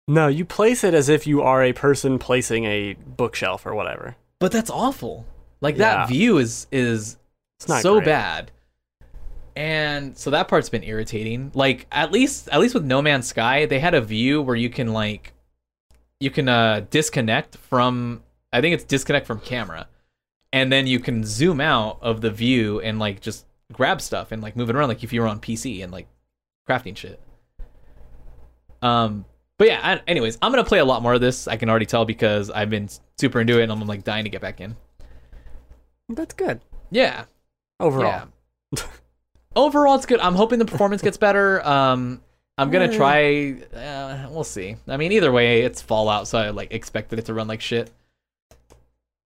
No, 0.08 0.28
you 0.28 0.44
place 0.46 0.84
it 0.84 0.94
as 0.94 1.08
if 1.10 1.28
you 1.28 1.42
are 1.42 1.64
a 1.64 1.74
person 1.74 2.18
placing 2.20 2.66
a 2.66 2.94
bookshelf 2.94 3.66
or 3.66 3.76
whatever. 3.76 4.16
But 4.40 4.52
that's 4.52 4.70
awful. 4.70 5.26
Like 5.62 5.78
Yeah. 5.78 5.96
that 5.98 6.08
view 6.10 6.38
is 6.38 6.68
is 6.72 7.18
so 7.60 7.96
great. 7.96 8.06
bad. 8.06 8.52
And 9.56 10.18
so 10.18 10.30
that 10.30 10.48
part's 10.48 10.70
been 10.70 10.84
irritating. 10.84 11.52
Like 11.54 11.88
at 11.92 12.12
least 12.12 12.48
at 12.50 12.60
least 12.60 12.74
with 12.74 12.86
No 12.86 13.02
Man's 13.02 13.28
Sky, 13.28 13.66
they 13.66 13.80
had 13.80 13.94
a 13.94 14.02
view 14.02 14.42
where 14.42 14.56
you 14.56 14.70
can 14.70 14.94
like 14.94 15.34
you 16.20 16.30
can 16.30 16.50
uh 16.50 16.86
disconnect 16.90 17.58
from 17.58 18.24
I 18.52 18.62
think 18.62 18.74
it's 18.74 18.84
disconnect 18.84 19.28
from 19.28 19.40
camera. 19.40 19.88
And 20.52 20.72
then 20.72 20.88
you 20.88 21.00
can 21.00 21.24
zoom 21.24 21.62
out 21.62 22.00
of 22.02 22.22
the 22.22 22.32
view 22.32 22.80
and 22.82 22.98
like 22.98 23.22
just 23.22 23.46
grab 23.72 24.02
stuff 24.02 24.32
and 24.32 24.42
like 24.42 24.56
move 24.56 24.70
it 24.70 24.76
around 24.76 24.88
like 24.90 25.04
if 25.04 25.14
you 25.14 25.22
were 25.22 25.28
on 25.28 25.40
PC 25.40 25.84
and 25.84 25.92
like 25.92 26.08
crafting 26.68 26.98
shit. 26.98 27.20
Um 28.82 29.26
but 29.58 29.68
yeah, 29.68 29.80
I, 29.84 30.02
anyways, 30.08 30.38
I'm 30.42 30.52
gonna 30.52 30.64
play 30.64 30.80
a 30.80 30.86
lot 30.86 31.02
more 31.04 31.14
of 31.14 31.22
this. 31.22 31.48
I 31.48 31.58
can 31.58 31.70
already 31.70 31.86
tell 31.86 32.06
because 32.06 32.50
I've 32.50 32.70
been 32.70 32.90
super 33.18 33.42
into 33.42 33.60
it 33.60 33.64
and 33.64 33.72
I'm 33.72 33.80
like 33.82 34.04
dying 34.04 34.24
to 34.24 34.30
get 34.30 34.42
back 34.42 34.62
in. 34.62 34.76
That's 36.08 36.34
good 36.34 36.62
Yeah, 36.92 37.26
overall. 37.80 38.28
yeah. 38.76 38.84
Overall, 39.56 39.96
it's 39.96 40.06
good. 40.06 40.20
I'm 40.20 40.36
hoping 40.36 40.60
the 40.60 40.66
performance 40.66 41.02
gets 41.02 41.18
better. 41.18 41.66
Um, 41.68 42.22
I'm 42.60 42.72
gonna 42.72 42.94
try. 42.94 43.54
Uh, 43.74 44.28
we'll 44.30 44.44
see. 44.44 44.76
I 44.88 44.98
mean, 44.98 45.12
either 45.12 45.32
way, 45.32 45.62
it's 45.62 45.82
Fallout, 45.82 46.28
so 46.28 46.38
I 46.38 46.50
like 46.50 46.74
expected 46.74 47.20
it 47.20 47.26
to 47.26 47.34
run 47.34 47.48
like 47.48 47.62
shit. 47.62 47.92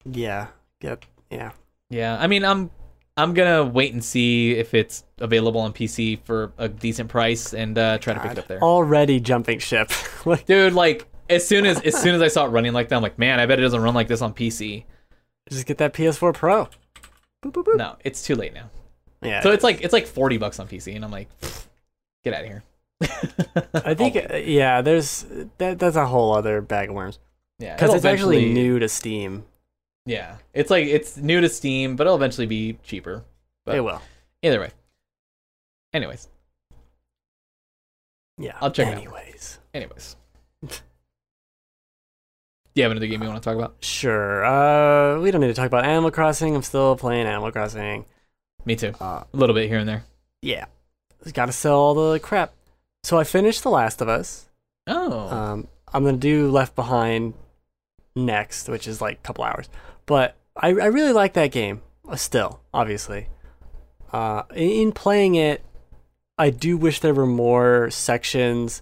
Yeah. 0.05 0.47
Yep. 0.81 1.05
Yeah. 1.31 1.51
Yeah, 1.89 2.17
I 2.19 2.27
mean, 2.27 2.43
I'm 2.43 2.71
I'm 3.15 3.33
gonna 3.33 3.63
wait 3.63 3.93
and 3.93 4.03
see 4.03 4.53
if 4.53 4.73
it's 4.73 5.03
available 5.19 5.61
on 5.61 5.73
PC 5.73 6.19
for 6.23 6.51
a 6.57 6.67
decent 6.67 7.09
price 7.09 7.53
and 7.53 7.77
uh, 7.77 7.99
try 7.99 8.13
to 8.13 8.19
pick 8.19 8.31
it 8.31 8.39
up 8.39 8.47
there. 8.47 8.61
Already 8.61 9.19
jumping 9.19 9.59
ship. 9.59 9.91
like, 10.25 10.45
Dude, 10.45 10.73
like 10.73 11.07
as 11.29 11.47
soon 11.47 11.65
as 11.65 11.79
as 11.81 11.95
soon 11.95 12.15
as 12.15 12.21
I 12.21 12.27
saw 12.27 12.45
it 12.45 12.49
running 12.49 12.73
like 12.73 12.89
that, 12.89 12.95
I'm 12.95 13.03
like, 13.03 13.19
man, 13.19 13.39
I 13.39 13.45
bet 13.45 13.59
it 13.59 13.61
doesn't 13.61 13.81
run 13.81 13.93
like 13.93 14.07
this 14.07 14.21
on 14.21 14.33
PC. 14.33 14.85
just 15.49 15.67
get 15.67 15.77
that 15.77 15.93
PS4 15.93 16.33
Pro. 16.33 16.65
Boop, 17.43 17.51
boop, 17.51 17.65
boop. 17.65 17.77
No, 17.77 17.97
it's 18.03 18.23
too 18.23 18.35
late 18.35 18.53
now. 18.53 18.71
Yeah. 19.21 19.41
So 19.41 19.51
it 19.51 19.55
it's 19.55 19.63
like 19.63 19.81
it's 19.81 19.93
like 19.93 20.07
forty 20.07 20.37
bucks 20.37 20.59
on 20.59 20.67
PC, 20.67 20.95
and 20.95 21.05
I'm 21.05 21.11
like, 21.11 21.29
get 22.23 22.33
out 22.33 22.41
of 22.41 22.47
here. 22.47 22.63
I 23.73 23.93
think 23.93 24.15
uh, 24.15 24.35
yeah, 24.37 24.81
there's 24.81 25.25
that. 25.57 25.79
That's 25.79 25.95
a 25.95 26.05
whole 26.05 26.33
other 26.33 26.61
bag 26.61 26.89
of 26.89 26.95
worms 26.95 27.19
yeah, 27.59 27.75
because 27.75 27.93
it's 27.93 28.05
actually 28.05 28.51
new 28.53 28.79
to 28.79 28.87
Steam. 28.89 29.45
Yeah, 30.05 30.37
it's 30.53 30.69
like 30.69 30.85
it's 30.87 31.17
new 31.17 31.41
to 31.41 31.49
Steam, 31.49 31.95
but 31.95 32.05
it'll 32.07 32.15
eventually 32.15 32.47
be 32.47 32.77
cheaper. 32.83 33.23
But- 33.65 33.75
it 33.75 33.81
will. 33.81 34.01
Either 34.41 34.59
way. 34.59 34.71
Anyways, 35.93 36.27
Yeah. 38.37 38.57
I'll 38.59 38.71
check 38.71 38.87
it 38.87 38.91
out. 38.95 38.97
Anyways, 38.97 39.59
anyways. 39.73 40.15
Do 40.67 40.69
you 42.75 42.83
have 42.83 42.91
another 42.91 43.05
game 43.07 43.21
you 43.21 43.29
want 43.29 43.41
to 43.41 43.47
talk 43.47 43.55
about? 43.57 43.75
sure. 43.81 44.43
Uh, 44.43 45.19
we 45.21 45.29
don't 45.29 45.41
need 45.41 45.47
to 45.47 45.53
talk 45.53 45.67
about 45.67 45.85
Animal 45.85 46.09
Crossing. 46.09 46.55
I'm 46.55 46.63
still 46.63 46.95
playing 46.95 47.27
Animal 47.27 47.51
Crossing. 47.51 48.05
Me 48.65 48.75
too. 48.75 48.93
Uh, 48.99 49.23
A 49.31 49.37
little 49.37 49.53
bit 49.53 49.69
here 49.69 49.77
and 49.77 49.87
there. 49.87 50.03
yeah. 50.41 50.65
Got 51.33 51.45
to 51.45 51.51
sell 51.53 51.75
all 51.75 51.93
the 52.11 52.19
crap. 52.19 52.51
So 53.03 53.19
I 53.19 53.23
finished 53.23 53.63
The 53.63 53.69
Last 53.69 54.01
of 54.01 54.07
Us. 54.07 54.49
Oh, 54.87 55.27
Um, 55.29 55.67
I'm 55.93 56.03
gonna 56.05 56.17
do 56.17 56.49
Left 56.49 56.75
Behind 56.75 57.33
next, 58.15 58.69
which 58.69 58.87
is 58.87 59.01
like 59.01 59.15
a 59.17 59.21
couple 59.21 59.43
hours. 59.43 59.67
But 60.05 60.35
I, 60.55 60.69
I 60.69 60.85
really 60.85 61.13
like 61.13 61.33
that 61.33 61.51
game. 61.51 61.81
uh, 62.07 62.15
Still, 62.15 62.61
obviously. 62.73 63.27
Uh, 64.11 64.43
in, 64.55 64.69
in 64.69 64.91
playing 64.91 65.35
it, 65.35 65.63
I 66.37 66.49
do 66.49 66.77
wish 66.77 66.99
there 66.99 67.13
were 67.13 67.25
more 67.25 67.89
sections. 67.89 68.81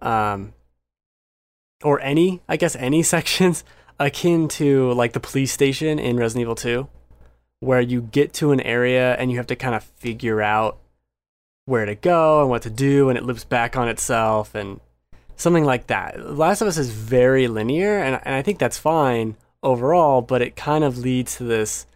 Um, 0.00 0.54
or 1.82 2.00
any, 2.00 2.40
I 2.48 2.56
guess, 2.56 2.76
any 2.76 3.02
sections 3.14 3.64
akin 3.98 4.48
to 4.48 4.92
like 4.92 5.12
the 5.14 5.20
police 5.20 5.52
station 5.52 5.98
in 5.98 6.16
Resident 6.16 6.42
Evil 6.42 6.54
2, 6.54 6.88
where 7.60 7.80
you 7.80 8.02
get 8.02 8.32
to 8.34 8.52
an 8.52 8.60
area 8.60 9.14
and 9.16 9.30
you 9.30 9.36
have 9.36 9.46
to 9.48 9.56
kind 9.56 9.74
of 9.74 9.82
figure 9.84 10.40
out 10.42 10.78
where 11.70 11.86
to 11.86 11.94
go 11.94 12.40
and 12.40 12.50
what 12.50 12.62
to 12.62 12.70
do, 12.70 13.08
and 13.08 13.16
it 13.16 13.24
loops 13.24 13.44
back 13.44 13.76
on 13.76 13.88
itself 13.88 14.54
and 14.54 14.80
something 15.36 15.64
like 15.64 15.86
that. 15.86 16.36
Last 16.36 16.60
of 16.60 16.68
Us 16.68 16.76
is 16.76 16.90
very 16.90 17.48
linear, 17.48 17.98
and, 17.98 18.20
and 18.24 18.34
I 18.34 18.42
think 18.42 18.58
that's 18.58 18.78
fine 18.78 19.36
overall, 19.62 20.20
but 20.20 20.42
it 20.42 20.56
kind 20.56 20.84
of 20.84 20.98
leads 20.98 21.36
to 21.36 21.44
this 21.44 21.86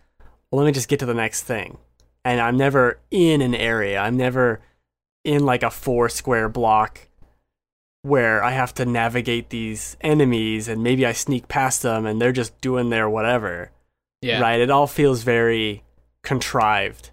well, 0.50 0.62
let 0.62 0.66
me 0.66 0.72
just 0.72 0.88
get 0.88 1.00
to 1.00 1.06
the 1.06 1.14
next 1.14 1.42
thing. 1.42 1.78
And 2.24 2.40
I'm 2.40 2.56
never 2.56 3.00
in 3.10 3.42
an 3.42 3.54
area, 3.54 3.98
I'm 3.98 4.16
never 4.16 4.60
in 5.24 5.44
like 5.44 5.62
a 5.62 5.70
four 5.70 6.08
square 6.08 6.48
block 6.48 7.08
where 8.02 8.44
I 8.44 8.50
have 8.52 8.74
to 8.74 8.84
navigate 8.84 9.48
these 9.48 9.96
enemies 10.02 10.68
and 10.68 10.82
maybe 10.82 11.06
I 11.06 11.12
sneak 11.12 11.48
past 11.48 11.82
them 11.82 12.04
and 12.04 12.20
they're 12.20 12.32
just 12.32 12.60
doing 12.60 12.90
their 12.90 13.08
whatever 13.08 13.70
yeah. 14.24 14.40
right? 14.40 14.60
It 14.60 14.70
all 14.70 14.86
feels 14.86 15.22
very 15.22 15.82
contrived 16.22 17.10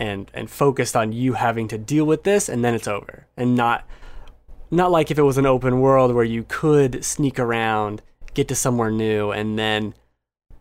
and 0.00 0.30
and 0.32 0.50
focused 0.50 0.96
on 0.96 1.12
you 1.12 1.34
having 1.34 1.68
to 1.68 1.78
deal 1.78 2.06
with 2.06 2.24
this 2.24 2.48
and 2.48 2.64
then 2.64 2.74
it's 2.74 2.88
over. 2.88 3.26
And 3.36 3.54
not 3.54 3.86
not 4.70 4.90
like 4.90 5.10
if 5.10 5.18
it 5.18 5.22
was 5.22 5.36
an 5.36 5.46
open 5.46 5.80
world 5.80 6.14
where 6.14 6.24
you 6.24 6.44
could 6.48 7.04
sneak 7.04 7.38
around, 7.38 8.02
get 8.34 8.48
to 8.48 8.54
somewhere 8.54 8.90
new 8.90 9.30
and 9.30 9.58
then 9.58 9.94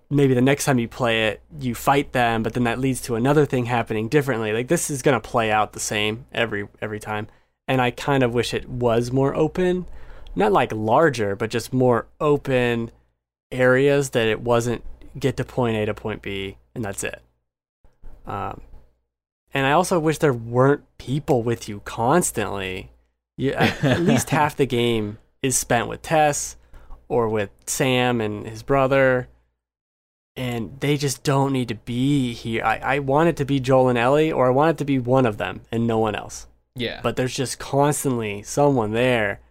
maybe 0.10 0.34
the 0.34 0.42
next 0.42 0.66
time 0.66 0.80
you 0.80 0.88
play 0.88 1.28
it, 1.28 1.42
you 1.60 1.74
fight 1.74 2.12
them, 2.12 2.44
but 2.44 2.54
then 2.54 2.66
that 2.66 2.80
leads 2.80 3.00
to 3.02 3.16
another 3.16 3.46
thing 3.46 3.66
happening 3.66 4.10
differently. 4.10 4.52
Like 4.52 4.68
this 4.68 4.90
is 4.90 5.02
going 5.02 5.20
to 5.20 5.30
play 5.30 5.52
out 5.52 5.72
the 5.72 5.80
same 5.80 6.26
every 6.34 6.68
every 6.82 7.00
time. 7.00 7.28
And 7.68 7.82
I 7.82 7.92
kind 7.92 8.24
of 8.24 8.34
wish 8.34 8.54
it 8.54 8.68
was 8.68 9.12
more 9.12 9.34
open, 9.36 9.86
not 10.36 10.52
like 10.52 10.74
larger, 10.74 11.36
but 11.36 11.50
just 11.50 11.72
more 11.72 12.08
open 12.20 12.92
areas 13.52 14.10
that 14.10 14.28
it 14.28 14.42
wasn't 14.42 14.84
get 15.18 15.38
to 15.38 15.46
point 15.46 15.78
A 15.78 15.86
to 15.86 15.94
point 15.94 16.22
B 16.22 16.58
and 16.76 16.84
that's 16.84 17.06
it. 17.06 17.22
Um, 18.26 18.62
and 19.54 19.66
I 19.66 19.72
also 19.72 20.00
wish 20.00 20.18
there 20.20 20.34
weren't 20.34 20.84
people 20.98 21.44
with 21.44 21.68
you 21.68 21.82
constantly. 21.86 22.92
You, 23.38 23.54
at, 23.54 24.02
least 24.02 24.30
half 24.32 24.56
the 24.56 24.66
game 24.66 25.18
is 25.42 25.58
spent 25.58 25.88
with 25.88 26.02
Tess 26.02 26.58
or 27.08 27.30
with 27.30 27.50
Sam 27.66 28.22
and 28.22 28.46
his 28.46 28.64
brother. 28.64 29.28
and 30.36 30.80
they 30.80 30.96
just 30.98 31.24
don't 31.24 31.52
need 31.52 31.68
to 31.68 31.76
be 31.76 32.34
here. 32.34 32.64
I, 32.64 32.78
I 32.78 33.00
want 33.00 33.30
it 33.30 33.38
to 33.38 33.46
be 33.46 33.60
Joel 33.60 33.90
and 33.90 33.98
Ellie, 33.98 34.32
or 34.32 34.48
I 34.48 34.52
want 34.52 34.72
it 34.72 34.78
to 34.78 34.86
be 34.86 35.00
one 35.00 35.26
of 35.26 35.38
them 35.38 35.62
and 35.72 35.86
no 35.88 35.98
one 36.00 36.16
else. 36.16 36.48
Yeah. 36.76 37.02
But 37.04 37.16
there's 37.16 37.36
just 37.36 37.60
constantly 37.60 38.42
someone 38.44 38.92
there, 38.92 39.42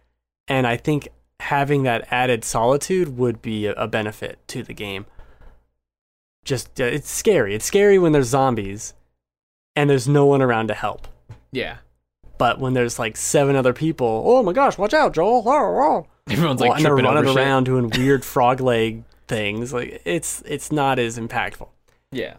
and 0.47 0.65
I 0.65 0.77
think 0.77 1.09
having 1.41 1.83
that 1.83 2.07
added 2.11 2.43
solitude 2.43 3.17
would 3.17 3.41
be 3.41 3.67
a, 3.67 3.73
a 3.73 3.87
benefit 3.87 4.39
to 4.47 4.63
the 4.63 4.73
game. 4.73 5.05
Just 6.43 6.79
uh, 6.81 6.85
it's 6.85 7.11
scary. 7.11 7.53
It's 7.53 7.65
scary 7.65 7.99
when 7.99 8.11
there's 8.13 8.29
zombies, 8.29 8.93
and 9.79 9.89
there's 9.89 10.09
no 10.09 10.25
one 10.25 10.41
around 10.41 10.67
to 10.67 10.73
help. 10.73 11.07
yeah. 11.51 11.77
But 12.37 12.59
when 12.59 12.73
there's 12.73 12.97
like 12.97 13.17
seven 13.17 13.57
other 13.57 13.73
people, 13.73 14.23
oh 14.25 14.43
my 14.43 14.53
gosh, 14.53 14.77
watch 14.77 14.93
out, 14.93 15.13
Joel! 15.13 15.43
Oh, 15.45 15.49
oh. 15.49 16.07
Everyone's 16.29 16.61
like 16.61 16.71
and 16.77 16.85
they're 16.85 16.91
tripping 16.93 17.05
over 17.05 17.15
running 17.15 17.33
shit. 17.33 17.43
around 17.43 17.63
doing 17.65 17.89
weird 17.97 18.23
frog 18.23 18.61
leg 18.61 19.03
things. 19.27 19.73
Like 19.73 20.01
it's 20.05 20.41
it's 20.45 20.71
not 20.71 20.99
as 20.99 21.17
impactful. 21.17 21.67
Yeah. 22.11 22.35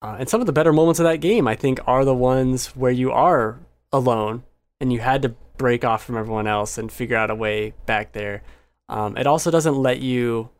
Uh, 0.00 0.16
and 0.20 0.28
some 0.28 0.40
of 0.40 0.46
the 0.46 0.52
better 0.52 0.72
moments 0.72 1.00
of 1.00 1.04
that 1.04 1.16
game, 1.16 1.48
I 1.48 1.56
think, 1.56 1.80
are 1.86 2.04
the 2.04 2.14
ones 2.14 2.68
where 2.76 2.92
you 2.92 3.10
are 3.10 3.58
alone 3.92 4.44
and 4.80 4.92
you 4.92 5.00
had 5.00 5.22
to 5.22 5.30
break 5.56 5.84
off 5.84 6.04
from 6.04 6.16
everyone 6.16 6.46
else 6.46 6.78
and 6.78 6.90
figure 6.90 7.16
out 7.16 7.30
a 7.30 7.34
way 7.34 7.74
back 7.86 8.12
there. 8.12 8.42
Um, 8.88 9.16
it 9.16 9.26
also 9.26 9.50
doesn't 9.50 9.76
let 9.76 10.00
you 10.00 10.50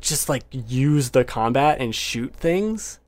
just 0.00 0.28
like 0.28 0.44
use 0.50 1.10
the 1.10 1.24
combat 1.24 1.80
and 1.80 1.94
shoot 1.94 2.34
things 2.34 2.98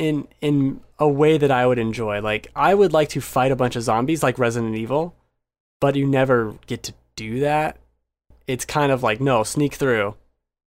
in 0.00 0.26
in 0.40 0.80
a 0.98 1.06
way 1.06 1.36
that 1.36 1.50
I 1.50 1.66
would 1.66 1.78
enjoy. 1.78 2.20
Like 2.22 2.48
I 2.56 2.74
would 2.74 2.92
like 2.92 3.10
to 3.10 3.20
fight 3.20 3.52
a 3.52 3.56
bunch 3.56 3.76
of 3.76 3.82
zombies 3.82 4.22
like 4.22 4.38
Resident 4.38 4.74
Evil, 4.74 5.14
but 5.80 5.94
you 5.94 6.06
never 6.06 6.56
get 6.66 6.82
to 6.84 6.94
do 7.16 7.40
that. 7.40 7.76
It's 8.46 8.64
kind 8.64 8.90
of 8.90 9.02
like 9.02 9.20
no, 9.20 9.44
sneak 9.44 9.74
through. 9.74 10.16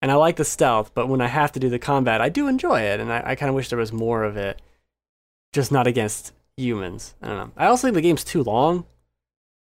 And 0.03 0.11
I 0.11 0.15
like 0.17 0.37
the 0.37 0.45
stealth, 0.45 0.93
but 0.95 1.09
when 1.09 1.21
I 1.21 1.29
have 1.29 1.53
to 1.53 1.61
do 1.61 1.69
the 1.69 1.79
combat, 1.79 2.21
I 2.21 2.29
do 2.31 2.49
enjoy 2.49 2.81
it, 2.81 3.01
and 3.01 3.13
I, 3.13 3.23
I 3.25 3.35
kind 3.35 3.51
of 3.51 3.55
wish 3.55 3.69
there 3.69 3.79
was 3.79 3.93
more 3.93 4.25
of 4.25 4.37
it. 4.37 4.61
Just 5.53 5.71
not 5.71 5.87
against 5.87 6.33
humans. 6.57 7.15
I 7.23 7.29
don't 7.29 7.37
know. 7.37 7.51
I 7.57 7.67
also 7.67 7.87
think 7.87 7.95
the 7.95 8.01
game's 8.01 8.25
too 8.25 8.43
long. 8.43 8.87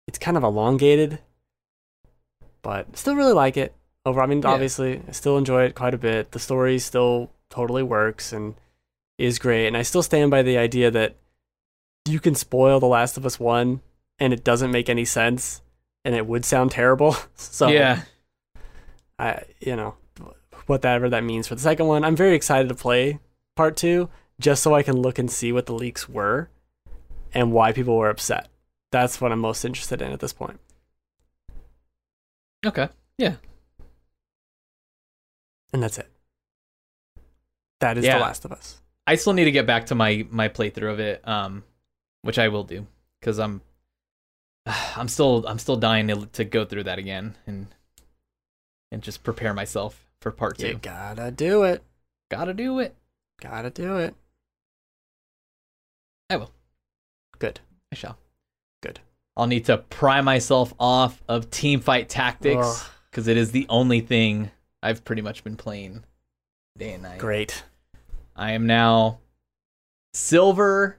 It's 0.09 0.18
kind 0.18 0.36
of 0.36 0.43
elongated, 0.43 1.18
but 2.62 2.97
still 2.97 3.14
really 3.16 3.32
like 3.35 3.56
it. 3.56 3.74
Over, 4.06 4.20
I 4.22 4.26
mean, 4.26 4.43
Yeah. 4.43 4.51
obviously, 4.51 5.02
I 5.06 5.12
still 5.12 5.36
enjoy 5.39 5.64
it 5.64 5.74
quite 5.74 5.94
a 5.94 5.98
bit. 5.98 6.32
The 6.32 6.39
story 6.39 6.78
still 6.78 7.31
totally 7.51 7.82
works 7.82 8.32
and 8.32 8.55
is 9.19 9.39
great, 9.39 9.66
and 9.66 9.77
I 9.77 9.82
still 9.82 10.03
stand 10.03 10.31
by 10.31 10.43
the 10.43 10.59
idea 10.59 10.91
that 10.91 11.16
you 12.07 12.20
can 12.20 12.35
spoil 12.35 12.81
The 12.81 12.86
Last 12.86 13.16
of 13.16 13.24
Us 13.24 13.39
One, 13.41 13.81
and 14.19 14.32
it 14.32 14.45
doesn't 14.45 14.70
make 14.70 14.89
any 14.89 15.05
sense, 15.05 15.62
and 16.05 16.15
it 16.15 16.27
would 16.27 16.45
sound 16.45 16.70
terrible. 16.73 17.16
so 17.35 17.69
yeah. 17.69 18.03
I 19.19 19.43
you 19.61 19.77
know 19.77 19.95
whatever 20.66 21.09
that 21.09 21.24
means 21.24 21.47
for 21.47 21.55
the 21.55 21.61
second 21.61 21.86
one. 21.86 22.05
I'm 22.05 22.16
very 22.16 22.35
excited 22.35 22.69
to 22.69 22.74
play 22.74 23.20
part 23.57 23.77
two 23.77 24.09
just 24.41 24.62
so 24.62 24.74
I 24.74 24.82
can 24.82 24.97
look 24.97 25.19
and 25.19 25.31
see 25.31 25.53
what 25.53 25.66
the 25.66 25.74
leaks 25.74 26.09
were 26.09 26.49
and 27.32 27.53
why 27.53 27.73
people 27.73 27.97
were 27.97 28.11
upset. 28.11 28.49
That's 28.91 29.20
what 29.20 29.32
I'm 29.32 29.41
most 29.41 29.65
interested 29.65 30.01
in 30.03 30.12
at 30.12 30.20
this 30.20 30.32
point. 30.32 30.61
Okay. 32.65 32.89
Yeah. 33.19 33.36
And 35.73 35.82
that's 35.82 35.99
it. 35.99 36.09
That 37.81 37.99
is 37.99 38.05
Yeah. 38.05 38.19
The 38.19 38.24
Last 38.24 38.45
of 38.45 38.53
Us. 38.53 38.81
I 39.06 39.16
still 39.16 39.32
need 39.32 39.44
to 39.44 39.52
get 39.52 39.66
back 39.66 39.86
to 39.86 39.94
my 39.94 40.26
my 40.31 40.48
playthrough 40.48 40.93
of 40.93 41.01
it, 41.01 41.26
um, 41.26 41.64
which 42.22 42.39
I 42.39 42.48
will 42.48 42.64
do 42.64 42.86
because 43.20 43.39
I'm 43.39 43.60
I'm 44.66 45.09
still 45.09 45.47
I'm 45.47 45.59
still 45.59 45.76
dying 45.76 46.09
to 46.09 46.26
to 46.26 46.44
go 46.44 46.64
through 46.64 46.85
that 46.85 46.98
again 46.98 47.36
and 47.47 47.66
and 48.90 49.02
just 49.02 49.22
prepare 49.22 49.55
myself 49.55 50.06
for 50.20 50.31
part 50.31 50.59
two. 50.59 50.68
You 50.68 50.74
gotta 50.74 51.31
do 51.31 51.64
it. 51.64 51.82
Gotta 52.31 52.55
do 52.55 52.78
it. 52.78 52.94
Gotta 53.40 53.70
do 53.70 53.97
it. 53.97 54.14
I 56.31 56.36
will. 56.36 56.51
Good. 57.39 57.60
I 57.93 57.97
shall. 57.97 58.16
Good. 58.82 59.01
I'll 59.36 59.47
need 59.47 59.66
to 59.66 59.78
pry 59.78 60.20
myself 60.20 60.72
off 60.78 61.22
of 61.28 61.51
Teamfight 61.51 62.06
Tactics 62.09 62.89
because 63.10 63.28
it 63.28 63.36
is 63.36 63.52
the 63.52 63.66
only 63.68 64.01
thing 64.01 64.51
I've 64.82 65.05
pretty 65.05 65.22
much 65.22 65.44
been 65.44 65.56
playing 65.56 66.05
day 66.78 66.93
and 66.93 67.02
night. 67.02 67.18
Great. 67.18 67.64
I 68.36 68.52
am 68.52 68.66
now 68.66 69.20
silver 70.12 70.98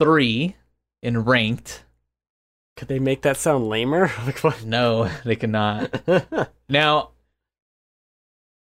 three 0.00 0.56
in 1.02 1.24
ranked. 1.24 1.84
Could 2.76 2.88
they 2.88 2.98
make 2.98 3.22
that 3.22 3.36
sound 3.36 3.68
lamer? 3.68 4.10
Like 4.26 4.38
what? 4.40 4.64
No, 4.64 5.10
they 5.24 5.36
cannot. 5.36 6.00
Now, 6.68 7.10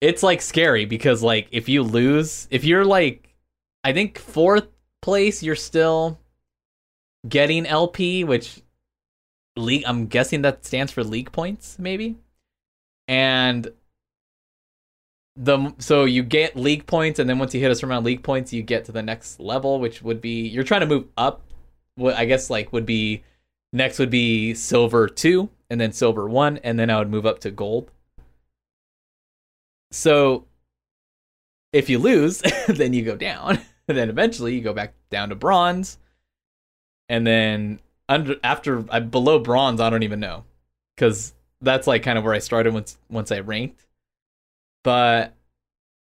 it's 0.01 0.23
like 0.23 0.41
scary 0.41 0.85
because 0.85 1.23
like 1.25 1.49
if 1.51 1.69
you 1.69 1.83
lose, 1.83 2.47
if 2.51 2.65
you're 2.65 2.85
like, 2.85 3.35
I 3.83 3.93
think 3.93 4.19
fourth 4.19 4.69
place, 5.03 5.43
you're 5.43 5.57
still 5.57 6.21
getting 7.29 7.67
LP, 7.67 8.23
which 8.25 8.63
league. 9.57 9.83
I'm 9.87 10.07
guessing 10.07 10.43
that 10.43 10.65
stands 10.65 10.93
for 10.93 11.03
league 11.03 11.33
points, 11.33 11.79
maybe. 11.81 12.17
And 13.09 13.73
the 15.37 15.75
so 15.79 16.05
you 16.05 16.23
get 16.23 16.57
league 16.57 16.87
points, 16.87 17.19
and 17.19 17.29
then 17.29 17.39
once 17.39 17.55
you 17.55 17.61
hit 17.61 17.71
a 17.71 17.75
certain 17.75 17.91
amount 17.91 18.03
of 18.03 18.07
league 18.07 18.23
points, 18.23 18.53
you 18.53 18.63
get 18.63 18.85
to 18.87 18.93
the 18.93 19.03
next 19.03 19.41
level, 19.41 19.81
which 19.81 20.03
would 20.03 20.21
be 20.21 20.49
you're 20.49 20.65
trying 20.65 20.81
to 20.81 20.87
move 20.87 21.07
up. 21.17 21.43
What 21.97 22.17
I 22.17 22.25
guess 22.25 22.51
like 22.51 22.73
would 22.73 22.87
be 22.87 23.23
next 23.73 23.99
would 23.99 24.11
be 24.11 24.55
silver 24.55 25.09
two, 25.09 25.51
and 25.69 25.81
then 25.81 25.93
silver 25.93 26.29
one, 26.29 26.59
and 26.59 26.79
then 26.79 26.91
I 26.91 26.99
would 26.99 27.11
move 27.11 27.27
up 27.27 27.41
to 27.41 27.51
gold. 27.51 27.91
So 29.93 30.47
if 31.73 31.89
you 31.89 31.99
lose, 31.99 32.43
then 32.69 32.93
you 32.93 33.03
go 33.05 33.17
down. 33.17 33.61
And 33.89 33.97
then 33.97 34.09
eventually 34.09 34.55
you 34.55 34.61
go 34.61 34.73
back 34.73 34.95
down 35.11 35.31
to 35.31 35.35
bronze. 35.35 35.99
And 37.09 37.27
then 37.27 37.81
under 38.09 38.37
after 38.45 38.85
I 38.91 39.01
below 39.01 39.39
bronze, 39.39 39.81
I 39.81 39.91
don't 39.91 40.03
even 40.03 40.21
know. 40.21 40.45
Cuz 40.97 41.35
that's 41.61 41.87
like 41.87 42.03
kind 42.03 42.19
of 42.19 42.25
where 42.25 42.35
I 42.35 42.39
started 42.39 42.75
once 42.75 42.99
once 43.09 43.33
I 43.33 43.41
ranked. 43.41 43.87
But 44.83 45.35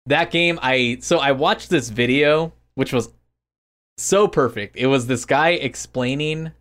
that 0.06 0.32
game 0.32 0.60
I 0.62 0.98
so 1.02 1.20
I 1.20 1.32
watched 1.32 1.70
this 1.70 1.90
video 1.90 2.54
which 2.76 2.94
was 2.94 3.10
so 3.98 4.28
perfect. 4.28 4.78
It 4.78 4.88
was 4.88 5.08
this 5.08 5.26
guy 5.26 5.50
explaining 5.52 6.52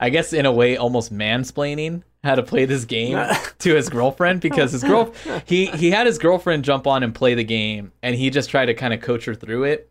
I 0.00 0.10
guess 0.10 0.32
in 0.32 0.46
a 0.46 0.52
way 0.52 0.76
almost 0.76 1.12
mansplaining 1.12 2.02
how 2.24 2.34
to 2.34 2.42
play 2.42 2.64
this 2.64 2.84
game 2.84 3.18
to 3.58 3.74
his 3.74 3.88
girlfriend 3.88 4.40
because 4.40 4.72
his 4.72 4.82
girl 4.82 5.12
he 5.44 5.66
he 5.66 5.90
had 5.90 6.06
his 6.06 6.18
girlfriend 6.18 6.64
jump 6.64 6.86
on 6.86 7.02
and 7.02 7.14
play 7.14 7.34
the 7.34 7.44
game 7.44 7.92
and 8.02 8.14
he 8.14 8.30
just 8.30 8.50
tried 8.50 8.66
to 8.66 8.74
kind 8.74 8.92
of 8.92 9.00
coach 9.00 9.24
her 9.24 9.34
through 9.34 9.64
it 9.64 9.90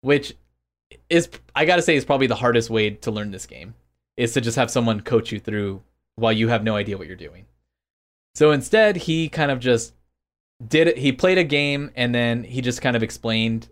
which 0.00 0.34
is 1.08 1.28
i 1.54 1.64
gotta 1.64 1.82
say 1.82 1.94
is 1.94 2.04
probably 2.04 2.26
the 2.26 2.34
hardest 2.34 2.68
way 2.68 2.90
to 2.90 3.10
learn 3.10 3.30
this 3.30 3.46
game 3.46 3.74
is 4.16 4.32
to 4.32 4.40
just 4.40 4.56
have 4.56 4.70
someone 4.70 5.00
coach 5.00 5.32
you 5.32 5.38
through 5.38 5.80
while 6.16 6.32
you 6.32 6.48
have 6.48 6.64
no 6.64 6.76
idea 6.76 6.98
what 6.98 7.06
you're 7.06 7.16
doing 7.16 7.46
so 8.34 8.50
instead 8.50 8.96
he 8.96 9.28
kind 9.28 9.50
of 9.50 9.60
just 9.60 9.94
did 10.68 10.88
it 10.88 10.98
he 10.98 11.12
played 11.12 11.38
a 11.38 11.44
game 11.44 11.90
and 11.96 12.14
then 12.14 12.44
he 12.44 12.60
just 12.60 12.82
kind 12.82 12.96
of 12.96 13.02
explained 13.02 13.68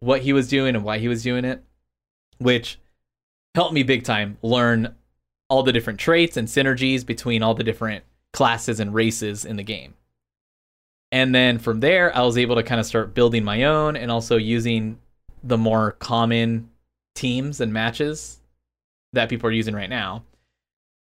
what 0.00 0.22
he 0.22 0.32
was 0.32 0.48
doing 0.48 0.74
and 0.74 0.84
why 0.84 0.98
he 0.98 1.08
was 1.08 1.22
doing 1.22 1.44
it 1.44 1.62
which 2.38 2.78
helped 3.54 3.74
me 3.74 3.82
big 3.82 4.04
time 4.04 4.38
learn 4.42 4.94
all 5.48 5.62
the 5.62 5.72
different 5.72 5.98
traits 5.98 6.36
and 6.36 6.48
synergies 6.48 7.04
between 7.04 7.42
all 7.42 7.54
the 7.54 7.62
different 7.62 8.04
classes 8.32 8.80
and 8.80 8.94
races 8.94 9.44
in 9.44 9.56
the 9.56 9.62
game. 9.62 9.94
And 11.10 11.34
then 11.34 11.58
from 11.58 11.80
there, 11.80 12.16
I 12.16 12.22
was 12.22 12.38
able 12.38 12.56
to 12.56 12.62
kind 12.62 12.80
of 12.80 12.86
start 12.86 13.14
building 13.14 13.44
my 13.44 13.64
own 13.64 13.96
and 13.96 14.10
also 14.10 14.38
using 14.38 14.98
the 15.44 15.58
more 15.58 15.92
common 15.92 16.70
teams 17.14 17.60
and 17.60 17.70
matches 17.70 18.40
that 19.12 19.28
people 19.28 19.46
are 19.46 19.52
using 19.52 19.74
right 19.74 19.90
now. 19.90 20.24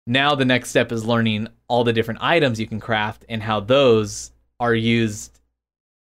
Now, 0.08 0.34
the 0.34 0.46
next 0.46 0.72
step 0.72 0.92
is 0.92 1.06
learning 1.06 1.50
all 1.68 1.84
the 1.84 1.94
different 1.94 2.24
items 2.24 2.60
you 2.60 2.66
can 2.66 2.80
craft 2.80 3.26
and 3.30 3.44
how 3.44 3.60
those 3.60 4.32
are 4.60 4.76
used 4.76 5.40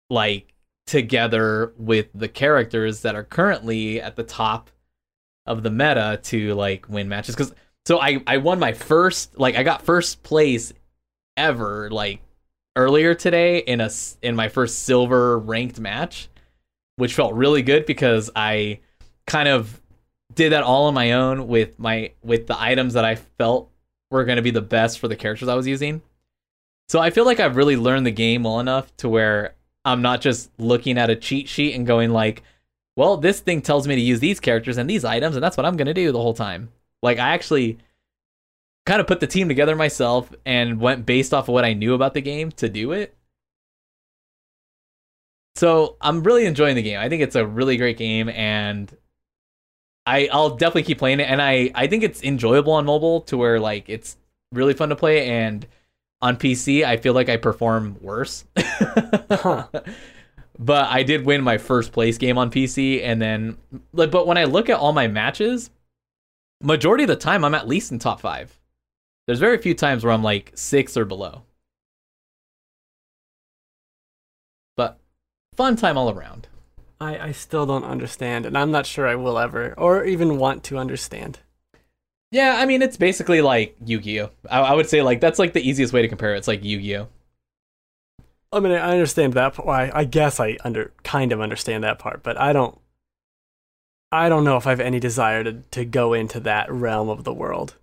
like 0.09 0.55
together 0.87 1.73
with 1.77 2.09
the 2.15 2.29
characters 2.29 3.03
that 3.03 3.15
are 3.15 3.25
currently 3.25 4.01
at 4.01 4.17
the 4.17 4.25
top 4.25 4.71
of 5.47 5.63
the 5.63 5.71
meta 5.71 6.19
to 6.23 6.55
like 6.55 6.89
win 6.89 7.09
matches 7.09 7.35
because 7.35 7.55
so 7.87 8.01
I 8.01 8.23
I 8.27 8.39
won 8.39 8.59
my 8.59 8.73
first 8.73 9.39
like 9.39 9.57
I 9.57 9.63
got 9.63 9.83
first 9.83 10.23
place 10.23 10.73
ever 11.37 11.91
like 11.91 12.21
earlier 12.77 13.15
today 13.15 13.59
in 13.59 13.81
a 13.81 13.91
in 14.23 14.37
my 14.37 14.49
first 14.49 14.81
silver 14.81 15.39
ranked 15.39 15.81
match, 15.81 16.29
which 16.97 17.15
felt 17.15 17.35
really 17.35 17.63
good 17.63 17.87
because 17.87 18.31
I 18.35 18.81
kind 19.27 19.49
of 19.49 19.81
did 20.35 20.53
that 20.53 20.63
all 20.63 20.87
on 20.87 20.95
my 20.95 21.13
own 21.13 21.49
with 21.49 21.79
my 21.79 22.13
with 22.23 22.47
the 22.47 22.61
items 22.61 22.95
that 22.95 23.05
I 23.05 23.17
felt 23.17 23.71
were 24.11 24.25
going 24.25 24.37
to 24.37 24.43
be 24.43 24.51
the 24.51 24.63
best 24.63 24.99
for 24.99 25.09
the 25.09 25.17
characters 25.17 25.49
I 25.49 25.55
was 25.55 25.67
using. 25.67 26.03
So 26.91 26.99
I 26.99 27.11
feel 27.11 27.25
like 27.25 27.39
I've 27.39 27.55
really 27.55 27.77
learned 27.77 28.05
the 28.05 28.11
game 28.11 28.43
well 28.43 28.59
enough 28.59 28.97
to 28.97 29.09
where 29.09 29.55
I'm 29.85 30.03
not 30.03 30.21
just 30.21 30.51
looking 30.59 30.99
at 30.99 31.09
a 31.09 31.15
cheat 31.15 31.49
sheet 31.49 31.77
and 31.77 31.87
going 31.87 32.11
like, 32.11 32.43
well, 32.97 33.17
this 33.17 33.39
thing 33.39 33.63
tells 33.63 33.87
me 33.87 33.95
to 33.95 34.01
use 34.01 34.19
these 34.19 34.41
characters 34.41 34.77
and 34.77 34.91
these 34.91 35.05
items 35.05 35.37
and 35.37 35.45
that's 35.45 35.57
what 35.57 35.65
I'm 35.65 35.77
to 35.77 35.95
do 35.95 36.11
the 36.11 36.21
whole 36.21 36.35
time. 36.35 36.71
Like 37.01 37.21
I 37.21 37.29
actually 37.29 37.79
kind 38.87 39.01
of 39.01 39.07
put 39.07 39.21
the 39.21 39.29
team 39.29 39.47
together 39.47 39.77
myself 39.77 40.35
and 40.45 40.81
went 40.81 41.07
based 41.07 41.33
off 41.33 41.47
of 41.47 41.55
what 41.55 41.65
I 41.65 41.75
knew 41.75 41.95
about 41.95 42.13
the 42.13 42.21
game 42.23 42.51
to 42.57 42.69
do 42.69 42.91
it. 42.91 43.15
so 45.55 45.97
I'm 46.01 46.25
really 46.25 46.45
enjoying 46.45 46.75
the 46.75 46.83
game. 46.83 46.99
I 46.99 47.09
think 47.09 47.23
it's 47.23 47.37
a 47.37 47.47
really 47.47 47.77
great 47.77 47.99
game, 47.99 48.29
and 48.31 48.93
I 50.07 50.29
I'll 50.33 50.57
definitely 50.57 50.83
keep 50.83 50.99
playing 50.99 51.21
it. 51.21 51.31
And 51.31 51.41
I 51.41 51.71
I 51.73 51.87
think 51.87 52.03
it's 52.03 52.25
enjoyable 52.25 52.73
on 52.73 52.85
mobile 52.85 53.21
to 53.23 53.37
where 53.37 53.61
like 53.61 53.89
it's 53.89 54.17
really 54.51 54.75
fun 54.75 54.89
to 54.89 54.97
play. 54.97 55.29
And 55.31 55.69
on 56.23 56.37
PC, 56.37 56.85
I 56.85 56.97
feel 56.97 57.15
like 57.15 57.29
I 57.29 57.37
perform 57.37 57.97
worse. 58.01 58.45
Huh. 59.31 59.67
But 60.59 60.91
I 60.91 61.03
did 61.03 61.25
win 61.25 61.41
my 61.41 61.57
first 61.57 61.93
place 61.93 62.19
game 62.19 62.37
on 62.37 62.51
PC, 62.51 63.03
and 63.03 63.23
then 63.23 63.57
like, 63.95 64.11
but 64.11 64.27
when 64.27 64.37
I 64.37 64.45
look 64.45 64.69
at 64.69 64.79
all 64.79 64.93
my 64.93 65.09
matches, 65.09 65.71
majority 66.61 67.05
of 67.05 67.09
the 67.09 67.17
time 67.17 67.47
I'm 67.47 67.55
at 67.55 67.67
least 67.67 67.93
in 67.93 67.99
top 67.99 68.21
five. 68.21 68.59
There's 69.27 69.39
very 69.39 69.57
few 69.57 69.75
times 69.75 70.05
where 70.05 70.13
I'm 70.13 70.23
like 70.23 70.53
six 70.55 70.99
or 70.99 71.07
below. 71.07 71.45
But 74.77 74.99
fun 75.55 75.77
time 75.77 75.97
all 75.97 76.11
around. 76.11 76.49
I, 77.01 77.29
I 77.29 77.33
still 77.33 77.65
don't 77.65 77.85
understand, 77.85 78.45
and 78.45 78.59
I'm 78.59 78.71
not 78.71 78.85
sure 78.85 79.09
I 79.09 79.15
will 79.15 79.39
ever, 79.39 79.73
or 79.79 80.05
even 80.05 80.37
want 80.37 80.63
to 80.65 80.77
understand. 80.77 81.39
Yeah, 82.33 82.57
I 82.59 82.67
mean 82.67 82.83
it's 82.83 82.97
basically 82.97 83.41
like 83.41 83.77
Yu-Gi-Oh. 83.85 84.31
I, 84.49 84.61
I 84.61 84.75
would 84.75 84.89
say 84.89 85.03
like 85.03 85.21
that's 85.21 85.39
like 85.39 85.53
the 85.53 85.69
easiest 85.69 85.93
way 85.93 86.03
to 86.03 86.09
compare 86.09 86.35
it. 86.35 86.39
It's 86.39 86.49
like 86.49 86.65
Yu-Gi-Oh. 86.65 87.09
I 88.53 88.61
mean, 88.61 88.73
I 88.73 88.93
understand 88.93 89.35
that. 89.35 89.65
Why? 89.65 89.91
I 89.95 90.05
guess 90.05 90.41
I 90.41 90.57
under 90.65 90.93
kind 91.05 91.33
of 91.33 91.41
understand 91.41 91.85
that 91.85 91.99
part, 91.99 92.23
but 92.23 92.39
I 92.41 92.53
don't. 92.53 92.79
I 94.13 94.29
don't 94.29 94.43
know 94.43 94.57
if 94.57 94.67
I 94.67 94.71
have 94.71 94.81
any 94.81 94.99
desire 94.99 95.45
to 95.45 95.53
to 95.71 95.85
go 95.85 96.15
into 96.15 96.41
that 96.41 96.71
realm 96.71 97.09
of 97.09 97.25
the 97.25 97.33
world. 97.33 97.77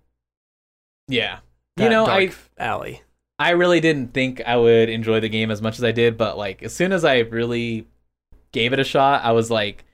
Yeah. 1.08 1.38
That 1.76 1.84
you 1.84 1.90
know, 1.90 2.06
I 2.06 2.32
alley. 2.58 3.02
I 3.38 3.50
really 3.50 3.80
didn't 3.80 4.12
think 4.12 4.42
I 4.46 4.56
would 4.56 4.88
enjoy 4.88 5.20
the 5.20 5.28
game 5.28 5.50
as 5.50 5.62
much 5.62 5.78
as 5.78 5.84
I 5.84 5.92
did, 5.92 6.18
but 6.18 6.36
like 6.36 6.62
as 6.62 6.74
soon 6.74 6.92
as 6.92 7.04
I 7.04 7.18
really 7.18 7.86
gave 8.52 8.72
it 8.72 8.80
a 8.80 8.84
shot, 8.84 9.24
I 9.24 9.32
was 9.32 9.50
like, 9.50 9.84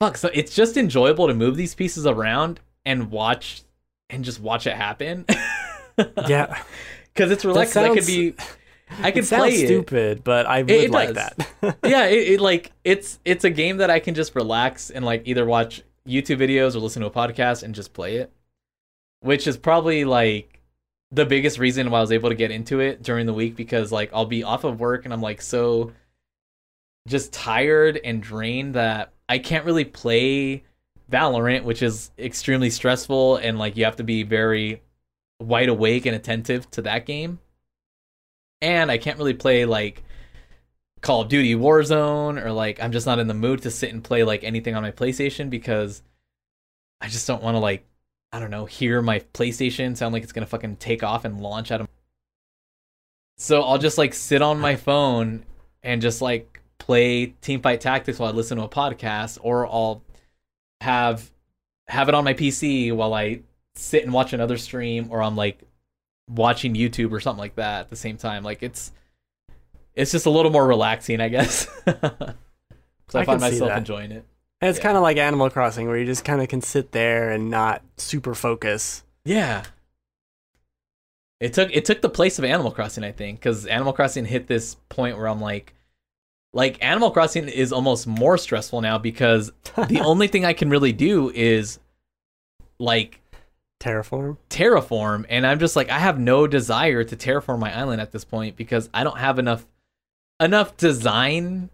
fuck, 0.00 0.16
so 0.16 0.30
it's 0.32 0.54
just 0.54 0.76
enjoyable 0.76 1.28
to 1.28 1.34
move 1.34 1.56
these 1.56 1.74
pieces 1.74 2.06
around 2.06 2.60
and 2.84 3.10
watch 3.10 3.62
and 4.12 4.24
just 4.24 4.40
watch 4.40 4.66
it 4.66 4.74
happen. 4.76 5.24
Yeah, 6.26 6.62
Cuz 7.14 7.30
it's 7.30 7.44
relaxed. 7.44 7.76
I 7.76 7.94
could 7.94 8.06
be 8.06 8.34
I 9.00 9.10
could 9.10 9.24
it 9.24 9.26
sounds 9.26 9.42
play 9.42 9.54
it. 9.62 9.66
stupid, 9.66 10.24
but 10.24 10.46
I 10.46 10.62
would 10.62 10.70
it 10.70 10.90
like 10.90 11.14
does. 11.14 11.30
that. 11.60 11.76
yeah, 11.84 12.06
it, 12.06 12.32
it 12.32 12.40
like 12.40 12.72
it's 12.82 13.18
it's 13.26 13.44
a 13.44 13.50
game 13.50 13.76
that 13.76 13.90
I 13.90 14.00
can 14.00 14.14
just 14.14 14.34
relax 14.34 14.90
and 14.90 15.04
like 15.04 15.22
either 15.26 15.44
watch 15.44 15.82
YouTube 16.08 16.38
videos 16.38 16.74
or 16.74 16.78
listen 16.78 17.02
to 17.02 17.08
a 17.08 17.10
podcast 17.10 17.62
and 17.62 17.74
just 17.74 17.92
play 17.92 18.16
it. 18.16 18.32
Which 19.20 19.46
is 19.46 19.58
probably 19.58 20.04
like 20.06 20.60
the 21.10 21.26
biggest 21.26 21.58
reason 21.58 21.90
why 21.90 21.98
I 21.98 22.00
was 22.00 22.10
able 22.10 22.30
to 22.30 22.34
get 22.34 22.50
into 22.50 22.80
it 22.80 23.02
during 23.02 23.26
the 23.26 23.34
week 23.34 23.54
because 23.54 23.92
like 23.92 24.10
I'll 24.14 24.24
be 24.24 24.42
off 24.42 24.64
of 24.64 24.80
work 24.80 25.04
and 25.04 25.12
I'm 25.12 25.20
like 25.20 25.42
so 25.42 25.92
just 27.06 27.32
tired 27.34 28.00
and 28.02 28.22
drained 28.22 28.74
that 28.74 29.12
I 29.28 29.38
can't 29.38 29.66
really 29.66 29.84
play 29.84 30.64
Valorant, 31.12 31.64
which 31.64 31.82
is 31.82 32.10
extremely 32.18 32.70
stressful 32.70 33.36
and 33.36 33.58
like 33.58 33.76
you 33.76 33.84
have 33.84 33.96
to 33.96 34.04
be 34.04 34.22
very 34.22 34.82
wide 35.40 35.68
awake 35.68 36.06
and 36.06 36.16
attentive 36.16 36.70
to 36.72 36.82
that 36.82 37.06
game. 37.06 37.38
And 38.60 38.90
I 38.90 38.98
can't 38.98 39.18
really 39.18 39.34
play 39.34 39.64
like 39.64 40.02
Call 41.00 41.20
of 41.20 41.28
Duty 41.28 41.54
Warzone 41.54 42.42
or 42.42 42.52
like 42.52 42.82
I'm 42.82 42.92
just 42.92 43.06
not 43.06 43.18
in 43.18 43.26
the 43.26 43.34
mood 43.34 43.62
to 43.62 43.70
sit 43.70 43.92
and 43.92 44.02
play 44.02 44.24
like 44.24 44.42
anything 44.44 44.74
on 44.74 44.82
my 44.82 44.92
PlayStation 44.92 45.50
because 45.50 46.02
I 47.00 47.08
just 47.08 47.26
don't 47.26 47.42
want 47.42 47.56
to 47.56 47.58
like 47.58 47.84
I 48.32 48.40
don't 48.40 48.50
know 48.50 48.64
hear 48.64 49.02
my 49.02 49.18
PlayStation 49.34 49.96
sound 49.96 50.12
like 50.14 50.22
it's 50.22 50.32
gonna 50.32 50.46
fucking 50.46 50.76
take 50.76 51.02
off 51.02 51.24
and 51.24 51.40
launch 51.40 51.70
out 51.70 51.82
of. 51.82 51.88
So 53.36 53.62
I'll 53.62 53.78
just 53.78 53.98
like 53.98 54.14
sit 54.14 54.40
on 54.42 54.60
my 54.60 54.76
phone 54.76 55.44
and 55.82 56.00
just 56.00 56.22
like 56.22 56.60
play 56.78 57.34
Teamfight 57.42 57.80
Tactics 57.80 58.18
while 58.18 58.32
I 58.32 58.34
listen 58.34 58.58
to 58.58 58.64
a 58.64 58.68
podcast, 58.68 59.38
or 59.42 59.66
I'll 59.66 60.02
have 60.82 61.30
have 61.88 62.08
it 62.08 62.14
on 62.14 62.24
my 62.24 62.34
PC 62.34 62.94
while 62.94 63.14
I 63.14 63.40
sit 63.74 64.04
and 64.04 64.12
watch 64.12 64.32
another 64.32 64.56
stream, 64.58 65.08
or 65.10 65.22
I'm 65.22 65.36
like 65.36 65.60
watching 66.28 66.74
YouTube 66.74 67.12
or 67.12 67.20
something 67.20 67.40
like 67.40 67.56
that 67.56 67.80
at 67.80 67.90
the 67.90 67.96
same 67.96 68.16
time. 68.16 68.42
Like 68.44 68.62
it's 68.62 68.92
it's 69.94 70.12
just 70.12 70.26
a 70.26 70.30
little 70.30 70.50
more 70.52 70.66
relaxing, 70.66 71.20
I 71.20 71.28
guess. 71.28 71.66
so 71.86 72.34
I, 73.14 73.20
I 73.20 73.24
find 73.24 73.40
myself 73.40 73.72
enjoying 73.72 74.12
it. 74.12 74.24
And 74.60 74.68
it's 74.70 74.78
Yeah. 74.78 74.84
kind 74.84 74.96
of 74.96 75.02
like 75.02 75.16
Animal 75.16 75.50
Crossing, 75.50 75.86
where 75.88 75.98
you 75.98 76.06
just 76.06 76.24
kind 76.24 76.40
of 76.40 76.48
can 76.48 76.60
sit 76.62 76.92
there 76.92 77.30
and 77.30 77.50
not 77.50 77.82
super 77.96 78.34
focus. 78.34 79.02
Yeah. 79.24 79.64
It 81.40 81.52
took 81.54 81.70
it 81.74 81.84
took 81.84 82.00
the 82.00 82.08
place 82.08 82.38
of 82.38 82.44
Animal 82.44 82.70
Crossing, 82.70 83.02
I 83.04 83.10
think, 83.12 83.40
because 83.40 83.66
Animal 83.66 83.92
Crossing 83.92 84.24
hit 84.24 84.46
this 84.46 84.76
point 84.88 85.16
where 85.18 85.26
I'm 85.28 85.40
like, 85.40 85.74
like 86.52 86.82
Animal 86.84 87.10
Crossing 87.10 87.48
is 87.48 87.72
almost 87.72 88.06
more 88.06 88.36
stressful 88.38 88.80
now 88.80 88.98
because 88.98 89.50
the 89.88 90.00
only 90.04 90.28
thing 90.28 90.44
I 90.44 90.52
can 90.52 90.68
really 90.70 90.92
do 90.92 91.30
is 91.30 91.78
like 92.78 93.20
Terraform. 93.80 94.36
terraform, 94.48 95.24
and 95.28 95.44
I'm 95.46 95.58
just 95.58 95.74
like 95.76 95.90
I 95.90 95.98
have 95.98 96.18
no 96.18 96.46
desire 96.46 97.02
to 97.04 97.16
terraform 97.16 97.58
my 97.58 97.76
island 97.76 98.00
at 98.00 98.12
this 98.12 98.24
point 98.24 98.56
because 98.56 98.88
I 98.94 99.02
don't 99.02 99.18
have 99.18 99.38
enough 99.40 99.66
enough 100.40 100.76
design 100.76 101.68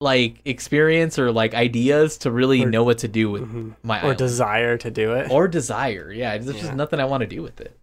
like 0.00 0.36
experience 0.44 1.18
or 1.18 1.32
like 1.32 1.54
ideas 1.54 2.18
to 2.18 2.30
really 2.30 2.62
Or- 2.64 2.68
know 2.70 2.84
what 2.84 2.98
to 2.98 3.08
do 3.08 3.30
with 3.30 3.42
Mhm. 3.50 3.74
my 3.82 3.98
Or 4.00 4.04
island. 4.04 4.18
desire 4.18 4.76
to 4.76 4.90
do 4.90 5.12
it. 5.14 5.30
or 5.30 5.48
desire. 5.48 6.12
Yeah, 6.12 6.36
there's 6.36 6.60
just 6.60 6.74
nothing 6.74 7.00
I 7.00 7.04
want 7.06 7.22
to 7.22 7.26
do 7.26 7.42
with 7.42 7.58
it. 7.60 7.78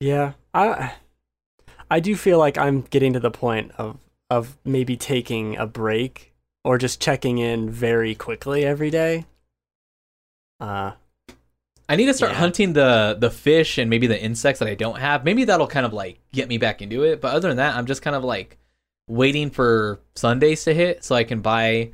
Yeah, 0.00 0.34
I 0.54 0.92
I 1.90 1.98
do 2.00 2.14
feel 2.14 2.38
like 2.38 2.56
I'm 2.58 2.82
getting 2.82 3.12
to 3.14 3.20
the 3.20 3.30
point 3.30 3.72
of 3.78 3.98
of 4.30 4.56
maybe 4.64 4.96
taking 4.96 5.56
a 5.56 5.66
break 5.66 6.32
or 6.64 6.78
just 6.78 7.00
checking 7.00 7.38
in 7.38 7.70
very 7.70 8.14
quickly 8.14 8.64
every 8.64 8.90
day. 8.90 9.24
Uh, 10.60 10.92
I 11.88 11.94
need 11.96 12.06
to 12.06 12.14
start 12.14 12.32
Yeah. 12.32 12.38
hunting 12.38 12.72
the 12.72 13.16
the 13.18 13.30
fish 13.30 13.78
and 13.78 13.88
maybe 13.88 14.06
the 14.08 14.20
insects 14.20 14.58
that 14.58 14.68
I 14.68 14.74
don't 14.74 14.98
have. 14.98 15.24
Maybe 15.24 15.44
that'll 15.44 15.68
kind 15.68 15.86
of 15.86 15.92
like 15.92 16.18
get 16.32 16.48
me 16.48 16.58
back 16.58 16.82
into 16.82 17.04
it. 17.04 17.20
But 17.20 17.34
other 17.34 17.48
than 17.48 17.58
that, 17.58 17.76
I'm 17.76 17.86
just 17.86 18.02
kind 18.02 18.16
of 18.16 18.24
like 18.24 18.58
waiting 19.08 19.50
for 19.50 20.00
Sundays 20.16 20.64
to 20.64 20.74
hit 20.74 21.04
so 21.04 21.14
I 21.14 21.22
can 21.24 21.40
buy 21.40 21.90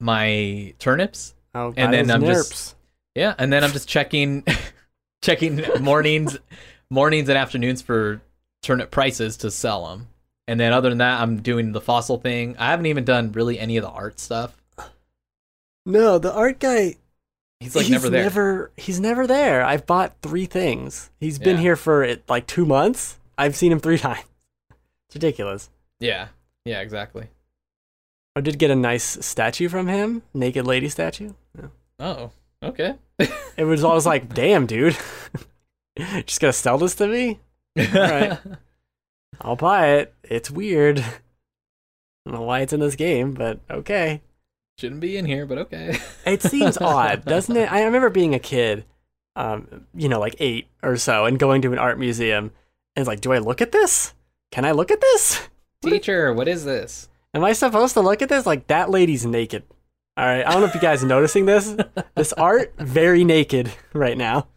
my 0.00 0.74
turnips. 0.78 1.34
oh, 1.54 1.72
And 1.76 1.92
then 1.92 2.10
I'm 2.10 2.24
just- 2.24 2.74
Yeah, 3.14 3.34
and 3.38 3.52
then 3.52 3.62
I'm 3.64 3.70
just 3.72 3.88
checking 3.88 4.44
checking 5.22 5.62
mornings 5.80 6.36
mornings 6.90 7.28
and 7.28 7.38
afternoons 7.38 7.82
for 7.82 8.20
turnip 8.62 8.90
prices 8.90 9.36
to 9.38 9.50
sell 9.50 9.86
them. 9.88 10.08
And 10.48 10.58
then 10.58 10.72
other 10.72 10.88
than 10.88 10.98
that, 10.98 11.20
I'm 11.20 11.40
doing 11.42 11.70
the 11.72 11.80
fossil 11.80 12.16
thing. 12.18 12.56
I 12.58 12.70
haven't 12.70 12.86
even 12.86 13.04
done 13.04 13.30
really 13.32 13.58
any 13.60 13.76
of 13.76 13.82
the 13.84 13.90
art 13.90 14.18
stuff. 14.18 14.56
No, 15.86 16.18
the 16.18 16.32
art 16.32 16.58
guy. 16.58 16.96
He's 17.60 17.76
like 17.76 17.84
he's 17.86 17.92
never 17.92 18.08
there. 18.10 18.22
Never, 18.22 18.70
he's 18.76 18.98
never 19.00 19.26
there. 19.26 19.64
I've 19.64 19.86
bought 19.86 20.14
three 20.22 20.46
things. 20.46 21.10
He's 21.20 21.38
been 21.38 21.56
Yeah. 21.56 21.62
here 21.62 21.76
for 21.76 22.02
it 22.02 22.22
like 22.28 22.46
two 22.46 22.64
months. 22.64 23.18
I've 23.36 23.56
seen 23.56 23.70
him 23.72 23.78
three 23.80 23.98
times. 24.08 24.24
It's 25.08 25.16
ridiculous. 25.16 25.70
Yeah. 26.00 26.28
Yeah, 26.64 26.80
exactly. 26.80 27.28
I 28.36 28.40
did 28.40 28.58
get 28.58 28.70
a 28.70 28.76
nice 28.76 29.24
statue 29.24 29.68
from 29.68 29.86
him, 29.88 30.22
naked 30.32 30.66
lady 30.66 30.88
statue. 30.88 31.32
Yeah. 31.58 31.66
Oh, 31.98 32.30
okay. 32.62 32.94
It 33.56 33.64
was 33.64 33.82
always 33.82 34.06
like, 34.06 34.32
damn, 34.34 34.66
dude, 34.66 34.96
just 36.26 36.40
gonna 36.40 36.52
sell 36.52 36.78
this 36.78 36.94
to 36.96 37.06
me? 37.08 37.38
right. 37.76 38.38
I'll 39.40 39.56
buy 39.56 39.88
it. 39.88 40.14
It's 40.22 40.50
weird. 40.50 40.98
I 41.00 42.30
don't 42.30 42.34
know 42.34 42.42
why 42.42 42.60
it's 42.60 42.72
in 42.72 42.80
this 42.80 42.96
game, 42.96 43.32
but 43.32 43.60
okay. 43.70 44.22
Shouldn't 44.78 45.00
be 45.00 45.16
in 45.16 45.24
here, 45.24 45.46
but 45.46 45.58
okay. 45.58 45.98
It 46.26 46.42
seems 46.42 46.76
odd, 46.78 47.24
doesn't 47.24 47.56
it? 47.56 47.72
I 47.72 47.84
remember 47.84 48.10
being 48.10 48.34
a 48.34 48.38
kid, 48.38 48.84
um, 49.34 49.86
you 49.94 50.08
know, 50.08 50.20
like 50.20 50.36
eight 50.38 50.68
or 50.82 50.96
so, 50.96 51.24
and 51.24 51.38
going 51.38 51.62
to 51.62 51.72
an 51.72 51.78
art 51.78 51.98
museum, 51.98 52.52
and 52.94 53.02
it's 53.02 53.08
like, 53.08 53.20
do 53.20 53.32
I 53.32 53.38
look 53.38 53.62
at 53.62 53.72
this? 53.72 54.12
Can 54.50 54.64
I 54.64 54.72
look 54.72 54.90
at 54.90 55.00
this? 55.00 55.48
Teacher, 55.82 56.32
what 56.32 56.48
is 56.48 56.64
this? 56.64 57.08
Am 57.34 57.44
I 57.44 57.52
supposed 57.54 57.94
to 57.94 58.00
look 58.00 58.20
at 58.20 58.28
this? 58.28 58.46
Like 58.46 58.66
that 58.66 58.90
lady's 58.90 59.24
naked. 59.24 59.62
All 60.16 60.24
right, 60.26 60.46
I 60.46 60.50
don't 60.50 60.60
know 60.60 60.66
if 60.66 60.74
you 60.74 60.80
guys 60.80 61.02
are 61.02 61.06
noticing 61.06 61.46
this. 61.46 61.76
This 62.16 62.32
art 62.32 62.74
very 62.78 63.24
naked 63.24 63.72
right 63.92 64.18
now. 64.18 64.48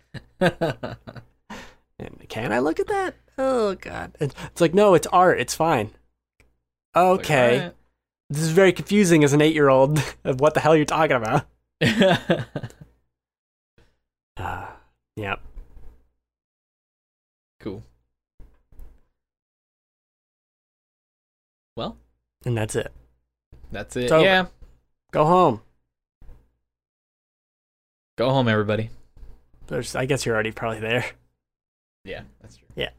And 2.02 2.26
can 2.30 2.52
I 2.52 2.60
look 2.60 2.80
at 2.80 2.88
that? 2.88 3.16
Oh 3.38 3.76
god. 3.76 4.16
And 4.20 4.34
It's 4.52 4.60
like 4.62 4.74
no, 4.74 4.94
it's 4.96 5.08
art. 5.08 5.40
It's 5.40 5.54
fine. 5.56 5.92
Okay. 6.96 7.62
Like, 7.66 7.76
This 8.30 8.42
is 8.42 8.50
very 8.52 8.74
confusing 8.74 9.24
as 9.24 9.34
an 9.34 9.40
8-year-old 9.40 10.02
of 10.24 10.40
what 10.42 10.54
the 10.56 10.60
hell 10.60 10.76
you're 10.76 10.86
talking 10.86 11.16
about. 11.18 11.46
Uh, 14.38 14.66
yep. 15.18 15.40
cool. 17.60 17.84
Well, 21.76 21.98
And 22.46 22.58
that's 22.58 22.76
it. 22.76 22.92
that's 23.72 23.96
it. 23.96 24.10
Yeah. 24.10 24.48
Go 25.12 25.26
home. 25.26 25.62
Go 28.18 28.30
home, 28.32 28.48
everybody. 28.48 28.90
There's 29.68 29.96
I 29.96 30.06
guess 30.06 30.26
you're 30.26 30.34
already 30.34 30.52
probably 30.52 30.80
there. 30.80 31.06
Yeah, 32.04 32.24
that's 32.42 32.58
true. 32.58 32.68
Yeah. 32.76 32.90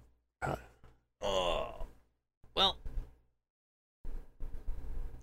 Oh. 1.23 1.87
Well. 2.55 2.79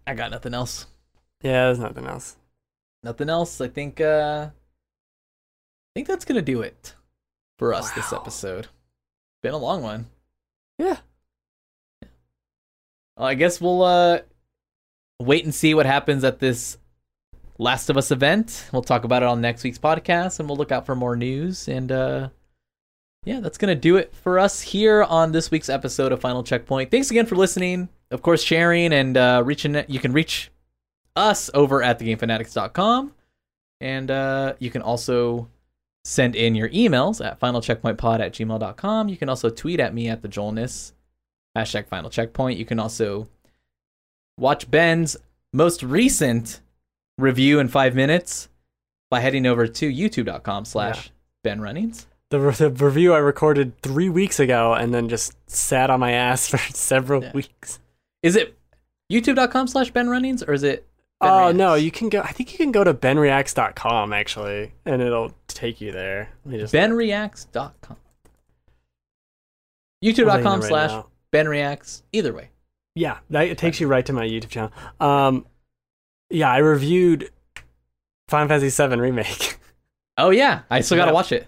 I 0.07 0.14
got 0.14 0.31
nothing 0.31 0.53
else. 0.53 0.88
Yeah, 1.41 1.65
there's 1.65 1.80
nothing 1.80 2.06
else. 2.06 2.38
Nothing 3.03 3.30
else. 3.30 3.61
I 3.61 3.68
think. 3.68 4.01
uh 4.01 4.49
I 4.51 5.91
think 5.95 6.07
that's 6.07 6.26
gonna 6.26 6.41
do 6.41 6.61
it 6.61 6.95
for 7.57 7.73
us 7.73 7.91
this 7.91 8.14
episode. 8.14 8.68
Been 9.41 9.53
a 9.53 9.57
long 9.57 9.81
one. 9.81 10.07
Yeah. 10.77 10.97
Well, 13.18 13.27
I 13.27 13.34
guess 13.34 13.60
we'll 13.61 13.81
uh 13.84 14.19
wait 15.19 15.43
and 15.43 15.53
see 15.53 15.73
what 15.73 15.85
happens 15.85 16.23
at 16.23 16.39
this 16.39 16.77
Last 17.57 17.89
of 17.89 17.97
Us 17.97 18.11
event. 18.11 18.69
We'll 18.72 18.81
talk 18.81 19.03
about 19.03 19.23
it 19.23 19.27
on 19.27 19.41
next 19.41 19.64
week's 19.64 19.77
podcast 19.80 20.39
and 20.39 20.47
we'll 20.47 20.57
look 20.57 20.72
out 20.72 20.85
for 20.85 20.95
more 20.95 21.15
news 21.15 21.68
and 21.68 21.91
uh 21.91 22.30
yeah, 23.25 23.39
that's 23.39 23.57
going 23.57 23.73
to 23.73 23.79
do 23.79 23.97
it 23.97 24.13
for 24.13 24.39
us 24.39 24.61
here 24.61 25.03
on 25.03 25.31
this 25.31 25.51
week's 25.51 25.69
episode 25.69 26.11
of 26.11 26.21
Final 26.21 26.43
Checkpoint. 26.43 26.91
Thanks 26.91 27.11
again 27.11 27.25
for 27.25 27.35
listening. 27.35 27.89
Of 28.11 28.21
course, 28.21 28.41
sharing 28.41 28.91
and 28.93 29.15
uh 29.17 29.43
reaching 29.45 29.83
you 29.87 29.99
can 29.99 30.13
reach 30.13 30.51
us 31.15 31.49
over 31.53 31.83
at 31.83 31.99
thegamefanatics.com 31.99 33.13
and 33.81 34.11
uh 34.11 34.53
you 34.59 34.71
can 34.71 34.81
also 34.81 35.47
send 36.03 36.35
in 36.35 36.55
your 36.55 36.69
emails 36.69 37.23
at 37.23 37.39
finalcheckpointpod 37.39 38.19
at 38.19 38.33
gmail.com. 38.33 39.09
You 39.09 39.17
can 39.17 39.29
also 39.29 39.49
tweet 39.49 39.79
at 39.79 39.93
me 39.93 40.07
at 40.07 40.21
the 40.21 40.27
Joelness 40.27 40.93
hashtag 41.57 41.87
final 41.87 42.09
checkpoint. 42.09 42.57
You 42.57 42.65
can 42.65 42.79
also 42.79 43.27
watch 44.39 44.71
Ben's 44.71 45.17
most 45.53 45.83
recent 45.83 46.61
review 47.17 47.59
in 47.59 47.67
five 47.67 47.95
minutes 47.95 48.49
by 49.09 49.19
heading 49.19 49.45
over 49.45 49.67
to 49.67 49.89
youtube.com 49.91 50.65
slash 50.65 51.11
Ben 51.43 51.59
Runnings. 51.59 52.07
The, 52.31 52.38
the 52.38 52.85
review 52.85 53.14
I 53.14 53.18
recorded 53.18 53.80
three 53.81 54.10
weeks 54.10 54.39
ago 54.39 54.73
and 54.73 54.93
then 54.93 55.10
just 55.10 55.35
sat 55.49 55.89
on 55.89 55.99
my 55.99 56.11
ass 56.11 56.47
for 56.49 56.57
several 56.57 57.23
Yeah. 57.23 57.31
weeks. 57.34 57.80
Is 58.22 58.35
it 58.35 58.57
youtube.com 59.11 59.68
slash 59.68 59.91
Ben 59.91 60.10
Runnings 60.10 60.43
or 60.43 60.53
is 60.53 60.64
it 60.64 60.85
Ben 61.19 61.30
Oh 61.31 61.39
Reacts? 61.47 61.57
no, 61.57 61.73
you 61.76 61.91
can 61.91 62.10
go. 62.10 62.22
I 62.22 62.31
think 62.31 62.51
you 62.51 62.57
can 62.57 62.72
go 62.72 62.84
to 62.84 62.93
benreacts.com 62.93 64.14
actually, 64.14 64.73
and 64.85 65.01
it'll 65.01 65.34
take 65.47 65.81
you 65.81 65.91
there. 65.91 66.30
Let 66.45 66.51
me 66.53 66.60
just 66.60 66.73
benreacts.com. 66.73 67.97
Youtube.com 70.03 70.60
right 70.61 70.68
slash 70.69 70.91
now. 70.91 71.07
Ben 71.31 71.47
Reacts. 71.47 72.03
Either 72.14 72.34
way. 72.34 72.49
Yeah, 72.95 73.18
that, 73.30 73.47
it 73.47 73.57
takes 73.57 73.80
you 73.80 73.88
right 73.88 74.06
to 74.06 74.14
my 74.14 74.26
YouTube 74.26 74.49
channel. 74.49 74.72
Um, 74.99 75.45
yeah, 76.30 76.51
I 76.51 76.57
reviewed 76.60 77.30
Final 78.27 78.47
Fantasy 78.49 78.88
VII 78.88 78.99
remake. 78.99 79.57
Oh 80.22 80.31
yeah, 80.31 80.64
I 80.69 80.81
still 80.81 80.97
got 80.97 81.06
to 81.06 81.14
watch 81.14 81.31
it. 81.31 81.47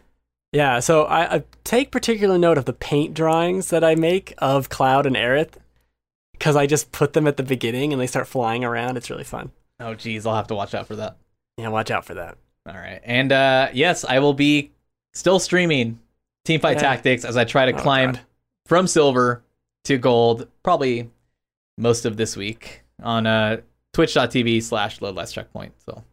Yeah, 0.51 0.79
so 0.79 1.03
I, 1.05 1.35
I 1.35 1.43
take 1.63 1.91
particular 1.91 2.37
note 2.37 2.57
of 2.57 2.65
the 2.65 2.73
paint 2.73 3.13
drawings 3.13 3.69
that 3.69 3.83
I 3.83 3.95
make 3.95 4.33
of 4.39 4.69
Cloud 4.69 5.05
and 5.05 5.15
Aerith 5.15 5.53
because 6.33 6.55
I 6.55 6.65
just 6.67 6.91
put 6.91 7.13
them 7.13 7.27
at 7.27 7.37
the 7.37 7.43
beginning 7.43 7.93
and 7.93 8.01
they 8.01 8.07
start 8.07 8.27
flying 8.27 8.63
around. 8.63 8.97
It's 8.97 9.09
really 9.09 9.23
fun. 9.23 9.51
Oh 9.79 9.93
geez, 9.95 10.25
I'll 10.25 10.35
have 10.35 10.47
to 10.47 10.55
watch 10.55 10.73
out 10.73 10.87
for 10.87 10.95
that. 10.97 11.17
Yeah, 11.57 11.69
watch 11.69 11.91
out 11.91 12.05
for 12.05 12.15
that. 12.15 12.37
All 12.67 12.75
right. 12.75 12.99
And 13.03 13.31
uh 13.31 13.69
yes, 13.73 14.03
I 14.05 14.19
will 14.19 14.33
be 14.33 14.71
still 15.13 15.39
streaming 15.39 15.99
Teamfight 16.47 16.73
Yeah. 16.75 16.79
Tactics 16.81 17.23
as 17.25 17.37
I 17.37 17.43
try 17.45 17.65
to 17.71 17.77
Oh, 17.77 17.81
climb 17.81 18.11
God. 18.13 18.21
from 18.65 18.87
silver 18.87 19.43
to 19.85 19.97
gold 19.97 20.47
probably 20.63 21.09
most 21.77 22.05
of 22.05 22.17
this 22.17 22.35
week 22.35 22.81
on 23.01 23.25
uh 23.25 23.57
twitch.tv 23.93 24.61
slash 24.63 25.01
load 25.01 25.15
less 25.15 25.31
checkpoint. 25.33 25.73
So 25.85 26.03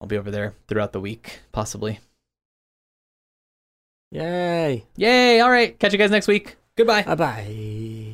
I'll 0.00 0.08
be 0.08 0.16
over 0.18 0.30
there 0.30 0.54
throughout 0.68 0.92
the 0.92 1.00
week, 1.00 1.40
possibly. 1.52 1.98
Yay! 4.14 4.84
Yay! 4.96 5.40
All 5.40 5.50
right. 5.50 5.76
Catch 5.76 5.92
you 5.92 5.98
guys 5.98 6.12
next 6.12 6.28
week. 6.28 6.56
Goodbye. 6.76 7.02
Bye 7.02 7.14
bye. 7.16 8.04